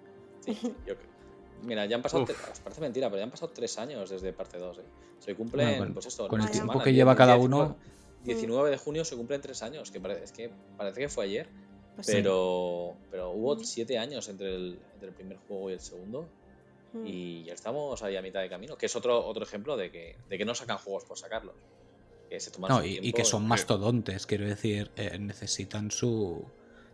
Mira, 1.63 1.87
ya 1.87 1.97
han 1.97 2.03
pasado, 2.03 2.27
parece 2.63 2.81
mentira, 2.83 3.09
pero 3.09 3.19
ya 3.19 3.25
han 3.25 3.31
pasado 3.31 3.53
3 3.55 3.79
años 3.79 4.11
desde 4.11 4.35
parte 4.35 4.59
2. 4.59 4.79
¿eh? 4.79 4.83
Se 5.21 5.35
cumplen, 5.35 5.95
pues 5.95 6.07
esto, 6.07 6.29
con 6.29 6.43
el 6.43 6.51
tiempo 6.51 6.83
que 6.83 6.93
lleva 6.93 7.17
cada 7.17 7.37
uno. 7.37 7.77
19 8.25 8.71
de 8.71 8.77
junio 8.77 9.05
se 9.05 9.17
cumplen 9.17 9.41
3 9.41 9.63
años, 9.63 9.91
que 9.91 10.01
parece, 10.01 10.25
es 10.25 10.33
que 10.33 10.51
parece 10.77 11.01
que 11.01 11.09
fue 11.09 11.25
ayer. 11.25 11.49
Pues 11.95 12.07
pero, 12.07 12.97
pero 13.11 13.31
hubo 13.33 13.59
7 13.59 13.99
años 13.99 14.29
entre 14.29 14.55
el, 14.55 14.79
entre 14.95 15.09
el 15.09 15.15
primer 15.15 15.39
juego 15.49 15.71
y 15.71 15.73
el 15.75 15.81
segundo. 15.81 16.29
Y 17.05 17.45
ya 17.45 17.55
estamos 17.55 18.03
ahí 18.03 18.17
a 18.17 18.23
mitad 18.23 18.43
de 18.43 18.51
camino, 18.51 18.77
que 18.77 18.85
es 18.85 18.95
otro, 18.95 19.25
otro 19.25 19.43
ejemplo 19.45 19.79
de 19.79 19.91
que, 19.91 20.17
de 20.29 20.37
que 20.37 20.45
no 20.45 20.55
sacan 20.55 20.77
juegos 20.77 21.05
por 21.05 21.17
sacarlos 21.17 21.55
no, 22.69 22.85
y, 22.85 23.13
que 23.13 23.25
son 23.25 23.47
mastodontes, 23.47 24.27
quiero 24.27 24.47
decir, 24.47 24.91
eh, 24.97 25.19
necesitan 25.19 25.91
su, 25.91 26.45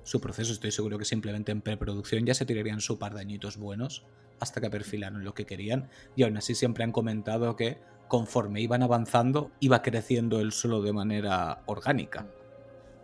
su 0.03 0.21
proceso. 0.21 0.53
Estoy 0.53 0.73
seguro 0.73 0.99
que 0.99 1.05
simplemente 1.05 1.53
en 1.53 1.61
preproducción 1.61 2.27
ya 2.27 2.35
se 2.35 2.45
tirarían 2.45 2.81
su 2.81 2.99
par 2.99 3.15
de 3.15 3.21
añitos 3.21 3.57
buenos 3.57 4.05
hasta 4.41 4.61
que 4.61 4.71
perfilaron 4.71 5.25
lo 5.25 5.35
que 5.35 5.47
querían. 5.47 5.91
Y 6.17 6.25
aún 6.25 6.37
así 6.37 6.55
siempre 6.55 6.85
han 6.85 6.93
comentado 6.93 7.55
que 7.57 7.79
conforme 8.09 8.61
iban 8.61 8.83
avanzando, 8.83 9.51
iba 9.61 9.83
creciendo 9.83 10.41
el 10.41 10.53
solo 10.53 10.83
de 10.83 10.93
manera 10.93 11.63
orgánica. 11.67 12.27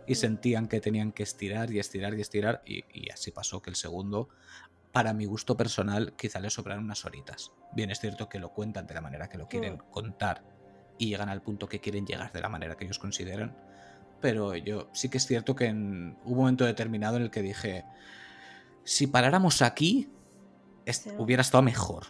Y 0.07 0.13
mm. 0.13 0.15
sentían 0.15 0.67
que 0.67 0.81
tenían 0.81 1.11
que 1.11 1.23
estirar 1.23 1.71
y 1.71 1.79
estirar 1.79 2.15
y 2.15 2.21
estirar. 2.21 2.61
Y, 2.65 3.09
así 3.11 3.31
pasó 3.31 3.61
que 3.61 3.69
el 3.69 3.75
segundo, 3.75 4.29
para 4.91 5.13
mi 5.13 5.25
gusto 5.25 5.55
personal, 5.55 6.13
quizá 6.17 6.39
le 6.39 6.49
sobran 6.49 6.79
unas 6.79 7.05
horitas. 7.05 7.51
Bien, 7.73 7.91
es 7.91 7.99
cierto 7.99 8.27
que 8.27 8.39
lo 8.39 8.49
cuentan 8.51 8.87
de 8.87 8.93
la 8.93 9.01
manera 9.01 9.29
que 9.29 9.37
lo 9.37 9.47
quieren 9.47 9.75
mm. 9.75 9.91
contar 9.91 10.43
y 10.97 11.09
llegan 11.09 11.29
al 11.29 11.41
punto 11.41 11.67
que 11.67 11.79
quieren 11.79 12.05
llegar 12.05 12.31
de 12.31 12.41
la 12.41 12.49
manera 12.49 12.75
que 12.75 12.85
ellos 12.85 12.99
consideran. 12.99 13.55
Pero 14.21 14.55
yo 14.55 14.89
sí 14.93 15.09
que 15.09 15.17
es 15.17 15.25
cierto 15.25 15.55
que 15.55 15.65
en, 15.65 16.17
hubo 16.23 16.31
un 16.31 16.37
momento 16.37 16.65
determinado 16.65 17.17
en 17.17 17.23
el 17.23 17.31
que 17.31 17.41
dije, 17.41 17.85
si 18.83 19.07
paráramos 19.07 19.61
aquí, 19.61 20.09
hubiera 21.17 21.41
estado 21.41 21.61
mejor. 21.61 22.05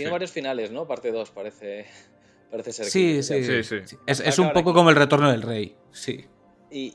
Tiene 0.00 0.12
varios 0.12 0.32
finales, 0.32 0.70
¿no? 0.70 0.86
Parte 0.86 1.12
2 1.12 1.30
parece, 1.30 1.86
parece 2.50 2.72
ser. 2.72 2.86
Sí, 2.86 3.22
sí, 3.22 3.62
sí, 3.62 3.96
Es, 4.06 4.38
un 4.38 4.52
poco 4.52 4.72
como 4.72 4.90
el 4.90 4.96
retorno 4.96 5.30
del 5.30 5.42
rey, 5.42 5.76
sí. 5.92 6.24
Y, 6.70 6.94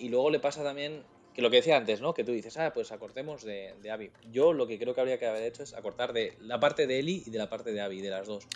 y, 0.00 0.08
luego 0.08 0.30
le 0.30 0.40
pasa 0.40 0.62
también 0.62 1.02
que 1.34 1.42
lo 1.42 1.50
que 1.50 1.56
decía 1.56 1.76
antes, 1.76 2.00
¿no? 2.00 2.14
Que 2.14 2.24
tú 2.24 2.32
dices, 2.32 2.56
ah, 2.56 2.72
pues 2.72 2.90
acortemos 2.90 3.44
de, 3.44 3.74
de 3.82 3.90
Abby. 3.90 4.10
Yo 4.32 4.52
lo 4.52 4.66
que 4.66 4.78
creo 4.78 4.94
que 4.94 5.00
habría 5.00 5.18
que 5.18 5.26
haber 5.26 5.42
hecho 5.42 5.62
es 5.62 5.74
acortar 5.74 6.12
de 6.12 6.36
la 6.40 6.58
parte 6.58 6.86
de 6.86 7.00
Eli 7.00 7.22
y 7.26 7.30
de 7.30 7.38
la 7.38 7.50
parte 7.50 7.72
de 7.72 7.80
Abby, 7.82 8.00
de 8.00 8.10
las 8.10 8.26
dos. 8.26 8.46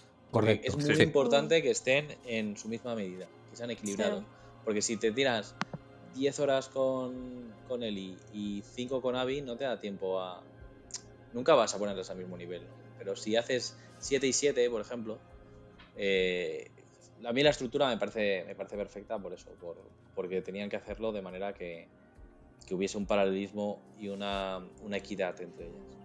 Es 0.62 0.76
muy 0.76 1.02
importante 1.02 1.62
que 1.62 1.70
estén 1.70 2.16
en 2.26 2.56
su 2.56 2.68
misma 2.68 2.94
medida, 2.94 3.26
que 3.50 3.56
sean 3.56 3.70
equilibrados. 3.70 4.24
Porque 4.64 4.82
si 4.82 4.96
te 4.96 5.10
tiras 5.12 5.54
10 6.14 6.40
horas 6.40 6.68
con, 6.68 7.52
con 7.66 7.82
Eli 7.82 8.16
y 8.34 8.62
5 8.74 9.00
con 9.00 9.16
Abby, 9.16 9.40
no 9.40 9.56
te 9.56 9.64
da 9.64 9.80
tiempo 9.80 10.20
a. 10.20 10.42
Nunca 11.32 11.54
vas 11.54 11.74
a 11.74 11.78
ponerlos 11.78 12.10
al 12.10 12.18
mismo 12.18 12.36
nivel. 12.36 12.62
Pero 12.98 13.16
si 13.16 13.36
haces 13.36 13.76
7 13.98 14.26
y 14.26 14.32
7, 14.32 14.70
por 14.70 14.80
ejemplo, 14.80 15.18
eh, 15.96 16.70
a 17.24 17.32
mí 17.32 17.42
la 17.42 17.50
estructura 17.50 17.88
me 17.88 17.96
parece, 17.96 18.44
me 18.46 18.54
parece 18.54 18.76
perfecta 18.76 19.18
por 19.18 19.32
eso, 19.32 19.50
por, 19.60 19.76
porque 20.14 20.42
tenían 20.42 20.68
que 20.68 20.76
hacerlo 20.76 21.12
de 21.12 21.22
manera 21.22 21.52
que, 21.54 21.88
que 22.66 22.74
hubiese 22.74 22.98
un 22.98 23.06
paralelismo 23.06 23.80
y 23.98 24.08
una, 24.08 24.58
una 24.82 24.96
equidad 24.96 25.40
entre 25.40 25.66
ellas. 25.66 25.98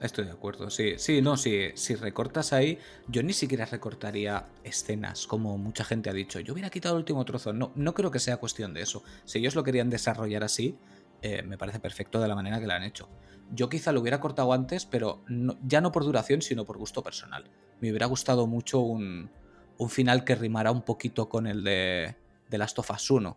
Estoy 0.00 0.26
de 0.26 0.32
acuerdo, 0.32 0.68
sí, 0.68 0.94
sí, 0.98 1.22
no, 1.22 1.38
sí, 1.38 1.70
si 1.74 1.94
recortas 1.94 2.52
ahí, 2.52 2.78
yo 3.08 3.22
ni 3.22 3.32
siquiera 3.32 3.64
recortaría 3.64 4.44
escenas, 4.62 5.26
como 5.26 5.56
mucha 5.56 5.84
gente 5.84 6.10
ha 6.10 6.12
dicho. 6.12 6.38
Yo 6.40 6.52
hubiera 6.52 6.68
quitado 6.68 6.96
el 6.96 6.98
último 6.98 7.24
trozo. 7.24 7.54
No, 7.54 7.72
no 7.74 7.94
creo 7.94 8.10
que 8.10 8.18
sea 8.18 8.36
cuestión 8.36 8.74
de 8.74 8.82
eso. 8.82 9.02
Si 9.24 9.38
ellos 9.38 9.54
lo 9.54 9.64
querían 9.64 9.88
desarrollar 9.88 10.44
así, 10.44 10.76
eh, 11.22 11.42
me 11.42 11.58
parece 11.58 11.80
perfecto 11.80 12.20
de 12.20 12.28
la 12.28 12.34
manera 12.34 12.60
que 12.60 12.66
lo 12.66 12.72
han 12.72 12.82
hecho. 12.82 13.08
Yo 13.52 13.68
quizá 13.68 13.92
lo 13.92 14.00
hubiera 14.00 14.20
cortado 14.20 14.52
antes, 14.52 14.86
pero 14.86 15.22
ya 15.64 15.80
no 15.80 15.92
por 15.92 16.04
duración, 16.04 16.42
sino 16.42 16.64
por 16.64 16.78
gusto 16.78 17.02
personal. 17.02 17.44
Me 17.80 17.90
hubiera 17.90 18.06
gustado 18.06 18.46
mucho 18.46 18.80
un, 18.80 19.30
un 19.78 19.90
final 19.90 20.24
que 20.24 20.34
rimara 20.34 20.72
un 20.72 20.82
poquito 20.82 21.28
con 21.28 21.46
el 21.46 21.62
de, 21.62 22.16
de 22.48 22.58
Last 22.58 22.78
of 22.78 22.90
Us 22.90 23.10
1. 23.10 23.36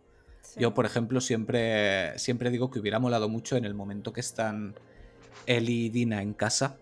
Yo, 0.56 0.74
por 0.74 0.84
ejemplo, 0.84 1.20
siempre, 1.20 2.18
siempre 2.18 2.50
digo 2.50 2.70
que 2.70 2.80
hubiera 2.80 2.98
molado 2.98 3.28
mucho 3.28 3.56
en 3.56 3.64
el 3.64 3.74
momento 3.74 4.12
que 4.12 4.20
están 4.20 4.74
Eli 5.46 5.86
y 5.86 5.88
Dina 5.90 6.22
en 6.22 6.34
casa, 6.34 6.78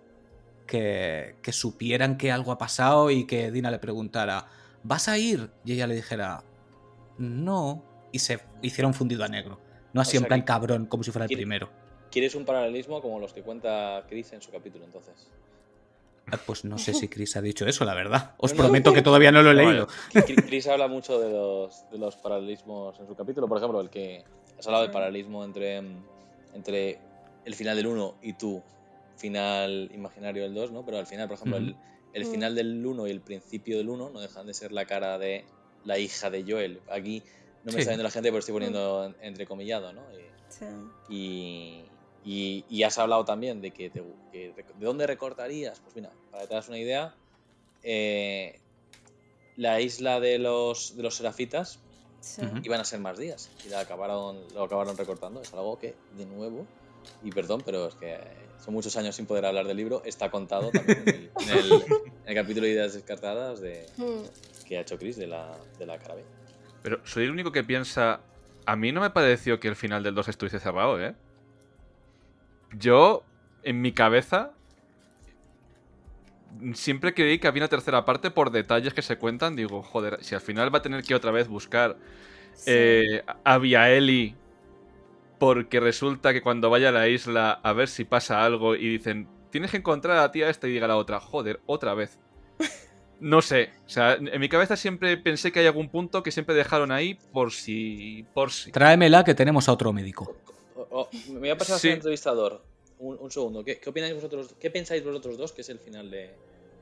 que, 0.66 1.36
supieran 1.50 2.16
que 2.16 2.32
algo 2.32 2.52
ha 2.52 2.58
pasado 2.58 3.10
y 3.10 3.24
que 3.24 3.50
Dina 3.50 3.70
le 3.70 3.78
preguntara, 3.78 4.46
¿vas 4.82 5.08
a 5.08 5.18
ir? 5.18 5.50
Y 5.64 5.72
ella 5.72 5.86
le 5.86 5.94
dijera, 5.94 6.44
no, 7.18 7.82
y 8.12 8.20
se 8.20 8.40
hiciera 8.62 8.88
un 8.88 8.94
fundido 8.94 9.24
a 9.24 9.28
negro. 9.28 9.60
No 9.92 10.00
así 10.00 10.16
en 10.16 10.24
plan 10.24 10.42
cabrón, 10.42 10.86
como 10.86 11.02
si 11.02 11.10
fuera 11.10 11.26
el 11.26 11.30
primero. 11.34 11.68
¿Quieres 12.10 12.34
un 12.34 12.44
paralelismo 12.44 13.00
como 13.02 13.18
los 13.20 13.32
que 13.32 13.42
cuenta 13.42 14.04
Chris 14.08 14.32
en 14.32 14.40
su 14.42 14.50
capítulo 14.50 14.84
entonces? 14.84 15.28
Ah, 16.30 16.38
Pues 16.44 16.64
no 16.64 16.78
sé 16.78 16.92
si 16.94 17.08
Chris 17.08 17.36
ha 17.36 17.42
dicho 17.42 17.66
eso, 17.66 17.84
la 17.84 17.94
verdad. 17.94 18.34
Os 18.38 18.52
prometo 18.52 18.92
que 18.92 19.02
todavía 19.02 19.32
no 19.32 19.42
lo 19.42 19.50
he 19.50 19.54
leído. 19.54 19.88
Chris 20.46 20.66
habla 20.68 20.88
mucho 20.88 21.18
de 21.20 21.30
los, 21.30 21.84
de 21.90 21.98
los 21.98 22.16
paralelismos 22.16 22.98
en 23.00 23.06
su 23.06 23.14
capítulo. 23.14 23.48
Por 23.48 23.58
ejemplo, 23.58 23.80
el 23.80 23.90
que 23.90 24.24
has 24.58 24.66
hablado 24.66 24.82
del 24.84 24.90
Sí. 24.90 24.94
paralelismo 24.94 25.44
entre, 25.44 25.80
mm, 25.82 26.04
entre 26.54 26.98
el 27.44 27.54
final 27.54 27.76
del 27.76 27.86
1 27.86 28.14
y 28.22 28.32
tu 28.34 28.62
final 29.16 29.90
imaginario 29.94 30.42
del 30.42 30.54
2, 30.54 30.70
¿no? 30.72 30.84
Pero 30.84 30.98
al 30.98 31.06
final, 31.06 31.28
por 31.28 31.36
ejemplo, 31.36 31.56
el, 31.58 31.76
el 32.12 32.24
Mm. 32.24 32.30
final 32.30 32.54
del 32.54 32.84
1 32.86 33.06
y 33.06 33.10
el 33.10 33.20
principio 33.20 33.78
del 33.78 33.88
1 33.88 34.10
no 34.10 34.20
dejan 34.20 34.46
de 34.46 34.54
ser 34.54 34.72
la 34.72 34.84
cara 34.86 35.18
de 35.18 35.44
la 35.84 35.98
hija 35.98 36.30
de 36.30 36.44
Joel. 36.46 36.80
Aquí 36.90 37.22
no 37.64 37.66
me 37.66 37.72
Sí. 37.72 37.78
está 37.78 37.90
viendo 37.90 38.04
la 38.04 38.10
gente, 38.10 38.28
pero 38.30 38.38
estoy 38.40 38.52
poniendo 38.54 39.04
en- 39.04 39.16
entrecomillado, 39.20 39.92
¿no? 39.92 40.02
Y- 40.12 40.28
Sí. 40.48 40.64
y, 41.08 41.84
y- 42.24 42.64
y 42.68 42.82
has 42.82 42.98
hablado 42.98 43.24
también 43.24 43.60
de 43.60 43.70
que, 43.70 43.90
te- 43.90 44.02
que 44.32 44.52
de 44.56 44.86
dónde 44.86 45.06
recortarías. 45.06 45.80
Pues 45.80 45.94
mira, 45.96 46.10
para 46.30 46.42
que 46.42 46.48
te 46.48 46.54
das 46.54 46.68
una 46.68 46.78
idea, 46.78 47.14
eh, 47.82 48.58
la 49.56 49.80
isla 49.80 50.20
de 50.20 50.38
los, 50.38 50.96
de 50.96 51.02
los 51.02 51.14
serafitas 51.16 51.78
Sí. 52.20 52.42
Iban 52.64 52.80
a 52.80 52.84
ser 52.84 52.98
más 52.98 53.16
días 53.16 53.48
y 53.64 53.68
la 53.68 53.78
acabaron, 53.78 54.40
lo 54.52 54.64
acabaron 54.64 54.96
recortando. 54.96 55.40
Es 55.40 55.52
algo 55.54 55.78
que, 55.78 55.94
de 56.16 56.26
nuevo, 56.26 56.66
y 57.22 57.30
perdón, 57.30 57.62
pero 57.64 57.86
es 57.86 57.94
que 57.94 58.18
son 58.62 58.74
muchos 58.74 58.96
años 58.96 59.14
sin 59.14 59.24
poder 59.24 59.46
hablar 59.46 59.68
del 59.68 59.76
libro, 59.76 60.02
está 60.04 60.28
contado 60.28 60.72
también 60.72 60.98
en 61.06 61.08
el, 61.08 61.30
en 61.40 61.48
el- 61.50 61.72
en 61.72 62.12
el 62.26 62.34
capítulo 62.34 62.66
de 62.66 62.72
ideas 62.72 62.94
descartadas 62.94 63.60
de, 63.60 63.86
Mm. 63.98 64.64
que 64.66 64.78
ha 64.78 64.80
hecho 64.80 64.98
Chris 64.98 65.16
de 65.16 65.28
la, 65.28 65.56
de 65.78 65.86
la 65.86 65.96
cara 65.96 66.16
B. 66.16 66.24
Pero 66.88 67.02
soy 67.04 67.24
el 67.24 67.32
único 67.32 67.52
que 67.52 67.62
piensa. 67.62 68.22
A 68.64 68.74
mí 68.74 68.92
no 68.92 69.02
me 69.02 69.10
pareció 69.10 69.60
que 69.60 69.68
el 69.68 69.76
final 69.76 70.02
del 70.02 70.14
2 70.14 70.28
estuviese 70.28 70.58
cerrado, 70.58 70.98
¿eh? 70.98 71.14
Yo, 72.72 73.24
en 73.62 73.82
mi 73.82 73.92
cabeza, 73.92 74.52
siempre 76.72 77.12
creí 77.12 77.38
que 77.40 77.46
había 77.46 77.62
una 77.64 77.68
tercera 77.68 78.06
parte 78.06 78.30
por 78.30 78.50
detalles 78.50 78.94
que 78.94 79.02
se 79.02 79.18
cuentan. 79.18 79.54
Digo, 79.54 79.82
joder, 79.82 80.24
si 80.24 80.34
al 80.34 80.40
final 80.40 80.72
va 80.74 80.78
a 80.78 80.82
tener 80.82 81.02
que 81.04 81.14
otra 81.14 81.30
vez 81.30 81.46
buscar 81.48 81.98
Sí. 82.54 82.72
eh, 82.74 83.24
a 83.44 83.58
Viaeli 83.58 84.34
porque 85.38 85.80
resulta 85.80 86.32
que 86.32 86.42
cuando 86.42 86.70
vaya 86.70 86.88
a 86.88 86.92
la 86.92 87.08
isla 87.08 87.52
a 87.62 87.72
ver 87.72 87.88
si 87.88 88.04
pasa 88.04 88.44
algo 88.44 88.74
y 88.74 88.88
dicen, 88.88 89.28
tienes 89.50 89.70
que 89.70 89.76
encontrar 89.78 90.16
a 90.16 90.22
la 90.22 90.32
tía 90.32 90.48
esta 90.50 90.66
y 90.68 90.72
diga 90.72 90.88
la 90.88 90.96
otra, 90.96 91.20
joder, 91.20 91.60
otra 91.66 91.94
vez. 91.94 92.18
No 93.20 93.42
sé, 93.42 93.70
o 93.84 93.88
sea, 93.88 94.14
en 94.14 94.40
mi 94.40 94.48
cabeza 94.48 94.76
siempre 94.76 95.16
pensé 95.16 95.50
que 95.50 95.58
hay 95.60 95.66
algún 95.66 95.88
punto 95.88 96.22
que 96.22 96.30
siempre 96.30 96.54
dejaron 96.54 96.92
ahí 96.92 97.14
por 97.32 97.52
si... 97.52 98.24
por 98.32 98.52
si. 98.52 98.70
Tráemela 98.70 99.24
que 99.24 99.34
tenemos 99.34 99.68
a 99.68 99.72
otro 99.72 99.92
médico. 99.92 100.36
Oh, 100.76 100.86
oh, 100.90 101.08
me 101.32 101.40
voy 101.40 101.50
a 101.50 101.58
pasar 101.58 101.78
Sí. 101.78 101.88
a 101.88 101.90
ser 101.90 101.96
entrevistador. 101.98 102.62
Un, 103.00 103.16
un 103.20 103.30
segundo. 103.30 103.64
¿Qué, 103.64 103.78
qué 103.80 103.90
opináis 103.90 104.14
vosotros? 104.14 104.54
¿Qué 104.60 104.70
pensáis 104.70 105.04
vosotros 105.04 105.36
dos 105.36 105.52
que 105.52 105.62
es 105.62 105.68
el 105.68 105.78
final 105.80 106.10
de 106.10 106.30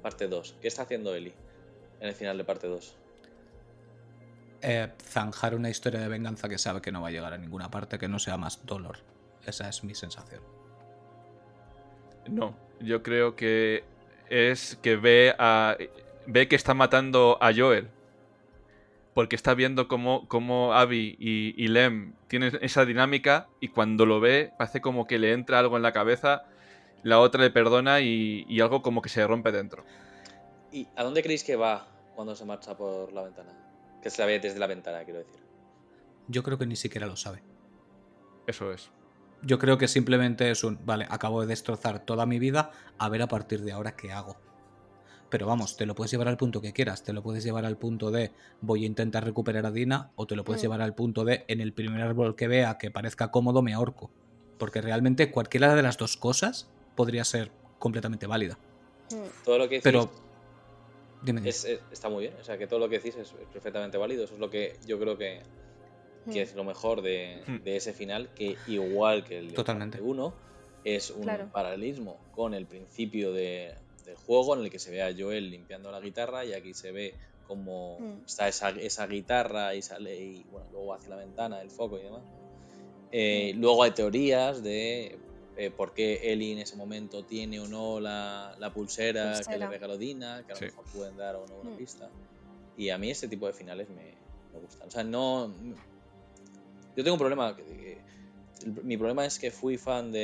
parte 0.02 0.28
2? 0.28 0.56
¿Qué 0.60 0.68
está 0.68 0.82
haciendo 0.82 1.14
Eli 1.14 1.32
en 2.00 2.08
el 2.08 2.14
final 2.14 2.36
de 2.36 2.44
parte 2.44 2.66
2? 2.66 2.96
Eh, 4.62 4.88
zanjar 5.02 5.54
una 5.54 5.70
historia 5.70 6.00
de 6.00 6.08
venganza 6.08 6.48
que 6.48 6.58
sabe 6.58 6.80
que 6.80 6.90
no 6.92 7.00
va 7.02 7.08
a 7.08 7.10
llegar 7.10 7.32
a 7.32 7.38
ninguna 7.38 7.70
parte 7.70 7.98
que 7.98 8.08
no 8.08 8.18
sea 8.18 8.36
más 8.36 8.64
dolor. 8.66 8.98
Esa 9.46 9.68
es 9.68 9.84
mi 9.84 9.94
sensación. 9.94 10.42
No, 12.28 12.56
yo 12.80 13.02
creo 13.02 13.36
que 13.36 13.84
es 14.28 14.76
que 14.82 14.96
ve 14.96 15.34
a... 15.38 15.76
ve 16.26 16.48
que 16.48 16.56
está 16.56 16.74
matando 16.74 17.38
a 17.40 17.52
Joel. 17.54 17.88
Porque 19.14 19.36
está 19.36 19.54
viendo 19.54 19.88
cómo, 19.88 20.28
cómo 20.28 20.74
Abby 20.74 21.16
y, 21.18 21.54
y 21.56 21.68
Lem 21.68 22.12
tienen 22.28 22.58
esa 22.60 22.84
dinámica 22.84 23.48
y 23.60 23.68
cuando 23.68 24.04
lo 24.04 24.20
ve 24.20 24.52
parece 24.58 24.80
como 24.80 25.06
que 25.06 25.18
le 25.18 25.32
entra 25.32 25.58
algo 25.58 25.76
en 25.76 25.82
la 25.82 25.92
cabeza, 25.92 26.44
la 27.02 27.18
otra 27.20 27.42
le 27.42 27.50
perdona 27.50 28.00
y, 28.00 28.44
y 28.48 28.60
algo 28.60 28.82
como 28.82 29.00
que 29.00 29.08
se 29.08 29.26
rompe 29.26 29.52
dentro. 29.52 29.84
¿Y 30.70 30.88
a 30.96 31.02
dónde 31.02 31.22
creéis 31.22 31.44
que 31.44 31.56
va 31.56 31.88
cuando 32.14 32.34
se 32.34 32.44
marcha 32.44 32.76
por 32.76 33.12
la 33.12 33.22
ventana? 33.22 33.52
Que 34.02 34.10
se 34.10 34.20
la 34.20 34.26
ve 34.26 34.38
desde 34.38 34.58
la 34.58 34.66
ventana, 34.66 35.02
quiero 35.04 35.20
decir. 35.20 35.40
Yo 36.28 36.42
creo 36.42 36.58
que 36.58 36.66
ni 36.66 36.76
siquiera 36.76 37.06
lo 37.06 37.16
sabe. 37.16 37.42
Eso 38.46 38.72
es. 38.72 38.90
Yo 39.42 39.58
creo 39.58 39.78
que 39.78 39.88
simplemente 39.88 40.50
es 40.50 40.64
un, 40.64 40.78
vale, 40.84 41.06
acabo 41.08 41.40
de 41.40 41.46
destrozar 41.46 42.04
toda 42.04 42.26
mi 42.26 42.38
vida, 42.38 42.70
a 42.98 43.08
ver 43.08 43.22
a 43.22 43.28
partir 43.28 43.62
de 43.62 43.72
ahora 43.72 43.96
qué 43.96 44.12
hago. 44.12 44.36
Pero 45.28 45.46
vamos, 45.46 45.76
te 45.76 45.86
lo 45.86 45.94
puedes 45.94 46.10
llevar 46.12 46.28
al 46.28 46.36
punto 46.36 46.60
que 46.60 46.72
quieras, 46.72 47.02
te 47.02 47.12
lo 47.12 47.22
puedes 47.22 47.42
llevar 47.42 47.64
al 47.64 47.76
punto 47.76 48.10
de 48.10 48.32
voy 48.60 48.84
a 48.84 48.86
intentar 48.86 49.24
recuperar 49.24 49.66
a 49.66 49.70
Dina 49.72 50.12
o 50.14 50.26
te 50.26 50.36
lo 50.36 50.44
puedes 50.44 50.62
Mm. 50.62 50.64
llevar 50.64 50.82
al 50.82 50.94
punto 50.94 51.24
de 51.24 51.44
en 51.48 51.60
el 51.60 51.72
primer 51.72 52.00
árbol 52.00 52.36
que 52.36 52.46
vea 52.48 52.78
que 52.78 52.90
parezca 52.90 53.30
cómodo 53.30 53.60
me 53.62 53.74
ahorco. 53.74 54.10
Porque 54.58 54.80
realmente 54.80 55.30
cualquiera 55.32 55.74
de 55.74 55.82
las 55.82 55.96
dos 55.98 56.16
cosas 56.16 56.70
podría 56.94 57.24
ser 57.24 57.50
completamente 57.78 58.26
válida. 58.26 58.56
Mm. 59.12 59.44
Todo 59.44 59.58
lo 59.58 59.64
que 59.68 59.76
decís 59.76 59.84
Pero... 59.84 60.10
Dime, 61.22 61.40
dime. 61.40 61.50
es- 61.50 61.64
es- 61.64 61.80
está 61.90 62.08
muy 62.08 62.22
bien. 62.24 62.34
O 62.40 62.44
sea, 62.44 62.56
que 62.56 62.66
todo 62.66 62.78
lo 62.78 62.88
que 62.88 62.98
decís 62.98 63.16
es, 63.16 63.34
perfectamente 63.52 63.98
válido. 63.98 64.24
Eso 64.24 64.34
es 64.34 64.40
lo 64.40 64.48
que 64.48 64.76
yo 64.86 64.98
creo 64.98 65.18
que, 65.18 65.40
que 66.30 66.40
Mm. 66.40 66.42
es 66.42 66.54
lo 66.54 66.62
mejor 66.64 67.02
de, 67.02 67.42
de 67.64 67.76
ese 67.76 67.92
final, 67.92 68.30
que 68.34 68.56
igual 68.68 69.24
que 69.24 69.38
el 69.38 69.48
de 69.48 69.54
Totalmente. 69.54 70.00
1, 70.00 70.32
es 70.84 71.10
un 71.10 71.22
Claro. 71.22 71.48
paralelismo 71.52 72.16
con 72.32 72.54
el 72.54 72.66
principio 72.66 73.32
de- 73.32 73.74
del 74.06 74.16
juego 74.16 74.54
en 74.56 74.62
el 74.62 74.70
que 74.70 74.78
se 74.78 74.90
ve 74.90 75.02
a 75.02 75.12
Joel 75.16 75.50
limpiando 75.50 75.90
la 75.90 76.00
guitarra 76.00 76.44
y 76.44 76.52
aquí 76.54 76.72
se 76.72 76.92
ve 76.92 77.14
como 77.46 77.98
Mm. 78.00 78.24
está 78.24 78.48
esa, 78.48 78.70
esa 78.70 79.06
guitarra 79.06 79.74
y 79.74 79.82
sale 79.82 80.16
y 80.16 80.44
bueno, 80.50 80.66
luego 80.72 80.94
hacia 80.94 81.10
la 81.10 81.16
ventana, 81.16 81.60
el 81.60 81.70
foco 81.70 81.98
y 81.98 82.02
demás. 82.04 82.22
Eh, 83.12 83.52
Mm. 83.54 83.60
Luego 83.60 83.82
hay 83.82 83.90
teorías 83.92 84.62
de 84.62 85.18
eh, 85.58 85.70
por 85.70 85.94
qué 85.94 86.32
Ellie 86.32 86.52
en 86.52 86.58
ese 86.58 86.76
momento 86.76 87.24
tiene 87.24 87.60
o 87.60 87.66
no 87.66 87.98
la, 87.98 88.54
la 88.58 88.72
pulsera, 88.74 89.32
que 89.32 89.38
le 89.38 89.44
Pulsera. 89.44 89.68
regaló 89.70 89.96
Dina, 89.96 90.44
que 90.46 90.52
a 90.52 90.54
lo 90.54 90.58
Sí. 90.58 90.64
mejor 90.66 90.84
pueden 90.92 91.16
dar 91.16 91.36
o 91.36 91.46
no 91.46 91.60
una 91.60 91.70
Mm. 91.70 91.76
pista. 91.78 92.10
Y 92.76 92.90
a 92.90 92.98
mí 92.98 93.10
este 93.10 93.26
tipo 93.26 93.46
de 93.46 93.54
finales 93.54 93.88
me, 93.88 94.12
me 94.52 94.58
gustan. 94.60 94.88
O 94.88 94.90
sea, 94.90 95.02
no. 95.02 95.54
Yo 96.94 97.04
tengo 97.04 97.14
un 97.14 97.18
problema. 97.18 97.56
que- 97.56 97.62
que- 97.64 97.98
el- 98.64 98.84
mi 98.84 98.96
problema 98.98 99.24
es 99.24 99.38
que 99.38 99.50
fui 99.50 99.78
fan 99.78 100.12
de. 100.12 100.18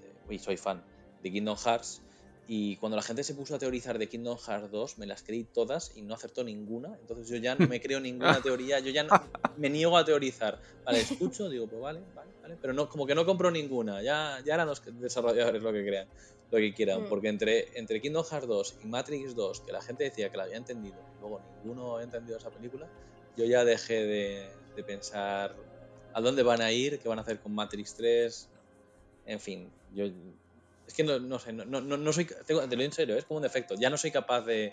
de- 0.00 0.14
uy, 0.28 0.38
soy 0.38 0.56
fan 0.58 0.82
de 1.22 1.32
Kingdom 1.32 1.56
Hearts. 1.56 2.02
Y 2.50 2.76
cuando 2.76 2.96
la 2.96 3.02
gente 3.02 3.22
se 3.22 3.34
puso 3.34 3.54
a 3.54 3.58
teorizar 3.58 3.98
de 3.98 4.08
Kingdom 4.08 4.38
Hearts 4.38 4.70
2, 4.70 4.96
me 4.96 5.04
las 5.04 5.22
creí 5.22 5.44
todas 5.44 5.92
y 5.94 6.00
no 6.00 6.14
acertó 6.14 6.42
ninguna. 6.42 6.96
Entonces 6.98 7.28
yo 7.28 7.36
ya 7.36 7.54
no 7.54 7.68
me 7.68 7.78
creo 7.78 8.00
ninguna 8.00 8.40
teoría. 8.42 8.80
Yo 8.80 8.90
ya 8.90 9.02
no, 9.02 9.10
me 9.58 9.68
niego 9.68 9.98
a 9.98 10.04
teorizar. 10.06 10.58
Vale, 10.82 11.00
escucho, 11.00 11.50
digo, 11.50 11.66
pues 11.66 11.82
vale, 11.82 12.00
vale, 12.14 12.30
vale. 12.40 12.56
Pero 12.58 12.72
no, 12.72 12.88
como 12.88 13.06
que 13.06 13.14
no 13.14 13.26
compro 13.26 13.50
ninguna. 13.50 14.02
Ya, 14.02 14.40
ya 14.46 14.54
harán 14.54 14.66
los 14.66 14.82
desarrolladores 14.98 15.62
lo 15.62 15.70
que 15.74 15.84
crean, 15.84 16.08
lo 16.50 16.56
que 16.56 16.72
quieran. 16.72 17.02
Mm. 17.02 17.08
Porque 17.10 17.28
entre, 17.28 17.78
entre 17.78 18.00
Kingdom 18.00 18.24
Hearts 18.24 18.48
2 18.48 18.76
y 18.82 18.86
Matrix 18.86 19.34
2, 19.34 19.60
que 19.60 19.72
la 19.72 19.82
gente 19.82 20.04
decía 20.04 20.30
que 20.30 20.38
la 20.38 20.44
había 20.44 20.56
entendido, 20.56 20.96
y 21.18 21.20
luego 21.20 21.42
ninguno 21.62 21.96
había 21.96 22.04
entendido 22.04 22.38
esa 22.38 22.48
película, 22.48 22.88
yo 23.36 23.44
ya 23.44 23.62
dejé 23.66 24.06
de, 24.06 24.48
de 24.74 24.82
pensar 24.84 25.54
a 26.14 26.20
dónde 26.22 26.42
van 26.42 26.62
a 26.62 26.72
ir, 26.72 26.98
qué 26.98 27.10
van 27.10 27.18
a 27.18 27.22
hacer 27.22 27.40
con 27.40 27.54
Matrix 27.54 27.94
3. 27.94 28.48
En 29.26 29.38
fin, 29.38 29.70
yo. 29.94 30.06
Es 30.88 30.94
que 30.94 31.04
no, 31.04 31.18
no 31.18 31.38
sé, 31.38 31.52
no, 31.52 31.66
no, 31.66 31.80
no 31.80 32.12
soy. 32.14 32.24
te 32.24 32.54
lo 32.54 32.66
digo 32.66 32.82
en 32.82 32.92
serio, 32.92 33.16
es 33.16 33.26
como 33.26 33.36
un 33.36 33.42
defecto. 33.42 33.74
Ya 33.74 33.90
no 33.90 33.98
soy 33.98 34.10
capaz 34.10 34.40
de, 34.40 34.72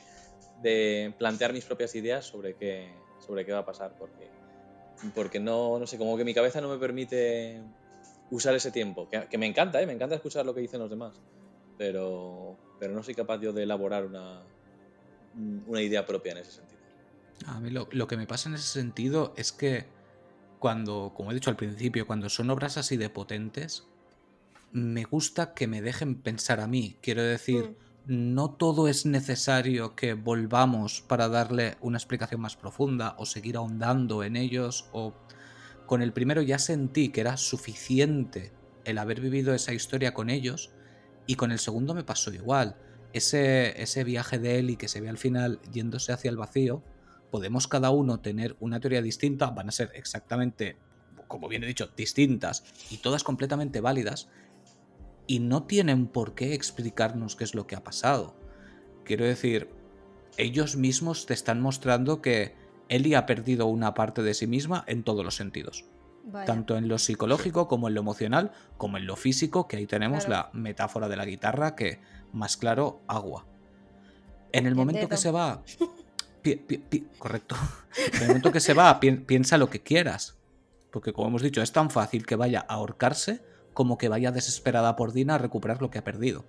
de 0.61 1.13
plantear 1.19 1.51
mis 1.51 1.65
propias 1.65 1.93
ideas 1.93 2.25
sobre 2.25 2.55
qué, 2.55 2.89
sobre 3.19 3.45
qué 3.45 3.51
va 3.51 3.59
a 3.59 3.65
pasar, 3.65 3.95
porque, 3.99 4.29
porque 5.13 5.41
no, 5.41 5.77
no 5.77 5.85
sé, 5.85 5.97
como 5.97 6.15
que 6.15 6.23
mi 6.23 6.33
cabeza 6.33 6.61
no 6.61 6.69
me 6.69 6.77
permite 6.77 7.61
usar 8.31 8.55
ese 8.55 8.71
tiempo. 8.71 9.09
Que, 9.09 9.27
que 9.27 9.37
me 9.37 9.45
encanta, 9.45 9.81
¿eh? 9.81 9.85
me 9.85 9.91
encanta 9.91 10.15
escuchar 10.15 10.45
lo 10.45 10.55
que 10.55 10.61
dicen 10.61 10.79
los 10.79 10.89
demás, 10.89 11.19
pero, 11.77 12.57
pero 12.79 12.93
no 12.93 13.03
soy 13.03 13.13
capaz 13.13 13.41
yo 13.41 13.51
de 13.51 13.63
elaborar 13.63 14.05
una, 14.05 14.41
una 15.67 15.81
idea 15.81 16.05
propia 16.05 16.31
en 16.31 16.37
ese 16.37 16.51
sentido. 16.53 16.79
A 17.47 17.59
mí 17.59 17.69
lo, 17.71 17.89
lo 17.91 18.07
que 18.07 18.15
me 18.15 18.25
pasa 18.25 18.47
en 18.47 18.55
ese 18.55 18.67
sentido 18.69 19.33
es 19.35 19.51
que 19.51 19.85
cuando, 20.59 21.11
como 21.13 21.31
he 21.31 21.33
dicho 21.33 21.49
al 21.49 21.57
principio, 21.57 22.07
cuando 22.07 22.29
son 22.29 22.49
obras 22.49 22.77
así 22.77 22.95
de 22.95 23.09
potentes, 23.09 23.85
me 24.71 25.03
gusta 25.03 25.53
que 25.53 25.67
me 25.67 25.81
dejen 25.81 26.15
pensar 26.15 26.59
a 26.59 26.67
mí. 26.67 26.97
Quiero 27.01 27.23
decir, 27.23 27.75
Mm. 28.07 28.33
no 28.35 28.51
todo 28.51 28.87
es 28.87 29.05
necesario 29.05 29.95
que 29.95 30.13
volvamos 30.13 31.01
para 31.01 31.27
darle 31.27 31.77
una 31.81 31.97
explicación 31.97 32.41
más 32.41 32.55
profunda 32.55 33.15
o 33.17 33.25
seguir 33.25 33.57
ahondando 33.57 34.23
en 34.23 34.35
ellos 34.35 34.89
o 34.91 35.13
con 35.87 36.01
el 36.01 36.13
primero 36.13 36.41
ya 36.41 36.59
sentí 36.59 37.09
que 37.09 37.21
era 37.21 37.37
suficiente 37.37 38.51
el 38.85 38.97
haber 38.97 39.21
vivido 39.21 39.53
esa 39.53 39.73
historia 39.73 40.13
con 40.13 40.29
ellos 40.29 40.71
y 41.25 41.35
con 41.35 41.51
el 41.51 41.59
segundo 41.59 41.93
me 41.93 42.03
pasó 42.03 42.31
igual. 42.33 42.77
Ese, 43.13 43.81
ese 43.81 44.03
viaje 44.03 44.39
de 44.39 44.59
Eli 44.59 44.77
que 44.77 44.87
se 44.87 45.01
ve 45.01 45.09
al 45.09 45.17
final 45.17 45.59
yéndose 45.71 46.11
hacia 46.11 46.29
el 46.29 46.37
vacío, 46.37 46.83
podemos 47.31 47.67
cada 47.67 47.89
uno 47.89 48.19
tener 48.19 48.55
una 48.59 48.79
teoría 48.79 49.01
distinta, 49.01 49.49
van 49.49 49.69
a 49.69 49.71
ser 49.71 49.91
exactamente, 49.95 50.77
como 51.27 51.47
bien 51.47 51.63
he 51.63 51.67
dicho, 51.67 51.89
distintas 51.95 52.63
y 52.91 52.97
todas 52.97 53.23
completamente 53.23 53.81
válidas, 53.81 54.27
y 55.27 55.39
no 55.39 55.63
tienen 55.63 56.07
por 56.07 56.35
qué 56.35 56.53
explicarnos 56.53 57.35
qué 57.35 57.43
es 57.43 57.55
lo 57.55 57.67
que 57.67 57.75
ha 57.75 57.83
pasado. 57.83 58.35
Quiero 59.03 59.25
decir, 59.25 59.69
ellos 60.37 60.75
mismos 60.75 61.25
te 61.25 61.33
están 61.33 61.61
mostrando 61.61 62.21
que 62.21 62.55
Ellie 62.89 63.15
ha 63.15 63.25
perdido 63.25 63.65
una 63.67 63.93
parte 63.93 64.21
de 64.23 64.33
sí 64.33 64.47
misma 64.47 64.83
en 64.87 65.03
todos 65.03 65.23
los 65.23 65.35
sentidos. 65.35 65.85
Vaya. 66.25 66.45
Tanto 66.45 66.77
en 66.77 66.87
lo 66.87 66.97
psicológico 66.97 67.67
como 67.67 67.87
en 67.87 67.93
lo 67.93 68.01
emocional, 68.01 68.51
como 68.77 68.97
en 68.97 69.05
lo 69.05 69.15
físico, 69.15 69.67
que 69.67 69.77
ahí 69.77 69.85
tenemos 69.85 70.25
Claro. 70.25 70.49
la 70.53 70.59
metáfora 70.59 71.07
de 71.07 71.15
la 71.17 71.25
guitarra 71.25 71.75
que, 71.75 71.99
más 72.33 72.57
claro, 72.57 73.01
agua. 73.07 73.45
En 74.51 74.65
el 74.65 74.73
momento 74.75 75.07
que 75.07 75.17
se 75.17 75.29
va, 75.31 75.63
correcto. 77.19 77.55
En 78.13 78.21
el 78.21 78.27
momento 78.29 78.51
que 78.51 78.59
se 78.59 78.73
va, 78.73 78.99
piensa 78.99 79.57
lo 79.57 79.69
que 79.69 79.81
quieras. 79.81 80.37
Porque 80.91 81.13
como 81.13 81.27
hemos 81.27 81.41
dicho, 81.41 81.61
es 81.61 81.71
tan 81.71 81.89
fácil 81.89 82.25
que 82.25 82.35
vaya 82.35 82.65
a 82.67 82.75
ahorcarse 82.75 83.43
como 83.75 83.99
que 83.99 84.09
vaya 84.09 84.31
desesperada 84.31 84.95
por 84.95 85.13
Dina 85.13 85.35
a 85.35 85.37
recuperar 85.37 85.81
lo 85.81 85.91
que 85.91 85.99
ha 85.99 86.03
perdido. 86.03 86.45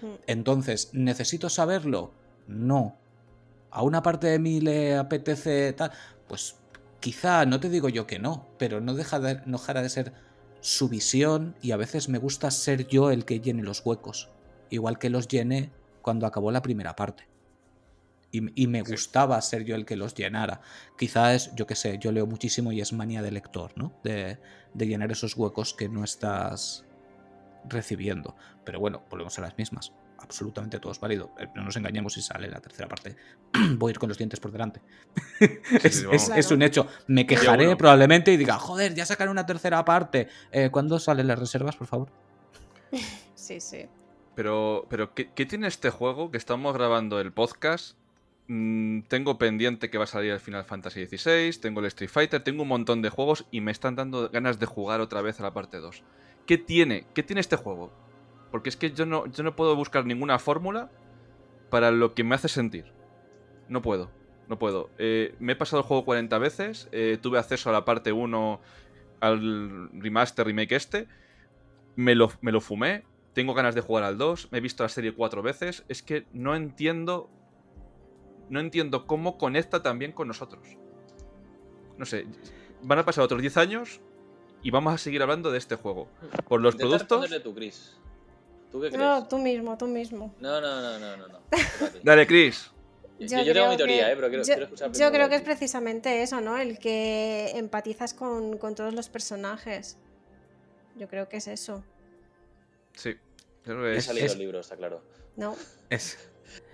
Hmm. 0.00 0.14
Entonces, 0.26 0.90
¿necesito 0.92 1.48
saberlo? 1.48 2.10
No. 2.48 2.96
¿A 3.70 3.82
una 3.82 4.02
parte 4.02 4.26
de 4.26 4.40
mí 4.40 4.60
le 4.60 4.96
apetece 4.96 5.72
tal? 5.74 5.92
Pues 6.26 6.56
quizá, 6.98 7.44
no 7.46 7.60
te 7.60 7.68
digo 7.68 7.88
yo 7.88 8.06
que 8.06 8.18
no, 8.18 8.48
pero 8.58 8.80
no, 8.80 8.94
deja 8.94 9.20
de, 9.20 9.42
no 9.44 9.58
dejará 9.58 9.82
de 9.82 9.90
ser 9.90 10.14
su 10.60 10.88
visión 10.88 11.54
y 11.62 11.70
a 11.72 11.76
veces 11.76 12.08
me 12.08 12.18
gusta 12.18 12.50
ser 12.50 12.88
yo 12.88 13.10
el 13.10 13.26
que 13.26 13.40
llene 13.40 13.62
los 13.62 13.84
huecos, 13.84 14.30
igual 14.70 14.98
que 14.98 15.10
los 15.10 15.28
llené 15.28 15.70
cuando 16.02 16.26
acabó 16.26 16.50
la 16.50 16.62
primera 16.62 16.96
parte. 16.96 17.27
Y, 18.30 18.66
me 18.66 18.82
gustaba 18.82 19.40
ser 19.40 19.64
yo 19.64 19.74
el 19.74 19.86
que 19.86 19.96
los 19.96 20.14
llenara. 20.14 20.60
Quizá 20.98 21.34
es, 21.34 21.54
yo 21.54 21.66
qué 21.66 21.74
sé, 21.74 21.98
yo 21.98 22.12
leo 22.12 22.26
muchísimo 22.26 22.72
y 22.72 22.80
es 22.80 22.92
manía 22.92 23.22
de 23.22 23.30
lector, 23.30 23.72
¿no? 23.76 23.98
De, 24.04 24.38
de 24.74 24.86
llenar 24.86 25.10
esos 25.10 25.34
huecos 25.36 25.72
que 25.72 25.88
no 25.88 26.04
estás 26.04 26.84
recibiendo. 27.68 28.36
Pero 28.64 28.80
bueno, 28.80 29.02
volvemos 29.08 29.38
a 29.38 29.42
las 29.42 29.56
mismas 29.56 29.92
absolutamente 30.18 30.78
todo 30.78 30.92
es 30.92 31.00
válido. 31.00 31.30
Eh, 31.38 31.48
no 31.54 31.62
nos 31.62 31.76
engañemos 31.76 32.12
si 32.12 32.22
sale 32.22 32.48
la 32.48 32.60
tercera 32.60 32.88
parte. 32.88 33.16
Voy 33.76 33.90
a 33.90 33.92
ir 33.92 33.98
con 33.98 34.08
los 34.08 34.18
dientes 34.18 34.40
por 34.40 34.52
delante. 34.52 34.80
es, 35.82 36.50
un 36.50 36.62
hecho. 36.62 36.86
Me 37.06 37.26
quejaré 37.26 37.76
probablemente 37.76 38.32
y 38.32 38.36
diga, 38.36 38.58
joder, 38.58 38.94
ya 38.94 39.06
sacaré 39.06 39.30
una 39.30 39.46
tercera 39.46 39.84
parte. 39.84 40.28
Eh, 40.52 40.70
¿Cuándo 40.70 40.98
salen 40.98 41.26
las 41.26 41.38
reservas, 41.38 41.76
por 41.76 41.86
favor? 41.86 42.08
Sí, 43.34 43.60
sí. 43.60 43.86
Pero, 44.34 44.84
pero 44.90 45.14
¿qué, 45.14 45.24
tiene 45.46 45.68
este 45.68 45.88
juego? 45.88 46.30
Que 46.30 46.36
estamos 46.36 46.74
grabando 46.74 47.18
el 47.18 47.32
podcast. 47.32 47.96
Mm, 48.48 49.02
tengo 49.02 49.38
pendiente 49.38 49.90
que 49.90 49.98
va 49.98 50.04
a 50.04 50.08
salir 50.08 50.32
el 50.32 50.40
Final 50.40 50.64
Fantasy 50.64 51.06
XVI. 51.06 51.60
Tengo 51.60 51.80
el 51.80 51.86
Street 51.86 52.10
Fighter. 52.10 52.42
Tengo 52.42 52.62
un 52.62 52.68
montón 52.68 53.02
de 53.02 53.10
juegos 53.10 53.46
y 53.50 53.60
me 53.60 53.70
están 53.70 53.94
dando 53.94 54.28
ganas 54.30 54.58
de 54.58 54.66
jugar 54.66 55.00
otra 55.00 55.22
vez 55.22 55.38
a 55.38 55.42
la 55.44 55.52
parte 55.52 55.78
2. 55.78 56.02
¿Qué 56.46 56.58
tiene? 56.58 57.06
¿Qué 57.14 57.22
tiene 57.22 57.40
este 57.40 57.56
juego? 57.56 57.92
Porque 58.50 58.70
es 58.70 58.76
que 58.76 58.90
yo 58.90 59.06
no, 59.06 59.26
yo 59.26 59.42
no 59.42 59.54
puedo 59.54 59.76
buscar 59.76 60.06
ninguna 60.06 60.38
fórmula 60.38 60.90
para 61.70 61.90
lo 61.90 62.14
que 62.14 62.24
me 62.24 62.34
hace 62.34 62.48
sentir. 62.48 62.86
No 63.68 63.82
puedo, 63.82 64.10
no 64.48 64.58
puedo. 64.58 64.90
Eh, 64.98 65.34
me 65.38 65.52
he 65.52 65.56
pasado 65.56 65.82
el 65.82 65.86
juego 65.86 66.06
40 66.06 66.38
veces, 66.38 66.88
eh, 66.92 67.18
tuve 67.20 67.38
acceso 67.38 67.68
a 67.68 67.72
la 67.72 67.84
parte 67.84 68.12
1, 68.12 68.60
al 69.20 69.90
remaster, 69.92 70.46
remake 70.46 70.72
este, 70.72 71.06
me 71.96 72.14
lo, 72.14 72.32
me 72.40 72.52
lo 72.52 72.60
fumé, 72.60 73.04
tengo 73.34 73.54
ganas 73.54 73.74
de 73.74 73.80
jugar 73.80 74.04
al 74.04 74.16
2, 74.16 74.50
me 74.50 74.58
he 74.58 74.60
visto 74.60 74.82
la 74.82 74.88
serie 74.88 75.12
cuatro 75.12 75.42
veces, 75.42 75.84
es 75.88 76.02
que 76.02 76.26
no 76.32 76.54
entiendo... 76.54 77.30
No 78.50 78.60
entiendo 78.60 79.06
cómo 79.06 79.38
conecta 79.38 79.82
también 79.82 80.12
con 80.12 80.28
nosotros. 80.28 80.66
No 81.96 82.06
sé, 82.06 82.26
van 82.82 82.98
a 82.98 83.04
pasar 83.04 83.24
otros 83.24 83.40
10 83.40 83.56
años 83.56 84.00
y 84.62 84.70
vamos 84.70 84.94
a 84.94 84.98
seguir 84.98 85.22
hablando 85.22 85.50
de 85.50 85.58
este 85.58 85.76
juego. 85.76 86.08
Por 86.48 86.60
los 86.60 86.76
productos... 86.76 87.28
¿Tú 88.70 88.80
qué 88.82 88.88
crees? 88.88 88.98
No, 88.98 89.26
tú 89.26 89.38
mismo, 89.38 89.78
tú 89.78 89.86
mismo. 89.86 90.34
No, 90.40 90.60
no, 90.60 90.82
no, 90.82 90.98
no, 90.98 91.28
no. 91.28 91.40
Dale, 92.02 92.26
Chris. 92.26 92.70
Yo, 93.18 93.42
yo, 93.42 93.52
tengo 93.52 93.70
mi 93.70 93.76
teoría, 93.76 94.12
eh, 94.12 94.14
pero 94.14 94.28
quiero, 94.28 94.44
yo, 94.44 94.46
quiero 94.46 94.64
escuchar 94.64 94.92
Yo 94.92 95.10
creo 95.10 95.28
que 95.28 95.36
es 95.36 95.42
precisamente 95.42 96.22
eso, 96.22 96.40
¿no? 96.40 96.56
El 96.56 96.78
que 96.78 97.50
empatizas 97.56 98.14
con, 98.14 98.58
con 98.58 98.74
todos 98.74 98.94
los 98.94 99.08
personajes. 99.08 99.96
Yo 100.96 101.08
creo 101.08 101.28
que 101.28 101.38
es 101.38 101.48
eso. 101.48 101.82
Sí. 102.94 103.16
Creo 103.64 103.82
que 103.82 103.96
He 103.96 104.00
salido 104.00 104.32
el 104.32 104.38
libro, 104.38 104.60
está 104.60 104.76
claro. 104.76 105.02
No. 105.36 105.56
Es... 105.90 106.30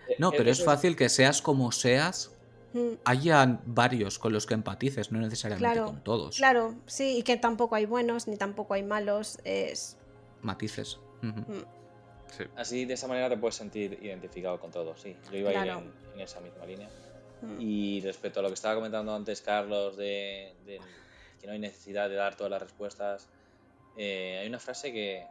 Eh, 0.08 0.16
no, 0.18 0.30
pero 0.32 0.50
es 0.50 0.64
fácil 0.64 0.96
que 0.96 1.08
seas 1.08 1.42
como 1.42 1.72
seas, 1.72 2.30
mm. 2.72 2.94
hayan 3.04 3.60
varios 3.64 4.18
con 4.18 4.32
los 4.32 4.46
que 4.46 4.54
empatices, 4.54 5.12
no 5.12 5.20
necesariamente 5.20 5.80
con 5.80 6.02
todos. 6.02 6.36
Claro, 6.36 6.74
sí, 6.86 7.18
y 7.18 7.22
que 7.22 7.36
tampoco 7.36 7.74
hay 7.74 7.86
buenos 7.86 8.26
ni 8.28 8.36
tampoco 8.36 8.74
hay 8.74 8.82
malos. 8.82 9.38
Es. 9.44 9.96
Matices. 10.42 10.98
Así, 12.56 12.84
de 12.84 12.94
esa 12.94 13.06
manera 13.06 13.28
te 13.28 13.36
puedes 13.36 13.54
sentir 13.54 13.98
identificado 14.02 14.58
con 14.60 14.70
todo, 14.70 14.96
sí. 14.96 15.16
Yo 15.30 15.38
iba 15.38 15.50
a 15.50 15.66
ir 15.66 15.72
en, 16.14 16.20
esa 16.20 16.40
misma 16.40 16.66
línea. 16.66 16.88
Mm. 17.42 17.60
Y 17.60 18.00
respecto 18.00 18.40
a 18.40 18.42
lo 18.42 18.48
que 18.48 18.54
estaba 18.54 18.74
comentando 18.74 19.14
antes 19.14 19.40
Carlos, 19.40 19.96
de, 19.96 20.54
que 21.40 21.46
no 21.46 21.52
hay 21.52 21.58
necesidad 21.58 22.08
de 22.08 22.16
dar 22.16 22.36
todas 22.36 22.50
las 22.50 22.62
respuestas, 22.62 23.28
eh, 23.96 24.38
hay 24.40 24.48
una 24.48 24.58
frase 24.58 24.92
que, 24.92 25.26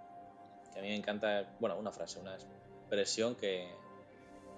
a 0.76 0.82
mí 0.82 0.88
me 0.88 0.96
encanta, 0.96 1.56
bueno, 1.60 1.78
una 1.78 1.92
frase, 1.92 2.20
una 2.20 2.36
expresión 2.36 3.36
que, 3.36 3.68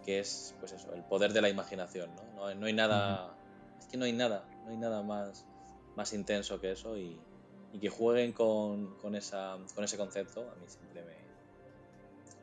que 0.06 0.20
es, 0.20 0.56
pues 0.60 0.72
eso, 0.72 0.94
el 0.94 1.04
poder 1.04 1.34
de 1.34 1.42
la 1.42 1.50
imaginación, 1.50 2.12
¿no? 2.16 2.54
No, 2.54 2.66
hay 2.66 2.74
nada, 2.74 3.36
es 3.80 3.88
que 3.88 3.98
no 3.98 4.06
hay 4.06 4.14
nada, 4.14 4.46
no 4.64 4.72
hay 4.72 4.78
nada 4.78 5.02
más, 5.02 5.46
más 5.96 6.14
intenso 6.14 6.62
que 6.62 6.72
eso 6.72 6.98
y, 6.98 7.20
y 7.74 7.80
que 7.80 7.90
jueguen 7.90 8.32
con, 8.32 8.96
con, 8.98 9.16
esa, 9.16 9.58
con 9.74 9.84
ese 9.84 9.98
concepto, 9.98 10.42
a 10.42 10.56
mí 10.56 10.66
siempre 10.68 11.04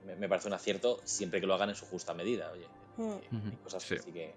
me, 0.07 0.17
me, 0.17 0.29
parece 0.29 0.49
un 0.49 0.55
acierto 0.55 1.01
siempre 1.05 1.41
que 1.41 1.47
lo 1.47 1.55
hagan 1.55 1.71
en 1.71 1.77
su 1.77 1.87
justa 1.87 2.13
medida. 2.13 2.51
Oye, 2.53 2.67
mm. 2.97 3.47
hay 3.51 3.57
cosas 3.63 3.85
que 3.85 4.35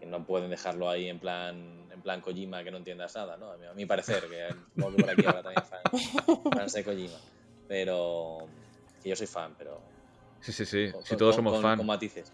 que, 0.00 0.06
no 0.06 0.24
pueden 0.24 0.50
dejarlo 0.50 0.90
ahí 0.90 1.08
en 1.08 1.20
plan 1.20 1.86
en 1.92 2.02
plan 2.02 2.20
Kojima 2.20 2.64
que 2.64 2.72
no 2.72 2.78
entiendas 2.78 3.14
nada, 3.14 3.36
¿no? 3.36 3.52
A 3.52 3.74
mi, 3.74 3.86
parecer, 3.86 4.24
que 4.28 4.48
por 4.80 5.10
aquí 5.10 5.24
ahora 5.24 5.42
también 5.42 5.64
fan, 5.64 6.52
fans 6.52 6.72
de 6.72 6.84
Kojima. 6.84 7.18
Pero 7.68 8.48
que 9.02 9.10
yo 9.10 9.16
soy 9.16 9.26
fan, 9.26 9.54
pero. 9.56 9.80
Sí, 10.40 10.52
sí, 10.52 10.66
sí. 10.66 10.90
si 11.04 11.16
todos 11.16 11.36
somos 11.36 11.60
fan. 11.60 11.76
Con 11.76 11.86
matices. 11.86 12.32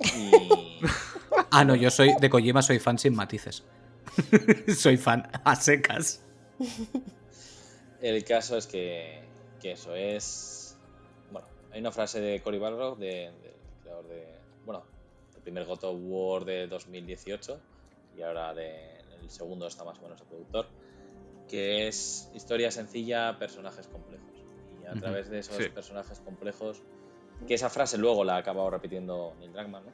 ah, 1.50 1.64
no, 1.64 1.74
yo 1.74 1.90
soy 1.90 2.14
de 2.20 2.30
Kojima, 2.30 2.62
soy 2.62 2.78
fan 2.78 2.98
sin 2.98 3.14
matices. 3.14 3.64
soy 4.76 4.96
fan 4.96 5.28
a 5.44 5.56
secas. 5.56 6.22
El 8.00 8.24
caso 8.24 8.56
es 8.56 8.66
que, 8.66 9.22
que 9.60 9.72
eso 9.72 9.94
es 9.94 10.58
hay 11.72 11.80
una 11.80 11.92
frase 11.92 12.20
de 12.20 12.40
Cory 12.40 12.58
Balrog, 12.58 12.98
de, 12.98 13.30
creador 13.82 14.08
de, 14.08 14.26
bueno, 14.64 14.84
el 15.36 15.42
primer 15.42 15.64
God 15.64 15.84
of 15.84 15.96
War 16.02 16.44
de 16.44 16.66
2018 16.66 17.60
y 18.16 18.22
ahora 18.22 18.54
de, 18.54 18.98
el 19.20 19.30
segundo 19.30 19.66
está 19.66 19.84
más 19.84 19.98
o 19.98 20.02
menos 20.02 20.20
el 20.20 20.26
productor, 20.26 20.66
que 21.48 21.86
es 21.88 22.30
historia 22.34 22.70
sencilla, 22.70 23.38
personajes 23.38 23.86
complejos. 23.86 24.26
Y 24.82 24.86
a 24.86 24.94
través 24.94 25.28
de 25.28 25.40
esos 25.40 25.68
personajes 25.68 26.20
complejos, 26.20 26.82
que 27.46 27.54
esa 27.54 27.70
frase 27.70 27.98
luego 27.98 28.24
la 28.24 28.36
ha 28.36 28.38
acabado 28.38 28.70
repitiendo 28.70 29.34
Neil 29.38 29.52
Druckmann, 29.52 29.84
¿no? 29.84 29.92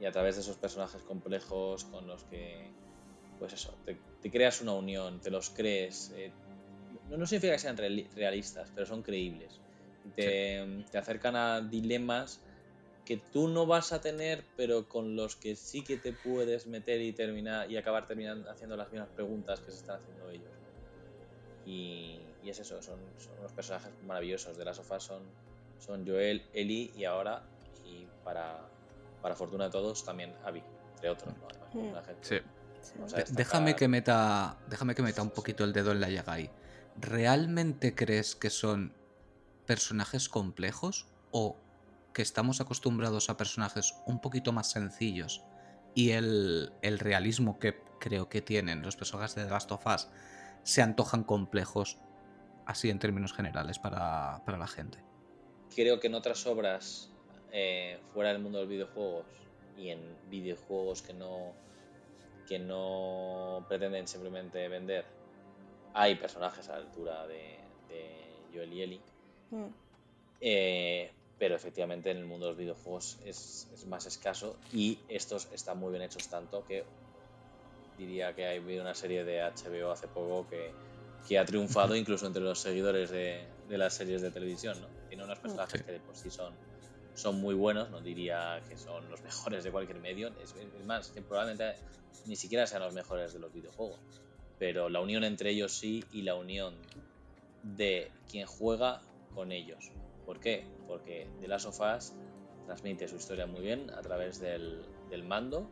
Y 0.00 0.06
a 0.06 0.12
través 0.12 0.36
de 0.36 0.42
esos 0.42 0.56
personajes 0.56 1.02
complejos 1.02 1.84
con 1.84 2.06
los 2.06 2.24
que, 2.24 2.70
pues 3.38 3.52
eso, 3.52 3.76
te, 3.84 4.30
creas 4.30 4.62
una 4.62 4.72
unión, 4.72 5.20
te 5.20 5.30
los 5.30 5.50
crees. 5.50 6.12
Eh, 6.16 6.32
no, 7.10 7.18
no 7.18 7.26
significa 7.26 7.52
que 7.52 7.58
sean 7.58 7.76
realistas, 7.76 8.72
pero 8.74 8.86
son 8.86 9.02
creíbles 9.02 9.60
te, 10.14 10.98
acercan 10.98 11.36
a 11.36 11.60
dilemas 11.60 12.40
que 13.04 13.16
tú 13.16 13.48
no 13.48 13.66
vas 13.66 13.92
a 13.92 14.00
tener, 14.00 14.44
pero 14.56 14.88
con 14.88 15.16
los 15.16 15.36
que 15.36 15.56
sí 15.56 15.82
que 15.82 15.96
te 15.96 16.12
puedes 16.12 16.66
meter 16.66 17.00
y 17.00 17.12
terminar 17.12 17.70
y 17.70 17.76
acabar 17.76 18.06
terminando 18.06 18.50
haciendo 18.50 18.76
las 18.76 18.90
mismas 18.92 19.10
preguntas 19.10 19.60
que 19.60 19.70
se 19.72 19.78
están 19.78 20.00
haciendo 20.00 20.30
ellos. 20.30 20.52
Y, 21.66 22.20
es 22.44 22.58
eso, 22.58 22.80
son, 22.82 22.98
unos 23.38 23.52
personajes 23.52 23.92
maravillosos. 24.04 24.56
De 24.56 24.64
las 24.64 24.76
sofás 24.76 25.04
son, 25.04 25.22
son 25.80 26.06
Joel, 26.06 26.46
Eli 26.52 26.92
y 26.96 27.04
ahora, 27.04 27.42
y 27.84 28.06
para, 28.24 28.60
para 29.20 29.34
fortuna 29.34 29.64
de 29.64 29.70
todos, 29.70 30.04
también 30.04 30.32
Abby, 30.44 30.62
entre 30.94 31.10
otros. 31.10 31.34
Mm. 31.74 31.94
Déjame 33.30 33.76
que 33.76 33.88
meta, 33.88 34.58
déjame 34.68 34.94
que 34.94 35.02
meta 35.02 35.22
un 35.22 35.30
poquito 35.30 35.64
el 35.64 35.72
dedo 35.72 35.92
en 35.92 36.00
la 36.00 36.08
llaga 36.08 36.34
ahí. 36.34 36.50
¿Realmente 36.96 37.94
crees 37.94 38.34
que 38.36 38.50
son 38.50 38.94
personajes 39.66 40.28
complejos 40.28 41.06
o 41.30 41.56
que 42.12 42.22
estamos 42.22 42.60
acostumbrados 42.60 43.30
a 43.30 43.36
personajes 43.36 43.94
un 44.06 44.20
poquito 44.20 44.52
más 44.52 44.70
sencillos 44.70 45.44
y 45.94 46.10
el, 46.10 46.72
realismo 46.82 47.58
que 47.58 47.82
creo 47.98 48.28
que 48.28 48.42
tienen 48.42 48.82
los 48.82 48.96
personajes 48.96 49.34
de 49.34 49.44
The 49.44 49.50
Last 49.50 49.72
of 49.72 49.86
Us 49.86 50.08
se 50.62 50.82
antojan 50.82 51.24
complejos 51.24 51.98
así 52.66 52.90
en 52.90 52.98
términos 52.98 53.32
generales 53.32 53.78
para, 53.78 54.42
la 54.46 54.66
gente. 54.66 54.98
Creo 55.74 56.00
que 56.00 56.08
en 56.08 56.14
otras 56.14 56.46
obras 56.46 57.10
eh, 57.52 57.98
fuera 58.12 58.32
del 58.32 58.42
mundo 58.42 58.58
de 58.58 58.64
los 58.64 58.70
videojuegos 58.70 59.26
y 59.76 59.90
en 59.90 60.00
videojuegos 60.28 61.02
que 61.02 61.12
no 61.14 61.52
que 62.48 62.58
no 62.58 63.64
pretenden 63.68 64.08
simplemente 64.08 64.66
vender 64.68 65.04
hay 65.94 66.16
personajes 66.16 66.68
a 66.68 66.72
la 66.72 66.78
altura 66.78 67.26
de, 67.28 67.58
de 67.88 68.10
Joel 68.52 68.72
y 68.72 68.82
Ellie 68.82 69.00
Mm. 69.50 69.66
Eh, 70.40 71.10
pero 71.38 71.54
efectivamente 71.54 72.10
en 72.10 72.18
el 72.18 72.24
mundo 72.24 72.46
de 72.46 72.52
los 72.52 72.58
videojuegos 72.58 73.18
es, 73.24 73.66
más 73.86 74.06
escaso 74.06 74.56
y 74.72 74.98
estos 75.08 75.48
están 75.52 75.78
muy 75.78 75.90
bien 75.90 76.02
hechos 76.02 76.28
tanto 76.28 76.64
que 76.64 76.84
diría 77.98 78.34
que 78.34 78.46
hay 78.46 78.58
una 78.78 78.94
serie 78.94 79.24
de 79.24 79.42
HBO 79.42 79.90
hace 79.90 80.06
poco 80.08 80.48
que, 80.48 80.70
que 81.28 81.38
ha 81.38 81.44
triunfado 81.44 81.96
incluso 81.96 82.26
entre 82.26 82.42
los 82.42 82.60
seguidores 82.60 83.10
de, 83.10 83.42
de, 83.70 83.78
las 83.78 83.94
series 83.94 84.22
de 84.22 84.30
televisión. 84.30 84.80
¿no? 84.80 84.88
Tiene 85.08 85.24
unos 85.24 85.38
personajes 85.38 85.82
que 85.82 85.92
de 85.92 86.00
por 86.00 86.16
sí 86.16 86.30
son 86.30 86.54
son 87.14 87.40
muy 87.40 87.54
buenos, 87.54 87.90
no 87.90 88.00
diría 88.00 88.62
que 88.68 88.76
son 88.76 89.08
los 89.10 89.22
mejores 89.22 89.64
de 89.64 89.70
cualquier 89.70 90.00
medio, 90.00 90.32
es, 90.42 90.54
más, 90.84 91.10
que 91.10 91.22
probablemente 91.22 91.74
ni 92.26 92.36
siquiera 92.36 92.66
sean 92.66 92.82
los 92.82 92.94
mejores 92.94 93.32
de 93.32 93.38
los 93.38 93.52
videojuegos, 93.52 94.00
pero 94.58 94.88
la 94.88 95.00
unión 95.00 95.24
entre 95.24 95.50
ellos 95.50 95.72
sí 95.72 96.04
y 96.12 96.22
la 96.22 96.34
unión 96.34 96.74
de 97.62 98.10
quien 98.28 98.46
juega 98.46 99.02
con 99.34 99.52
ellos. 99.52 99.90
¿Por 100.24 100.40
qué? 100.40 100.64
Porque 100.86 101.28
The 101.40 101.48
Last 101.48 101.66
of 101.66 101.80
Us 101.80 102.12
transmite 102.66 103.08
su 103.08 103.16
historia 103.16 103.46
muy 103.46 103.60
bien 103.60 103.90
a 103.90 104.00
través 104.00 104.40
del, 104.40 104.82
del 105.10 105.24
mando, 105.24 105.68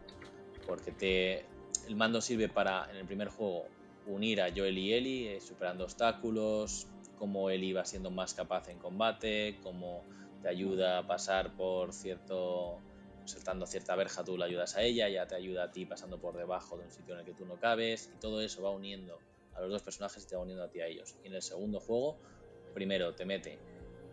porque 0.66 0.92
te, 0.92 1.46
el 1.86 1.96
mando 1.96 2.20
sirve 2.20 2.48
para, 2.48 2.90
en 2.90 2.96
el 2.96 3.06
primer 3.06 3.28
juego, 3.28 3.66
unir 4.06 4.40
a 4.40 4.50
Joel 4.54 4.76
y 4.78 4.92
Ellie, 4.94 5.36
eh, 5.36 5.40
superando 5.40 5.84
obstáculos, 5.84 6.86
cómo 7.18 7.50
Ellie 7.50 7.74
va 7.74 7.84
siendo 7.84 8.10
más 8.10 8.34
capaz 8.34 8.68
en 8.68 8.78
combate, 8.78 9.58
cómo 9.62 10.04
te 10.42 10.48
ayuda 10.48 10.98
a 10.98 11.06
pasar 11.06 11.54
por 11.56 11.92
cierto, 11.92 12.80
saltando 13.24 13.66
cierta 13.66 13.96
verja, 13.96 14.24
tú 14.24 14.36
la 14.36 14.46
ayudas 14.46 14.76
a 14.76 14.82
ella, 14.82 15.08
ya 15.08 15.26
te 15.26 15.34
ayuda 15.34 15.64
a 15.64 15.72
ti 15.72 15.84
pasando 15.84 16.18
por 16.18 16.36
debajo 16.36 16.76
de 16.76 16.84
un 16.84 16.90
sitio 16.90 17.14
en 17.14 17.20
el 17.20 17.26
que 17.26 17.34
tú 17.34 17.44
no 17.44 17.58
cabes, 17.58 18.10
y 18.14 18.20
todo 18.20 18.40
eso 18.40 18.62
va 18.62 18.70
uniendo 18.70 19.18
a 19.54 19.60
los 19.60 19.70
dos 19.70 19.82
personajes 19.82 20.22
y 20.24 20.26
te 20.26 20.36
va 20.36 20.42
uniendo 20.42 20.64
a 20.64 20.68
ti 20.68 20.80
a 20.80 20.86
ellos. 20.86 21.16
Y 21.24 21.28
en 21.28 21.34
el 21.34 21.42
segundo 21.42 21.80
juego, 21.80 22.16
primero 22.74 23.14
te 23.14 23.24
mete 23.24 23.58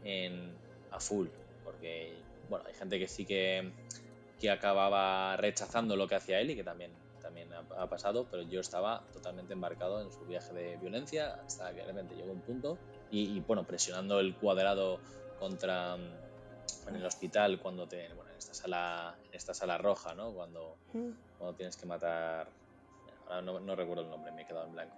en 0.03 0.58
a 0.91 0.99
full, 0.99 1.28
porque 1.64 2.14
bueno, 2.49 2.66
hay 2.68 2.74
gente 2.74 2.99
que 2.99 3.08
sí 3.08 3.26
que, 3.26 3.72
que 4.39 4.49
acababa 4.49 5.38
rechazando 5.38 5.95
lo 5.95 6.08
que 6.08 6.16
hacía 6.16 6.39
Ellie, 6.39 6.56
que 6.56 6.64
también 6.64 6.91
también 7.26 7.49
ha, 7.53 7.89
pasado, 7.89 8.28
pero 8.30 8.43
yo 8.43 8.60
estaba 8.60 9.03
totalmente 9.12 9.53
embarcado 9.53 9.99
en 9.99 10.12
su 10.12 10.26
viaje 10.26 10.53
de 10.53 10.78
violencia 10.78 11.34
hasta 11.43 11.74
que 11.74 11.82
realmente 11.82 12.16
llegó 12.16 12.32
un 12.32 12.41
punto 12.41 12.78
y, 13.12 13.39
bueno, 13.41 13.64
presionando 13.66 14.20
el 14.20 14.36
cuadrado 14.36 14.99
contra 15.39 15.95
mm, 15.97 16.89
en 16.89 16.95
el 16.95 17.06
hospital 17.06 17.60
cuando 17.60 17.88
te 17.88 18.08
bueno, 18.14 18.32
en 18.32 18.38
esta 18.38 18.53
sala 18.53 19.16
en 19.28 19.36
esta 19.36 19.53
sala 19.53 19.78
roja, 19.78 20.14
¿no? 20.14 20.32
Cuando, 20.32 20.78
mm. 20.93 21.10
cuando 21.38 21.56
tienes 21.56 21.78
que 21.78 21.86
matar 21.86 22.47
ahora 23.30 23.41
no, 23.41 23.76
recuerdo 23.76 24.03
el 24.03 24.10
nombre, 24.10 24.32
me 24.32 24.43
he 24.43 24.45
quedado 24.45 24.66
en 24.66 24.74
blanco. 24.74 24.95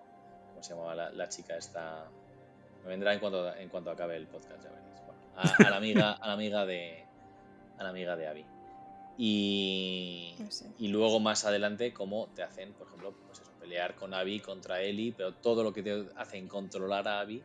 ¿Cómo 0.49 0.63
se 0.63 0.73
llamaba 0.73 0.95
la, 0.95 1.29
chica 1.29 1.55
esta? 1.57 2.09
Me 2.83 2.89
vendrá 2.89 3.13
en 3.13 3.19
cuanto 3.19 3.55
en 3.55 3.69
cuanto 3.69 3.91
acabe 3.91 4.17
el 4.17 4.27
podcast, 4.27 4.63
ya 4.63 4.69
veréis. 4.69 5.59
a, 5.59 5.69
la 5.69 5.77
amiga 5.77 6.13
a 6.13 6.27
la 6.27 6.33
amiga 6.33 6.65
de 6.65 7.05
a 7.77 7.83
la 7.83 7.89
amiga 7.89 8.15
de 8.15 8.27
Abby. 8.27 8.45
Y, 9.19 10.35
y 10.77 10.87
luego 10.89 11.19
más 11.19 11.45
adelante, 11.45 11.91
como 11.91 12.27
te 12.35 12.43
hacen, 12.43 12.73
por 12.73 12.87
ejemplo, 12.87 13.13
pues 13.25 13.39
eso, 13.39 13.51
pelear 13.59 13.95
con 13.95 14.13
Abby 14.13 14.39
contra 14.39 14.81
Ellie, 14.81 15.11
pero 15.15 15.33
todo 15.33 15.63
lo 15.63 15.73
que 15.73 15.81
te 15.81 16.07
hacen 16.15 16.47
controlar 16.47 17.07
a 17.07 17.21
Abby, 17.21 17.41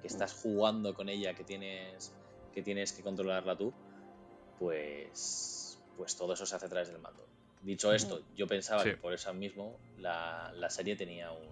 que 0.00 0.08
estás 0.08 0.32
jugando 0.34 0.94
con 0.94 1.08
ella, 1.08 1.34
que 1.34 1.44
tienes 1.44 2.12
que, 2.52 2.62
tienes 2.62 2.92
que 2.92 3.02
controlarla 3.02 3.56
tú, 3.56 3.72
pues, 4.58 5.78
pues 5.96 6.16
todo 6.16 6.32
eso 6.32 6.46
se 6.46 6.56
hace 6.56 6.66
a 6.66 6.68
través 6.68 6.88
del 6.88 6.98
mando. 7.00 7.24
Dicho 7.62 7.92
esto, 7.92 8.22
yo 8.36 8.46
pensaba 8.46 8.84
que 8.84 8.96
por 8.96 9.12
eso 9.12 9.34
mismo 9.34 9.76
la, 9.98 10.52
la 10.54 10.70
serie 10.70 10.94
tenía 10.94 11.32
un, 11.32 11.48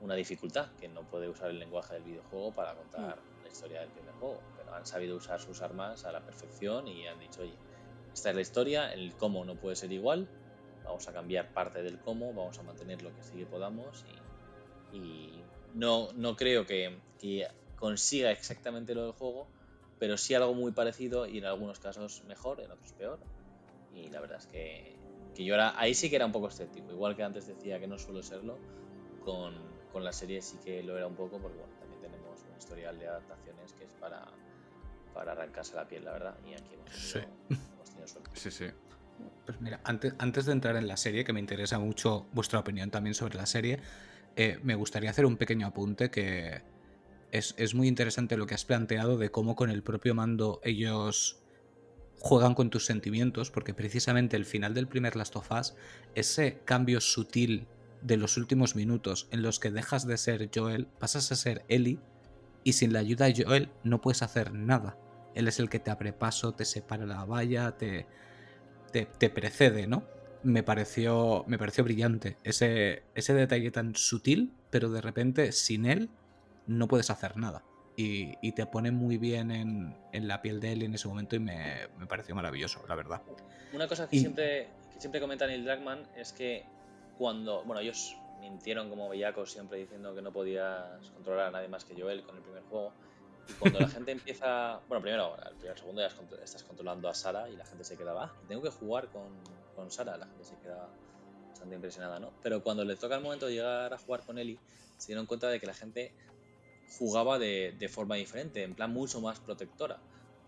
una 0.00 0.14
dificultad, 0.14 0.68
que 0.80 0.88
no 0.88 1.02
puede 1.02 1.28
usar 1.28 1.50
el 1.50 1.58
lenguaje 1.58 1.94
del 1.94 2.02
videojuego 2.02 2.52
para 2.52 2.74
contar 2.74 3.16
mm. 3.16 3.42
la 3.42 3.48
historia 3.48 3.80
del 3.80 3.90
primer 3.90 4.14
juego, 4.14 4.40
pero 4.56 4.74
han 4.74 4.86
sabido 4.86 5.16
usar 5.16 5.40
sus 5.40 5.62
armas 5.62 6.04
a 6.04 6.12
la 6.12 6.20
perfección 6.20 6.88
y 6.88 7.06
han 7.06 7.18
dicho, 7.18 7.42
oye, 7.42 7.54
esta 8.12 8.30
es 8.30 8.36
la 8.36 8.42
historia, 8.42 8.92
el 8.92 9.14
cómo 9.14 9.44
no 9.44 9.56
puede 9.56 9.76
ser 9.76 9.92
igual, 9.92 10.28
vamos 10.84 11.06
a 11.08 11.12
cambiar 11.12 11.52
parte 11.52 11.82
del 11.82 11.98
cómo, 11.98 12.32
vamos 12.32 12.58
a 12.58 12.62
mantener 12.62 13.02
lo 13.02 13.14
que 13.14 13.22
sí 13.22 13.36
que 13.36 13.46
podamos 13.46 14.04
y, 14.92 15.32
no, 15.76 16.12
no 16.14 16.36
creo 16.36 16.66
que, 16.66 16.98
consiga 17.76 18.30
exactamente 18.30 18.94
lo 18.94 19.04
del 19.04 19.12
juego, 19.12 19.48
pero 19.98 20.16
sí 20.16 20.34
algo 20.34 20.54
muy 20.54 20.72
parecido 20.72 21.26
y 21.26 21.38
en 21.38 21.44
algunos 21.44 21.78
casos 21.78 22.24
mejor, 22.24 22.60
en 22.60 22.70
otros 22.70 22.92
peor. 22.94 23.20
Y 23.94 24.08
la 24.08 24.20
verdad 24.20 24.38
es 24.38 24.46
que, 24.46 24.96
yo 25.36 25.54
era, 25.54 25.78
ahí 25.78 25.94
sí 25.94 26.08
que 26.08 26.16
era 26.16 26.26
un 26.26 26.32
poco 26.32 26.48
escéptico, 26.48 26.90
igual 26.90 27.14
que 27.14 27.22
antes 27.22 27.46
decía 27.46 27.78
que 27.78 27.86
no 27.86 27.98
suelo 27.98 28.22
serlo, 28.22 28.58
con, 29.20 29.54
con 29.92 30.02
la 30.02 30.12
serie 30.12 30.40
sí 30.40 30.58
que 30.64 30.82
lo 30.82 30.96
era 30.96 31.06
un 31.06 31.14
poco, 31.14 31.38
porque 31.38 31.58
bueno, 31.58 31.74
también 31.78 32.00
tenemos 32.00 32.42
un 32.50 32.56
historial 32.56 32.98
de 32.98 33.08
adaptaciones 33.08 33.72
que 33.74 33.84
es 33.84 33.92
para, 33.94 34.26
para 35.12 35.32
arrancarse 35.32 35.76
la 35.76 35.86
piel, 35.86 36.04
la 36.04 36.12
verdad, 36.12 36.38
y 36.46 36.54
aquí 36.54 36.74
hemos 36.74 36.86
Sí, 38.32 38.50
sí. 38.50 38.66
Pues 39.44 39.60
mira, 39.60 39.80
antes, 39.84 40.14
antes 40.18 40.46
de 40.46 40.52
entrar 40.52 40.76
en 40.76 40.88
la 40.88 40.96
serie, 40.96 41.24
que 41.24 41.32
me 41.32 41.40
interesa 41.40 41.78
mucho 41.78 42.26
vuestra 42.32 42.58
opinión 42.58 42.90
también 42.90 43.14
sobre 43.14 43.36
la 43.36 43.46
serie, 43.46 43.80
eh, 44.36 44.58
me 44.62 44.74
gustaría 44.74 45.10
hacer 45.10 45.26
un 45.26 45.36
pequeño 45.36 45.66
apunte 45.66 46.10
que 46.10 46.62
es, 47.32 47.74
muy 47.74 47.88
interesante 47.88 48.36
lo 48.36 48.46
que 48.46 48.54
has 48.54 48.64
planteado 48.64 49.18
de 49.18 49.30
cómo 49.30 49.56
con 49.56 49.70
el 49.70 49.82
propio 49.82 50.14
mando 50.14 50.60
ellos 50.64 51.38
juegan 52.18 52.54
con 52.54 52.70
tus 52.70 52.86
sentimientos, 52.86 53.50
porque 53.50 53.74
precisamente 53.74 54.36
el 54.36 54.46
final 54.46 54.74
del 54.74 54.86
primer 54.86 55.16
Last 55.16 55.36
of 55.36 55.50
Us, 55.50 55.74
ese 56.14 56.60
cambio 56.64 57.00
sutil 57.00 57.66
de 58.00 58.16
los 58.16 58.36
últimos 58.36 58.74
minutos 58.74 59.28
en 59.30 59.42
los 59.42 59.58
que 59.58 59.70
dejas 59.70 60.06
de 60.06 60.16
ser 60.16 60.50
Joel, 60.54 60.86
pasas 60.86 61.30
a 61.32 61.36
ser 61.36 61.64
Ellie, 61.68 61.98
y 62.64 62.72
sin 62.72 62.92
la 62.92 63.00
ayuda 63.00 63.26
de 63.26 63.44
Joel 63.44 63.68
no 63.84 64.00
puedes 64.00 64.22
hacer 64.22 64.52
nada. 64.52 64.98
Él 65.34 65.46
es 65.46 65.60
el 65.60 65.68
que 65.68 65.78
te 65.78 65.90
abre 65.90 66.12
paso, 66.12 66.52
te 66.52 66.64
separa 66.64 67.06
la 67.06 67.24
valla, 67.24 67.76
te, 67.76 68.06
te, 68.90 69.30
precede, 69.30 69.86
¿no? 69.86 70.02
Me 70.46 70.62
pareció, 70.62 71.44
me 71.48 71.58
pareció 71.58 71.82
brillante 71.82 72.36
ese, 72.44 73.02
ese 73.16 73.34
detalle 73.34 73.72
tan 73.72 73.96
sutil, 73.96 74.52
pero 74.70 74.90
de 74.90 75.00
repente 75.00 75.50
sin 75.50 75.86
él 75.86 76.08
no 76.68 76.86
puedes 76.86 77.10
hacer 77.10 77.36
nada. 77.36 77.64
Y, 77.96 78.52
te 78.52 78.64
pone 78.66 78.92
muy 78.92 79.16
bien 79.16 79.50
en, 79.50 80.28
la 80.28 80.42
piel 80.42 80.60
de 80.60 80.72
él 80.72 80.82
en 80.82 80.94
ese 80.94 81.08
momento 81.08 81.34
y 81.34 81.40
me, 81.40 81.88
pareció 82.08 82.34
maravilloso, 82.36 82.84
la 82.86 82.94
verdad. 82.94 83.22
Una 83.72 83.88
cosa 83.88 84.08
que, 84.08 84.20
siempre, 84.20 84.68
que 84.92 85.00
siempre 85.00 85.20
comenta 85.20 85.48
Neil 85.48 85.64
Dragman 85.64 86.06
es 86.14 86.32
que 86.32 86.64
cuando, 87.18 87.64
bueno, 87.64 87.80
ellos 87.80 88.16
mintieron 88.40 88.88
como 88.88 89.08
bellacos 89.08 89.50
siempre 89.50 89.78
diciendo 89.78 90.14
que 90.14 90.22
no 90.22 90.32
podías 90.32 91.10
controlar 91.14 91.46
a 91.46 91.50
nadie 91.50 91.68
más 91.68 91.84
que 91.84 92.00
Joel 92.00 92.22
con 92.22 92.36
el 92.36 92.42
primer 92.42 92.62
juego, 92.64 92.92
y 93.48 93.52
cuando 93.54 93.78
la 93.78 93.88
gente 93.88 94.12
empieza. 94.12 94.80
Bueno, 94.88 95.02
primero, 95.02 95.36
el 95.36 95.56
primer 95.56 95.78
segundo 95.78 96.02
ya 96.02 96.44
estás 96.44 96.62
controlando 96.64 97.08
a 97.08 97.14
Sara 97.14 97.48
y 97.48 97.56
la 97.56 97.64
gente 97.64 97.84
se 97.84 97.96
quedaba. 97.96 98.24
Ah, 98.24 98.34
tengo 98.48 98.62
que 98.62 98.70
jugar 98.70 99.08
con, 99.08 99.42
con 99.74 99.90
Sara. 99.90 100.16
La 100.16 100.26
gente 100.26 100.44
se 100.44 100.56
queda 100.58 100.88
bastante 101.50 101.74
impresionada, 101.74 102.18
¿no? 102.18 102.32
Pero 102.42 102.62
cuando 102.62 102.84
le 102.84 102.96
toca 102.96 103.16
el 103.16 103.22
momento 103.22 103.46
de 103.46 103.54
llegar 103.54 103.92
a 103.92 103.98
jugar 103.98 104.24
con 104.24 104.38
Ellie, 104.38 104.58
se 104.98 105.08
dieron 105.08 105.26
cuenta 105.26 105.48
de 105.48 105.60
que 105.60 105.66
la 105.66 105.74
gente 105.74 106.12
jugaba 106.98 107.38
de, 107.38 107.74
de 107.78 107.88
forma 107.88 108.16
diferente, 108.16 108.62
en 108.62 108.74
plan 108.74 108.92
mucho 108.92 109.20
más 109.20 109.38
protectora. 109.40 110.00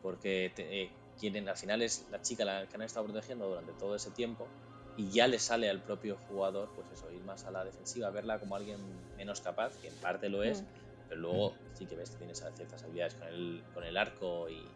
Porque 0.02 0.52
eh, 0.56 0.92
quieren, 1.18 1.48
al 1.48 1.56
final 1.56 1.82
es 1.82 2.08
la 2.10 2.20
chica 2.20 2.44
la 2.44 2.66
que 2.66 2.76
han 2.76 2.82
estado 2.82 3.06
protegiendo 3.06 3.48
durante 3.48 3.72
todo 3.74 3.94
ese 3.94 4.10
tiempo 4.10 4.48
y 4.96 5.10
ya 5.10 5.28
le 5.28 5.38
sale 5.38 5.70
al 5.70 5.80
propio 5.82 6.16
jugador, 6.26 6.70
pues 6.74 6.90
eso, 6.90 7.10
ir 7.12 7.22
más 7.22 7.44
a 7.46 7.52
la 7.52 7.64
defensiva, 7.64 8.10
verla 8.10 8.40
como 8.40 8.56
alguien 8.56 8.80
menos 9.16 9.40
capaz, 9.40 9.76
que 9.78 9.88
en 9.88 9.94
parte 9.96 10.28
lo 10.28 10.42
es. 10.42 10.62
Mm 10.62 10.87
pero 11.08 11.20
luego 11.20 11.54
sí 11.74 11.86
que 11.86 11.96
ves 11.96 12.10
que 12.10 12.18
tienes 12.18 12.44
ciertas 12.54 12.82
habilidades 12.82 13.14
con 13.14 13.28
el, 13.28 13.64
con 13.72 13.84
el 13.84 13.96
arco 13.96 14.48
y, 14.50 14.66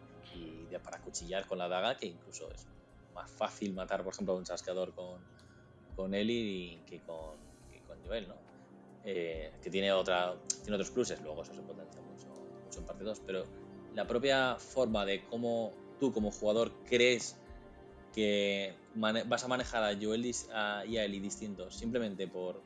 para 0.83 0.99
cuchillar 1.03 1.47
con 1.47 1.59
la 1.59 1.69
daga, 1.69 1.99
que 1.99 2.07
incluso 2.07 2.51
es 2.51 2.67
más 3.15 3.31
fácil 3.31 3.75
matar, 3.75 4.03
por 4.03 4.15
ejemplo, 4.15 4.35
a 4.35 4.39
un 4.39 4.45
chasqueador 4.45 4.95
con, 4.95 5.21
con 5.95 6.15
Eli 6.15 6.83
que 6.87 7.01
con, 7.01 7.37
con 7.87 8.03
Joel, 8.03 8.27
¿no? 8.27 8.37
Eh, 9.05 9.53
que 9.63 9.69
tiene, 9.69 9.93
otra, 9.93 10.35
tiene 10.63 10.77
otros 10.77 10.91
pluses, 10.91 11.21
luego 11.21 11.43
eso 11.43 11.55
se 11.55 11.61
potencia 11.61 12.01
mucho, 12.01 12.27
mucho 12.65 12.79
en 12.79 12.87
parte 12.87 13.05
2, 13.05 13.21
pero 13.27 13.45
la 13.95 14.07
propia 14.07 14.57
forma 14.59 15.05
de 15.05 15.25
cómo 15.27 15.73
tú 16.01 16.13
como 16.13 16.31
jugador 16.31 16.73
crees 16.87 17.37
que 18.15 18.75
vas 18.95 19.45
a 19.45 19.49
manejar 19.49 19.83
a 19.83 19.95
Joel 20.01 20.25
y 20.25 20.33
a 20.53 21.05
Eli 21.05 21.21
distintos 21.21 21.75
simplemente 21.75 22.29
por, 22.29 22.63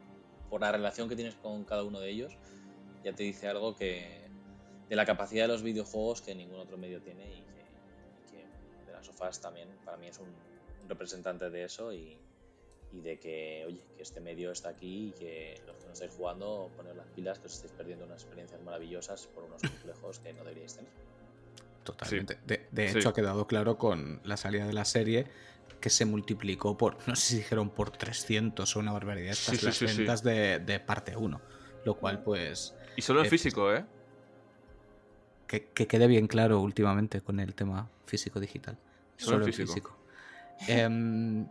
por 0.51 0.61
la 0.61 0.73
relación 0.73 1.09
que 1.09 1.17
tienes 1.17 1.35
con 1.37 1.65
cada 1.65 1.85
uno 1.85 2.01
de 2.01 2.11
ellos, 2.11 2.37
ya 3.07 3.13
te 3.13 3.23
dice 3.23 3.47
algo 3.47 3.77
que 3.77 4.05
de 4.89 4.97
la 4.97 5.07
capacidad 5.07 5.45
de 5.45 5.49
los 5.49 5.63
videojuegos 5.63 6.23
que 6.23 6.35
ningún 6.35 6.59
otro 6.59 6.77
medio 6.77 7.01
tiene 7.01 7.25
y 7.25 7.45
que, 8.29 8.85
de 8.85 8.93
las 8.93 9.07
sofás 9.07 9.41
también 9.41 9.69
para 9.85 9.97
mí 9.97 10.09
es 10.09 10.19
un, 10.19 10.27
representante 10.89 11.51
de 11.51 11.65
eso 11.65 11.93
y, 11.93 12.17
de 12.93 13.19
que, 13.19 13.65
oye, 13.67 13.83
que 13.97 14.03
este 14.03 14.21
medio 14.21 14.51
está 14.53 14.71
aquí 14.71 15.09
y 15.09 15.13
que 15.13 15.61
los 15.67 15.77
que 15.77 15.87
no 15.87 15.93
estáis 15.93 16.13
jugando, 16.13 16.71
poner 16.77 16.97
las 16.97 17.07
pilas, 17.09 17.39
que 17.39 17.47
os 17.47 17.55
estáis 17.55 17.73
perdiendo 17.73 18.07
unas 18.07 18.23
experiencias 18.23 18.61
maravillosas 18.63 19.27
por 19.27 19.45
unos 19.45 19.61
complejos 19.61 20.21
que 20.21 20.33
no 20.33 20.45
deberíais 20.45 20.77
tener. 20.77 20.91
Totalmente. 21.85 22.39
De, 22.45 22.91
hecho, 22.91 23.09
ha 23.09 23.15
quedado 23.15 23.47
claro 23.47 23.77
con 23.77 24.21
la 24.25 24.37
salida 24.37 24.67
de 24.67 24.73
la 24.73 24.85
serie 24.85 25.27
que 25.81 25.91
se 25.91 26.05
multiplicó 26.05 26.79
por, 26.79 26.97
no 27.07 27.17
sé 27.17 27.27
si 27.27 27.37
dijeron 27.39 27.71
por 27.71 27.91
300 27.91 28.75
o 28.75 28.79
una 28.79 28.93
barbaridad, 28.93 29.33
estas 29.33 29.63
las 29.63 29.81
ventas 29.81 30.23
de, 30.23 30.61
de, 30.61 30.81
parte 30.81 31.17
1. 31.17 31.41
Lo 31.87 31.95
cual, 31.95 32.21
pues, 32.21 32.75
y 32.97 33.03
solo 33.03 33.23
en 33.23 33.31
físico, 33.31 33.73
¿eh? 33.73 33.85
Que, 35.47 35.63
quede 35.87 36.09
bien 36.09 36.27
claro 36.27 36.61
últimamente 36.61 37.21
con 37.21 37.39
el 37.39 37.55
tema 37.55 37.89
físico-digital. 38.07 38.77
Solo, 39.17 39.47
en 39.47 39.53
físico. 39.53 39.97
Em, 40.67 41.47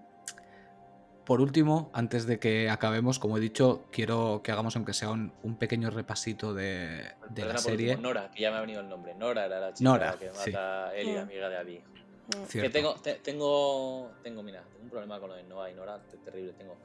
por 1.26 1.40
último, 1.40 1.90
antes 1.94 2.28
de 2.28 2.38
que 2.38 2.70
acabemos, 2.70 3.18
como 3.18 3.38
he 3.38 3.40
dicho, 3.40 3.86
quiero 3.94 4.42
que 4.44 4.52
hagamos 4.52 4.76
aunque 4.76 4.94
sea 4.94 5.10
un, 5.10 5.32
pequeño 5.58 5.90
repasito 5.90 6.54
de, 6.54 7.14
la 7.38 7.58
serie. 7.58 7.96
Nora, 7.96 8.30
que 8.30 8.42
ya 8.42 8.52
me 8.52 8.58
ha 8.58 8.62
venido 8.62 8.82
el 8.82 8.90
nombre. 8.90 9.16
Nora 9.16 9.46
era 9.46 9.62
la 9.62 9.74
chica 9.74 10.18
que 10.20 10.32
mata 10.32 10.90
a 10.90 10.96
Ellie, 10.98 11.18
amiga 11.18 11.48
de 11.48 11.58
Abby. 11.58 11.82
Que 12.52 12.70
tengo, 12.70 12.96
tengo, 13.24 14.12
tengo, 14.22 14.44
mira, 14.44 14.64
tengo 14.64 14.84
un 14.84 14.90
problema 14.90 15.18
con 15.18 15.30
lo 15.30 15.36
de 15.38 15.44
Noah 15.44 15.72
y 15.72 15.76
Nora, 15.76 16.02
terrible. 16.26 16.52
Tengo 16.52 16.76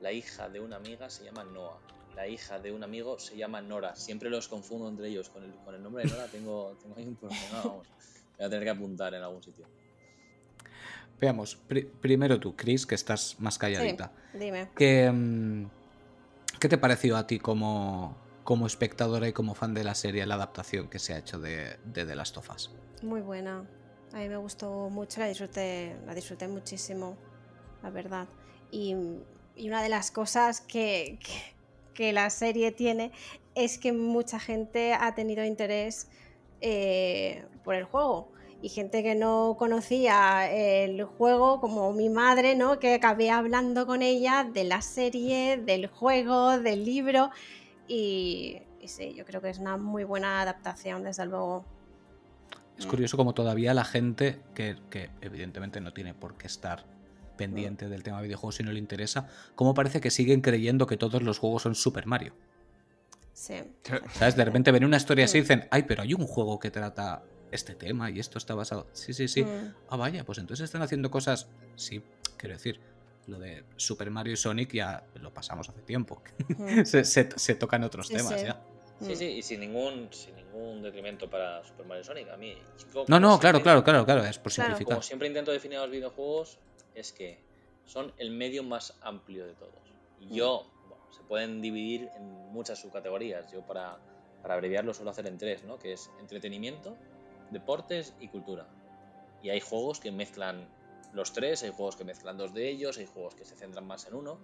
la 0.00 0.12
hija 0.12 0.48
de 0.48 0.60
una 0.60 0.76
amiga 0.76 1.10
se 1.10 1.24
llama 1.24 1.44
Noah, 1.44 1.78
la 2.18 2.26
hija 2.26 2.58
de 2.58 2.72
un 2.72 2.82
amigo 2.82 3.16
se 3.20 3.36
llama 3.36 3.60
Nora. 3.60 3.94
Siempre 3.94 4.28
los 4.28 4.48
confundo 4.48 4.88
entre 4.88 5.06
ellos. 5.06 5.28
Con 5.28 5.44
el, 5.44 5.52
con 5.64 5.72
el 5.76 5.80
nombre 5.80 6.02
de 6.02 6.10
Nora 6.10 6.26
tengo, 6.26 6.76
tengo 6.82 6.96
ahí 6.96 7.06
un 7.06 7.14
problema, 7.14 7.44
vamos. 7.64 7.86
Voy 8.36 8.46
a 8.46 8.50
tener 8.50 8.64
que 8.64 8.70
apuntar 8.70 9.14
en 9.14 9.22
algún 9.22 9.40
sitio. 9.40 9.66
Veamos, 11.20 11.56
primero 12.00 12.40
tú, 12.40 12.56
Chris, 12.56 12.86
que 12.86 12.96
estás 12.96 13.36
más 13.38 13.56
calladita. 13.56 14.10
Sí, 14.32 14.38
dime. 14.38 14.68
¿Qué, 14.76 15.08
mm, 15.12 15.66
¿Qué 16.58 16.68
te 16.68 16.76
pareció 16.76 17.16
a 17.16 17.24
ti 17.28 17.38
como, 17.38 18.16
como 18.42 18.66
espectadora 18.66 19.28
y 19.28 19.32
como 19.32 19.54
fan 19.54 19.72
de 19.72 19.84
la 19.84 19.94
serie 19.94 20.26
la 20.26 20.34
adaptación 20.34 20.88
que 20.88 20.98
se 20.98 21.14
ha 21.14 21.18
hecho 21.18 21.38
de, 21.38 21.78
de 21.84 22.04
The 22.04 22.16
Last 22.16 22.36
of 22.36 22.50
Us? 22.50 22.72
Muy 23.02 23.20
buena. 23.20 23.64
A 24.12 24.18
mí 24.18 24.28
me 24.28 24.38
gustó 24.38 24.90
mucho, 24.90 25.20
la 25.20 25.28
disfruté, 25.28 25.96
la 26.04 26.14
disfruté 26.14 26.48
muchísimo, 26.48 27.16
la 27.80 27.90
verdad. 27.90 28.26
Y, 28.72 28.96
y 29.54 29.68
una 29.68 29.84
de 29.84 29.88
las 29.88 30.10
cosas 30.10 30.60
que, 30.60 31.18
que, 31.22 31.57
que, 31.98 32.12
la 32.12 32.30
serie 32.30 32.70
tiene 32.70 33.10
es 33.54 33.78
que 33.78 33.92
mucha 33.92 34.38
gente 34.38 34.94
ha 34.94 35.14
tenido 35.14 35.44
interés 35.44 36.08
eh, 36.60 37.44
por 37.64 37.74
el 37.74 37.84
juego 37.84 38.30
y 38.62 38.68
gente 38.68 39.02
que 39.02 39.14
no 39.14 39.56
conocía 39.58 40.50
el 40.50 41.04
juego, 41.04 41.60
como 41.60 41.92
mi 41.92 42.08
madre, 42.08 42.56
¿no? 42.56 42.78
Que 42.78 42.94
acabé 42.94 43.30
hablando 43.30 43.86
con 43.86 44.02
ella 44.02 44.44
de 44.44 44.64
la 44.64 44.82
serie, 44.82 45.58
del 45.58 45.86
juego, 45.86 46.58
del 46.58 46.84
libro. 46.84 47.30
Y, 47.86 48.58
sí, 48.84 49.14
yo 49.14 49.24
creo 49.24 49.40
que 49.40 49.50
es 49.50 49.58
una 49.58 49.76
muy 49.76 50.02
buena 50.02 50.42
adaptación, 50.42 51.04
desde 51.04 51.26
luego. 51.26 51.64
Es 52.76 52.86
curioso 52.86 53.16
como 53.16 53.32
todavía 53.32 53.74
la 53.74 53.84
gente, 53.84 54.40
que 54.54 54.76
evidentemente 55.20 55.80
no 55.80 55.92
tiene 55.92 56.14
por 56.14 56.36
qué 56.36 56.48
estar 56.48 56.84
pendiente 57.38 57.88
del 57.88 58.02
tema 58.02 58.20
videojuegos 58.20 58.56
si 58.56 58.62
no 58.62 58.70
le 58.72 58.78
interesa, 58.78 59.26
como 59.54 59.72
parece 59.72 60.02
que 60.02 60.10
siguen 60.10 60.42
creyendo 60.42 60.86
que 60.86 60.98
todos 60.98 61.22
los 61.22 61.38
juegos 61.38 61.62
son 61.62 61.74
Super 61.74 62.04
Mario. 62.04 62.34
Sí. 63.32 63.54
¿Sabes? 64.14 64.36
De 64.36 64.44
repente 64.44 64.70
ven 64.72 64.84
una 64.84 64.96
historia 64.98 65.24
así 65.24 65.38
y 65.38 65.40
dicen, 65.42 65.66
ay, 65.70 65.84
pero 65.84 66.02
hay 66.02 66.12
un 66.12 66.26
juego 66.26 66.58
que 66.58 66.70
trata 66.70 67.22
este 67.50 67.74
tema 67.74 68.10
y 68.10 68.18
esto 68.20 68.36
está 68.36 68.54
basado. 68.54 68.86
Sí, 68.92 69.14
sí, 69.14 69.28
sí. 69.28 69.44
Mm. 69.44 69.74
Ah, 69.88 69.96
vaya, 69.96 70.24
pues 70.24 70.38
entonces 70.38 70.64
están 70.64 70.82
haciendo 70.82 71.10
cosas. 71.10 71.48
Sí, 71.76 72.02
quiero 72.36 72.56
decir, 72.56 72.80
lo 73.28 73.38
de 73.38 73.64
Super 73.76 74.10
Mario 74.10 74.32
y 74.34 74.36
Sonic 74.36 74.72
ya 74.74 75.04
lo 75.14 75.32
pasamos 75.32 75.68
hace 75.68 75.80
tiempo. 75.82 76.20
Mm. 76.58 76.82
se, 76.84 77.04
se- 77.04 77.28
se 77.36 77.54
tocan 77.54 77.84
otros 77.84 78.08
Sí, 78.08 78.16
temas 78.16 78.40
sí. 78.40 78.46
ya. 78.46 78.60
Sí, 79.00 79.12
Mm. 79.12 79.16
sí, 79.16 79.24
y 79.26 79.42
sin 79.42 79.60
ningún, 79.60 80.08
sin 80.12 80.34
ningún 80.34 80.82
detrimento 80.82 81.30
para 81.30 81.64
Super 81.64 81.86
Mario 81.86 82.02
Sonic. 82.02 82.28
A 82.30 82.36
mí, 82.36 82.54
No, 83.06 83.20
no, 83.20 83.38
claro, 83.38 83.62
claro, 83.62 83.84
claro, 83.84 84.04
claro, 84.04 84.24
es 84.24 84.36
por 84.40 84.52
Claro, 84.52 84.70
simplificar. 84.70 84.96
Como 84.96 85.02
siempre 85.04 85.28
intento 85.28 85.52
definir 85.52 85.78
a 85.78 85.82
los 85.82 85.90
videojuegos, 85.92 86.58
es 86.98 87.12
que 87.12 87.38
son 87.84 88.12
el 88.18 88.30
medio 88.30 88.62
más 88.62 88.98
amplio 89.00 89.46
de 89.46 89.54
todos. 89.54 89.74
Y 90.20 90.34
yo, 90.34 90.66
bueno, 90.88 91.04
se 91.10 91.22
pueden 91.22 91.60
dividir 91.60 92.10
en 92.16 92.52
muchas 92.52 92.80
subcategorías. 92.80 93.50
Yo, 93.50 93.62
para, 93.62 93.98
para 94.42 94.54
abreviarlo, 94.54 94.92
suelo 94.92 95.10
hacer 95.10 95.26
en 95.26 95.38
tres, 95.38 95.64
¿no? 95.64 95.78
Que 95.78 95.92
es 95.92 96.10
entretenimiento, 96.20 96.96
deportes 97.50 98.14
y 98.20 98.28
cultura. 98.28 98.66
Y 99.42 99.50
hay 99.50 99.60
juegos 99.60 100.00
que 100.00 100.10
mezclan 100.10 100.68
los 101.12 101.32
tres, 101.32 101.62
hay 101.62 101.70
juegos 101.70 101.96
que 101.96 102.04
mezclan 102.04 102.36
dos 102.36 102.52
de 102.52 102.68
ellos, 102.68 102.98
hay 102.98 103.06
juegos 103.06 103.34
que 103.34 103.44
se 103.44 103.56
centran 103.56 103.86
más 103.86 104.06
en 104.06 104.14
uno. 104.14 104.38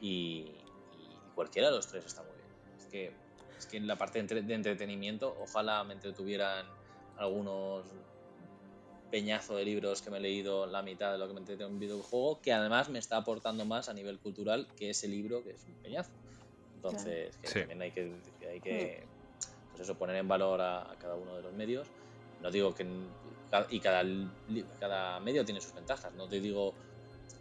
Y, 0.00 0.56
y 0.96 1.34
cualquiera 1.34 1.68
de 1.68 1.76
los 1.76 1.86
tres 1.86 2.06
está 2.06 2.22
muy 2.22 2.32
bien. 2.32 2.78
Es 2.78 2.86
que, 2.86 3.12
es 3.58 3.66
que 3.66 3.76
en 3.76 3.86
la 3.86 3.96
parte 3.96 4.22
de 4.22 4.54
entretenimiento, 4.54 5.36
ojalá 5.40 5.84
me 5.84 5.94
entretuvieran 5.94 6.66
algunos 7.18 7.84
peñazo 9.10 9.56
de 9.56 9.64
libros 9.64 10.00
que 10.02 10.10
me 10.10 10.18
he 10.18 10.20
leído, 10.20 10.66
la 10.66 10.82
mitad 10.82 11.12
de 11.12 11.18
lo 11.18 11.26
que 11.26 11.34
me 11.34 11.40
entretengo 11.40 11.68
en 11.68 11.74
un 11.74 11.80
videojuego, 11.80 12.40
que 12.40 12.52
además 12.52 12.88
me 12.88 12.98
está 12.98 13.16
aportando 13.16 13.64
más 13.64 13.88
a 13.88 13.94
nivel 13.94 14.18
cultural 14.20 14.68
que 14.76 14.90
ese 14.90 15.08
libro, 15.08 15.42
que 15.42 15.50
es 15.50 15.66
un 15.66 15.74
peñazo. 15.76 16.12
Entonces, 16.74 17.36
que 17.38 17.48
Sí. 17.48 17.58
también 17.60 17.82
hay 17.82 17.92
que, 17.92 18.22
que 18.38 18.48
hay 18.48 18.60
que 18.60 19.06
pues 19.70 19.82
eso, 19.82 19.96
poner 19.96 20.16
en 20.16 20.28
valor 20.28 20.60
a, 20.60 20.90
a 20.90 20.96
cada 20.96 21.16
uno 21.16 21.36
de 21.36 21.42
los 21.42 21.52
medios. 21.52 21.88
No 22.38 22.50
digo 22.50 22.74
que. 22.74 22.84
Y 23.70 23.80
cada, 23.80 24.00
cada 24.78 25.20
medio 25.20 25.44
tiene 25.44 25.60
sus 25.60 25.74
ventajas. 25.74 26.14
No 26.14 26.28
te 26.28 26.40
digo. 26.40 26.74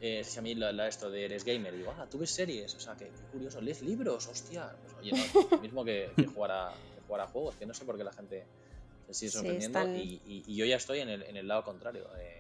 Eh, 0.01 0.24
si 0.24 0.39
a 0.39 0.41
mí 0.41 0.55
la, 0.55 0.72
la- 0.72 0.88
esto 0.88 1.09
de 1.09 1.26
eres 1.26 1.43
gamer, 1.43 1.76
digo, 1.76 1.91
ah, 1.97 2.07
tú 2.09 2.17
ves 2.20 2.32
series, 2.32 2.74
o 2.76 2.80
sea, 2.80 2.95
qué, 2.95 3.11
qué 3.11 3.26
curioso, 3.32 3.59
lees 3.59 3.82
libros, 3.82 4.28
hostia. 4.28 4.74
Pues 4.82 4.93
oye, 4.95 5.11
no, 5.11 5.24
lo 5.51 5.57
mismo 5.59 5.84
que, 5.84 6.09
que 6.15 6.26
jugar 6.26 6.51
a, 6.51 6.74
que 6.95 7.01
jugar 7.01 7.22
a 7.22 7.28
juegos, 7.28 7.55
que 7.57 7.65
no 7.65 7.74
sé 7.74 7.84
por 7.86 7.97
qué 7.97 8.03
la 8.05 8.13
gente 8.13 8.47
se 9.10 9.14
sigue 9.14 9.32
Sí, 9.32 9.38
sorprendiendo. 9.38 9.80
están- 9.80 9.95
y, 9.95 10.22
y- 10.26 10.43
y 10.47 10.55
yo 10.55 10.66
ya 10.66 10.76
estoy 10.78 10.99
en 10.99 11.10
el, 11.10 11.24
en 11.24 11.36
el 11.38 11.47
lado 11.47 11.64
contrario. 11.64 12.07
eh, 12.18 12.39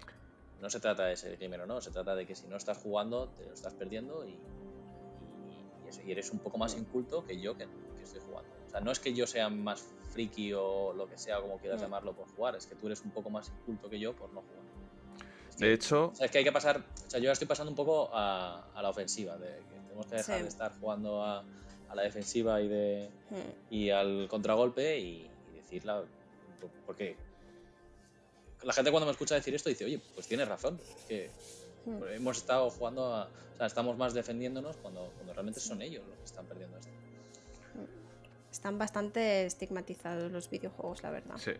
no 0.61 0.69
se 0.69 0.79
trata 0.81 1.05
de 1.05 1.15
ser 1.15 1.37
gamer 1.37 1.61
o 1.61 1.65
no, 1.65 1.79
se 1.81 1.89
trata 1.89 2.15
de 2.15 2.25
que 2.25 2.35
si 2.35 2.45
no 2.47 2.57
estás 2.57 2.77
jugando, 2.79 3.29
te 3.29 3.45
lo 3.45 3.53
estás 3.53 3.73
perdiendo 3.73 4.25
y, 4.25 4.31
y- 6.05 6.11
eres 6.11 6.31
un 6.31 6.39
poco 6.39 6.57
más 6.57 6.75
inculto 6.75 7.25
que 7.25 7.39
yo 7.39 7.55
que, 7.57 7.65
que 7.65 8.03
estoy 8.03 8.21
jugando. 8.21 8.49
O 8.67 8.69
sea, 8.69 8.79
no 8.81 8.91
es 8.91 8.99
que 8.99 9.13
yo 9.13 9.25
sea 9.25 9.49
más 9.49 9.83
friki 10.11 10.53
o 10.53 10.93
lo 10.93 11.07
que 11.07 11.17
sea, 11.17 11.39
como 11.41 11.57
quieras 11.57 11.79
Mm. 11.79 11.83
llamarlo, 11.83 12.13
por 12.13 12.27
jugar, 12.35 12.55
es 12.55 12.65
que 12.67 12.75
tú 12.75 12.87
eres 12.87 13.01
un 13.01 13.11
poco 13.11 13.29
más 13.29 13.49
inculto 13.49 13.89
que 13.89 13.99
yo 13.99 14.15
por 14.15 14.29
no 14.33 14.41
jugar. 14.41 14.59
Es 15.49 15.55
que- 15.55 15.65
De 15.65 15.73
hecho, 15.73 16.07
o 16.09 16.15
sea, 16.15 16.25
es 16.25 16.31
que 16.31 16.37
hay 16.39 16.43
que 16.43 16.51
pasar. 16.51 16.77
O 17.07 17.09
sea, 17.09 17.19
yo 17.19 17.25
ya 17.25 17.31
estoy 17.31 17.47
pasando 17.47 17.71
un 17.71 17.75
poco 17.75 18.09
a, 18.13 18.69
a 18.73 18.81
la 18.81 18.89
ofensiva, 18.89 19.37
de 19.37 19.47
que 19.47 19.79
tenemos 19.87 20.05
que 20.07 20.15
dejar 20.17 20.37
Sí. 20.37 20.41
de 20.43 20.49
estar 20.49 20.73
jugando 20.79 21.23
a, 21.23 21.43
a 21.89 21.95
la 21.95 22.01
defensiva 22.03 22.61
y, 22.61 22.67
de, 22.67 23.09
Mm. 23.29 23.73
y 23.73 23.89
al 23.91 24.27
contragolpe 24.29 24.99
y, 24.99 25.29
y 25.51 25.55
decirla. 25.55 26.01
por- 26.01 26.18
Porque 26.85 27.15
la 28.63 28.73
gente 28.73 28.91
cuando 28.91 29.05
me 29.05 29.11
escucha 29.11 29.35
decir 29.35 29.53
esto 29.55 29.69
dice, 29.69 29.85
oye, 29.85 29.99
pues 30.15 30.27
tienes 30.27 30.47
razón, 30.47 30.79
es 30.97 31.05
que 31.05 31.31
Mm. 31.85 32.03
hemos 32.13 32.37
estado 32.37 32.69
jugando 32.69 33.13
a. 33.15 33.23
O 33.53 33.57
sea, 33.57 33.65
estamos 33.67 33.97
más 33.97 34.13
defendiéndonos 34.13 34.75
cuando, 34.77 35.11
cuando 35.15 35.33
realmente 35.33 35.61
son 35.61 35.81
ellos 35.81 36.05
los 36.07 36.17
que 36.17 36.25
están 36.25 36.45
perdiendo 36.45 36.77
esto. 36.77 36.91
Están 38.51 38.77
bastante 38.77 39.45
estigmatizados 39.45 40.29
los 40.31 40.49
videojuegos, 40.49 41.01
la 41.03 41.11
verdad. 41.11 41.37
sí. 41.37 41.51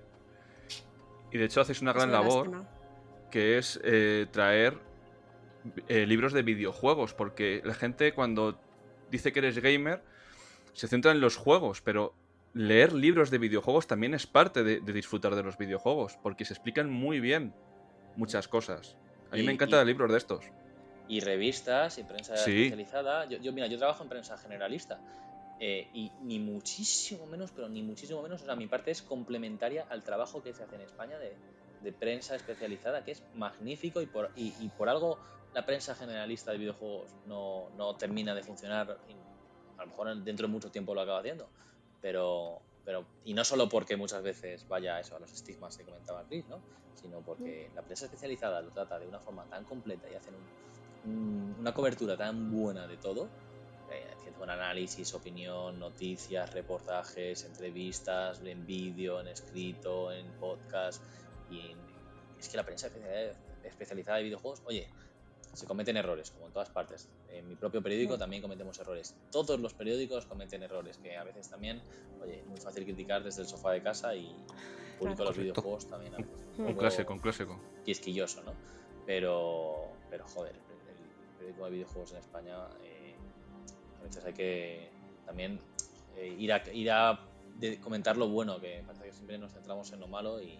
Y 1.32 1.38
de 1.38 1.46
hecho 1.46 1.62
hacéis 1.62 1.82
una 1.82 1.92
Es 1.92 1.98
gran 1.98 2.10
una 2.10 2.20
labor 2.22 2.48
lástima. 2.50 2.70
que 3.32 3.58
es 3.60 3.80
eh, 3.84 4.26
traer 4.32 4.78
eh, 5.88 6.06
libros 6.08 6.34
de 6.34 6.42
videojuegos, 6.42 7.14
porque 7.14 7.62
la 7.64 7.74
gente 7.76 8.14
cuando 8.14 8.60
dice 9.12 9.32
que 9.32 9.40
eres 9.40 9.58
gamer 9.60 10.02
se 10.74 10.88
centra 10.88 11.12
en 11.12 11.22
los 11.22 11.38
juegos, 11.38 11.82
pero 11.82 12.14
leer 12.54 12.94
libros 12.94 13.30
de 13.32 13.38
videojuegos 13.38 13.88
también 13.88 14.14
es 14.14 14.26
parte 14.28 14.64
de, 14.64 14.80
de 14.82 14.94
disfrutar 14.94 15.36
de 15.36 15.44
los 15.44 15.58
videojuegos, 15.58 16.18
porque 16.22 16.46
se 16.46 16.54
explican 16.54 16.90
muy 16.90 17.20
bien 17.20 17.54
muchas 18.16 18.48
cosas. 18.48 18.98
A 19.32 19.36
mí 19.36 19.42
Y- 19.42 19.46
me 19.46 19.52
encantan 19.54 19.86
libros 19.86 20.12
de 20.12 20.18
estos. 20.18 20.46
y 21.08 21.22
revistas 21.22 21.98
y 21.98 22.04
prensa 22.04 22.38
Sí. 22.38 22.66
especializada. 22.66 23.26
Yo, 23.26 23.40
yo, 23.40 23.52
mira, 23.52 23.66
yo 23.66 23.78
trabajo 23.80 24.04
en 24.04 24.10
prensa 24.10 24.38
generalista 24.38 25.00
eh, 25.60 25.90
y 25.92 26.12
ni 26.22 26.38
muchísimo 26.40 27.26
menos, 27.26 27.52
pero 27.52 27.68
ni 27.68 27.82
muchísimo 27.82 28.22
menos, 28.22 28.42
o 28.44 28.46
sea, 28.46 28.56
mi 28.56 28.68
parte 28.68 28.92
es 28.92 29.02
complementaria 29.02 29.86
al 29.90 30.04
trabajo 30.04 30.42
que 30.44 30.54
se 30.54 30.64
hace 30.64 30.76
en 30.76 30.82
España 30.82 31.18
de, 31.18 31.36
de 31.82 31.92
prensa 31.94 32.36
especializada, 32.36 33.04
que 33.04 33.12
es 33.12 33.24
magnífico 33.34 34.02
y 34.02 34.06
por, 34.06 34.30
y, 34.36 34.54
y 34.60 34.70
por 34.70 34.88
algo 34.88 35.20
la 35.54 35.66
prensa 35.66 35.96
generalista 35.96 36.52
de 36.52 36.60
videojuegos 36.60 37.12
no, 37.26 37.70
no 37.76 37.96
termina 37.96 38.36
de 38.36 38.44
funcionar. 38.44 39.00
y 39.10 39.14
a 39.78 39.82
lo 39.82 39.88
mejor 39.88 40.16
dentro 40.24 40.46
de 40.48 40.54
mucho 40.54 40.70
tiempo 40.70 40.94
lo 40.94 41.02
acaba 41.02 41.20
haciendo, 41.20 41.50
pero, 42.00 42.62
pero 42.84 43.08
y 43.24 43.34
no 43.34 43.44
solo 43.44 43.68
porque 43.70 43.98
muchas 43.98 44.24
veces 44.24 44.66
vaya 44.68 45.00
eso, 45.00 45.16
a 45.16 45.20
los 45.20 45.34
estigmas 45.34 45.76
que 45.78 45.86
comentaba 45.86 46.26
Chris, 46.26 46.48
¿no? 46.48 46.64
sino 46.94 47.24
porque 47.24 47.72
la 47.74 47.84
prensa 47.84 48.06
especializada 48.06 48.62
lo 48.62 48.72
trata 48.72 49.00
de 49.00 49.08
una 49.08 49.20
forma 49.22 49.48
tan 49.48 49.64
completa 49.64 50.10
y 50.10 50.16
hacen 50.16 50.36
un, 50.36 50.50
un- 51.04 51.56
una 51.58 51.74
cobertura 51.74 52.18
tan 52.18 52.50
buena 52.52 52.88
de 52.88 52.98
todo, 52.98 53.32
eh, 53.88 54.06
haciendo 54.14 54.44
un 54.44 54.50
análisis, 54.50 55.14
opinión, 55.14 55.80
noticias, 55.80 56.52
reportajes, 56.54 57.46
entrevistas, 57.46 58.42
en 58.44 58.66
vídeo, 58.66 59.20
en 59.22 59.28
escrito, 59.30 60.12
en 60.12 60.34
podcast, 60.34 61.02
y 61.48 61.72
en- 61.72 61.88
es 62.38 62.50
que 62.50 62.58
la 62.58 62.66
prensa 62.66 62.90
especializada 63.64 64.18
de 64.18 64.24
videojuegos, 64.24 64.62
oye, 64.66 64.90
se 65.54 65.66
cometen 65.66 65.98
errores, 65.98 66.32
como 66.32 66.48
en 66.48 66.54
todas 66.54 66.70
partes. 66.70 67.10
En 67.28 67.48
mi 67.48 67.56
propio 67.56 67.82
periódico 67.82 68.16
Mm. 68.16 68.20
también 68.20 68.42
cometemos 68.42 68.80
errores. 68.80 69.16
Todos 69.32 69.60
los 69.60 69.74
periódicos 69.74 70.26
cometen 70.26 70.64
errores, 70.64 70.98
que 70.98 71.18
a 71.18 71.24
veces 71.24 71.50
también, 71.50 71.82
oye, 72.22 72.40
es 72.42 72.46
muy 72.48 72.60
fácil 72.60 72.84
criticar 72.86 73.24
desde 73.24 73.42
el 73.42 73.48
sofá 73.48 73.72
de 73.72 73.82
casa 73.82 74.16
y 74.16 74.28
público 74.98 75.24
de 75.24 75.26
los 75.30 75.36
Correcto. 75.36 75.42
videojuegos 75.42 75.88
también. 75.90 76.14
un 76.18 76.26
Un 76.58 76.66
poco 76.68 76.80
clásico, 76.80 77.14
un 77.14 77.20
clásico. 77.20 77.60
quisquilloso, 77.86 78.44
¿no? 78.44 78.54
Pero, 79.06 79.98
pero 80.10 80.28
joder, 80.28 80.56
el, 80.56 80.90
el 80.90 81.36
periódico 81.38 81.66
de 81.66 81.72
videojuegos 81.72 82.12
en 82.12 82.18
España 82.20 82.68
eh, 82.84 83.16
a 84.00 84.04
veces 84.04 84.24
hay 84.26 84.34
que 84.34 84.92
también 85.26 85.60
eh, 86.16 86.28
ir 86.38 86.54
a, 86.54 86.64
ir 86.74 86.92
a 86.92 87.20
de- 87.56 87.80
comentar 87.80 88.18
lo 88.18 88.28
bueno, 88.30 88.60
que 88.60 88.84
parece 88.86 89.06
que 89.06 89.14
siempre 89.14 89.38
nos 89.38 89.54
centramos 89.54 89.92
en 89.94 90.00
lo 90.00 90.08
malo 90.08 90.42
y, 90.42 90.52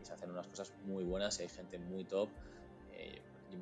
y 0.00 0.04
se 0.04 0.12
hacen 0.12 0.30
unas 0.30 0.46
cosas 0.46 0.72
muy 0.84 1.02
buenas 1.04 1.38
y 1.40 1.42
hay 1.42 1.48
gente 1.48 1.78
muy 1.78 2.04
top. 2.04 2.28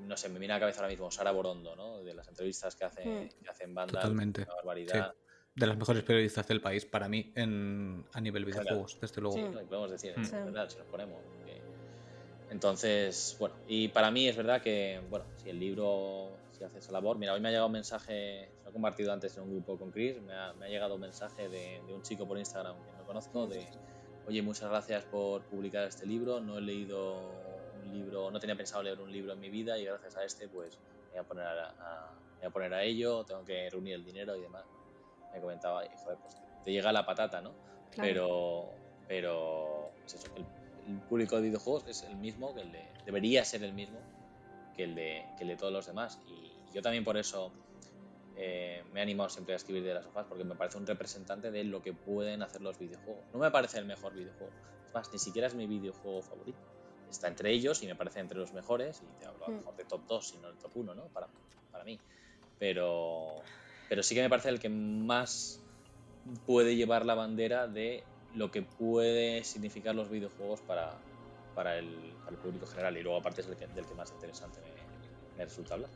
No 0.07 0.16
sé, 0.16 0.28
me 0.28 0.39
viene 0.39 0.55
a 0.55 0.57
la 0.57 0.61
cabeza 0.61 0.80
ahora 0.80 0.89
mismo 0.91 1.11
Sara 1.11 1.30
Borondo, 1.32 1.74
¿no? 1.76 2.03
De 2.03 2.14
las 2.14 2.26
entrevistas 2.28 2.74
que 2.76 2.84
hace, 2.84 3.05
Mm. 3.05 3.28
que 3.43 3.49
hace 3.51 3.64
en 3.64 3.74
banda. 3.74 4.01
Totalmente. 4.01 4.43
Una 4.43 4.55
barbaridad. 4.57 5.14
De 5.55 5.66
las 5.66 5.76
mejores 5.76 6.03
periodistas 6.03 6.47
del 6.49 6.61
país 6.61 6.84
para 6.84 7.09
mí 7.09 7.32
en, 7.34 8.05
a 8.12 8.20
nivel 8.20 8.45
Claro. 8.45 8.61
videojuegos, 8.62 8.99
desde 9.01 9.20
luego. 9.22 9.37
Sí, 9.37 9.43
lo 9.43 9.64
podemos 9.66 9.91
decir, 9.91 10.12
Mm. 10.16 10.22
es 10.22 10.30
verdad, 10.32 10.68
si 10.68 10.78
nos 10.78 10.87
ponemos. 10.89 11.18
porque- 11.22 11.62
Entonces, 12.51 13.37
bueno, 13.41 13.55
y 13.66 13.89
para 13.89 14.11
mí 14.11 14.28
es 14.28 14.37
verdad 14.37 14.62
que, 14.62 15.01
bueno, 15.11 15.24
si 15.37 15.51
el 15.51 15.59
libro, 15.59 16.30
si 16.53 16.62
hace 16.62 16.78
esa 16.78 16.93
labor, 16.93 17.18
mira, 17.18 17.32
hoy 17.34 17.41
me 17.41 17.49
ha 17.49 17.51
llegado 17.51 17.66
un 17.66 17.72
mensaje, 17.72 18.49
lo 18.64 18.70
he 18.70 18.72
compartido 18.72 19.12
antes 19.12 19.37
en 19.37 19.43
un 19.45 19.51
grupo 19.51 19.76
con 19.78 19.91
Chris, 19.91 20.20
me 20.22 20.32
ha, 20.32 20.53
llegado 20.68 20.95
un 20.95 21.01
mensaje 21.01 21.49
de, 21.49 21.80
un 21.93 22.03
chico 22.03 22.26
por 22.26 22.39
Instagram 22.39 22.76
que 22.76 22.93
no 22.99 23.05
conozco, 23.05 23.47
de, 23.49 23.66
oye, 24.28 24.43
muchas 24.43 24.68
gracias 24.70 25.05
por 25.05 25.43
publicar 25.43 25.84
este 25.89 26.07
libro, 26.07 26.41
no 26.41 26.59
he 26.59 26.61
leído 26.61 27.18
un 27.87 27.93
libro, 27.93 28.30
no 28.30 28.41
tenía 28.41 28.57
pensado 28.57 28.82
leer 28.82 29.01
un 29.01 29.11
libro 29.11 29.32
en 29.32 29.41
mi 29.41 29.49
vida 29.49 29.78
y 29.78 29.84
gracias 29.84 30.16
a 30.16 30.24
este, 30.24 30.49
pues, 30.49 30.78
me 31.07 31.11
voy 31.11 31.18
a 31.20 31.22
poner 31.22 31.47
a, 31.47 32.11
voy 32.39 32.47
a, 32.47 32.51
poner 32.51 32.74
a 32.74 32.82
ello, 32.82 33.24
tengo 33.24 33.45
que 33.45 33.70
reunir 33.70 33.95
el 33.95 34.05
dinero 34.05 34.37
y 34.37 34.41
demás. 34.43 34.64
Me 35.32 35.41
comentaba, 35.41 35.84
y 35.84 35.89
joder, 36.03 36.18
pues 36.18 36.37
te 36.64 36.72
llega 36.72 36.93
la 36.93 37.05
patata, 37.05 37.41
¿no? 37.41 37.53
Pero, 37.97 38.70
pero, 39.09 39.91
es 40.05 40.14
eso, 40.14 40.28
el, 40.37 40.45
el 40.89 41.01
público 41.03 41.37
de 41.37 41.43
videojuegos 41.43 41.87
es 41.87 42.03
el 42.03 42.16
mismo, 42.16 42.55
que 42.55 42.61
el 42.62 42.72
de, 42.72 42.84
debería 43.05 43.45
ser 43.45 43.62
el 43.64 43.72
mismo 43.72 43.99
que 44.76 44.84
el 44.84 44.95
de, 44.95 45.24
que 45.37 45.45
el 45.45 45.49
de 45.49 45.57
todos 45.57 45.72
los 45.72 45.87
demás. 45.87 46.20
Y 46.28 46.53
yo 46.72 46.82
también 46.82 47.05
por 47.05 47.16
eso 47.16 47.51
eh, 48.37 48.84
me 48.93 49.01
he 49.01 49.03
animado 49.03 49.30
siempre 49.30 49.55
a 49.55 49.57
escribir 49.57 49.82
de 49.82 49.95
las 49.95 50.05
sofás, 50.05 50.26
porque 50.28 50.45
me 50.45 50.55
parece 50.55 50.78
un 50.78 50.87
representante 50.87 51.51
de 51.51 51.64
lo 51.64 51.82
que 51.82 51.93
pueden 51.93 52.43
hacer 52.43 52.61
los 52.61 52.78
videojuegos. 52.78 53.24
No 53.32 53.41
me 53.41 53.51
parece 53.51 53.78
el 53.78 53.87
mejor 53.87 54.14
videojuego, 54.14 54.53
es 54.87 54.95
más, 54.95 55.12
ni 55.12 55.18
siquiera 55.18 55.49
es 55.49 55.55
mi 55.55 55.66
videojuego 55.66 56.22
favorito. 56.22 56.59
Está 57.11 57.28
entre 57.28 57.50
ellos 57.50 57.82
y 57.82 57.86
me 57.86 57.94
parece 57.94 58.20
entre 58.20 58.38
los 58.38 58.52
mejores, 58.52 59.02
y 59.02 59.20
te 59.20 59.26
hablo 59.26 59.46
a 59.46 59.48
lo 59.48 59.54
mm. 59.54 59.59
mejor 59.59 59.76
de 59.76 59.84
top 59.84 60.07
2, 60.07 60.28
sino 60.28 60.48
el 60.48 60.57
top 60.57 60.72
1, 60.74 60.94
¿no? 60.94 61.04
Para, 61.07 61.28
para 61.70 61.84
mí. 61.84 61.98
Pero, 62.59 63.42
pero 63.88 64.02
sí 64.02 64.14
que 64.14 64.22
me 64.22 64.28
parece 64.28 64.48
el 64.48 64.61
que 64.61 64.68
más 64.68 65.61
puede 66.46 66.76
llevar 66.76 67.07
la 67.07 67.14
bandera 67.14 67.68
de 67.68 68.04
lo 68.34 68.50
que 68.50 68.62
puede 68.62 69.44
significar 69.44 69.94
los 69.94 70.11
videojuegos 70.11 70.61
para, 70.61 70.98
para, 71.54 71.78
el, 71.78 71.88
público 72.42 72.66
general. 72.66 72.96
Y 72.96 73.02
luego 73.02 73.18
aparte 73.18 73.40
es 73.40 73.46
el 73.48 73.57
que, 73.57 73.66
del 73.68 73.86
que 73.86 73.94
más 73.94 74.11
interesante 74.12 74.61
me, 75.36 75.44
resulta 75.44 75.74
hablar. 75.74 75.90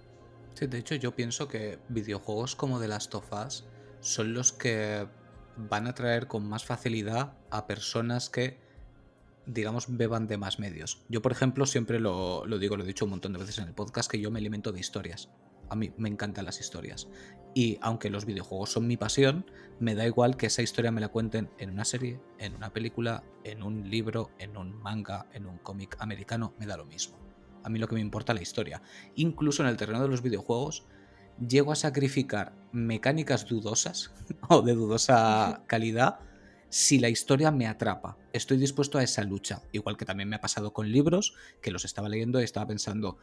Sí, 0.54 0.66
de 0.66 0.78
hecho 0.78 0.94
yo 0.94 1.14
pienso 1.14 1.48
que 1.48 1.78
videojuegos 1.88 2.56
como 2.56 2.80
The 2.80 2.88
Last 2.88 3.14
of 3.14 3.30
Us 3.32 3.64
son 4.00 4.32
los 4.32 4.52
que 4.52 5.06
van 5.56 5.86
a 5.86 5.94
traer 5.94 6.26
con 6.26 6.48
más 6.48 6.64
facilidad 6.64 7.34
a 7.50 7.66
personas 7.66 8.30
que, 8.30 8.58
digamos, 9.47 9.86
beban 9.88 10.26
de 10.26 10.38
más 10.38 10.59
medios. 10.59 11.03
Yo, 11.09 11.22
por 11.22 11.32
ejemplo, 11.32 11.66
siempre 11.66 12.01
lo, 12.01 12.47
lo 12.47 12.59
digo, 12.59 12.76
lo 12.76 12.84
he 12.84 12.86
dicho 12.86 13.05
un 13.05 13.12
montón 13.12 13.32
de 13.32 13.38
veces 13.38 13.59
en 13.59 13.68
el 13.68 13.74
podcast, 13.74 14.11
que 14.11 14.20
yo 14.20 14.30
me 14.30 14.38
alimento 14.38 14.72
de 14.72 14.80
historias. 14.80 15.30
A 15.68 15.76
mí 15.76 15.93
me 15.97 16.09
encantan 16.09 16.45
las 16.45 16.61
historias. 16.61 17.09
Y 17.55 17.78
aunque 17.80 18.11
los 18.11 18.26
videojuegos 18.26 18.72
son 18.72 18.86
mi 18.86 18.97
pasión, 18.97 19.47
me 19.78 19.95
da 19.95 20.07
igual 20.07 20.36
que 20.36 20.47
esa 20.47 20.62
historia 20.62 20.91
me 20.91 21.01
la 21.01 21.09
cuenten 21.09 21.51
en 21.59 21.70
una 21.70 21.84
serie, 21.84 22.20
en 22.38 22.55
una 22.55 22.72
película, 22.72 23.22
en 23.45 23.62
un 23.62 23.88
libro, 23.88 24.30
en 24.38 24.57
un 24.57 24.80
manga, 24.80 25.26
en 25.32 25.47
un 25.47 25.59
cómic 25.59 25.97
americano, 26.01 26.55
me 26.59 26.66
da 26.66 26.76
lo 26.76 26.84
mismo. 26.84 27.18
A 27.62 27.68
mí 27.68 27.78
lo 27.78 27.88
que 27.88 27.95
me 27.95 28.01
importa 28.01 28.32
es 28.32 28.38
la 28.38 28.43
historia. 28.43 28.82
Incluso 29.14 29.62
en 29.62 29.68
el 29.68 29.76
terreno 29.76 30.03
de 30.03 30.09
los 30.09 30.22
videojuegos, 30.22 30.86
llego 31.47 31.72
a 31.72 31.76
sacrificar 31.76 32.53
mecánicas 32.72 33.47
dudosas 33.47 34.12
o 34.49 34.62
de 34.62 34.74
dudosa 34.74 35.62
calidad 35.66 36.20
si 36.70 37.00
la 37.00 37.08
historia 37.08 37.50
me 37.50 37.66
atrapa. 37.66 38.16
Estoy 38.32 38.56
dispuesto 38.56 38.96
a 38.96 39.02
esa 39.02 39.24
lucha. 39.24 39.62
Igual 39.72 39.96
que 39.96 40.04
también 40.04 40.28
me 40.28 40.36
ha 40.36 40.40
pasado 40.40 40.72
con 40.72 40.90
libros 40.90 41.34
que 41.60 41.72
los 41.72 41.84
estaba 41.84 42.08
leyendo 42.08 42.40
y 42.40 42.44
estaba 42.44 42.68
pensando, 42.68 43.18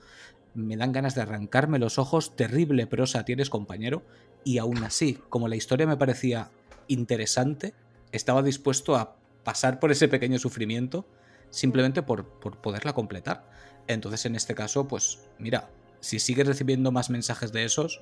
me 0.54 0.78
dan 0.78 0.92
ganas 0.92 1.16
de 1.16 1.22
arrancarme 1.22 1.80
los 1.80 1.98
ojos, 1.98 2.36
terrible 2.36 2.88
prosa 2.88 3.26
tienes 3.26 3.50
compañero, 3.50 4.04
y 4.44 4.60
aún 4.60 4.84
así, 4.84 5.20
como 5.30 5.48
la 5.48 5.56
historia 5.56 5.88
me 5.88 5.98
parecía 5.98 6.52
interesante, 6.88 7.74
estaba 8.12 8.44
dispuesto 8.44 8.96
a 8.96 9.16
pasar 9.44 9.80
por 9.80 9.92
ese 9.92 10.08
pequeño 10.08 10.40
sufrimiento 10.40 11.08
simplemente 11.50 12.04
por, 12.04 12.28
por 12.28 12.62
poderla 12.62 12.94
completar. 12.94 13.50
Entonces, 13.88 14.26
en 14.26 14.36
este 14.36 14.56
caso, 14.56 14.88
pues 14.90 15.20
mira, 15.40 15.70
si 16.02 16.20
sigues 16.20 16.48
recibiendo 16.48 16.92
más 16.92 17.10
mensajes 17.10 17.54
de 17.54 17.64
esos, 17.64 18.02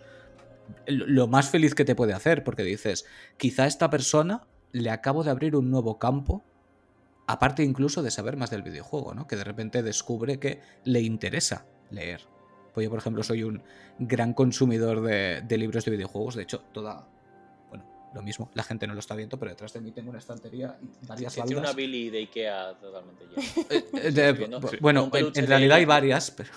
lo 0.87 1.27
más 1.27 1.49
feliz 1.49 1.75
que 1.75 1.85
te 1.85 1.93
puede 1.93 2.13
hacer, 2.13 2.43
porque 2.43 2.63
dices, 2.63 3.05
quizá 3.37 3.67
esta 3.67 3.91
persona 3.91 4.47
le 4.75 4.89
acabo 4.89 5.23
de 5.23 5.31
abrir 5.31 5.55
un 5.55 5.71
nuevo 5.71 5.97
campo, 5.97 6.43
aparte 7.27 7.63
incluso 7.63 8.03
de 8.03 8.11
saber 8.11 8.35
más 8.35 8.49
del 8.49 8.61
videojuego, 8.61 9.13
¿no? 9.13 9.25
Que 9.25 9.37
de 9.37 9.45
repente 9.45 9.81
descubre 9.83 10.37
que 10.37 10.59
le 10.83 10.99
interesa 11.01 11.65
leer. 11.91 12.27
Pues 12.73 12.83
yo, 12.83 12.89
por 12.89 12.99
ejemplo, 12.99 13.23
soy 13.23 13.43
un 13.43 13.63
gran 13.99 14.33
consumidor 14.33 15.01
de, 15.01 15.57
libros 15.57 15.85
de 15.85 15.91
videojuegos. 15.91 16.35
De 16.35 16.43
hecho, 16.43 16.59
toda. 16.73 17.07
Bueno, 17.69 17.85
lo 18.13 18.21
mismo, 18.21 18.51
la 18.53 18.63
gente 18.63 18.85
no 18.85 18.93
lo 18.93 18.99
está 18.99 19.15
viendo, 19.15 19.39
pero 19.39 19.51
detrás 19.51 19.71
de 19.71 19.79
mí 19.79 19.91
tengo 19.91 20.09
una 20.09 20.19
estantería 20.19 20.77
y 20.81 21.05
varias 21.07 21.33
Tiene 21.35 21.55
una 21.55 21.71
Billy 21.71 22.09
de 22.09 22.17
Ikea 22.19 22.73
totalmente 22.73 23.25
llena. 23.27 23.43
Eh, 23.93 24.79
bueno, 24.81 25.09
en, 25.13 25.47
realidad 25.47 25.77
hay 25.77 25.85
varias, 25.85 26.31
pero. 26.31 26.49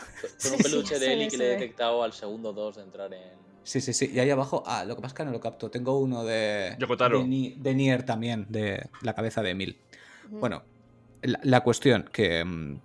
Con 0.42 0.52
un 0.54 0.58
peluche 0.64 0.98
de 0.98 1.12
Eli 1.12 1.28
que 1.28 1.36
le 1.36 1.44
he 1.46 1.50
detectado 1.50 2.02
al 2.02 2.12
segundo 2.12 2.52
dos 2.52 2.76
de 2.76 2.82
entrar 2.82 3.14
en. 3.14 3.47
Sí, 3.68 3.82
sí, 3.82 3.92
sí. 3.92 4.10
Y 4.14 4.18
ahí 4.18 4.30
abajo, 4.30 4.62
ah, 4.64 4.86
lo 4.86 4.96
que 4.96 5.02
pasa 5.02 5.12
es 5.12 5.16
que 5.18 5.24
no 5.26 5.30
lo 5.30 5.40
capto. 5.40 5.70
Tengo 5.70 5.98
uno 5.98 6.24
de. 6.24 6.74
De, 7.20 7.54
de 7.58 7.74
Nier 7.74 8.02
también, 8.02 8.46
de 8.48 8.88
la 9.02 9.12
cabeza 9.12 9.42
de 9.42 9.50
Emil. 9.50 9.78
Bueno, 10.30 10.62
la, 11.20 11.60
cuestión 11.60 12.08
que 12.10 12.42
mm, 12.42 12.80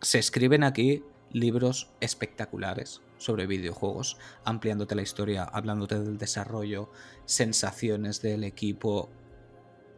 se 0.00 0.20
escriben 0.20 0.62
aquí 0.62 1.02
libros 1.32 1.90
espectaculares 1.98 3.02
sobre 3.16 3.48
videojuegos, 3.48 4.16
ampliándote 4.44 4.94
la 4.94 5.02
historia, 5.02 5.42
hablándote 5.42 5.98
del 5.98 6.16
desarrollo, 6.16 6.92
sensaciones 7.24 8.22
del 8.22 8.44
equipo, 8.44 9.10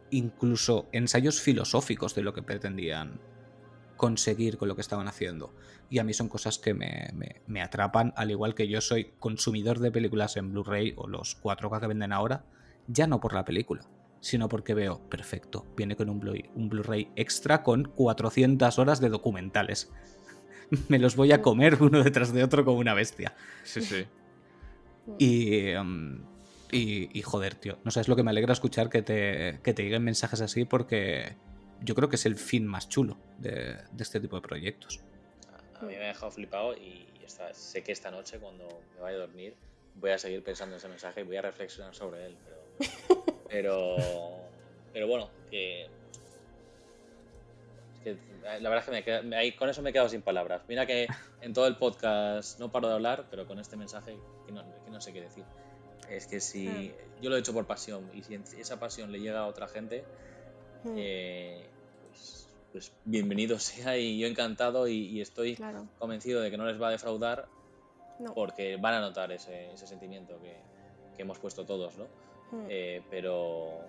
incluso 0.09 0.87
ensayos 0.93 1.41
filosóficos 1.41 2.15
de 2.15 2.23
lo 2.23 2.33
que 2.33 2.41
pretendían 2.41 3.19
conseguir 3.97 4.57
con 4.57 4.67
lo 4.67 4.75
que 4.75 4.81
estaban 4.81 5.07
haciendo. 5.07 5.53
Y 5.89 5.99
a 5.99 6.03
mí 6.03 6.13
son 6.13 6.29
cosas 6.29 6.57
que 6.57 6.73
me, 6.73 7.61
atrapan, 7.61 8.13
al 8.15 8.31
igual 8.31 8.55
que 8.55 8.67
yo 8.67 8.81
soy 8.81 9.13
consumidor 9.19 9.79
de 9.79 9.91
películas 9.91 10.37
en 10.37 10.51
Blu-ray 10.51 10.93
o 10.95 11.07
los 11.07 11.41
4K 11.41 11.79
que 11.79 11.87
venden 11.87 12.13
ahora, 12.13 12.45
ya 12.87 13.07
no 13.07 13.19
por 13.19 13.33
la 13.33 13.45
película, 13.45 13.81
sino 14.21 14.47
porque 14.47 14.73
veo, 14.73 15.01
perfecto, 15.09 15.65
viene 15.75 15.95
con 15.95 16.09
un 16.09 16.69
Blu-ray 16.69 17.11
extra 17.15 17.63
con 17.63 17.85
400 17.85 18.79
horas 18.79 18.99
de 19.01 19.09
documentales. 19.09 19.91
me 20.89 20.99
los 20.99 21.15
voy 21.15 21.31
a 21.31 21.41
comer 21.41 21.81
uno 21.81 22.03
detrás 22.03 22.33
de 22.33 22.43
otro 22.43 22.65
como 22.65 22.79
una 22.79 22.93
bestia. 22.93 23.35
Sí, 23.63 23.81
sí. 23.81 24.05
Um, 25.77 26.19
y, 26.71 27.17
y, 27.17 27.21
joder, 27.21 27.55
tío, 27.55 27.77
no 27.85 27.91
sabes 27.91 28.09
lo 28.09 28.15
que 28.15 28.23
me 28.23 28.31
alegra 28.31 28.51
escuchar 28.51 28.89
que 28.89 29.01
te, 29.01 29.59
que 29.63 29.73
te 29.73 29.83
lleguen 29.83 30.03
mensajes 30.03 30.41
así 30.41 30.65
porque 30.65 31.37
yo 31.81 31.95
creo 31.95 32.09
que 32.09 32.15
es 32.15 32.25
el 32.25 32.35
fin 32.35 32.65
más 32.65 32.89
chulo 32.89 33.17
de, 33.37 33.77
este 33.99 34.19
tipo 34.19 34.35
de 34.35 34.41
proyectos. 34.41 34.99
A 35.79 35.85
mí 35.85 35.95
me 35.95 36.05
ha 36.05 36.07
dejado 36.07 36.31
flipado 36.31 36.75
y 36.75 37.05
sé 37.53 37.83
que 37.83 37.91
esta 37.91 38.09
noche 38.09 38.39
cuando 38.39 38.67
me 38.95 39.01
vaya 39.01 39.17
a 39.17 39.21
dormir 39.21 39.53
voy 39.95 40.11
a 40.11 40.17
seguir 40.17 40.43
pensando 40.43 40.75
en 40.75 40.77
ese 40.77 40.87
mensaje 40.87 41.21
y 41.21 41.23
voy 41.23 41.37
a 41.37 41.41
reflexionar 41.41 41.93
sobre 41.93 42.27
él. 42.27 42.37
Pero, 42.37 42.75
pero, 43.49 43.95
pero 44.93 45.07
bueno, 45.07 45.29
que 45.49 45.89
la 48.43 48.69
verdad 48.69 48.97
es 48.97 49.03
que 49.03 49.21
me 49.21 49.55
con 49.55 49.69
eso 49.69 49.81
me 49.81 49.89
he 49.89 49.93
quedado 49.93 50.09
sin 50.09 50.21
palabras. 50.21 50.61
Mira 50.67 50.85
que 50.85 51.07
en 51.41 51.53
todo 51.53 51.67
el 51.67 51.75
podcast 51.75 52.59
no 52.59 52.71
paro 52.71 52.87
de 52.87 52.93
hablar, 52.93 53.25
pero 53.29 53.45
con 53.47 53.59
este 53.59 53.75
mensaje 53.75 54.17
que 54.45 54.51
no, 54.51 55.01
sé 55.01 55.13
qué 55.13 55.21
decir. 55.21 55.43
Es 56.09 56.27
que 56.27 56.39
si 56.39 56.67
hmm. 56.67 57.21
yo 57.21 57.29
lo 57.29 57.35
he 57.35 57.39
hecho 57.39 57.53
por 57.53 57.65
pasión 57.65 58.09
y 58.13 58.23
si 58.23 58.35
esa 58.59 58.79
pasión 58.79 59.11
le 59.11 59.19
llega 59.19 59.39
a 59.39 59.47
otra 59.47 59.67
gente, 59.67 60.05
hmm. 60.83 60.95
eh, 60.97 61.65
pues, 62.09 62.47
pues, 62.71 62.91
bienvenido 63.05 63.59
sea 63.59 63.97
y 63.97 64.19
yo 64.19 64.27
encantado 64.27 64.87
y, 64.87 65.21
estoy 65.21 65.57
convencido 65.99 66.41
de 66.41 66.51
que 66.51 66.57
no 66.57 66.65
les 66.65 66.81
va 66.81 66.89
a 66.89 66.91
defraudar 66.91 67.47
porque 68.33 68.77
van 68.77 68.95
a 68.95 69.01
notar 69.01 69.31
ese, 69.31 69.75
sentimiento 69.75 70.39
que, 70.41 70.55
hemos 71.21 71.39
puesto 71.39 71.65
todos, 71.65 71.97
¿no? 71.97 72.05
Hmm. 72.51 72.65
Eh, 72.69 73.01
pero, 73.09 73.79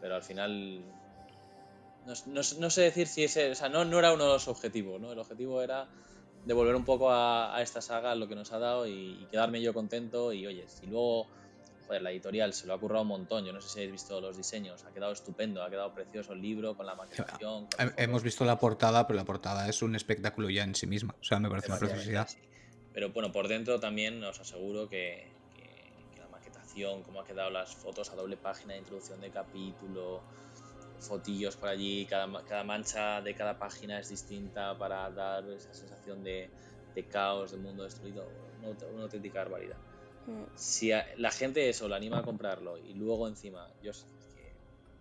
pero 0.00 0.14
al 0.14 0.22
final 0.22 0.82
no, 2.06 2.70
sé 2.70 2.82
decir 2.82 3.06
si 3.06 3.24
ese, 3.24 3.50
o 3.50 3.54
sea, 3.54 3.68
no, 3.68 3.84
no 3.84 3.98
era 3.98 4.12
uno 4.12 4.24
de 4.24 4.32
los 4.32 4.48
objetivos, 4.48 5.00
¿no? 5.00 5.12
El 5.12 5.18
objetivo 5.18 5.62
era 5.62 5.86
devolver 6.44 6.74
un 6.74 6.84
poco 6.84 7.10
a, 7.10 7.60
esta 7.60 7.80
saga 7.80 8.14
lo 8.14 8.26
que 8.26 8.34
nos 8.34 8.52
ha 8.52 8.58
dado 8.58 8.86
y, 8.86 9.26
quedarme 9.30 9.60
yo 9.60 9.74
contento 9.74 10.32
y 10.32 10.46
oye, 10.46 10.66
si 10.68 10.86
luego, 10.86 11.26
joder, 11.90 12.02
la 12.02 12.12
editorial 12.12 12.52
se 12.52 12.68
lo 12.68 12.74
ha 12.74 12.78
currado 12.78 13.02
un 13.02 13.08
montón, 13.08 13.44
yo 13.44 13.52
no 13.52 13.60
sé 13.60 13.68
si 13.68 13.78
habéis 13.80 13.90
visto 13.90 14.20
los 14.20 14.36
diseños, 14.36 14.84
ha 14.84 14.92
quedado 14.92 15.12
estupendo, 15.12 15.60
ha 15.64 15.68
quedado 15.68 15.92
precioso 15.92 16.34
el 16.34 16.40
libro 16.40 16.76
con 16.76 16.86
la 16.86 16.94
maquetación. 16.94 17.66
Hemos 17.96 18.22
visto 18.22 18.44
la 18.44 18.60
portada, 18.60 19.08
pero 19.08 19.16
la 19.16 19.24
portada 19.24 19.68
es 19.68 19.82
un 19.82 19.96
espectáculo 19.96 20.48
ya 20.50 20.62
en 20.62 20.76
sí 20.76 20.86
misma, 20.86 21.16
o 21.20 21.24
sea, 21.24 21.40
me 21.40 21.50
parece 21.50 21.66
una 21.66 21.80
preciosidad. 21.80 22.28
Pero 22.92 23.10
bueno, 23.10 23.32
por 23.32 23.48
dentro 23.48 23.80
también 23.80 24.22
os 24.22 24.38
aseguro 24.38 24.88
que, 24.88 25.32
que 25.56 26.20
la 26.20 26.28
maquetación, 26.28 27.02
cómo 27.02 27.22
ha 27.22 27.26
quedado 27.26 27.50
las 27.50 27.74
fotos 27.74 28.08
a 28.10 28.14
doble 28.14 28.36
página 28.36 28.74
de 28.74 28.78
introducción 28.78 29.20
de 29.20 29.30
capítulo, 29.30 30.22
fotillos 31.00 31.56
por 31.56 31.70
allí, 31.70 32.06
cada, 32.06 32.28
cada 32.44 32.62
mancha 32.62 33.20
de 33.20 33.34
cada 33.34 33.58
página 33.58 33.98
es 33.98 34.10
distinta 34.10 34.78
para 34.78 35.10
dar 35.10 35.44
esa 35.48 35.74
sensación 35.74 36.22
de, 36.22 36.50
de 36.94 37.04
caos, 37.04 37.50
de 37.50 37.56
mundo 37.56 37.82
destruido, 37.82 38.28
una, 38.62 39.02
auténtica 39.02 39.40
barbaridad. 39.40 39.76
Si 40.54 40.90
la 41.16 41.30
gente 41.30 41.68
eso 41.68 41.88
la 41.88 41.96
anima 41.96 42.18
a 42.18 42.22
comprarlo 42.22 42.78
y 42.78 42.94
luego 42.94 43.28
encima, 43.28 43.68
yo 43.82 43.92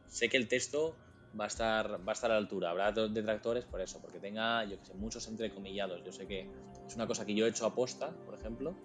sé 0.08 0.30
que 0.30 0.38
el 0.38 0.48
texto 0.48 0.96
va 1.40 1.46
a 1.46 1.48
estar, 1.48 2.08
va 2.08 2.12
a 2.12 2.14
estar 2.14 2.32
a 2.32 2.36
la 2.36 2.40
altura. 2.40 2.72
Habrá 2.72 2.92
detractores 2.92 3.66
por 3.66 3.82
eso, 3.82 4.02
porque 4.02 4.20
tenga, 4.20 4.64
yo 4.66 4.80
que 4.80 4.86
sé, 4.86 4.94
muchos 4.94 5.28
entrecomillados. 5.28 6.04
Yo 6.04 6.12
sé 6.12 6.28
que 6.28 6.50
es 6.88 6.96
una 6.96 7.08
cosa 7.08 7.26
que 7.26 7.36
yo 7.36 7.46
he 7.46 7.50
hecho 7.50 7.66
aposta, 7.66 8.12
por 8.26 8.36
ejemplo, 8.36 8.76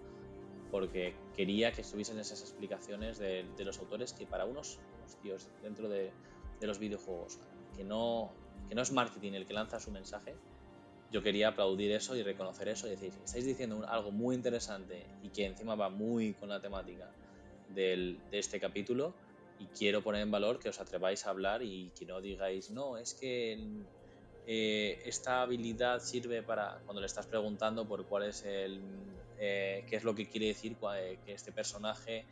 porque 0.71 1.15
quería 1.35 1.71
que 1.71 1.81
estuviesen 1.81 2.19
esas 2.19 2.41
explicaciones 2.41 3.17
de, 3.17 3.45
los 3.59 3.79
autores 3.79 4.13
que 4.13 4.25
para 4.25 4.45
unos, 4.45 4.79
tíos 5.21 5.49
dentro 5.61 5.89
de, 5.89 6.11
los 6.61 6.79
videojuegos, 6.79 7.39
que 7.75 7.83
no, 7.83 8.31
que 8.67 8.75
no 8.75 8.81
es 8.81 8.91
marketing 8.91 9.33
el 9.33 9.45
que 9.45 9.53
lanza 9.53 9.79
su 9.79 9.91
mensaje, 9.91 10.35
yo 11.11 11.21
quería 11.21 11.49
aplaudir 11.49 11.91
eso 11.91 12.15
y 12.15 12.23
reconocer 12.23 12.67
eso 12.67 12.87
y 12.87 12.91
decir, 12.91 13.13
estáis 13.23 13.45
diciendo 13.45 13.85
algo 13.87 14.11
muy 14.11 14.35
interesante 14.35 15.05
y 15.21 15.29
que 15.29 15.45
encima 15.45 15.75
va 15.75 15.89
muy 15.89 16.33
con 16.33 16.49
la 16.49 16.59
temática 16.59 17.09
de 17.69 18.17
este 18.31 18.59
capítulo 18.59 19.15
y 19.59 19.67
quiero 19.67 20.01
poner 20.01 20.21
en 20.21 20.31
valor 20.31 20.59
que 20.59 20.69
os 20.69 20.79
atreváis 20.79 21.25
a 21.25 21.29
hablar 21.29 21.61
y 21.63 21.91
que 21.97 22.05
no 22.05 22.19
digáis, 22.21 22.69
no, 22.71 22.97
es 22.97 23.13
que 23.13 23.57
eh, 24.47 25.01
esta 25.05 25.41
habilidad 25.41 25.99
sirve 25.99 26.43
para, 26.43 26.81
cuando 26.85 27.01
le 27.01 27.07
estás 27.07 27.25
preguntando 27.25 27.87
por 27.87 28.05
cuál 28.07 28.23
es 28.23 28.43
el, 28.43 28.81
eh, 29.39 29.85
qué 29.89 29.95
es 29.95 30.03
lo 30.03 30.13
que 30.13 30.29
quiere 30.29 30.47
decir 30.47 30.77
eh, 30.95 31.17
que 31.25 31.33
este 31.33 31.51
personaje 31.51 32.25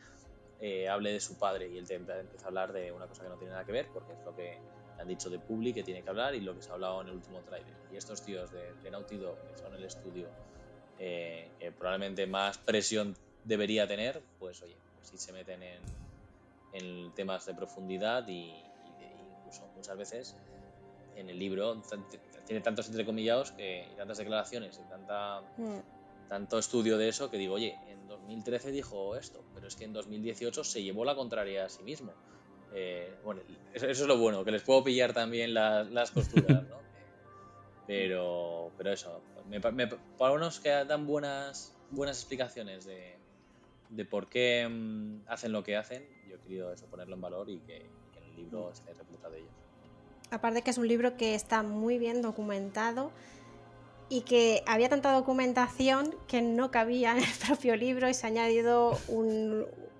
hable 0.89 1.11
de 1.11 1.19
su 1.19 1.37
padre 1.37 1.67
y 1.67 1.77
él 1.77 1.85
te 1.85 1.95
empieza 1.95 2.45
a 2.45 2.47
hablar 2.47 2.71
de 2.71 2.89
una 2.89 3.05
cosa 3.05 3.23
que 3.23 3.29
no 3.29 3.35
tiene 3.35 3.51
nada 3.51 3.65
que 3.65 3.73
ver 3.73 3.89
porque 3.91 4.13
es 4.13 4.19
lo 4.23 4.33
que 4.33 4.57
han 4.99 5.07
dicho 5.07 5.29
de 5.29 5.39
Public 5.39 5.75
que 5.75 5.83
tiene 5.83 6.01
que 6.01 6.09
hablar 6.09 6.35
y 6.35 6.41
lo 6.41 6.55
que 6.55 6.61
se 6.61 6.69
ha 6.69 6.73
hablado 6.73 7.01
en 7.01 7.07
el 7.09 7.15
último 7.15 7.39
trailer. 7.41 7.73
Y 7.91 7.97
estos 7.97 8.21
tíos 8.21 8.51
de, 8.51 8.73
de 8.81 8.91
Naughty 8.91 9.17
Dog, 9.17 9.37
que 9.49 9.57
son 9.57 9.73
el 9.73 9.83
estudio 9.83 10.27
que 10.97 11.73
probablemente 11.77 12.25
más 12.27 12.57
presión 12.57 13.15
debería 13.43 13.87
tener, 13.87 14.21
pues 14.39 14.61
oye, 14.61 14.77
pues 14.95 15.09
si 15.09 15.17
se 15.17 15.33
meten 15.33 15.61
en, 15.63 15.81
en 16.73 17.13
temas 17.13 17.45
de 17.45 17.53
profundidad 17.53 18.27
y, 18.27 18.53
incluso 19.39 19.67
muchas 19.75 19.97
veces 19.97 20.35
en 21.15 21.29
el 21.29 21.37
libro 21.37 21.81
tiene 22.45 22.61
tantos 22.61 22.87
entrecomillados 22.87 23.51
que, 23.51 23.87
y 23.91 23.95
tantas 23.95 24.17
declaraciones 24.17 24.79
y 24.83 24.89
tanta, 24.89 25.41
mm. 25.57 26.29
tanto 26.29 26.57
estudio 26.57 26.97
de 26.97 27.09
eso 27.09 27.29
que 27.29 27.37
digo, 27.37 27.55
oye, 27.55 27.77
en 27.87 28.07
2013 28.07 28.71
dijo 28.71 29.15
esto, 29.15 29.43
pero 29.53 29.67
es 29.67 29.75
que 29.75 29.85
en 29.85 29.93
2018 29.93 30.63
se 30.63 30.81
llevó 30.83 31.05
la 31.05 31.15
contraria 31.15 31.65
a 31.65 31.69
sí 31.69 31.83
mismo. 31.83 32.13
Eh, 32.73 33.13
bueno, 33.23 33.41
eso, 33.73 33.87
es 33.87 33.99
lo 34.01 34.17
bueno, 34.17 34.43
que 34.43 34.51
les 34.51 34.63
puedo 34.63 34.83
pillar 34.83 35.13
también 35.13 35.53
las, 35.53 35.89
las 35.91 36.11
costuras, 36.11 36.63
¿no? 36.63 36.77
pero, 37.87 38.71
pero 38.77 38.91
eso, 38.91 39.21
me, 39.47 39.59
para 39.59 40.33
unos 40.33 40.59
que 40.59 40.69
dan 40.69 41.05
buenas, 41.05 41.75
buenas 41.91 42.17
explicaciones 42.17 42.85
de, 42.85 43.15
de 43.89 44.05
por 44.05 44.27
qué 44.27 44.67
mm, 44.69 45.27
hacen 45.27 45.51
lo 45.51 45.63
que 45.63 45.77
hacen, 45.77 46.03
yo 46.27 46.35
he 46.35 46.39
querido 46.39 46.73
eso, 46.73 46.85
ponerlo 46.87 47.15
en 47.15 47.21
valor 47.21 47.49
y 47.49 47.59
que, 47.59 47.77
en 47.77 48.23
el 48.23 48.35
libro 48.35 48.69
mm. 48.69 48.73
esté 48.73 48.93
replicado 48.93 49.33
de 49.33 49.39
ellos. 49.39 49.51
Aparte 50.31 50.63
que 50.63 50.71
es 50.71 50.77
un 50.77 50.87
libro 50.87 51.15
que 51.15 51.35
está 51.35 51.61
muy 51.61 51.99
bien 51.99 52.21
documentado 52.23 53.11
y 54.09 54.21
que 54.21 54.63
había 54.65 54.89
tanta 54.89 55.11
documentación 55.11 56.15
que 56.27 56.41
no 56.41 56.71
cabía 56.71 57.11
en 57.11 57.19
el 57.19 57.29
propio 57.47 57.75
libro 57.75 58.09
y 58.09 58.13
se 58.13 58.25
ha 58.25 58.29
añadido 58.29 58.97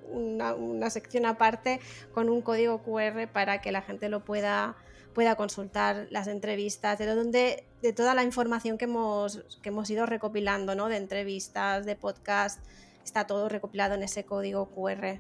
una, 0.10 0.90
sección 0.90 1.26
aparte 1.26 1.80
con 2.14 2.30
un 2.30 2.42
código 2.42 2.84
QR 2.84 3.28
para 3.32 3.62
que 3.62 3.72
la 3.72 3.82
gente 3.82 4.10
lo 4.10 4.24
pueda, 4.24 4.76
pueda 5.14 5.36
consultar 5.36 6.08
las 6.10 6.28
entrevistas, 6.28 6.98
de 7.00 7.06
donde 7.08 7.66
de 7.82 7.94
toda 7.94 8.16
la 8.16 8.24
información 8.24 8.78
que 8.78 8.86
hemos, 8.86 9.44
que 9.62 9.70
hemos 9.70 9.90
ido 9.90 10.06
recopilando, 10.06 10.76
¿no? 10.76 10.88
de 10.88 10.98
entrevistas, 10.98 11.86
de 11.86 11.96
podcast, 11.96 12.64
está 13.04 13.28
todo 13.28 13.50
recopilado 13.50 13.96
en 13.96 14.04
ese 14.04 14.24
código 14.24 14.70
QR. 14.70 15.20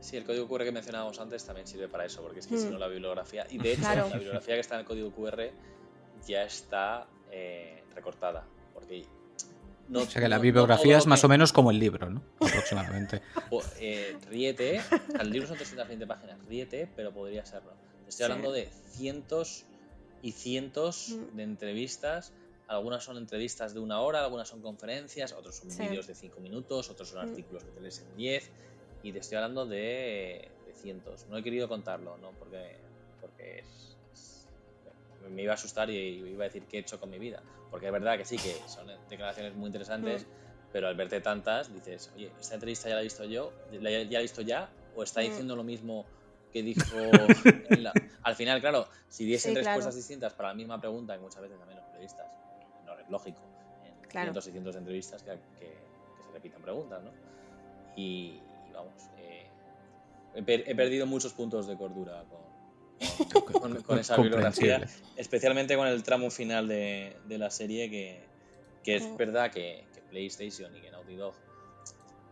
Sí, 0.00 0.16
el 0.16 0.24
código 0.24 0.48
QR 0.48 0.64
que 0.64 0.72
mencionábamos 0.72 1.20
antes 1.20 1.44
también 1.44 1.66
sirve 1.66 1.88
para 1.88 2.04
eso, 2.04 2.22
porque 2.22 2.40
es 2.40 2.46
que 2.48 2.58
si 2.58 2.66
mm. 2.66 2.72
no 2.72 2.78
la 2.78 2.88
bibliografía, 2.88 3.46
y 3.48 3.58
de 3.58 3.74
hecho 3.74 3.82
la 3.82 4.04
bibliografía 4.06 4.54
que 4.54 4.60
está 4.60 4.74
en 4.74 4.80
el 4.80 4.86
código 4.86 5.12
QR 5.12 5.50
ya 6.26 6.42
está 6.42 7.06
eh, 7.30 7.84
recortada, 7.94 8.44
porque 8.74 9.06
no, 9.88 10.00
o 10.00 10.06
sea 10.06 10.22
que 10.22 10.28
la 10.28 10.38
bibliografía 10.38 10.98
es 10.98 11.06
más 11.06 11.22
o 11.24 11.28
menos 11.28 11.52
como 11.52 11.70
el 11.70 11.78
libro, 11.78 12.08
¿no? 12.08 12.22
Aproximadamente. 12.40 13.22
eh, 13.80 14.16
ríete, 14.28 14.80
el 15.18 15.30
libro 15.30 15.48
son 15.48 15.56
320 15.56 16.06
páginas, 16.06 16.38
ríete, 16.46 16.88
pero 16.96 17.12
podría 17.12 17.44
serlo. 17.44 17.72
Estoy 18.08 18.24
hablando 18.24 18.52
de 18.52 18.68
cientos 18.90 19.64
y 20.22 20.32
cientos 20.32 21.10
mm. 21.10 21.36
de 21.36 21.42
entrevistas 21.42 22.32
algunas 22.72 23.04
son 23.04 23.18
entrevistas 23.18 23.74
de 23.74 23.80
una 23.80 24.00
hora, 24.00 24.24
algunas 24.24 24.48
son 24.48 24.62
conferencias, 24.62 25.32
otros 25.32 25.56
son 25.56 25.68
vídeos 25.68 26.06
de 26.06 26.14
cinco 26.14 26.40
minutos, 26.40 26.88
otros 26.90 27.08
son 27.10 27.26
mm. 27.26 27.30
artículos 27.30 27.64
que 27.64 27.70
te 27.70 27.80
lees 27.80 27.98
en 28.00 28.16
10. 28.16 28.50
Y 29.02 29.12
te 29.12 29.18
estoy 29.18 29.36
hablando 29.36 29.66
de, 29.66 30.48
cientos. 30.74 31.26
No 31.28 31.36
he 31.36 31.42
querido 31.42 31.68
contarlo, 31.68 32.16
¿no? 32.16 32.30
Porque, 32.38 32.76
porque 33.20 33.62
me 35.30 35.42
iba 35.42 35.52
a 35.52 35.54
asustar 35.54 35.90
y 35.90 35.96
iba 35.96 36.44
a 36.44 36.48
decir 36.48 36.64
qué 36.64 36.78
he 36.78 36.80
hecho 36.80 36.98
con 36.98 37.10
mi 37.10 37.18
vida. 37.18 37.42
Porque 37.72 37.86
es 37.86 37.92
verdad 37.92 38.16
que 38.16 38.24
sí, 38.24 38.36
que 38.36 38.54
son 38.68 38.86
declaraciones 39.08 39.56
muy 39.56 39.66
interesantes, 39.66 40.22
mm. 40.22 40.70
pero 40.72 40.86
al 40.86 40.94
verte 40.94 41.20
tantas 41.20 41.74
dices, 41.74 42.12
oye, 42.14 42.30
esta 42.38 42.54
entrevista 42.54 42.88
ya 42.88 42.94
la 42.94 43.00
he 43.00 43.04
visto 43.04 43.24
yo, 43.24 43.52
ya 43.72 43.80
la 43.80 43.90
he 43.90 44.22
visto 44.22 44.42
ya, 44.42 44.70
o 44.94 45.02
está 45.02 45.20
mm. 45.20 45.24
diciendo 45.24 45.56
lo 45.56 45.64
mismo 45.64 46.06
que 46.52 46.62
dijo 46.62 46.84
al 48.22 48.36
final, 48.36 48.60
claro, 48.60 48.86
si 49.08 49.24
diesen 49.24 49.56
respuestas 49.56 49.96
distintas 49.96 50.34
para 50.34 50.50
la 50.50 50.54
misma 50.54 50.78
pregunta, 50.78 51.14
que 51.14 51.20
muchas 51.20 51.40
veces 51.42 51.58
también 51.58 51.78
los 51.78 51.86
periodistas 51.86 52.26
lógico, 53.08 53.40
en 53.84 54.10
cientos 54.10 54.46
y 54.46 54.50
cientos 54.50 54.74
de 54.74 54.78
entrevistas 54.80 55.22
que, 55.22 55.30
se 55.30 56.32
repitan 56.32 56.62
preguntas, 56.62 57.02
¿no? 57.02 57.10
Y, 57.96 58.40
vamos, 58.72 58.92
eh, 59.18 59.46
he, 60.34 60.74
perdido 60.74 61.06
muchos 61.06 61.32
puntos 61.32 61.66
de 61.66 61.76
cordura 61.76 62.24
con, 62.28 62.40
con, 63.86 63.98
esa 63.98 64.16
bibliografía, 64.16 64.86
especialmente 65.16 65.76
con 65.76 65.86
el 65.86 66.02
tramo 66.02 66.30
final 66.30 66.68
de, 66.68 67.16
la 67.28 67.50
serie, 67.50 67.90
que, 68.82 68.96
es 68.96 69.04
mm. 69.04 69.16
verdad 69.16 69.50
que, 69.50 69.84
PlayStation 70.10 70.76
y 70.76 70.80
que 70.82 70.90
Naughty 70.90 71.14
Dog 71.16 71.34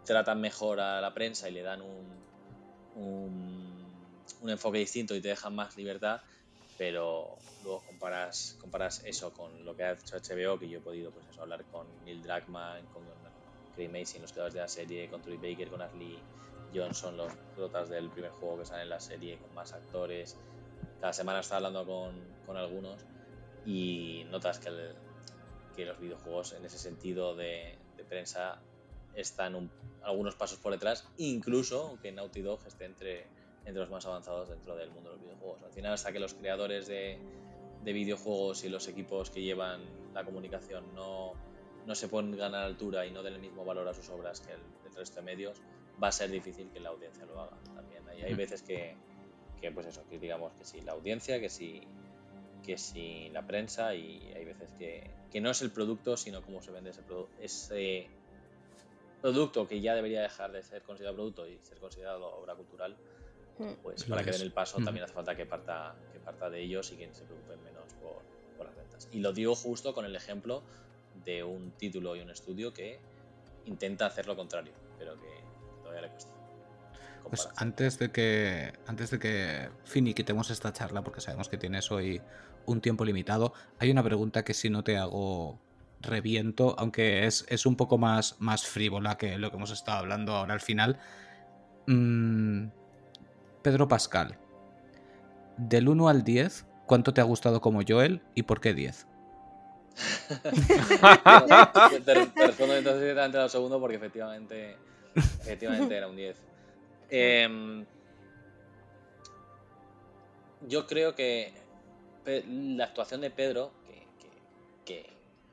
tratan 0.05 0.41
mejor 0.41 0.81
a 0.81 1.01
la 1.01 1.15
prensa 1.15 1.49
y 1.49 1.53
le 1.53 1.63
dan 1.63 1.81
un, 1.81 2.21
un 4.43 4.51
enfoque 4.51 4.79
distinto 4.79 5.15
y 5.15 5.21
te 5.21 5.29
dejan 5.29 5.55
más 5.55 5.77
libertad, 5.77 6.21
pero 6.77 7.37
luego 7.63 7.83
comparas, 7.87 8.57
comparas 8.61 9.03
eso 9.05 9.33
con 9.33 9.65
lo 9.65 9.77
que 9.77 9.85
ha 9.85 9.93
hecho 9.93 10.17
HBO, 10.17 10.59
que 10.59 10.69
yo 10.69 10.79
he 10.79 10.83
podido 10.83 11.11
pues 11.11 11.27
eso, 11.31 11.43
hablar 11.43 11.65
con 11.65 11.87
Neil 12.05 12.23
Druckmann, 12.23 12.85
con 12.87 13.03
Craig 13.75 13.89
Mason, 13.89 14.23
los 14.23 14.33
creadores 14.33 14.55
de 14.55 14.61
la 14.61 14.69
serie, 14.69 15.09
con 15.09 15.23
Troy 15.23 15.37
Baker, 15.37 15.69
con 15.69 15.83
Ashley 15.83 16.19
Johnson, 16.75 17.17
los 17.17 17.33
protas 17.55 17.89
del 17.89 18.09
primer 18.11 18.31
juego 18.33 18.59
que 18.59 18.67
sale 18.67 18.83
en 18.83 18.91
la 18.91 19.01
serie, 19.01 19.39
con 19.39 19.55
más 19.55 19.73
actores. 19.73 20.37
Cada 21.01 21.13
semana 21.13 21.41
está 21.41 21.57
hablando 21.57 21.87
con, 21.87 22.15
con 22.47 22.57
algunos 22.57 23.01
y 23.65 24.25
notas 24.31 24.59
que, 24.59 24.71
que, 25.77 25.85
los 25.85 25.99
videojuegos 25.99 26.53
en 26.53 26.65
ese 26.65 26.79
sentido 26.79 27.35
de, 27.35 27.79
de 27.97 28.05
prensa 28.05 28.61
están 29.15 29.71
algunos 30.03 30.35
pasos 30.35 30.59
por 30.59 30.73
detrás, 30.73 31.07
incluso 31.17 31.89
aunque 31.89 32.13
Naughty 32.13 32.43
Dog 32.43 32.61
esté 32.67 32.85
entre 32.85 33.27
entre 33.65 33.81
los 33.81 33.91
más 33.91 34.05
avanzados 34.07 34.49
dentro 34.49 34.77
del 34.77 34.91
mundo 34.91 35.11
de 35.11 35.17
los 35.17 35.25
videojuegos. 35.25 35.63
Al 35.63 35.73
final, 35.73 35.93
hasta 35.93 36.13
que 36.13 36.19
los 36.19 36.35
creadores 36.35 36.87
de, 36.87 37.19
de 37.85 37.93
videojuegos 37.93 38.65
y 38.65 38.69
los 38.69 38.89
equipos 38.89 39.31
que 39.31 39.43
llevan 39.43 39.83
la 40.15 40.25
comunicación 40.25 40.95
no, 40.95 41.35
no 41.87 41.95
se 41.95 42.09
pongan 42.09 42.55
a 42.55 42.61
la 42.61 42.65
altura 42.65 43.07
y 43.07 43.11
no 43.11 43.23
den 43.23 43.35
el 43.35 43.41
mismo 43.41 43.65
valor 43.65 43.87
a 43.89 43.95
sus 43.95 44.09
obras 44.11 44.41
que 44.41 44.53
el, 44.53 44.61
resto 44.95 45.17
de 45.17 45.23
medios, 45.23 45.63
va 46.03 46.09
a 46.09 46.13
ser 46.13 46.31
difícil 46.31 46.69
que 46.71 46.81
la 46.81 46.91
audiencia 46.91 47.25
lo 47.25 47.41
haga 47.41 47.57
también. 47.75 48.07
Hay, 48.09 48.23
hay 48.23 48.35
mm. 48.35 48.37
veces 48.37 48.63
que, 48.63 48.97
que, 49.61 49.71
pues 49.71 49.87
eso, 49.87 50.05
que 50.09 50.19
digamos 50.19 50.53
que 50.55 50.65
sí 50.65 50.81
la 50.81 50.93
audiencia, 50.93 51.41
que 51.41 51.49
sí, 51.49 51.83
que 52.65 52.79
sí 52.79 53.29
la 53.33 53.47
prensa 53.47 53.95
y 53.95 54.33
hay 54.35 54.45
veces 54.45 54.73
que, 54.79 55.11
que 55.31 55.41
no 55.41 55.51
es 55.51 55.63
el 55.63 55.71
producto, 55.71 56.17
sino 56.17 56.43
cómo 56.43 56.63
se 56.63 56.71
vende 56.71 56.91
ese, 56.91 57.03
ese 57.41 58.09
producto 59.21 59.69
que 59.69 59.81
ya 59.81 59.95
debería 59.95 60.23
dejar 60.23 60.53
de 60.53 60.63
ser 60.63 60.83
considerado 60.83 61.17
producto 61.17 61.47
y 61.47 61.59
ser 61.59 61.79
considerado 61.79 62.27
obra 62.27 62.55
cultural, 62.55 62.97
Mm. 63.61 63.75
pues 63.83 64.05
para 64.05 64.25
que 64.25 64.31
den 64.31 64.41
el 64.41 64.53
paso 64.53 64.81
mm. 64.81 64.85
también 64.85 65.05
hace 65.05 65.13
falta 65.13 65.37
que 65.37 65.45
parta, 65.45 65.95
que 66.15 66.19
parta 66.19 66.49
de 66.49 66.63
ellos 66.63 66.91
y 66.93 66.97
que 66.97 67.13
se 67.13 67.25
preocupen 67.25 67.63
menos 67.63 67.93
por, 68.01 68.65
las 68.65 68.75
ventas. 68.75 69.09
Y 69.13 69.21
lo 69.21 69.33
digo 69.33 69.55
justo 69.55 69.93
con 69.95 70.07
el 70.07 70.17
ejemplo 70.17 70.63
de 71.25 71.45
un 71.45 71.73
título 71.73 72.17
y 72.17 72.21
un 72.21 72.31
estudio 72.31 72.73
que 72.73 72.99
intenta 73.67 74.07
hacer 74.07 74.27
lo 74.27 74.35
contrario, 74.35 74.73
pero 74.99 75.21
que 75.21 75.29
todavía 75.83 76.03
le 76.03 76.09
cuesta. 76.09 76.33
Pues 77.29 77.49
antes 77.57 77.99
de 77.99 78.11
que 78.11 78.73
antes 78.87 79.11
de 79.11 79.19
que 79.19 79.69
finiquitemos 79.85 80.51
esta 80.51 80.73
charla, 80.73 81.03
porque 81.03 81.21
sabemos 81.21 81.49
que 81.49 81.57
tienes 81.57 81.91
hoy 81.93 82.21
un 82.67 82.81
tiempo 82.81 83.05
limitado, 83.05 83.53
hay 83.79 83.91
una 83.91 84.03
pregunta 84.03 84.45
que 84.45 84.55
si 84.55 84.71
no 84.71 84.83
te 84.83 84.97
hago 84.97 85.61
reviento, 86.01 86.75
aunque 86.79 87.27
es, 87.27 87.45
es 87.49 87.67
un 87.67 87.77
poco 87.77 87.99
más, 87.99 88.37
más 88.41 88.67
frívola 88.67 89.19
que 89.19 89.39
lo 89.39 89.51
que 89.51 89.57
hemos 89.57 89.71
estado 89.71 89.99
hablando 89.99 90.35
ahora 90.35 90.55
al 90.55 90.61
final. 90.61 90.99
Mm, 91.87 92.69
Pedro 93.63 93.89
Pascal, 93.89 94.39
del 95.57 95.89
1 95.89 96.09
al 96.09 96.25
10, 96.25 96.67
¿cuánto 96.87 97.13
te 97.13 97.21
ha 97.21 97.25
gustado 97.25 97.61
como 97.61 97.83
Joel 97.87 98.23
y 98.35 98.45
por 98.45 98.61
qué 98.61 98.75
10? 98.75 99.07
te, 102.05 102.15
respondo 102.15 102.77
entonces 102.77 103.01
directamente 103.01 103.39
al 103.39 103.51
segundo 103.51 103.81
porque 103.81 103.97
efectivamente, 103.97 104.77
efectivamente 105.15 105.97
era 105.97 106.09
un 106.09 106.17
10. 106.17 106.50
Em, 107.11 107.85
yo 110.69 110.87
creo 110.87 111.15
que 111.15 111.53
la 112.25 112.85
actuación 112.85 113.21
de 113.21 113.31
Pedro, 113.31 113.73
que, 114.85 115.07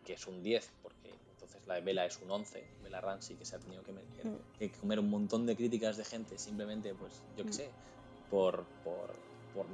que, 0.05 0.13
es 0.13 0.27
un 0.27 0.41
10, 0.41 0.71
porque 0.81 1.11
entonces 1.31 1.65
la 1.67 1.75
de 1.75 1.81
Vela 1.81 2.05
es 2.05 2.19
un 2.21 2.31
11, 2.31 2.63
Vela 2.83 3.01
Ramsey, 3.01 3.35
que 3.35 3.45
se 3.45 3.55
ha 3.55 3.59
tenido 3.59 3.81
mm. 3.81 4.57
que, 4.57 4.71
comer 4.71 4.99
un 4.99 5.09
montón 5.09 5.45
de 5.45 5.55
críticas 5.55 5.97
de 5.97 6.05
gente 6.05 6.37
simplemente, 6.37 6.93
pues 6.93 7.21
yo 7.35 7.43
qué 7.43 7.49
mm. 7.49 7.53
sé, 7.53 7.69
por, 8.29 8.63
por, 8.83 9.13
por 9.53 9.65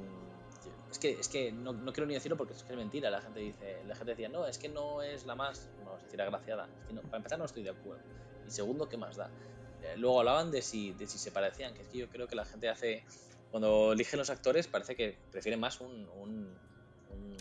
es 0.90 0.98
que, 0.98 1.10
es 1.10 1.28
que 1.28 1.50
no, 1.50 1.72
no, 1.72 1.92
quiero 1.92 2.06
ni 2.06 2.14
decirlo 2.14 2.36
porque 2.36 2.52
es 2.52 2.62
que 2.62 2.72
es 2.72 2.78
mentira. 2.78 3.10
La 3.10 3.20
gente 3.20 3.40
dice, 3.40 3.82
la 3.86 3.96
gente 3.96 4.12
decía, 4.12 4.28
no, 4.28 4.46
es 4.46 4.58
que 4.58 4.68
no 4.68 5.02
es 5.02 5.26
la 5.26 5.34
más, 5.34 5.68
vamos 5.84 6.00
a 6.00 6.04
decir, 6.04 6.22
agraciada. 6.22 6.68
Es 6.80 6.86
que 6.86 6.92
no, 6.92 7.02
para 7.02 7.16
empezar 7.16 7.38
no 7.38 7.44
estoy 7.44 7.64
de 7.64 7.70
acuerdo. 7.70 8.02
Y 8.46 8.50
segundo, 8.50 8.88
¿qué 8.88 8.96
más 8.96 9.16
da? 9.16 9.28
Eh, 9.84 9.96
luego 9.96 10.20
hablaban 10.20 10.50
de 10.50 10.62
si, 10.62 10.92
de 10.92 11.06
si 11.06 11.18
se 11.18 11.30
parecían, 11.30 11.74
que 11.74 11.82
es 11.82 11.88
que 11.88 11.98
yo 11.98 12.08
creo 12.08 12.26
que 12.26 12.36
la 12.36 12.44
gente 12.44 12.68
hace, 12.68 13.04
cuando 13.50 13.92
eligen 13.92 14.18
los 14.18 14.30
actores, 14.30 14.66
parece 14.66 14.96
que 14.96 15.18
prefieren 15.30 15.60
más 15.60 15.80
un... 15.80 16.08
Un, 16.16 16.54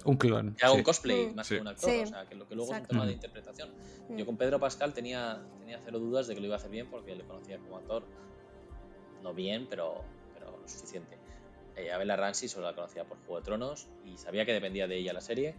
un, 0.05 0.17
clon. 0.17 0.53
Que 0.55 0.65
haga 0.65 0.73
un 0.73 0.83
cosplay 0.83 1.33
más 1.33 1.47
que 1.47 1.59
un 1.59 1.67
actor, 1.67 1.89
o 1.89 2.05
sea, 2.05 2.25
que 2.27 2.35
lo 2.35 2.47
que 2.47 2.55
luego 2.55 2.73
es 2.73 2.81
un 2.81 2.87
tema 2.87 3.05
de 3.05 3.13
interpretación. 3.13 3.69
Yo 4.09 4.25
con 4.25 4.37
Pedro 4.37 4.59
Pascal 4.59 4.93
tenía, 4.93 5.41
tenía 5.59 5.79
cero 5.83 5.99
dudas 5.99 6.27
de 6.27 6.35
que 6.35 6.41
lo 6.41 6.47
iba 6.47 6.55
a 6.55 6.59
hacer 6.59 6.69
bien 6.69 6.89
porque 6.89 7.15
le 7.15 7.23
conocía 7.23 7.57
como 7.57 7.77
actor, 7.77 8.03
no 9.23 9.33
bien, 9.33 9.67
pero, 9.69 10.03
pero 10.33 10.57
lo 10.59 10.67
suficiente. 10.67 11.17
Eh, 11.75 11.91
a 11.91 11.97
Bella 11.97 12.15
Ramsey 12.15 12.47
solo 12.47 12.67
la 12.67 12.75
conocía 12.75 13.03
por 13.05 13.17
Juego 13.19 13.37
de 13.37 13.45
Tronos 13.45 13.87
y 14.05 14.17
sabía 14.17 14.45
que 14.45 14.53
dependía 14.53 14.87
de 14.87 14.97
ella 14.97 15.13
la 15.13 15.21
serie 15.21 15.55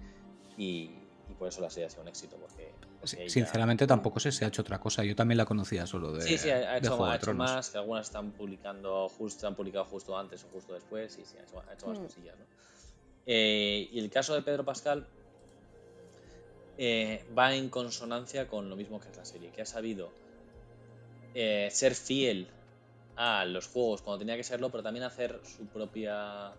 y, 0.56 0.90
por 1.38 1.48
eso 1.48 1.60
la 1.60 1.70
serie 1.70 1.86
ha 1.86 1.90
sido 1.90 2.02
un 2.02 2.08
éxito. 2.08 2.36
Porque, 2.36 2.72
Sinceramente 3.06 3.86
tampoco 3.86 4.20
sé 4.20 4.32
si 4.32 4.44
ha 4.44 4.48
hecho 4.48 4.62
otra 4.62 4.78
cosa. 4.78 5.04
Yo 5.04 5.14
también 5.14 5.38
la 5.38 5.44
conocía 5.44 5.86
solo 5.86 6.12
de. 6.12 6.22
Sí, 6.22 6.38
sí, 6.38 6.50
ha 6.50 6.78
hecho, 6.78 6.96
más, 7.34 7.70
que 7.70 7.78
algunas 7.78 8.06
están 8.06 8.32
publicando 8.32 9.08
justo, 9.08 9.46
han 9.46 9.54
publicado 9.54 9.84
justo 9.86 10.16
antes 10.16 10.44
o 10.44 10.48
justo 10.48 10.74
después, 10.74 11.18
y 11.18 11.24
sí, 11.24 11.36
ha 11.38 11.72
hecho, 11.72 11.86
más 11.86 11.98
mm. 11.98 12.02
cosillas. 12.02 12.36
Eh, 13.26 13.88
y 13.92 13.98
el 13.98 14.10
caso 14.10 14.34
de 14.34 14.42
Pedro 14.42 14.64
Pascal 14.64 15.06
eh, 16.76 17.24
va 17.36 17.54
en 17.54 17.70
consonancia 17.70 18.46
con 18.48 18.68
lo 18.68 18.76
mismo 18.76 19.00
que 19.00 19.08
es 19.08 19.16
la 19.16 19.24
serie, 19.24 19.50
que 19.50 19.62
ha 19.62 19.66
sabido 19.66 20.10
ser 21.34 21.96
fiel 21.96 22.46
a 23.16 23.44
los 23.44 23.66
juegos 23.66 24.02
cuando 24.02 24.20
tenía 24.20 24.36
que 24.36 24.44
serlo, 24.44 24.70
pero 24.70 24.84
también 24.84 25.04
hacer 25.04 25.40
su 25.42 25.66
propia 25.66 26.52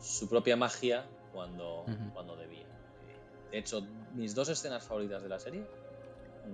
su 0.00 0.28
propia 0.28 0.56
magia 0.56 1.04
cuando, 1.32 1.84
cuando 2.14 2.36
debía. 2.36 2.66
De 3.50 3.58
hecho, 3.58 3.82
mis 4.14 4.34
dos 4.34 4.48
escenas 4.48 4.82
favoritas 4.84 5.22
de 5.22 5.28
la 5.28 5.38
serie 5.38 5.66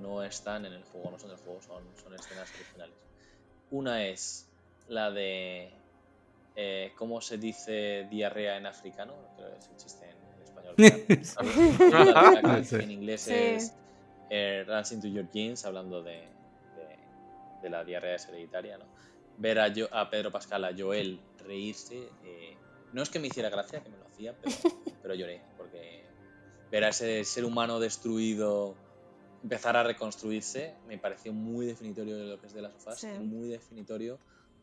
no 0.00 0.22
están 0.22 0.66
en 0.66 0.72
el 0.72 0.84
juego, 0.84 1.10
no 1.10 1.18
son 1.18 1.30
del 1.30 1.38
juego, 1.38 1.60
son, 1.62 1.82
son 2.02 2.14
escenas 2.14 2.48
originales. 2.54 2.94
Una 3.70 4.04
es 4.04 4.46
la 4.88 5.10
de 5.10 5.70
eh, 6.54 6.92
cómo 6.96 7.20
se 7.20 7.38
dice 7.38 8.06
diarrea 8.10 8.56
en 8.56 8.66
africano, 8.66 9.14
creo 9.36 9.52
que 9.52 9.58
es 9.58 9.68
el 9.68 9.76
chiste 9.76 10.08
en, 10.08 10.16
español. 10.42 10.74
en 12.82 12.90
inglés 12.90 13.28
es 13.28 13.72
eh, 14.30 14.64
Runs 14.66 14.92
into 14.92 15.08
your 15.08 15.30
jeans, 15.30 15.64
hablando 15.64 16.02
de, 16.02 16.28
de, 16.76 16.98
de 17.62 17.70
la 17.70 17.84
diarrea 17.84 18.16
hereditaria, 18.16 18.78
¿no? 18.78 18.84
ver 19.38 19.58
a, 19.58 19.68
yo, 19.68 19.88
a 19.92 20.08
Pedro 20.10 20.30
Pascal, 20.30 20.64
a 20.64 20.72
Joel 20.76 21.20
reírse, 21.44 22.08
eh, 22.24 22.56
no 22.92 23.02
es 23.02 23.10
que 23.10 23.18
me 23.18 23.28
hiciera 23.28 23.50
gracia, 23.50 23.82
que 23.82 23.88
me 23.88 23.98
lo 23.98 24.06
hacía, 24.06 24.34
pero, 25.02 25.14
lloré, 25.14 25.40
porque 25.56 26.04
ver 26.70 26.84
a 26.84 26.88
ese 26.88 27.24
ser 27.24 27.44
humano 27.44 27.80
destruido 27.80 28.74
empezar 29.42 29.76
a 29.76 29.82
reconstruirse 29.82 30.74
me 30.88 30.98
pareció 30.98 31.32
muy 31.32 31.66
definitorio 31.66 32.16
de 32.16 32.24
lo 32.24 32.40
que 32.40 32.46
es 32.46 32.54
de 32.54 32.62
las 32.62 32.72
sofás, 32.72 33.04
muy 33.20 33.48
definitorio 33.48 34.18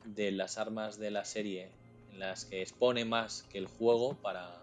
de 0.05 0.31
las 0.31 0.57
armas 0.57 0.97
de 0.97 1.11
la 1.11 1.23
serie 1.23 1.71
en 2.11 2.19
las 2.19 2.45
que 2.45 2.61
expone 2.61 3.05
más 3.05 3.43
que 3.43 3.57
el 3.57 3.67
juego 3.67 4.15
para 4.15 4.61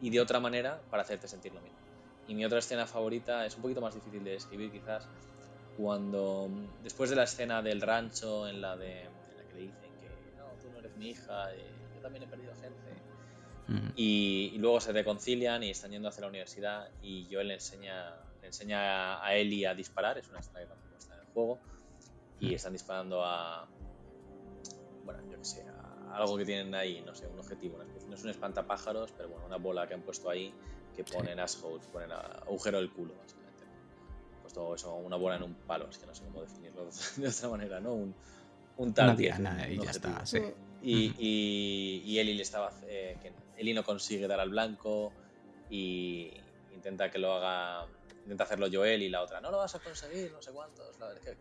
y 0.00 0.10
de 0.10 0.20
otra 0.20 0.40
manera 0.40 0.82
para 0.90 1.02
hacerte 1.02 1.28
sentir 1.28 1.52
lo 1.54 1.60
mismo. 1.60 1.78
Y 2.26 2.34
mi 2.34 2.44
otra 2.44 2.58
escena 2.58 2.86
favorita 2.86 3.46
es 3.46 3.54
un 3.56 3.62
poquito 3.62 3.80
más 3.80 3.94
difícil 3.94 4.24
de 4.24 4.32
describir 4.32 4.72
quizás 4.72 5.08
cuando 5.76 6.50
después 6.82 7.10
de 7.10 7.16
la 7.16 7.24
escena 7.24 7.62
del 7.62 7.80
rancho 7.80 8.48
en 8.48 8.60
la 8.60 8.76
de 8.76 9.08
le 9.54 9.60
dicen 9.60 9.90
que 10.00 10.08
no, 10.36 10.44
tú 10.60 10.70
no 10.70 10.80
eres 10.80 10.96
mi 10.96 11.10
hija, 11.10 11.54
eh, 11.54 11.70
yo 11.94 12.00
también 12.00 12.24
he 12.24 12.26
perdido 12.26 12.52
gente. 12.56 13.05
Y, 13.96 14.54
luego 14.58 14.80
se 14.80 14.92
reconcilian 14.92 15.62
y 15.62 15.70
están 15.70 15.90
yendo 15.90 16.08
hacia 16.08 16.22
la 16.22 16.28
universidad 16.28 16.88
y 17.02 17.26
yo 17.28 17.42
le 17.42 17.54
enseña, 17.54 18.14
le 18.40 18.46
enseña 18.46 19.24
a 19.24 19.34
Ellie 19.34 19.66
a 19.66 19.74
disparar, 19.74 20.18
es 20.18 20.28
una 20.28 20.40
escena 20.40 20.60
que 20.60 20.66
tampoco 20.66 20.96
está 20.98 21.14
en 21.14 21.20
el 21.20 21.26
juego, 21.26 21.58
y 22.40 22.54
están 22.54 22.72
disparando 22.72 23.24
a, 23.24 23.68
bueno, 25.04 25.20
yo 25.30 25.38
qué 25.38 25.44
sé, 25.44 25.62
a 25.62 26.16
algo 26.16 26.36
que 26.36 26.44
tienen 26.44 26.74
ahí, 26.74 27.02
no 27.04 27.14
sé, 27.14 27.26
un 27.26 27.38
objetivo, 27.38 27.78
no 27.78 28.14
es 28.14 28.22
un 28.22 28.30
espantapájaros, 28.30 29.12
pero 29.12 29.28
bueno, 29.30 29.46
una 29.46 29.56
bola 29.56 29.86
que 29.86 29.94
han 29.94 30.02
puesto 30.02 30.30
ahí 30.30 30.52
que 30.94 31.04
ponen 31.04 31.38
assholes, 31.38 31.86
ponen 31.88 32.10
agujero 32.12 32.78
del 32.78 32.90
culo, 32.90 33.14
básicamente. 33.20 33.64
Han 33.64 34.42
puesto 34.42 34.74
eso, 34.74 34.94
una 34.96 35.16
bola 35.16 35.36
en 35.36 35.42
un 35.42 35.54
palo, 35.54 35.88
es 35.90 35.98
que 35.98 36.06
no 36.06 36.14
sé 36.14 36.24
cómo 36.24 36.40
definirlo 36.40 36.88
de 37.16 37.28
otra 37.28 37.48
manera, 37.48 37.80
¿no? 37.80 37.94
Un, 37.94 38.14
un 38.78 38.94
tal. 38.94 39.20
y 39.20 39.24
ya 39.24 39.90
está, 39.90 40.24
sí. 40.24 40.40
Y, 40.82 41.14
y, 41.18 42.02
y, 42.04 42.18
Eli 42.18 42.34
le 42.34 42.42
estaba. 42.42 42.72
Eh, 42.86 43.16
que 43.22 43.32
Eli 43.56 43.72
no 43.74 43.84
consigue 43.84 44.28
dar 44.28 44.40
al 44.40 44.50
blanco 44.50 45.12
y 45.70 46.30
intenta 46.74 47.10
que 47.10 47.18
lo 47.18 47.32
haga. 47.32 47.86
Intenta 48.22 48.44
hacerlo 48.44 48.66
Joel 48.72 49.02
y 49.02 49.08
la 49.08 49.22
otra, 49.22 49.40
no 49.40 49.52
lo 49.52 49.58
vas 49.58 49.74
a 49.76 49.78
conseguir, 49.78 50.32
no 50.32 50.42
sé 50.42 50.50
cuántos. 50.50 50.96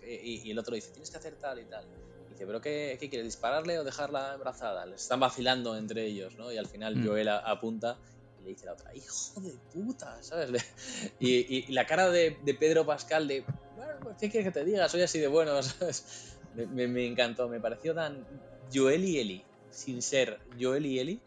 y, 0.08 0.52
el 0.52 0.60
otro 0.60 0.76
dice, 0.76 0.92
tienes 0.92 1.10
que 1.10 1.18
hacer 1.18 1.36
tal 1.36 1.60
y 1.60 1.66
tal. 1.66 1.84
Dice, 2.30 2.46
¿pero 2.46 2.62
qué, 2.62 2.98
qué 3.00 3.10
quieres? 3.10 3.26
¿Dispararle 3.26 3.80
o 3.80 3.84
dejarla 3.84 4.34
embarazada? 4.34 4.86
Les 4.86 5.02
están 5.02 5.20
vacilando 5.20 5.76
entre 5.78 6.06
ellos, 6.06 6.36
¿no? 6.36 6.52
Y 6.52 6.58
al 6.58 6.68
final 6.68 6.96
mm. 6.98 7.08
Joel 7.08 7.30
apunta 7.30 7.98
y 8.40 8.44
le 8.44 8.50
dice 8.50 8.64
a 8.64 8.68
la 8.68 8.74
otra, 8.74 8.96
hijo 8.96 9.42
de 9.42 9.56
puta, 9.74 10.22
¿sabes? 10.22 10.64
y, 11.20 11.72
la 11.74 11.88
cara 11.88 12.10
de, 12.12 12.38
de 12.44 12.54
Pedro 12.54 12.86
Pascal 12.86 13.28
de, 13.28 13.44
bueno, 13.76 14.16
¿qué 14.20 14.30
quieres 14.30 14.54
que 14.54 14.60
te 14.60 14.66
diga? 14.66 14.88
Soy 14.90 15.02
así 15.02 15.20
de 15.20 15.28
bueno, 15.28 15.62
¿sabes? 15.64 16.36
Me, 16.56 17.06
encantó, 17.06 17.50
me 17.50 17.60
pareció 17.60 17.94
tan 17.94 18.26
Joel 18.74 19.04
y 19.04 19.20
Eli, 19.20 19.44
sin 19.70 20.02
ser 20.02 20.40
Joel 20.60 20.86
y 20.86 21.00
Eli, 21.00 21.20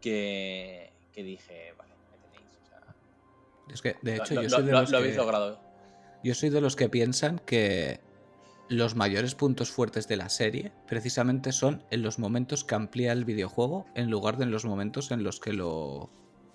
que, 0.00 0.90
dije, 1.14 1.74
vale, 1.76 1.92
me 2.10 2.18
tenéis. 2.28 3.74
es 3.74 3.82
que, 3.82 3.96
de 4.02 4.16
hecho, 4.16 4.40
yo 4.42 4.48
soy 4.48 4.64
de 4.64 4.72
los 4.72 4.90
que, 4.90 5.58
Yo 6.24 6.34
soy 6.34 6.50
de 6.50 6.60
los 6.60 6.76
que 6.76 6.88
piensan 6.88 7.38
que 7.38 8.00
los 8.68 8.94
mayores 8.94 9.34
puntos 9.34 9.70
fuertes 9.70 10.06
de 10.06 10.16
la 10.16 10.28
serie 10.28 10.72
precisamente 10.86 11.50
son 11.50 11.82
en 11.90 12.02
los 12.02 12.20
momentos 12.20 12.64
que 12.64 12.76
amplía 12.76 13.12
el 13.12 13.24
videojuego 13.24 13.86
en 13.96 14.10
lugar 14.10 14.36
de 14.36 14.44
en 14.44 14.52
los 14.52 14.64
momentos 14.64 15.10
en 15.10 15.24
los 15.24 15.40
que 15.40 15.52
lo, 15.52 16.08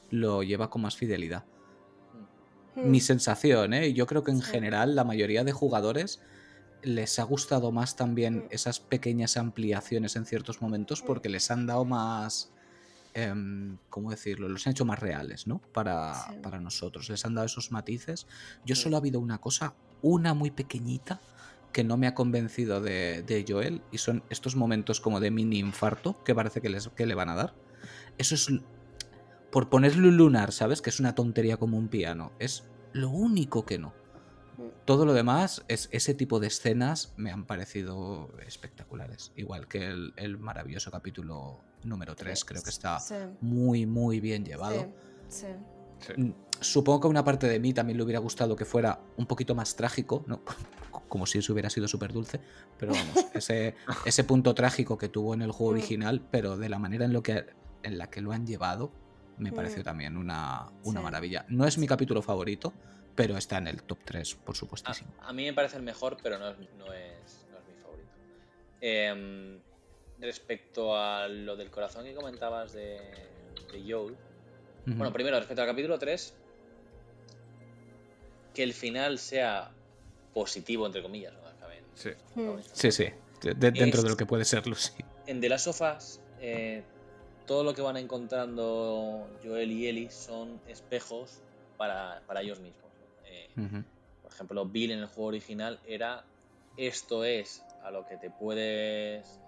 lo 0.09 0.41
lleva 0.41 0.69
con 0.69 0.81
más 0.81 0.95
fidelidad. 0.95 1.43
Hmm. 2.75 2.89
Mi 2.89 3.01
sensación, 3.01 3.73
¿eh? 3.73 3.93
Yo 3.93 4.05
creo 4.07 4.23
que 4.23 4.31
en 4.31 4.41
general 4.41 4.95
la 4.95 5.03
mayoría 5.03 5.43
de 5.43 5.51
jugadores 5.51 6.21
les 6.83 7.19
ha 7.19 7.23
gustado 7.23 7.71
más 7.71 7.95
también 7.95 8.47
esas 8.49 8.79
pequeñas 8.79 9.37
ampliaciones 9.37 10.15
en 10.15 10.25
ciertos 10.25 10.61
momentos 10.61 11.01
porque 11.01 11.29
les 11.29 11.49
han 11.51 11.65
dado 11.65 11.85
más... 11.85 12.51
Em, 13.13 13.77
¿Cómo 13.89 14.11
decirlo? 14.11 14.49
Los 14.49 14.67
han 14.67 14.71
hecho 14.71 14.83
más 14.83 14.99
reales, 14.99 15.47
¿no? 15.47 15.59
Para, 15.73 16.13
para 16.43 16.59
nosotros. 16.59 17.09
Les 17.09 17.23
han 17.25 17.33
dado 17.33 17.45
esos 17.45 17.71
matices. 17.71 18.27
Yo 18.65 18.75
solo 18.75 18.97
ha 18.97 18.99
habido 18.99 19.21
una 19.21 19.39
cosa, 19.39 19.73
una 20.01 20.33
muy 20.33 20.51
pequeñita, 20.51 21.21
que 21.75 21.83
no 21.83 21.97
me 21.97 22.07
ha 22.07 22.15
convencido 22.15 22.79
de, 22.79 23.45
Joel 23.45 23.81
y 23.91 23.97
son 23.97 24.23
estos 24.29 24.55
momentos 24.55 25.01
como 25.01 25.19
de 25.19 25.29
mini 25.29 25.59
infarto 25.59 26.23
que 26.23 26.33
parece 26.33 26.61
que, 26.61 26.69
les, 26.69 26.87
que 26.87 27.05
le 27.05 27.15
van 27.15 27.27
a 27.27 27.35
dar. 27.35 27.53
Eso 28.17 28.35
es 28.35 28.49
por 29.51 29.67
ponerle 29.67 30.07
un 30.07 30.15
lunar, 30.15 30.53
¿sabes? 30.53 30.81
Que 30.81 30.89
es 30.89 31.01
una 31.01 31.15
tontería 31.15 31.57
como 31.57 31.77
un 31.77 31.89
piano. 31.89 32.31
Es 32.39 32.63
lo 32.93 33.09
único 33.09 33.65
que 33.65 33.77
no. 33.77 33.93
Todo 34.85 35.05
lo 35.05 35.13
demás, 35.13 35.63
es, 35.67 35.89
ese 35.91 36.13
tipo 36.13 36.39
de 36.39 36.47
escenas 36.47 37.13
me 37.17 37.31
han 37.31 37.45
parecido 37.45 38.29
espectaculares. 38.45 39.31
Igual 39.35 39.67
que 39.67 39.85
el, 39.85 40.37
maravilloso 40.37 40.91
capítulo 40.91 41.59
número 41.83 42.15
3, 42.15 42.45
creo 42.45 42.63
que 42.63 42.69
está 42.69 42.99
muy, 43.41 43.85
muy 43.85 44.19
bien 44.19 44.45
llevado. 44.45 44.87
Mm, 46.17 46.31
supongo 46.59 47.01
que 47.01 47.07
una 47.07 47.23
parte 47.23 47.47
de 47.47 47.59
mí 47.59 47.73
también 47.73 47.97
le 47.97 48.03
hubiera 48.03 48.19
gustado 48.19 48.55
que 48.55 48.65
fuera 48.65 48.99
un 49.17 49.25
poquito 49.25 49.55
más 49.55 49.75
trágico, 49.75 50.23
¿no? 50.27 50.41
como 51.09 51.25
si 51.25 51.39
eso 51.39 51.53
hubiera 51.53 51.69
sido 51.69 51.87
súper 51.87 52.13
dulce, 52.13 52.39
pero 52.77 52.93
vamos, 52.93 53.25
ese, 53.33 53.75
ese 54.05 54.23
punto 54.23 54.53
trágico 54.53 54.97
que 54.97 55.09
tuvo 55.09 55.33
en 55.33 55.41
el 55.41 55.51
juego 55.51 55.71
mm. 55.71 55.75
original, 55.75 56.21
pero 56.31 56.57
de 56.57 56.69
la 56.69 56.79
manera 56.79 57.05
en, 57.05 57.13
lo 57.13 57.23
que, 57.23 57.45
en 57.83 57.97
la 57.97 58.09
que 58.09 58.21
lo 58.21 58.31
han 58.31 58.45
llevado, 58.45 58.91
me 59.37 59.51
pareció 59.51 59.81
mm. 59.81 59.85
también 59.85 60.17
una, 60.17 60.71
una 60.83 61.01
maravilla. 61.01 61.45
No 61.49 61.65
es 61.65 61.77
mi 61.77 61.87
capítulo 61.87 62.21
favorito, 62.21 62.73
pero 63.15 63.37
está 63.37 63.57
en 63.57 63.67
el 63.67 63.83
top 63.83 63.99
3, 64.05 64.35
por 64.35 64.55
supuestísimo. 64.55 65.13
A, 65.21 65.33
mí 65.33 65.45
me 65.45 65.53
parece 65.53 65.77
el 65.77 65.83
mejor, 65.83 66.17
pero 66.21 66.37
no 66.37 66.49
es, 66.49 66.57
no 66.77 66.93
es, 66.93 67.45
no 67.49 67.57
es 67.57 67.67
mi 67.67 67.81
favorito. 67.81 68.09
Em, 68.81 69.59
respecto 70.19 70.97
a 70.97 71.27
lo 71.27 71.55
del 71.55 71.71
corazón 71.71 72.05
que 72.05 72.13
comentabas 72.13 72.73
de, 72.73 72.99
de 73.71 73.83
Joel, 73.87 74.15
bueno, 74.85 75.11
primero, 75.11 75.37
respecto 75.37 75.63
al 75.63 75.67
capítulo 75.67 75.97
3, 75.97 76.35
que 78.53 78.63
el 78.63 78.73
final 78.73 79.17
sea 79.17 79.71
positivo, 80.33 80.85
entre 80.85 81.01
comillas, 81.01 81.33
¿no? 81.33 81.45
sí. 81.95 82.11
sí, 82.73 82.91
sí, 82.91 83.05
dentro 83.55 84.03
de 84.03 84.09
lo 84.09 84.17
que 84.17 84.25
puede 84.25 84.45
serlo, 84.45 84.75
sí. 84.75 84.93
En 85.25 85.41
The 85.41 85.49
Last 85.49 85.67
of 85.67 85.81
Us, 85.81 86.19
eh, 86.39 86.83
todo 87.47 87.63
lo 87.63 87.73
que 87.73 87.81
van 87.81 87.97
encontrando 87.97 89.27
Joel 89.43 89.71
y 89.71 89.87
Ellie 89.87 90.11
son 90.11 90.59
espejos 90.67 91.41
para, 91.77 92.21
para 92.27 92.41
ellos 92.41 92.59
mismos. 92.59 92.84
Eh, 93.35 93.83
por 94.21 94.31
ejemplo, 94.31 94.65
Bill 94.65 94.91
en 94.91 94.99
el 94.99 95.07
juego 95.07 95.29
original 95.29 95.79
era 95.85 96.23
esto 96.77 97.23
es 97.23 97.63
a 97.83 97.91
lo 97.91 98.05
que 98.05 98.17
te 98.17 98.29
puedes 98.29 99.39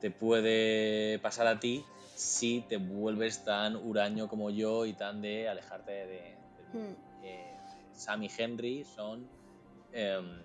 te 0.00 0.10
puede 0.10 1.18
pasar 1.18 1.46
a 1.46 1.58
ti 1.58 1.84
si 2.14 2.64
te 2.68 2.76
vuelves 2.76 3.44
tan 3.44 3.76
huraño 3.76 4.28
como 4.28 4.50
yo 4.50 4.86
y 4.86 4.92
tan 4.92 5.20
de 5.20 5.48
alejarte 5.48 5.92
de, 5.92 6.36
hmm. 6.72 7.24
eh, 7.24 7.56
Sam 7.92 8.22
y 8.24 8.30
Henry 8.36 8.84
son 8.84 9.28
em, 9.92 10.42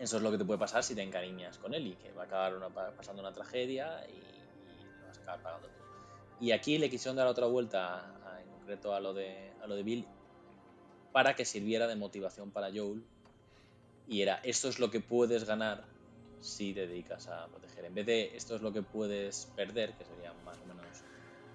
eso 0.00 0.16
es 0.16 0.22
lo 0.22 0.30
que 0.30 0.38
te 0.38 0.44
puede 0.44 0.58
pasar 0.58 0.82
si 0.82 0.94
te 0.94 1.02
encariñas 1.02 1.58
con 1.58 1.74
él 1.74 1.86
y 1.88 1.94
que 1.94 2.10
va 2.12 2.22
a 2.22 2.24
acabar 2.24 2.94
pasando 2.96 3.20
una 3.20 3.32
tragedia 3.32 4.02
y, 4.08 4.20
lo 4.98 5.06
vas 5.06 5.18
a 5.18 5.22
acabar 5.22 5.42
pagando 5.42 5.68
tú. 5.68 5.74
Y 6.40 6.52
aquí 6.52 6.78
le 6.78 6.88
quisieron 6.88 7.16
dar 7.16 7.26
otra 7.26 7.46
vuelta, 7.46 8.14
en 8.42 8.50
concreto 8.50 8.94
a 8.94 9.00
lo, 9.00 9.12
de, 9.12 9.52
a 9.62 9.66
lo 9.66 9.76
de 9.76 9.82
Bill, 9.82 10.06
para 11.12 11.34
que 11.34 11.44
sirviera 11.44 11.86
de 11.86 11.96
motivación 11.96 12.50
para 12.50 12.68
Joel. 12.68 13.02
Y 14.08 14.22
era, 14.22 14.40
esto 14.42 14.68
es 14.68 14.78
lo 14.78 14.90
que 14.90 15.00
puedes 15.00 15.44
ganar 15.44 15.84
si 16.40 16.72
te 16.72 16.86
dedicas 16.86 17.28
a 17.28 17.46
proteger. 17.46 17.84
En 17.84 17.94
vez 17.94 18.06
de 18.06 18.36
esto 18.36 18.56
es 18.56 18.62
lo 18.62 18.72
que 18.72 18.82
puedes 18.82 19.46
perder, 19.54 19.92
que 19.94 20.04
sería 20.04 20.32
más 20.44 20.58
o 20.58 20.66
menos 20.66 20.86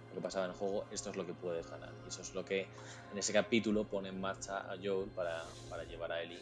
lo 0.10 0.15
que 0.15 0.22
pasaba 0.22 0.45
en 0.45 0.52
el 0.52 0.57
juego, 0.57 0.86
esto 0.91 1.10
es 1.10 1.18
lo 1.18 1.26
que 1.26 1.34
puedes 1.34 1.69
ganar. 1.69 1.91
Y 2.06 2.07
eso 2.07 2.22
es 2.22 2.34
lo 2.34 2.45
que 2.45 2.68
en 3.11 3.18
ese 3.18 3.34
capítulo 3.34 3.86
pone 3.86 4.10
en 4.10 4.22
marcha 4.22 4.60
a 4.72 4.77
Joel 4.82 5.10
para, 5.10 5.44
para 5.69 5.84
llevar 5.84 6.11
a 6.11 6.22
Ellie 6.22 6.40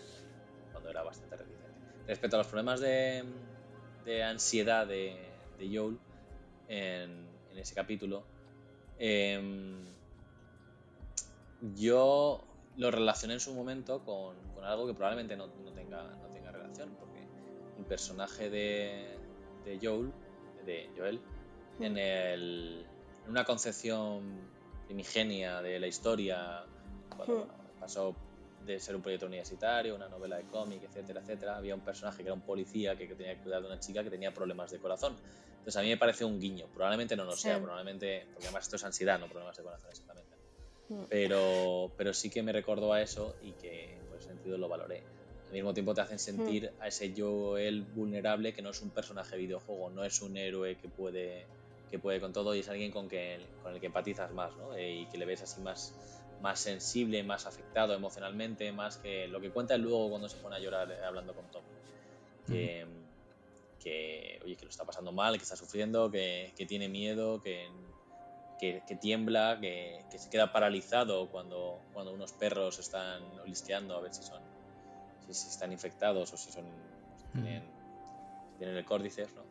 cuando 0.71 0.89
era 0.89 1.01
bastante 1.03 1.37
reticente. 1.37 1.63
Respecto 2.05 2.35
a 2.35 2.39
los 2.39 2.47
problemas 2.47 2.81
de, 2.81 3.23
de 4.05 4.23
ansiedad 4.23 4.85
de, 4.85 5.17
de 5.57 5.77
Joel 5.77 5.97
en, 6.67 7.33
ese 7.55 7.75
capítulo, 7.75 8.23
em, 8.97 9.85
yo 11.75 12.43
lo 12.77 12.91
relacioné 12.91 13.35
en 13.35 13.39
su 13.39 13.53
momento 13.53 14.03
con, 14.03 14.35
con 14.53 14.63
algo 14.63 14.87
que 14.87 14.93
probablemente 14.93 15.35
no, 15.35 15.47
no, 15.47 15.71
tenga, 15.71 16.03
no 16.03 16.27
tenga 16.29 16.51
relación, 16.51 16.95
el 17.77 17.85
personaje 17.85 18.49
de, 18.49 19.17
de 19.65 19.79
Joel, 19.81 20.11
de 20.65 20.89
Joel, 20.95 21.19
en, 21.79 21.97
el, 21.97 22.85
en 23.25 23.29
una 23.29 23.43
concepción 23.43 24.23
primigenia 24.85 25.61
de 25.61 25.79
la 25.79 25.87
historia, 25.87 26.65
cuando 27.15 27.47
pasó 27.79 28.15
de 28.65 28.79
ser 28.79 28.95
un 28.95 29.01
proyecto 29.01 29.25
universitario, 29.25 29.95
una 29.95 30.07
novela 30.07 30.37
de 30.37 30.43
cómic, 30.43 30.83
etcétera, 30.83 31.21
etcétera, 31.21 31.57
había 31.57 31.75
un 31.75 31.81
personaje 31.81 32.17
que 32.17 32.23
era 32.23 32.33
un 32.33 32.41
policía 32.41 32.95
que, 32.95 33.07
tenía 33.07 33.35
que 33.35 33.41
cuidar 33.41 33.61
de 33.61 33.67
una 33.67 33.79
chica 33.79 34.03
que 34.03 34.09
tenía 34.09 34.33
problemas 34.33 34.71
de 34.71 34.79
corazón. 34.79 35.15
Entonces 35.49 35.75
a 35.77 35.81
mí 35.81 35.89
me 35.89 35.97
parece 35.97 36.25
un 36.25 36.39
guiño. 36.39 36.67
Probablemente 36.67 37.15
no 37.15 37.25
lo 37.25 37.35
sea, 37.35 37.57
probablemente, 37.61 38.27
porque 38.33 38.47
además 38.47 38.63
esto 38.63 38.75
es 38.77 38.83
ansiedad, 38.83 39.19
no 39.19 39.27
problemas 39.27 39.57
de 39.57 39.63
corazón 39.63 39.89
exactamente. 39.89 40.22
Pero, 41.09 41.91
pero 41.97 42.13
sí 42.13 42.29
que 42.29 42.43
me 42.43 42.51
recordó 42.51 42.93
a 42.93 43.01
eso 43.01 43.35
y 43.41 43.53
que 43.53 43.97
por 44.09 44.19
ese 44.19 44.27
sentido 44.27 44.57
lo 44.57 44.67
valoré 44.67 45.03
al 45.53 45.57
mismo 45.57 45.73
tiempo 45.75 45.93
te 45.93 46.01
hacen 46.01 46.17
sentir 46.17 46.71
a 46.79 46.87
ese 46.87 47.13
Joel 47.15 47.83
vulnerable 47.83 48.53
que 48.53 48.63
no 48.63 48.71
es 48.71 48.81
un 48.81 48.89
personaje 48.89 49.35
de 49.35 49.43
videojuego, 49.43 49.91
no 49.91 50.03
es 50.03 50.19
un 50.23 50.35
héroe 50.35 50.79
que 50.79 50.89
puede, 50.89 51.45
que 51.91 51.99
puede 51.99 52.19
con 52.19 52.33
todo 52.33 52.55
y 52.55 52.61
es 52.61 52.69
alguien 52.69 52.91
con, 52.91 53.07
que, 53.07 53.39
con 53.61 53.71
el 53.71 53.79
que 53.79 53.85
empatizas 53.85 54.33
más 54.33 54.57
¿no? 54.57 54.75
Eh, 54.75 55.01
y 55.01 55.05
que 55.05 55.19
le 55.19 55.25
ves 55.25 55.43
así 55.43 55.61
más, 55.61 55.93
más 56.41 56.59
sensible, 56.59 57.21
más 57.21 57.45
afectado 57.45 57.93
emocionalmente, 57.93 58.71
más 58.71 58.97
que 58.97 59.27
lo 59.27 59.39
que 59.39 59.51
cuenta 59.51 59.77
luego 59.77 60.09
cuando 60.09 60.27
se 60.27 60.37
pone 60.37 60.55
a 60.55 60.59
llorar 60.59 60.91
eh, 60.91 61.05
hablando 61.05 61.35
con 61.35 61.45
Tom. 61.51 61.63
Que, 62.47 62.87
que, 63.79 64.39
oye, 64.43 64.55
que 64.55 64.65
lo 64.65 64.69
está 64.69 64.85
pasando 64.85 65.11
mal, 65.11 65.37
que 65.37 65.43
está 65.43 65.55
sufriendo, 65.55 66.09
que, 66.09 66.51
que 66.57 66.65
tiene 66.65 66.89
miedo, 66.89 67.39
que, 67.39 67.67
que, 68.87 68.95
tiembla, 68.95 69.57
que, 69.59 70.05
que, 70.09 70.17
se 70.17 70.29
queda 70.29 70.51
paralizado 70.51 71.29
cuando, 71.29 71.81
cuando 71.91 72.13
unos 72.13 72.31
perros 72.31 72.79
están 72.79 73.21
olisqueando 73.43 73.95
a 73.95 74.01
ver 74.01 74.13
si 74.13 74.23
son 74.23 74.41
si, 75.29 75.47
están 75.49 75.71
infectados 75.71 76.31
o 76.33 76.37
si 76.37 76.51
son 76.51 76.65
tienen, 77.33 77.63
tienen, 78.57 78.77
el 78.77 78.85
córdices, 78.85 79.33
¿no? 79.33 79.41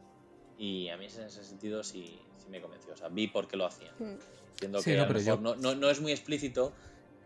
Y 0.57 0.89
a 0.89 0.97
mí 0.97 1.07
en 1.07 1.25
ese 1.25 1.45
sentido 1.45 1.83
sí, 1.83 2.21
sí 2.39 2.49
me 2.49 2.61
convenció. 2.61 2.93
O 2.93 2.97
sea, 2.97 3.09
vi 3.09 3.27
por 3.27 3.49
qué 3.49 3.57
lo 3.57 3.67
hacían. 3.67 3.93
Siendo 4.55 4.81
que 4.81 4.97
no, 5.41 5.57
no, 5.57 5.75
no, 5.75 5.91
es 5.91 6.01
muy 6.01 6.13
explícito 6.13 6.73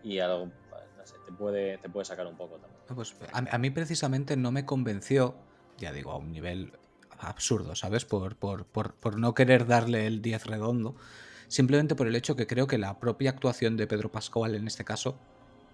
y 0.03 0.21
algo, 0.21 0.47
no 0.47 1.07
sé, 1.07 1.17
te 1.27 1.33
puede, 1.33 1.79
te 1.79 1.89
puede 1.89 2.07
sacar 2.07 2.27
un 2.27 2.37
poco 2.37 2.57
también. 2.57 2.81
Pues 2.95 3.15
a, 3.33 3.59
mí 3.59 3.71
precisamente 3.71 4.37
no 4.37 4.53
me 4.53 4.65
convenció, 4.65 5.35
ya 5.77 5.93
digo, 5.93 6.13
a 6.13 6.17
un 6.17 6.33
nivel 6.33 6.73
absurdo, 7.19 7.75
¿sabes? 7.75 8.05
Por, 8.05 8.37
por, 8.37 8.65
por, 8.65 8.95
por 8.95 9.19
no 9.19 9.35
querer 9.35 9.67
darle 9.67 10.07
el 10.07 10.23
10 10.23 10.47
redondo. 10.47 10.97
Simplemente 11.49 11.95
por 11.95 12.07
el 12.07 12.17
hecho 12.17 12.37
que 12.37 12.47
creo 12.47 12.67
que 12.67 12.79
la 12.79 12.99
propia 12.99 13.31
actuación 13.31 13.77
de 13.77 13.87
Pedro 13.87 14.11
Pascual 14.11 14.55
en 14.55 14.67
este 14.67 14.85
caso 14.85 15.19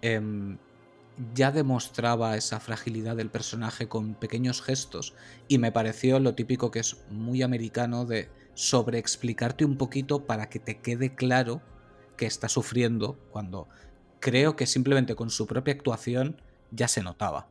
eh, 0.02 0.56
ya 1.34 1.52
demostraba 1.52 2.36
esa 2.36 2.60
fragilidad 2.60 3.16
del 3.16 3.30
personaje 3.30 3.88
con 3.88 4.14
pequeños 4.14 4.62
gestos 4.62 5.14
y 5.48 5.58
me 5.58 5.72
pareció 5.72 6.18
lo 6.18 6.34
típico 6.34 6.70
que 6.70 6.80
es 6.80 6.96
muy 7.10 7.42
americano 7.42 8.04
de 8.04 8.30
sobreexplicarte 8.54 9.64
un 9.64 9.76
poquito 9.76 10.26
para 10.26 10.48
que 10.48 10.58
te 10.58 10.80
quede 10.80 11.14
claro 11.14 11.62
que 12.16 12.26
está 12.26 12.48
sufriendo 12.48 13.18
cuando 13.30 13.68
creo 14.20 14.56
que 14.56 14.66
simplemente 14.66 15.14
con 15.14 15.30
su 15.30 15.46
propia 15.46 15.74
actuación 15.74 16.40
ya 16.70 16.88
se 16.88 17.02
notaba. 17.02 17.48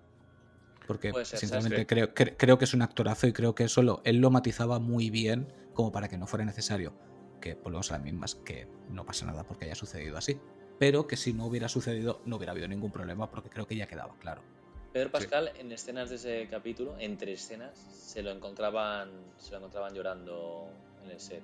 Porque 0.88 1.14
sinceramente 1.23 1.85
creo, 1.85 2.14
creo 2.14 2.57
que 2.57 2.65
es 2.65 2.73
un 2.73 2.81
actorazo 2.81 3.27
y 3.27 3.34
creo 3.34 3.56
que 3.56 3.64
eso 3.65 4.02
él 4.03 4.18
lo 4.18 4.31
matizaba 4.31 4.80
muy 4.80 5.10
bien 5.10 5.53
como 5.73 5.91
para 5.91 6.10
que 6.10 6.18
no 6.18 6.27
fuera 6.27 6.43
necesario. 6.45 6.93
Que 7.41 7.55
volvemos 7.55 7.91
a 7.91 7.95
las 7.95 8.03
mismas, 8.03 8.35
que 8.35 8.68
no 8.89 9.05
pasa 9.05 9.26
nada 9.26 9.43
porque 9.43 9.65
haya 9.65 9.76
sucedido 9.76 10.18
así 10.18 10.39
pero 10.81 11.05
que 11.05 11.15
si 11.15 11.31
no 11.31 11.45
hubiera 11.45 11.69
sucedido 11.69 12.22
no 12.26 12.38
hubiera 12.38 12.53
habido 12.53 12.68
ningún 12.68 12.91
problema 12.91 13.30
porque 13.30 13.51
creo 13.51 13.68
que 13.68 13.76
ya 13.76 13.85
quedaba 13.85 14.18
claro. 14.18 14.41
Pedro 14.91 15.11
Pascal 15.11 15.51
en 15.59 15.72
escenas 15.72 16.09
de 16.09 16.15
ese 16.15 16.47
capítulo, 16.49 16.95
entre 16.97 17.34
escenas, 17.34 17.77
se 17.77 18.23
lo 18.23 18.31
encontraban, 18.31 19.11
se 19.38 19.51
lo 19.51 19.57
encontraban 19.57 19.93
llorando 19.93 20.69
en 21.03 21.11
el 21.11 21.19
set. 21.19 21.43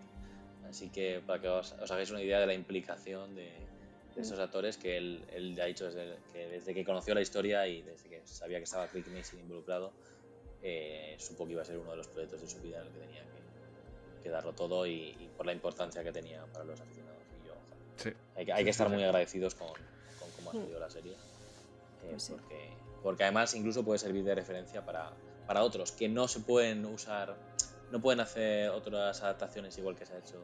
Así 0.68 0.90
que 0.90 1.22
para 1.24 1.40
que 1.40 1.50
os, 1.50 1.74
hagáis 1.74 2.10
una 2.10 2.24
idea 2.24 2.40
de 2.40 2.48
la 2.48 2.56
implicación 2.56 3.36
de, 3.36 3.52
esos 4.16 4.40
actores 4.40 4.76
que 4.76 4.98
él, 4.98 5.24
él 5.32 5.62
ha 5.62 5.66
dicho 5.66 5.86
desde 5.86 6.18
que, 6.34 6.48
desde 6.48 6.74
que 6.74 6.84
conoció 6.84 7.14
la 7.14 7.22
historia 7.22 7.68
y 7.68 7.84
desde 7.84 8.10
que 8.10 8.22
sabía 8.26 8.58
que 8.58 8.64
estaba 8.64 8.88
Rick 8.88 9.08
Mason 9.10 9.40
involucrado, 9.40 9.94
eh, 10.64 11.16
supo 11.20 11.46
que 11.46 11.52
iba 11.52 11.62
a 11.62 11.66
ser 11.66 11.78
uno 11.78 11.92
de 11.92 11.98
los 11.98 12.08
proyectos 12.08 12.42
de 12.42 12.48
su 12.48 12.60
vida 12.60 12.82
en 12.82 12.88
el 12.88 12.94
que 12.94 13.00
tenía 13.02 13.22
que, 13.22 13.47
darlo 14.30 14.54
todo 14.54 14.86
y, 14.86 15.16
y 15.20 15.30
por 15.36 15.46
la 15.46 15.54
importancia 15.54 16.04
que 16.04 16.12
tenía 16.12 16.46
para 16.48 16.66
los 16.66 16.80
aficionados. 16.80 17.18
Hay, 18.36 18.46
que, 18.46 18.70
estar 18.70 18.90
muy 18.90 19.04
agradecidos 19.04 19.56
con, 19.56 19.70
cómo 20.36 20.50
ha 20.50 20.54
mm. 20.54 20.58
salido 20.58 20.80
la 20.80 20.90
serie. 20.90 21.14
Eh, 21.14 21.18
pues 22.12 22.32
porque, 23.02 23.24
además 23.24 23.54
incluso 23.56 23.84
puede 23.84 24.00
servir 24.00 24.24
de 24.24 24.36
referencia 24.36 24.86
para, 24.86 25.12
para 25.46 25.64
otros 25.64 25.92
que 25.92 26.08
no 26.10 26.28
se 26.28 26.42
pueden 26.42 26.86
usar, 26.86 27.36
no 27.92 28.02
pueden 28.02 28.20
hacer 28.20 28.70
otras 28.70 29.24
adaptaciones 29.24 29.78
igual 29.78 29.96
que 29.96 30.06
se 30.06 30.14
ha 30.14 30.20
hecho 30.20 30.42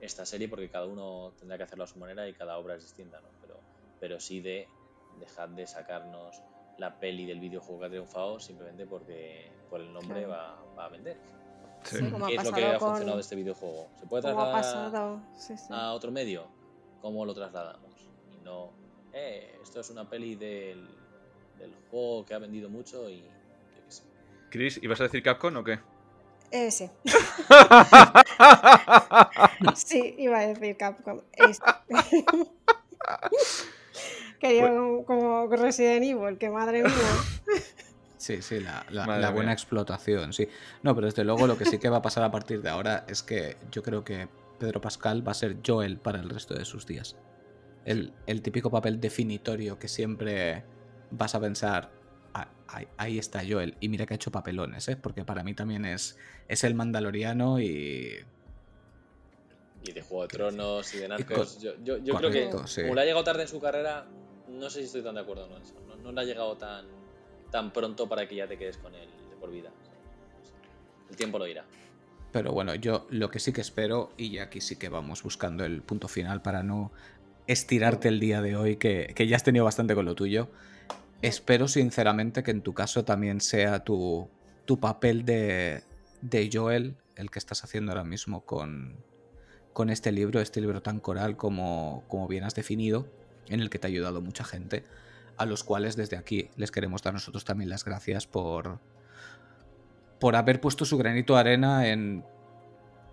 esta 0.00 0.26
serie 0.26 0.48
porque 0.48 0.68
cada 0.68 0.86
uno 0.86 1.32
tendrá 1.38 1.56
que 1.56 1.64
hacerlo 1.64 1.84
a 1.84 1.86
su 1.86 1.98
manera 1.98 2.28
y 2.28 2.32
cada 2.32 2.58
obra 2.58 2.74
es 2.74 2.82
distinta, 2.82 3.20
¿no? 3.20 3.28
Pero, 3.40 3.60
pero 4.00 4.20
sí 4.20 4.40
de 4.40 4.68
dejar 5.20 5.50
de 5.50 5.66
sacarnos 5.66 6.42
la 6.78 6.98
peli 6.98 7.26
del 7.26 7.38
videojuego 7.38 7.80
que 7.80 7.86
ha 7.86 7.90
triunfado 7.90 8.40
simplemente 8.40 8.86
porque 8.86 9.50
por 9.70 9.80
el 9.80 9.92
nombre 9.92 10.26
va, 10.26 10.58
a 10.76 10.88
vender. 10.88 11.16
¿Qué 11.88 11.96
es 11.96 12.44
lo 12.44 12.52
que 12.52 12.66
ha 12.66 12.78
funcionado 12.78 13.16
de 13.16 13.22
este 13.22 13.36
videojuego? 13.36 13.88
¿Se 13.98 14.06
puede 14.06 14.22
trasladar 14.22 15.20
a 15.70 15.92
otro 15.92 16.10
medio? 16.10 16.46
cómo 17.02 17.26
lo 17.26 17.34
trasladamos. 17.34 18.08
Y 18.32 18.38
no, 18.44 18.70
eh, 19.12 19.58
esto 19.62 19.80
es 19.80 19.90
una 19.90 20.08
peli 20.08 20.36
del, 20.36 20.88
del 21.58 21.74
juego 21.90 22.24
que 22.24 22.32
ha 22.32 22.38
vendido 22.38 22.70
mucho 22.70 23.10
y 23.10 23.20
yo 23.20 23.26
qué 23.84 23.90
sé. 23.90 24.04
Chris, 24.48 24.80
¿ibas 24.82 25.00
a 25.00 25.02
decir 25.04 25.22
Capcom 25.22 25.54
o 25.56 25.64
qué? 25.64 25.80
Eh, 26.52 26.70
sí. 26.70 26.88
sí, 29.74 30.14
iba 30.18 30.38
a 30.38 30.46
decir 30.46 30.76
Capcom. 30.76 31.20
Quería 34.40 34.68
pues 34.68 35.06
como 35.06 35.48
Resident 35.48 36.04
Evil, 36.04 36.38
que 36.38 36.50
madre 36.50 36.84
mía. 36.84 36.92
Sí, 38.22 38.40
sí, 38.40 38.60
la, 38.60 38.86
la 38.88 39.30
buena 39.30 39.52
explotación, 39.52 40.32
sí. 40.32 40.46
No, 40.84 40.94
pero 40.94 41.08
desde 41.08 41.24
luego 41.24 41.48
lo 41.48 41.58
que 41.58 41.64
sí 41.64 41.80
que 41.80 41.88
va 41.88 41.96
a 41.96 42.02
pasar 42.02 42.22
a 42.22 42.30
partir 42.30 42.62
de 42.62 42.68
ahora 42.68 43.04
es 43.08 43.24
que 43.24 43.56
yo 43.72 43.82
creo 43.82 44.04
que 44.04 44.28
Pedro 44.60 44.80
Pascal 44.80 45.26
va 45.26 45.32
a 45.32 45.34
ser 45.34 45.56
Joel 45.66 45.98
para 45.98 46.20
el 46.20 46.30
resto 46.30 46.54
de 46.54 46.64
sus 46.64 46.86
días. 46.86 47.16
El, 47.84 48.12
típico 48.42 48.70
papel 48.70 49.00
definitorio 49.00 49.76
que 49.76 49.88
siempre 49.88 50.62
vas 51.10 51.34
a 51.34 51.40
pensar, 51.40 51.90
ah, 52.32 52.46
ahí, 52.96 53.18
está 53.18 53.42
Joel. 53.44 53.76
Y 53.80 53.88
mira 53.88 54.06
que 54.06 54.14
ha 54.14 54.16
hecho 54.16 54.30
papelones, 54.30 54.86
¿eh? 54.86 54.94
porque 54.94 55.24
para 55.24 55.42
mí 55.42 55.52
también 55.54 55.84
es, 55.84 56.16
es 56.46 56.62
el 56.62 56.76
mandaloriano 56.76 57.58
y... 57.58 58.24
Y 59.82 59.92
de 59.92 60.00
Juego 60.00 60.22
de 60.22 60.28
Tronos 60.28 60.94
y 60.94 60.98
de 60.98 61.08
Narcos. 61.08 61.58
Yo, 61.58 61.74
creo 61.74 62.30
que 62.30 62.50
como 62.82 62.94
le 62.94 63.00
ha 63.00 63.04
llegado 63.04 63.24
tarde 63.24 63.42
en 63.42 63.48
su 63.48 63.60
carrera, 63.60 64.06
no 64.46 64.70
sé 64.70 64.78
si 64.78 64.84
estoy 64.84 65.02
tan 65.02 65.16
de 65.16 65.22
acuerdo 65.22 65.48
con 65.48 65.60
eso. 65.60 65.74
No, 66.04 66.12
le 66.12 66.20
ha 66.20 66.24
llegado 66.24 66.56
tan, 66.56 66.86
tan 67.52 67.72
pronto 67.72 68.08
para 68.08 68.26
que 68.26 68.34
ya 68.34 68.48
te 68.48 68.58
quedes 68.58 68.78
con 68.78 68.92
él 68.96 69.08
de 69.30 69.36
por 69.36 69.52
vida. 69.52 69.70
El 71.08 71.16
tiempo 71.16 71.38
lo 71.38 71.46
irá. 71.46 71.64
Pero 72.32 72.52
bueno, 72.52 72.74
yo 72.74 73.06
lo 73.10 73.30
que 73.30 73.38
sí 73.38 73.52
que 73.52 73.60
espero, 73.60 74.10
y 74.16 74.38
aquí 74.38 74.60
sí 74.60 74.76
que 74.76 74.88
vamos 74.88 75.22
buscando 75.22 75.64
el 75.64 75.82
punto 75.82 76.08
final 76.08 76.42
para 76.42 76.64
no 76.64 76.90
estirarte 77.46 78.08
el 78.08 78.18
día 78.18 78.40
de 78.40 78.56
hoy, 78.56 78.76
que, 78.76 79.14
ya 79.28 79.36
has 79.36 79.44
tenido 79.44 79.64
bastante 79.64 79.94
con 79.94 80.06
lo 80.06 80.14
tuyo. 80.14 80.48
Espero 81.20 81.68
sinceramente 81.68 82.42
que 82.42 82.50
en 82.50 82.62
tu 82.62 82.72
caso 82.72 83.04
también 83.04 83.40
sea 83.40 83.84
tu, 83.84 84.28
tu 84.64 84.80
papel 84.80 85.24
de, 85.24 85.84
de 86.22 86.50
Joel 86.52 86.96
el 87.16 87.30
que 87.30 87.38
estás 87.38 87.62
haciendo 87.62 87.92
ahora 87.92 88.04
mismo 88.04 88.44
con, 88.46 88.96
con 89.72 89.90
este 89.90 90.10
libro, 90.10 90.40
este 90.40 90.62
libro 90.62 90.80
tan 90.80 91.00
coral 91.00 91.36
como, 91.36 92.04
como 92.08 92.26
bien 92.26 92.44
has 92.44 92.54
definido, 92.54 93.06
en 93.48 93.60
el 93.60 93.68
que 93.68 93.78
te 93.78 93.86
ha 93.86 93.90
ayudado 93.90 94.22
mucha 94.22 94.44
gente, 94.44 94.84
a 95.42 95.46
los 95.46 95.64
cuales 95.64 95.96
desde 95.96 96.16
aquí 96.16 96.50
les 96.56 96.70
queremos 96.70 97.02
dar 97.02 97.12
nosotros 97.12 97.44
también 97.44 97.70
las 97.70 97.84
gracias 97.84 98.26
por, 98.26 98.78
por 100.18 100.36
haber 100.36 100.60
puesto 100.60 100.84
su 100.84 100.96
granito 100.96 101.34
de 101.34 101.40
arena 101.40 101.88
en 101.88 102.24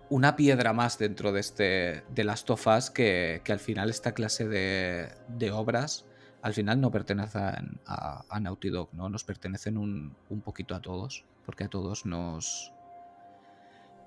una 0.08 0.36
piedra 0.36 0.72
más 0.72 0.98
dentro 0.98 1.32
de 1.32 1.40
este 1.40 2.04
de 2.08 2.24
las 2.24 2.44
tofas 2.44 2.90
que, 2.90 3.42
que 3.44 3.52
al 3.52 3.60
final 3.60 3.90
esta 3.90 4.12
clase 4.12 4.48
de, 4.48 5.08
de, 5.28 5.52
obras 5.52 6.04
al 6.42 6.54
final 6.54 6.80
no 6.80 6.90
pertenecen 6.90 7.80
a, 7.86 8.24
a 8.28 8.40
Naughty 8.40 8.70
Dog, 8.70 8.88
¿no? 8.92 9.08
Nos 9.08 9.24
pertenecen 9.24 9.76
un, 9.76 10.16
un, 10.30 10.40
poquito 10.40 10.74
a 10.74 10.80
todos, 10.80 11.24
porque 11.44 11.64
a 11.64 11.68
todos 11.68 12.06
nos, 12.06 12.72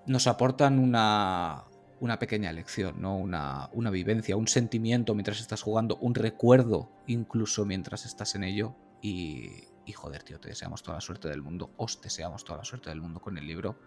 nos 0.07 0.27
aportan 0.27 0.79
una, 0.79 1.63
una 2.03 2.19
pequeña 2.19 2.51
lección, 2.51 3.01
¿no? 3.01 3.17
Una, 3.17 3.69
una 3.71 3.89
vivencia, 3.89 4.35
un 4.35 4.49
sentimiento 4.49 5.15
mientras 5.15 5.39
estás 5.39 5.61
jugando, 5.61 5.95
un 6.01 6.15
recuerdo 6.15 6.91
incluso 7.07 7.65
mientras 7.65 8.05
estás 8.05 8.35
en 8.35 8.43
ello 8.43 8.75
y, 9.01 9.63
y 9.85 9.93
joder, 9.93 10.21
tío, 10.23 10.37
te 10.37 10.49
deseamos 10.49 10.83
toda 10.83 10.97
la 10.97 11.01
suerte 11.01 11.29
del 11.29 11.41
mundo. 11.41 11.71
Os 11.77 12.01
deseamos 12.01 12.43
toda 12.43 12.57
la 12.57 12.65
suerte 12.65 12.89
del 12.89 12.99
mundo 12.99 13.21
con 13.21 13.37
el 13.37 13.47
libro. 13.47 13.77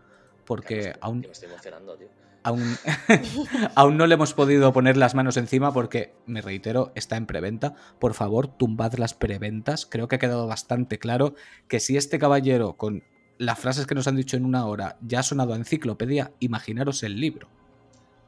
Porque 0.46 0.94
aún. 1.00 1.20
Me 1.20 1.26
estoy 1.26 1.50
emocionando, 1.50 1.94
tío. 1.98 2.08
Aún, 2.42 2.62
aún 3.74 3.98
no 3.98 4.06
le 4.06 4.14
hemos 4.14 4.32
podido 4.32 4.72
poner 4.72 4.96
las 4.96 5.14
manos 5.14 5.36
encima 5.36 5.74
porque, 5.74 6.14
me 6.24 6.40
reitero, 6.40 6.92
está 6.94 7.18
en 7.18 7.26
preventa. 7.26 7.74
Por 7.98 8.14
favor, 8.14 8.48
tumbad 8.48 8.94
las 8.94 9.12
preventas. 9.12 9.84
Creo 9.84 10.08
que 10.08 10.16
ha 10.16 10.20
quedado 10.20 10.46
bastante 10.46 10.98
claro 10.98 11.34
que 11.68 11.80
si 11.80 11.98
este 11.98 12.18
caballero, 12.18 12.78
con 12.78 13.04
las 13.36 13.58
frases 13.58 13.86
que 13.86 13.94
nos 13.94 14.06
han 14.06 14.16
dicho 14.16 14.38
en 14.38 14.46
una 14.46 14.64
hora, 14.64 14.96
ya 15.02 15.20
ha 15.20 15.22
sonado 15.22 15.52
a 15.52 15.56
enciclopedia, 15.56 16.32
imaginaros 16.40 17.02
el 17.02 17.20
libro. 17.20 17.48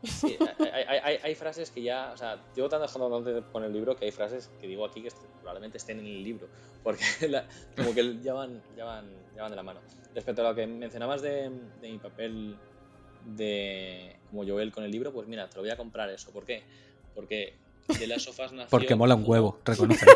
Sí, 0.02 0.38
hay, 0.72 0.84
hay, 0.84 1.18
hay, 1.22 1.34
frases 1.34 1.70
que 1.70 1.82
ya, 1.82 2.12
o 2.12 2.16
sea, 2.16 2.40
llevo 2.54 2.68
tan 2.68 2.80
dejando 2.80 3.44
con 3.50 3.64
el 3.64 3.72
libro 3.72 3.96
que 3.96 4.04
hay 4.04 4.12
frases 4.12 4.48
que 4.60 4.68
digo 4.68 4.84
aquí 4.84 5.02
que 5.02 5.10
probablemente 5.40 5.78
estén 5.78 5.98
en 5.98 6.06
el 6.06 6.22
libro, 6.22 6.48
porque 6.84 7.02
la, 7.28 7.46
como 7.76 7.92
que 7.92 8.18
ya 8.22 8.32
van, 8.32 8.62
ya, 8.76 8.84
van, 8.84 9.06
ya 9.34 9.42
van 9.42 9.50
de 9.50 9.56
la 9.56 9.62
mano. 9.62 9.80
Respecto 10.14 10.42
a 10.42 10.50
lo 10.50 10.54
que 10.54 10.66
mencionabas 10.66 11.20
de, 11.22 11.50
de, 11.80 11.90
mi 11.90 11.98
papel 11.98 12.56
de 13.24 14.16
como 14.30 14.46
Joel 14.46 14.70
con 14.72 14.84
el 14.84 14.90
libro, 14.90 15.12
pues 15.12 15.26
mira, 15.26 15.48
te 15.48 15.56
lo 15.56 15.62
voy 15.62 15.70
a 15.70 15.76
comprar 15.76 16.08
eso. 16.10 16.30
¿Por 16.30 16.44
qué? 16.44 16.62
Porque 17.14 17.56
de 17.98 18.06
las 18.06 18.22
sofás 18.22 18.52
nació... 18.52 18.70
Porque 18.70 18.94
mola 18.94 19.16
un 19.16 19.24
huevo, 19.26 19.58
reconoce. 19.64 20.06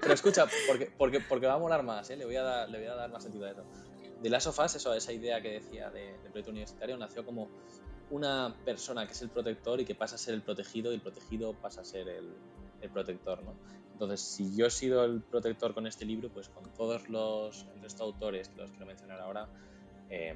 pero 0.00 0.14
escucha, 0.14 0.46
porque, 0.68 0.90
porque, 0.96 1.20
porque 1.20 1.46
va 1.46 1.54
a 1.54 1.58
molar 1.58 1.82
más, 1.82 2.08
¿eh? 2.10 2.16
le, 2.16 2.24
voy 2.24 2.36
a 2.36 2.42
dar, 2.42 2.68
le 2.68 2.78
voy 2.78 2.86
a 2.86 2.94
dar 2.94 3.10
más 3.10 3.22
sentido 3.22 3.46
a 3.46 3.50
eso. 3.50 3.64
De 4.22 4.30
las 4.30 4.44
sofás, 4.44 4.74
eso, 4.76 4.94
esa 4.94 5.12
idea 5.12 5.40
que 5.40 5.52
decía 5.52 5.90
de, 5.90 6.12
de 6.12 6.30
proyecto 6.30 6.50
universitario, 6.50 6.96
nació 6.96 7.24
como 7.24 7.48
una 8.10 8.54
persona 8.64 9.06
que 9.06 9.12
es 9.12 9.22
el 9.22 9.28
protector 9.28 9.80
y 9.80 9.84
que 9.84 9.94
pasa 9.94 10.14
a 10.14 10.18
ser 10.18 10.34
el 10.34 10.42
protegido 10.42 10.92
y 10.92 10.96
el 10.96 11.00
protegido 11.00 11.52
pasa 11.52 11.82
a 11.82 11.84
ser 11.84 12.08
el, 12.08 12.28
el 12.80 12.90
protector, 12.90 13.42
¿no? 13.42 13.54
Entonces, 13.92 14.20
si 14.20 14.54
yo 14.56 14.66
he 14.66 14.70
sido 14.70 15.04
el 15.04 15.20
protector 15.20 15.74
con 15.74 15.86
este 15.86 16.04
libro, 16.04 16.28
pues 16.28 16.48
con 16.48 16.64
todos 16.74 17.08
los 17.08 17.66
el 17.74 17.82
resto 17.82 18.04
de 18.04 18.12
autores 18.12 18.48
que 18.48 18.60
los 18.60 18.70
quiero 18.70 18.86
mencionar 18.86 19.20
ahora, 19.20 19.48
eh, 20.08 20.34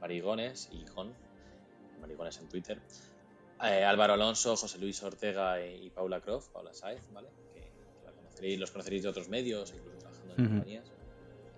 Marigones 0.00 0.68
y 0.72 0.84
Jon, 0.86 1.12
Marigones 2.00 2.38
en 2.38 2.48
Twitter, 2.48 2.80
eh, 3.62 3.84
Álvaro 3.84 4.14
Alonso, 4.14 4.56
José 4.56 4.78
Luis 4.78 5.00
Ortega 5.02 5.64
y, 5.64 5.86
y 5.86 5.90
Paula 5.90 6.20
Croft, 6.20 6.48
Paula 6.50 6.74
Saez, 6.74 7.02
¿vale? 7.12 7.28
Que, 7.54 7.60
que 7.60 8.12
conoceréis, 8.16 8.58
los 8.58 8.70
conoceréis 8.72 9.02
de 9.04 9.08
otros 9.08 9.28
medios, 9.28 9.72
incluso 9.72 9.98
trabajando 9.98 10.34
en 10.34 10.40
uh 10.40 10.44
-huh. 10.44 10.48
compañías. 10.50 10.92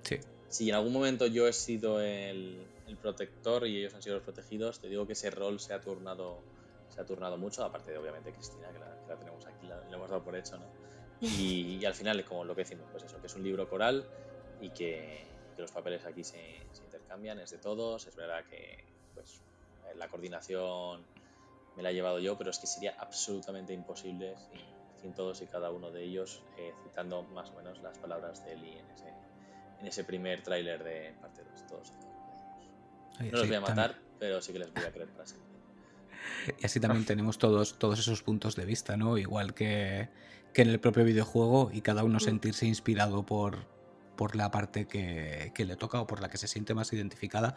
Sí. 0.02 0.16
Si 0.48 0.68
en 0.68 0.74
algún 0.76 0.93
momento 0.93 1.26
yo 1.26 1.48
he 1.48 1.52
sido 1.52 2.01
el, 2.02 2.59
el 2.86 2.96
protector 2.96 3.66
y 3.66 3.78
ellos 3.78 3.94
han 3.94 4.02
sido 4.02 4.16
los 4.16 4.24
protegidos, 4.24 4.80
te 4.80 4.88
digo 4.88 5.06
que 5.06 5.14
ese 5.14 5.30
rol 5.30 5.60
se 5.60 5.74
ha 5.74 5.80
turnado, 5.80 6.40
se 6.88 7.00
ha 7.00 7.06
turnado 7.06 7.36
mucho, 7.36 7.64
aparte 7.64 7.92
de 7.92 7.98
obviamente 7.98 8.32
Cristina, 8.32 8.68
que 8.72 8.78
la, 8.78 9.00
que 9.02 9.08
la 9.08 9.16
tenemos 9.16 9.46
aquí, 9.46 9.66
la, 9.66 9.76
la, 9.76 9.96
hemos 9.96 10.08
dado 10.08 10.22
por 10.22 10.36
hecho, 10.36 10.58
¿no? 10.58 10.66
Y, 11.20 11.78
y, 11.80 11.84
al 11.86 11.94
final, 11.94 12.22
como 12.26 12.44
lo 12.44 12.54
que 12.54 12.62
decimos, 12.64 12.86
pues 12.92 13.04
eso, 13.04 13.18
que 13.18 13.26
es 13.26 13.34
un 13.34 13.42
libro 13.42 13.66
coral 13.70 14.06
y 14.60 14.68
que, 14.68 15.24
que 15.54 15.62
los 15.62 15.70
papeles 15.70 16.04
aquí 16.04 16.22
se, 16.22 16.38
se, 16.72 16.84
intercambian, 16.84 17.38
es 17.38 17.50
de 17.50 17.56
todos, 17.56 18.06
es 18.06 18.14
verdad 18.14 18.44
que 18.44 18.84
pues, 19.14 19.40
la 19.94 20.08
coordinación 20.08 21.02
me 21.74 21.82
la 21.82 21.90
he 21.90 21.94
llevado 21.94 22.18
yo, 22.18 22.36
pero 22.36 22.50
es 22.50 22.58
que 22.58 22.66
sería 22.66 22.94
absolutamente 22.98 23.72
imposible 23.72 24.34
sin, 24.36 24.60
sin 25.00 25.14
todos 25.14 25.40
y 25.42 25.46
cada 25.46 25.70
uno 25.70 25.90
de 25.90 26.02
ellos, 26.02 26.42
eh, 26.58 26.72
citando 26.82 27.22
más 27.22 27.50
o 27.50 27.54
menos 27.54 27.80
las 27.80 27.96
palabras 27.98 28.44
de 28.44 28.52
Eli 28.52 28.78
en 28.78 28.90
ese, 28.90 29.08
en 29.80 29.86
ese 29.86 30.04
primer 30.04 30.42
tráiler 30.42 30.82
de 30.82 31.14
parte 31.20 31.42
2, 31.44 31.66
todos. 31.66 31.92
Ay, 31.92 32.15
no 33.20 33.30
los 33.30 33.47
voy 33.47 33.56
a 33.56 33.60
matar, 33.60 33.93
también. 33.93 34.16
pero 34.18 34.40
sí 34.40 34.52
que 34.52 34.59
les 34.60 34.72
voy 34.72 34.84
a 34.84 34.93
creer 34.93 35.09
para 35.09 35.26
siempre. 35.26 35.47
Y 36.60 36.66
así 36.66 36.80
también 36.80 37.05
tenemos 37.05 37.38
todos, 37.38 37.78
todos 37.78 37.98
esos 37.98 38.22
puntos 38.22 38.56
de 38.56 38.64
vista, 38.64 38.97
¿no? 38.97 39.18
Igual 39.18 39.55
que, 39.55 40.09
que 40.52 40.62
en 40.62 40.68
el 40.68 40.80
propio 40.80 41.05
videojuego 41.05 41.70
y 41.72 41.80
cada 41.80 42.05
uno 42.05 42.20
sentirse 42.20 42.66
inspirado 42.66 43.24
por, 43.24 43.66
por 44.16 44.36
la 44.36 44.51
parte 44.51 44.86
que, 44.86 45.52
que, 45.55 45.64
le 45.64 45.76
toca 45.76 46.01
o 46.01 46.06
por 46.06 46.20
la 46.20 46.28
que 46.28 46.38
se 46.38 46.48
siente 46.48 46.74
más 46.74 46.93
identificada. 46.93 47.55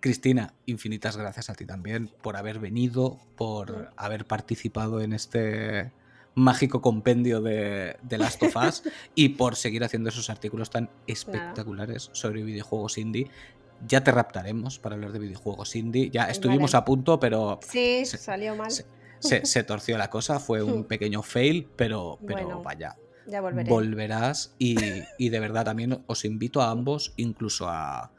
Cristina, 0.00 0.54
infinitas 0.66 1.16
gracias 1.16 1.50
a 1.50 1.54
ti 1.54 1.64
también 1.64 2.10
por 2.22 2.36
haber 2.36 2.58
venido, 2.58 3.18
por 3.36 3.92
haber 3.96 4.26
participado 4.26 5.00
en 5.00 5.12
este 5.12 5.92
mágico 6.34 6.82
compendio 6.82 7.40
de, 7.40 7.96
de 8.02 8.18
Last 8.18 8.42
of 8.42 8.56
Us 8.56 8.82
y 9.14 9.30
por 9.30 9.56
seguir 9.56 9.84
haciendo 9.84 10.08
esos 10.08 10.30
artículos 10.30 10.70
tan 10.70 10.90
espectaculares 11.06 12.10
sobre 12.12 12.42
videojuegos 12.42 12.98
indie 12.98 13.30
ya 13.86 14.02
te 14.02 14.10
raptaremos 14.10 14.78
para 14.78 14.94
hablar 14.94 15.12
de 15.12 15.18
videojuegos 15.18 15.76
indie. 15.76 16.10
Ya 16.10 16.24
estuvimos 16.24 16.72
vale. 16.72 16.82
a 16.82 16.84
punto, 16.84 17.20
pero. 17.20 17.60
Sí, 17.68 18.04
se, 18.04 18.18
salió 18.18 18.56
mal. 18.56 18.70
Se, 18.70 18.86
se, 19.18 19.44
se, 19.44 19.64
torció 19.64 19.98
la 19.98 20.10
cosa, 20.10 20.40
fue 20.40 20.62
un 20.62 20.84
pequeño 20.88 21.22
fail, 21.22 21.68
pero, 21.76 22.18
pero 22.26 22.44
bueno, 22.44 22.62
vaya. 22.62 22.96
Ya 23.26 23.40
volveré. 23.40 23.70
Volverás 23.70 24.54
y, 24.58 24.76
y, 25.18 25.30
de 25.30 25.40
verdad 25.40 25.64
también 25.64 26.04
os 26.06 26.24
invito 26.26 26.60
a 26.60 26.70
ambos, 26.70 27.14
incluso 27.16 27.68
a, 27.68 28.12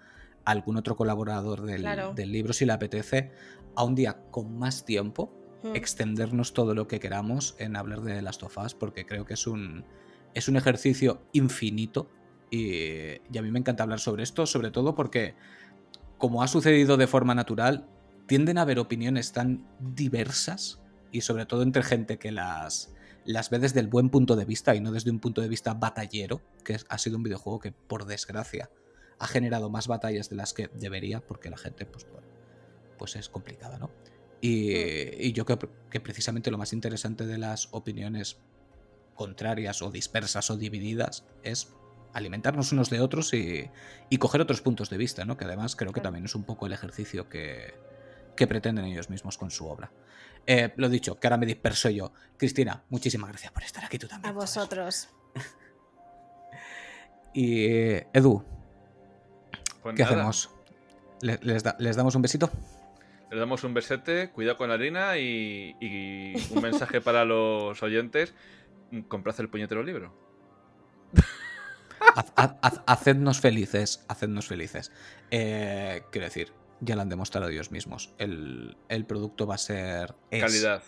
algún 0.45 0.77
otro 0.77 0.95
colaborador 0.95 1.63
del, 1.63 1.81
claro. 1.81 2.13
del, 2.13 2.31
libro, 2.31 2.53
si 2.53 2.65
le 2.65 2.73
apetece, 2.73 3.31
a 3.75 3.83
un 3.83 3.95
día 3.95 4.17
con 4.31 4.57
más 4.57 4.85
tiempo, 4.85 5.33
hmm. 5.63 5.75
extendernos 5.75 6.53
todo 6.53 6.73
lo 6.73 6.87
que 6.87 6.99
queramos 6.99 7.55
en 7.57 7.75
hablar 7.75 8.01
de 8.01 8.21
Last 8.21 8.43
of 8.43 8.57
Us, 8.57 8.75
porque 8.75 9.05
creo 9.05 9.25
que 9.25 9.33
es 9.33 9.47
un, 9.47 9.85
es 10.33 10.47
un 10.47 10.55
ejercicio 10.55 11.23
infinito 11.33 12.09
y, 12.49 13.21
y, 13.31 13.37
a 13.37 13.41
mí 13.41 13.51
me 13.51 13.59
encanta 13.59 13.83
hablar 13.83 13.99
sobre 13.99 14.23
esto, 14.23 14.45
sobre 14.45 14.71
todo 14.71 14.95
porque, 14.95 15.35
como 16.17 16.43
ha 16.43 16.47
sucedido 16.47 16.97
de 16.97 17.07
forma 17.07 17.35
natural, 17.35 17.87
tienden 18.27 18.57
a 18.57 18.61
haber 18.61 18.79
opiniones 18.79 19.31
tan 19.31 19.67
diversas 19.79 20.81
y 21.11 21.21
sobre 21.21 21.45
todo 21.45 21.63
entre 21.63 21.83
gente 21.83 22.17
que 22.17 22.31
las, 22.31 22.93
las 23.25 23.49
ve 23.49 23.59
desde 23.59 23.79
el 23.79 23.87
buen 23.87 24.09
punto 24.09 24.35
de 24.35 24.45
vista 24.45 24.75
y 24.75 24.81
no 24.81 24.91
desde 24.91 25.11
un 25.11 25.19
punto 25.19 25.41
de 25.41 25.47
vista 25.47 25.73
batallero, 25.73 26.41
que 26.63 26.77
ha 26.87 26.97
sido 26.97 27.17
un 27.17 27.23
videojuego 27.23 27.59
que, 27.59 27.71
por 27.71 28.05
desgracia, 28.05 28.69
ha 29.19 29.27
generado 29.27 29.69
más 29.69 29.87
batallas 29.87 30.29
de 30.29 30.35
las 30.35 30.53
que 30.53 30.69
debería, 30.73 31.21
porque 31.21 31.49
la 31.49 31.57
gente, 31.57 31.85
pues, 31.85 32.05
pues 32.97 33.15
es 33.15 33.29
complicada, 33.29 33.77
¿no? 33.77 33.91
Y, 34.41 34.73
y 35.25 35.31
yo 35.31 35.45
creo 35.45 35.57
que 35.89 35.99
precisamente 35.99 36.51
lo 36.51 36.57
más 36.57 36.73
interesante 36.73 37.25
de 37.25 37.37
las 37.37 37.69
opiniones 37.71 38.37
contrarias 39.15 39.81
o 39.81 39.91
dispersas 39.91 40.51
o 40.51 40.57
divididas 40.57 41.25
es 41.41 41.73
alimentarnos 42.15 42.71
unos 42.71 42.89
de 42.89 43.01
otros 43.01 43.33
y, 43.33 43.69
y, 44.09 44.17
coger 44.17 44.41
otros 44.41 44.61
puntos 44.61 44.89
de 44.89 44.97
vista, 44.97 45.25
¿no? 45.25 45.35
Que 45.35 45.43
además 45.43 45.75
creo 45.75 45.91
que 45.91 45.99
también 45.99 46.23
es 46.23 46.33
un 46.33 46.43
poco 46.43 46.65
el 46.65 46.71
ejercicio 46.71 47.27
que, 47.27 47.75
que 48.37 48.47
pretenden 48.47 48.85
ellos 48.85 49.09
mismos 49.09 49.37
con 49.37 49.51
su 49.51 49.67
obra. 49.67 49.91
Eh, 50.47 50.71
lo 50.77 50.87
dicho, 50.87 51.19
que 51.19 51.27
ahora 51.27 51.37
me 51.37 51.45
disperso 51.45 51.89
yo. 51.89 52.13
Cristina, 52.37 52.83
muchísimas 52.89 53.29
gracias 53.29 53.51
por 53.51 53.63
estar 53.63 53.83
aquí 53.83 53.99
tú 53.99 54.07
también. 54.07 54.31
A 54.31 54.33
vosotros. 54.33 55.09
y 57.33 57.65
Edu, 58.13 58.45
pues 59.83 59.95
¿qué 59.95 60.03
nada. 60.03 60.15
hacemos? 60.15 60.49
¿Les, 61.21 61.43
les, 61.43 61.63
da, 61.63 61.75
¿Les, 61.79 61.97
damos 61.97 62.15
un 62.15 62.21
besito? 62.21 62.49
Les 63.29 63.39
damos 63.39 63.61
un 63.65 63.73
besete, 63.73 64.29
cuidado 64.29 64.57
con 64.57 64.69
la 64.69 64.75
harina 64.75 65.17
y, 65.17 65.75
y 65.81 66.53
un 66.53 66.61
mensaje 66.61 67.01
para 67.01 67.25
los 67.25 67.83
oyentes. 67.83 68.33
Comprad 69.09 69.37
el 69.41 69.49
puñetero 69.49 69.83
libro. 69.83 70.13
haz, 72.15 72.31
haz, 72.35 72.81
hacednos 72.85 73.39
felices, 73.39 74.03
hacednos 74.07 74.47
felices. 74.47 74.91
Eh, 75.31 76.03
quiero 76.11 76.25
decir, 76.25 76.53
ya 76.79 76.95
lo 76.95 77.01
han 77.01 77.09
demostrado 77.09 77.49
ellos 77.49 77.71
mismos. 77.71 78.13
El, 78.17 78.77
el 78.89 79.05
producto 79.05 79.47
va 79.47 79.55
a 79.55 79.59
ser 79.59 80.15
es 80.31 80.41
calidad 80.41 80.83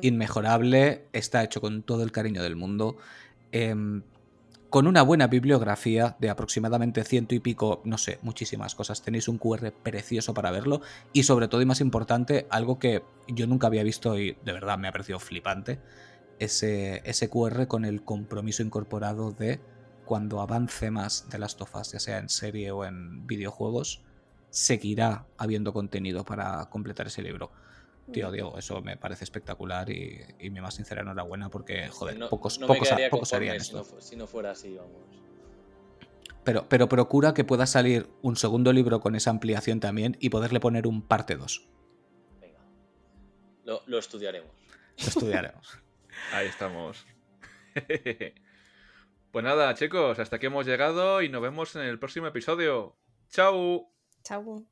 inmejorable, 0.00 1.06
está 1.12 1.44
hecho 1.44 1.60
con 1.60 1.82
todo 1.82 2.02
el 2.02 2.12
cariño 2.12 2.42
del 2.42 2.56
mundo. 2.56 2.96
Eh, 3.52 4.02
con 4.74 4.88
una 4.88 5.02
buena 5.02 5.28
bibliografía 5.28 6.16
de 6.18 6.30
aproximadamente 6.30 7.04
ciento 7.04 7.36
y 7.36 7.38
pico, 7.38 7.80
no 7.84 7.96
sé, 7.96 8.18
muchísimas 8.22 8.74
cosas. 8.74 9.02
Tenéis 9.02 9.28
un 9.28 9.38
QR 9.38 9.70
precioso 9.70 10.34
para 10.34 10.50
verlo 10.50 10.80
y 11.12 11.22
sobre 11.22 11.46
todo 11.46 11.62
y 11.62 11.64
más 11.64 11.80
importante, 11.80 12.48
algo 12.50 12.80
que 12.80 13.04
yo 13.28 13.46
nunca 13.46 13.68
había 13.68 13.84
visto 13.84 14.18
y 14.18 14.36
de 14.44 14.52
verdad 14.52 14.76
me 14.76 14.88
ha 14.88 14.90
parecido 14.90 15.20
flipante, 15.20 15.78
ese, 16.40 17.02
ese 17.04 17.30
QR 17.30 17.68
con 17.68 17.84
el 17.84 18.02
compromiso 18.02 18.64
incorporado 18.64 19.30
de 19.30 19.60
cuando 20.04 20.40
avance 20.40 20.90
más 20.90 21.28
de 21.30 21.38
las 21.38 21.56
tofas, 21.56 21.92
ya 21.92 22.00
sea 22.00 22.18
en 22.18 22.28
serie 22.28 22.70
o 22.70 22.84
en 22.84 23.26
videojuegos, 23.26 24.02
seguirá 24.50 25.26
habiendo 25.36 25.72
contenido 25.72 26.24
para 26.24 26.68
completar 26.70 27.06
ese 27.06 27.22
libro. 27.22 27.50
Tío, 28.12 28.30
Diego, 28.30 28.58
eso 28.58 28.82
me 28.82 28.96
parece 28.98 29.24
espectacular 29.24 29.88
y, 29.90 30.26
mi 30.50 30.60
más 30.60 30.74
sincera 30.74 31.00
enhorabuena 31.00 31.48
porque, 31.48 31.88
joder, 31.88 32.18
pocos, 32.28 32.58
pocos, 32.58 32.88
pocos 33.10 33.32
harían 33.32 33.56
esto. 33.56 33.84
Si 34.00 34.14
no, 34.14 34.26
fuera 34.26 34.50
así, 34.50 34.76
vamos. 34.76 34.92
Pero, 36.44 36.68
pero 36.68 36.88
procura 36.88 37.32
que 37.32 37.44
pueda 37.44 37.66
salir 37.66 38.10
un 38.20 38.36
segundo 38.36 38.72
libro 38.74 39.00
con 39.00 39.14
esa 39.14 39.30
ampliación 39.30 39.80
también 39.80 40.18
y 40.20 40.28
poderle 40.28 40.60
poner 40.60 40.86
un 40.86 41.00
parte 41.00 41.36
2. 41.36 41.66
Venga. 42.42 42.60
Lo, 43.64 43.80
lo 43.86 43.98
estudiaremos. 43.98 44.50
Lo 44.98 45.08
estudiaremos. 45.08 45.78
Ahí 46.32 46.46
estamos. 46.46 47.06
pues 49.34 49.44
nada, 49.44 49.74
chicos, 49.74 50.20
hasta 50.20 50.36
aquí 50.36 50.46
hemos 50.46 50.64
llegado 50.64 51.20
y 51.20 51.28
nos 51.28 51.42
vemos 51.42 51.74
en 51.74 51.82
el 51.82 51.98
próximo 51.98 52.28
episodio. 52.28 52.96
¡Chao! 53.30 53.90
Chao. 54.22 54.64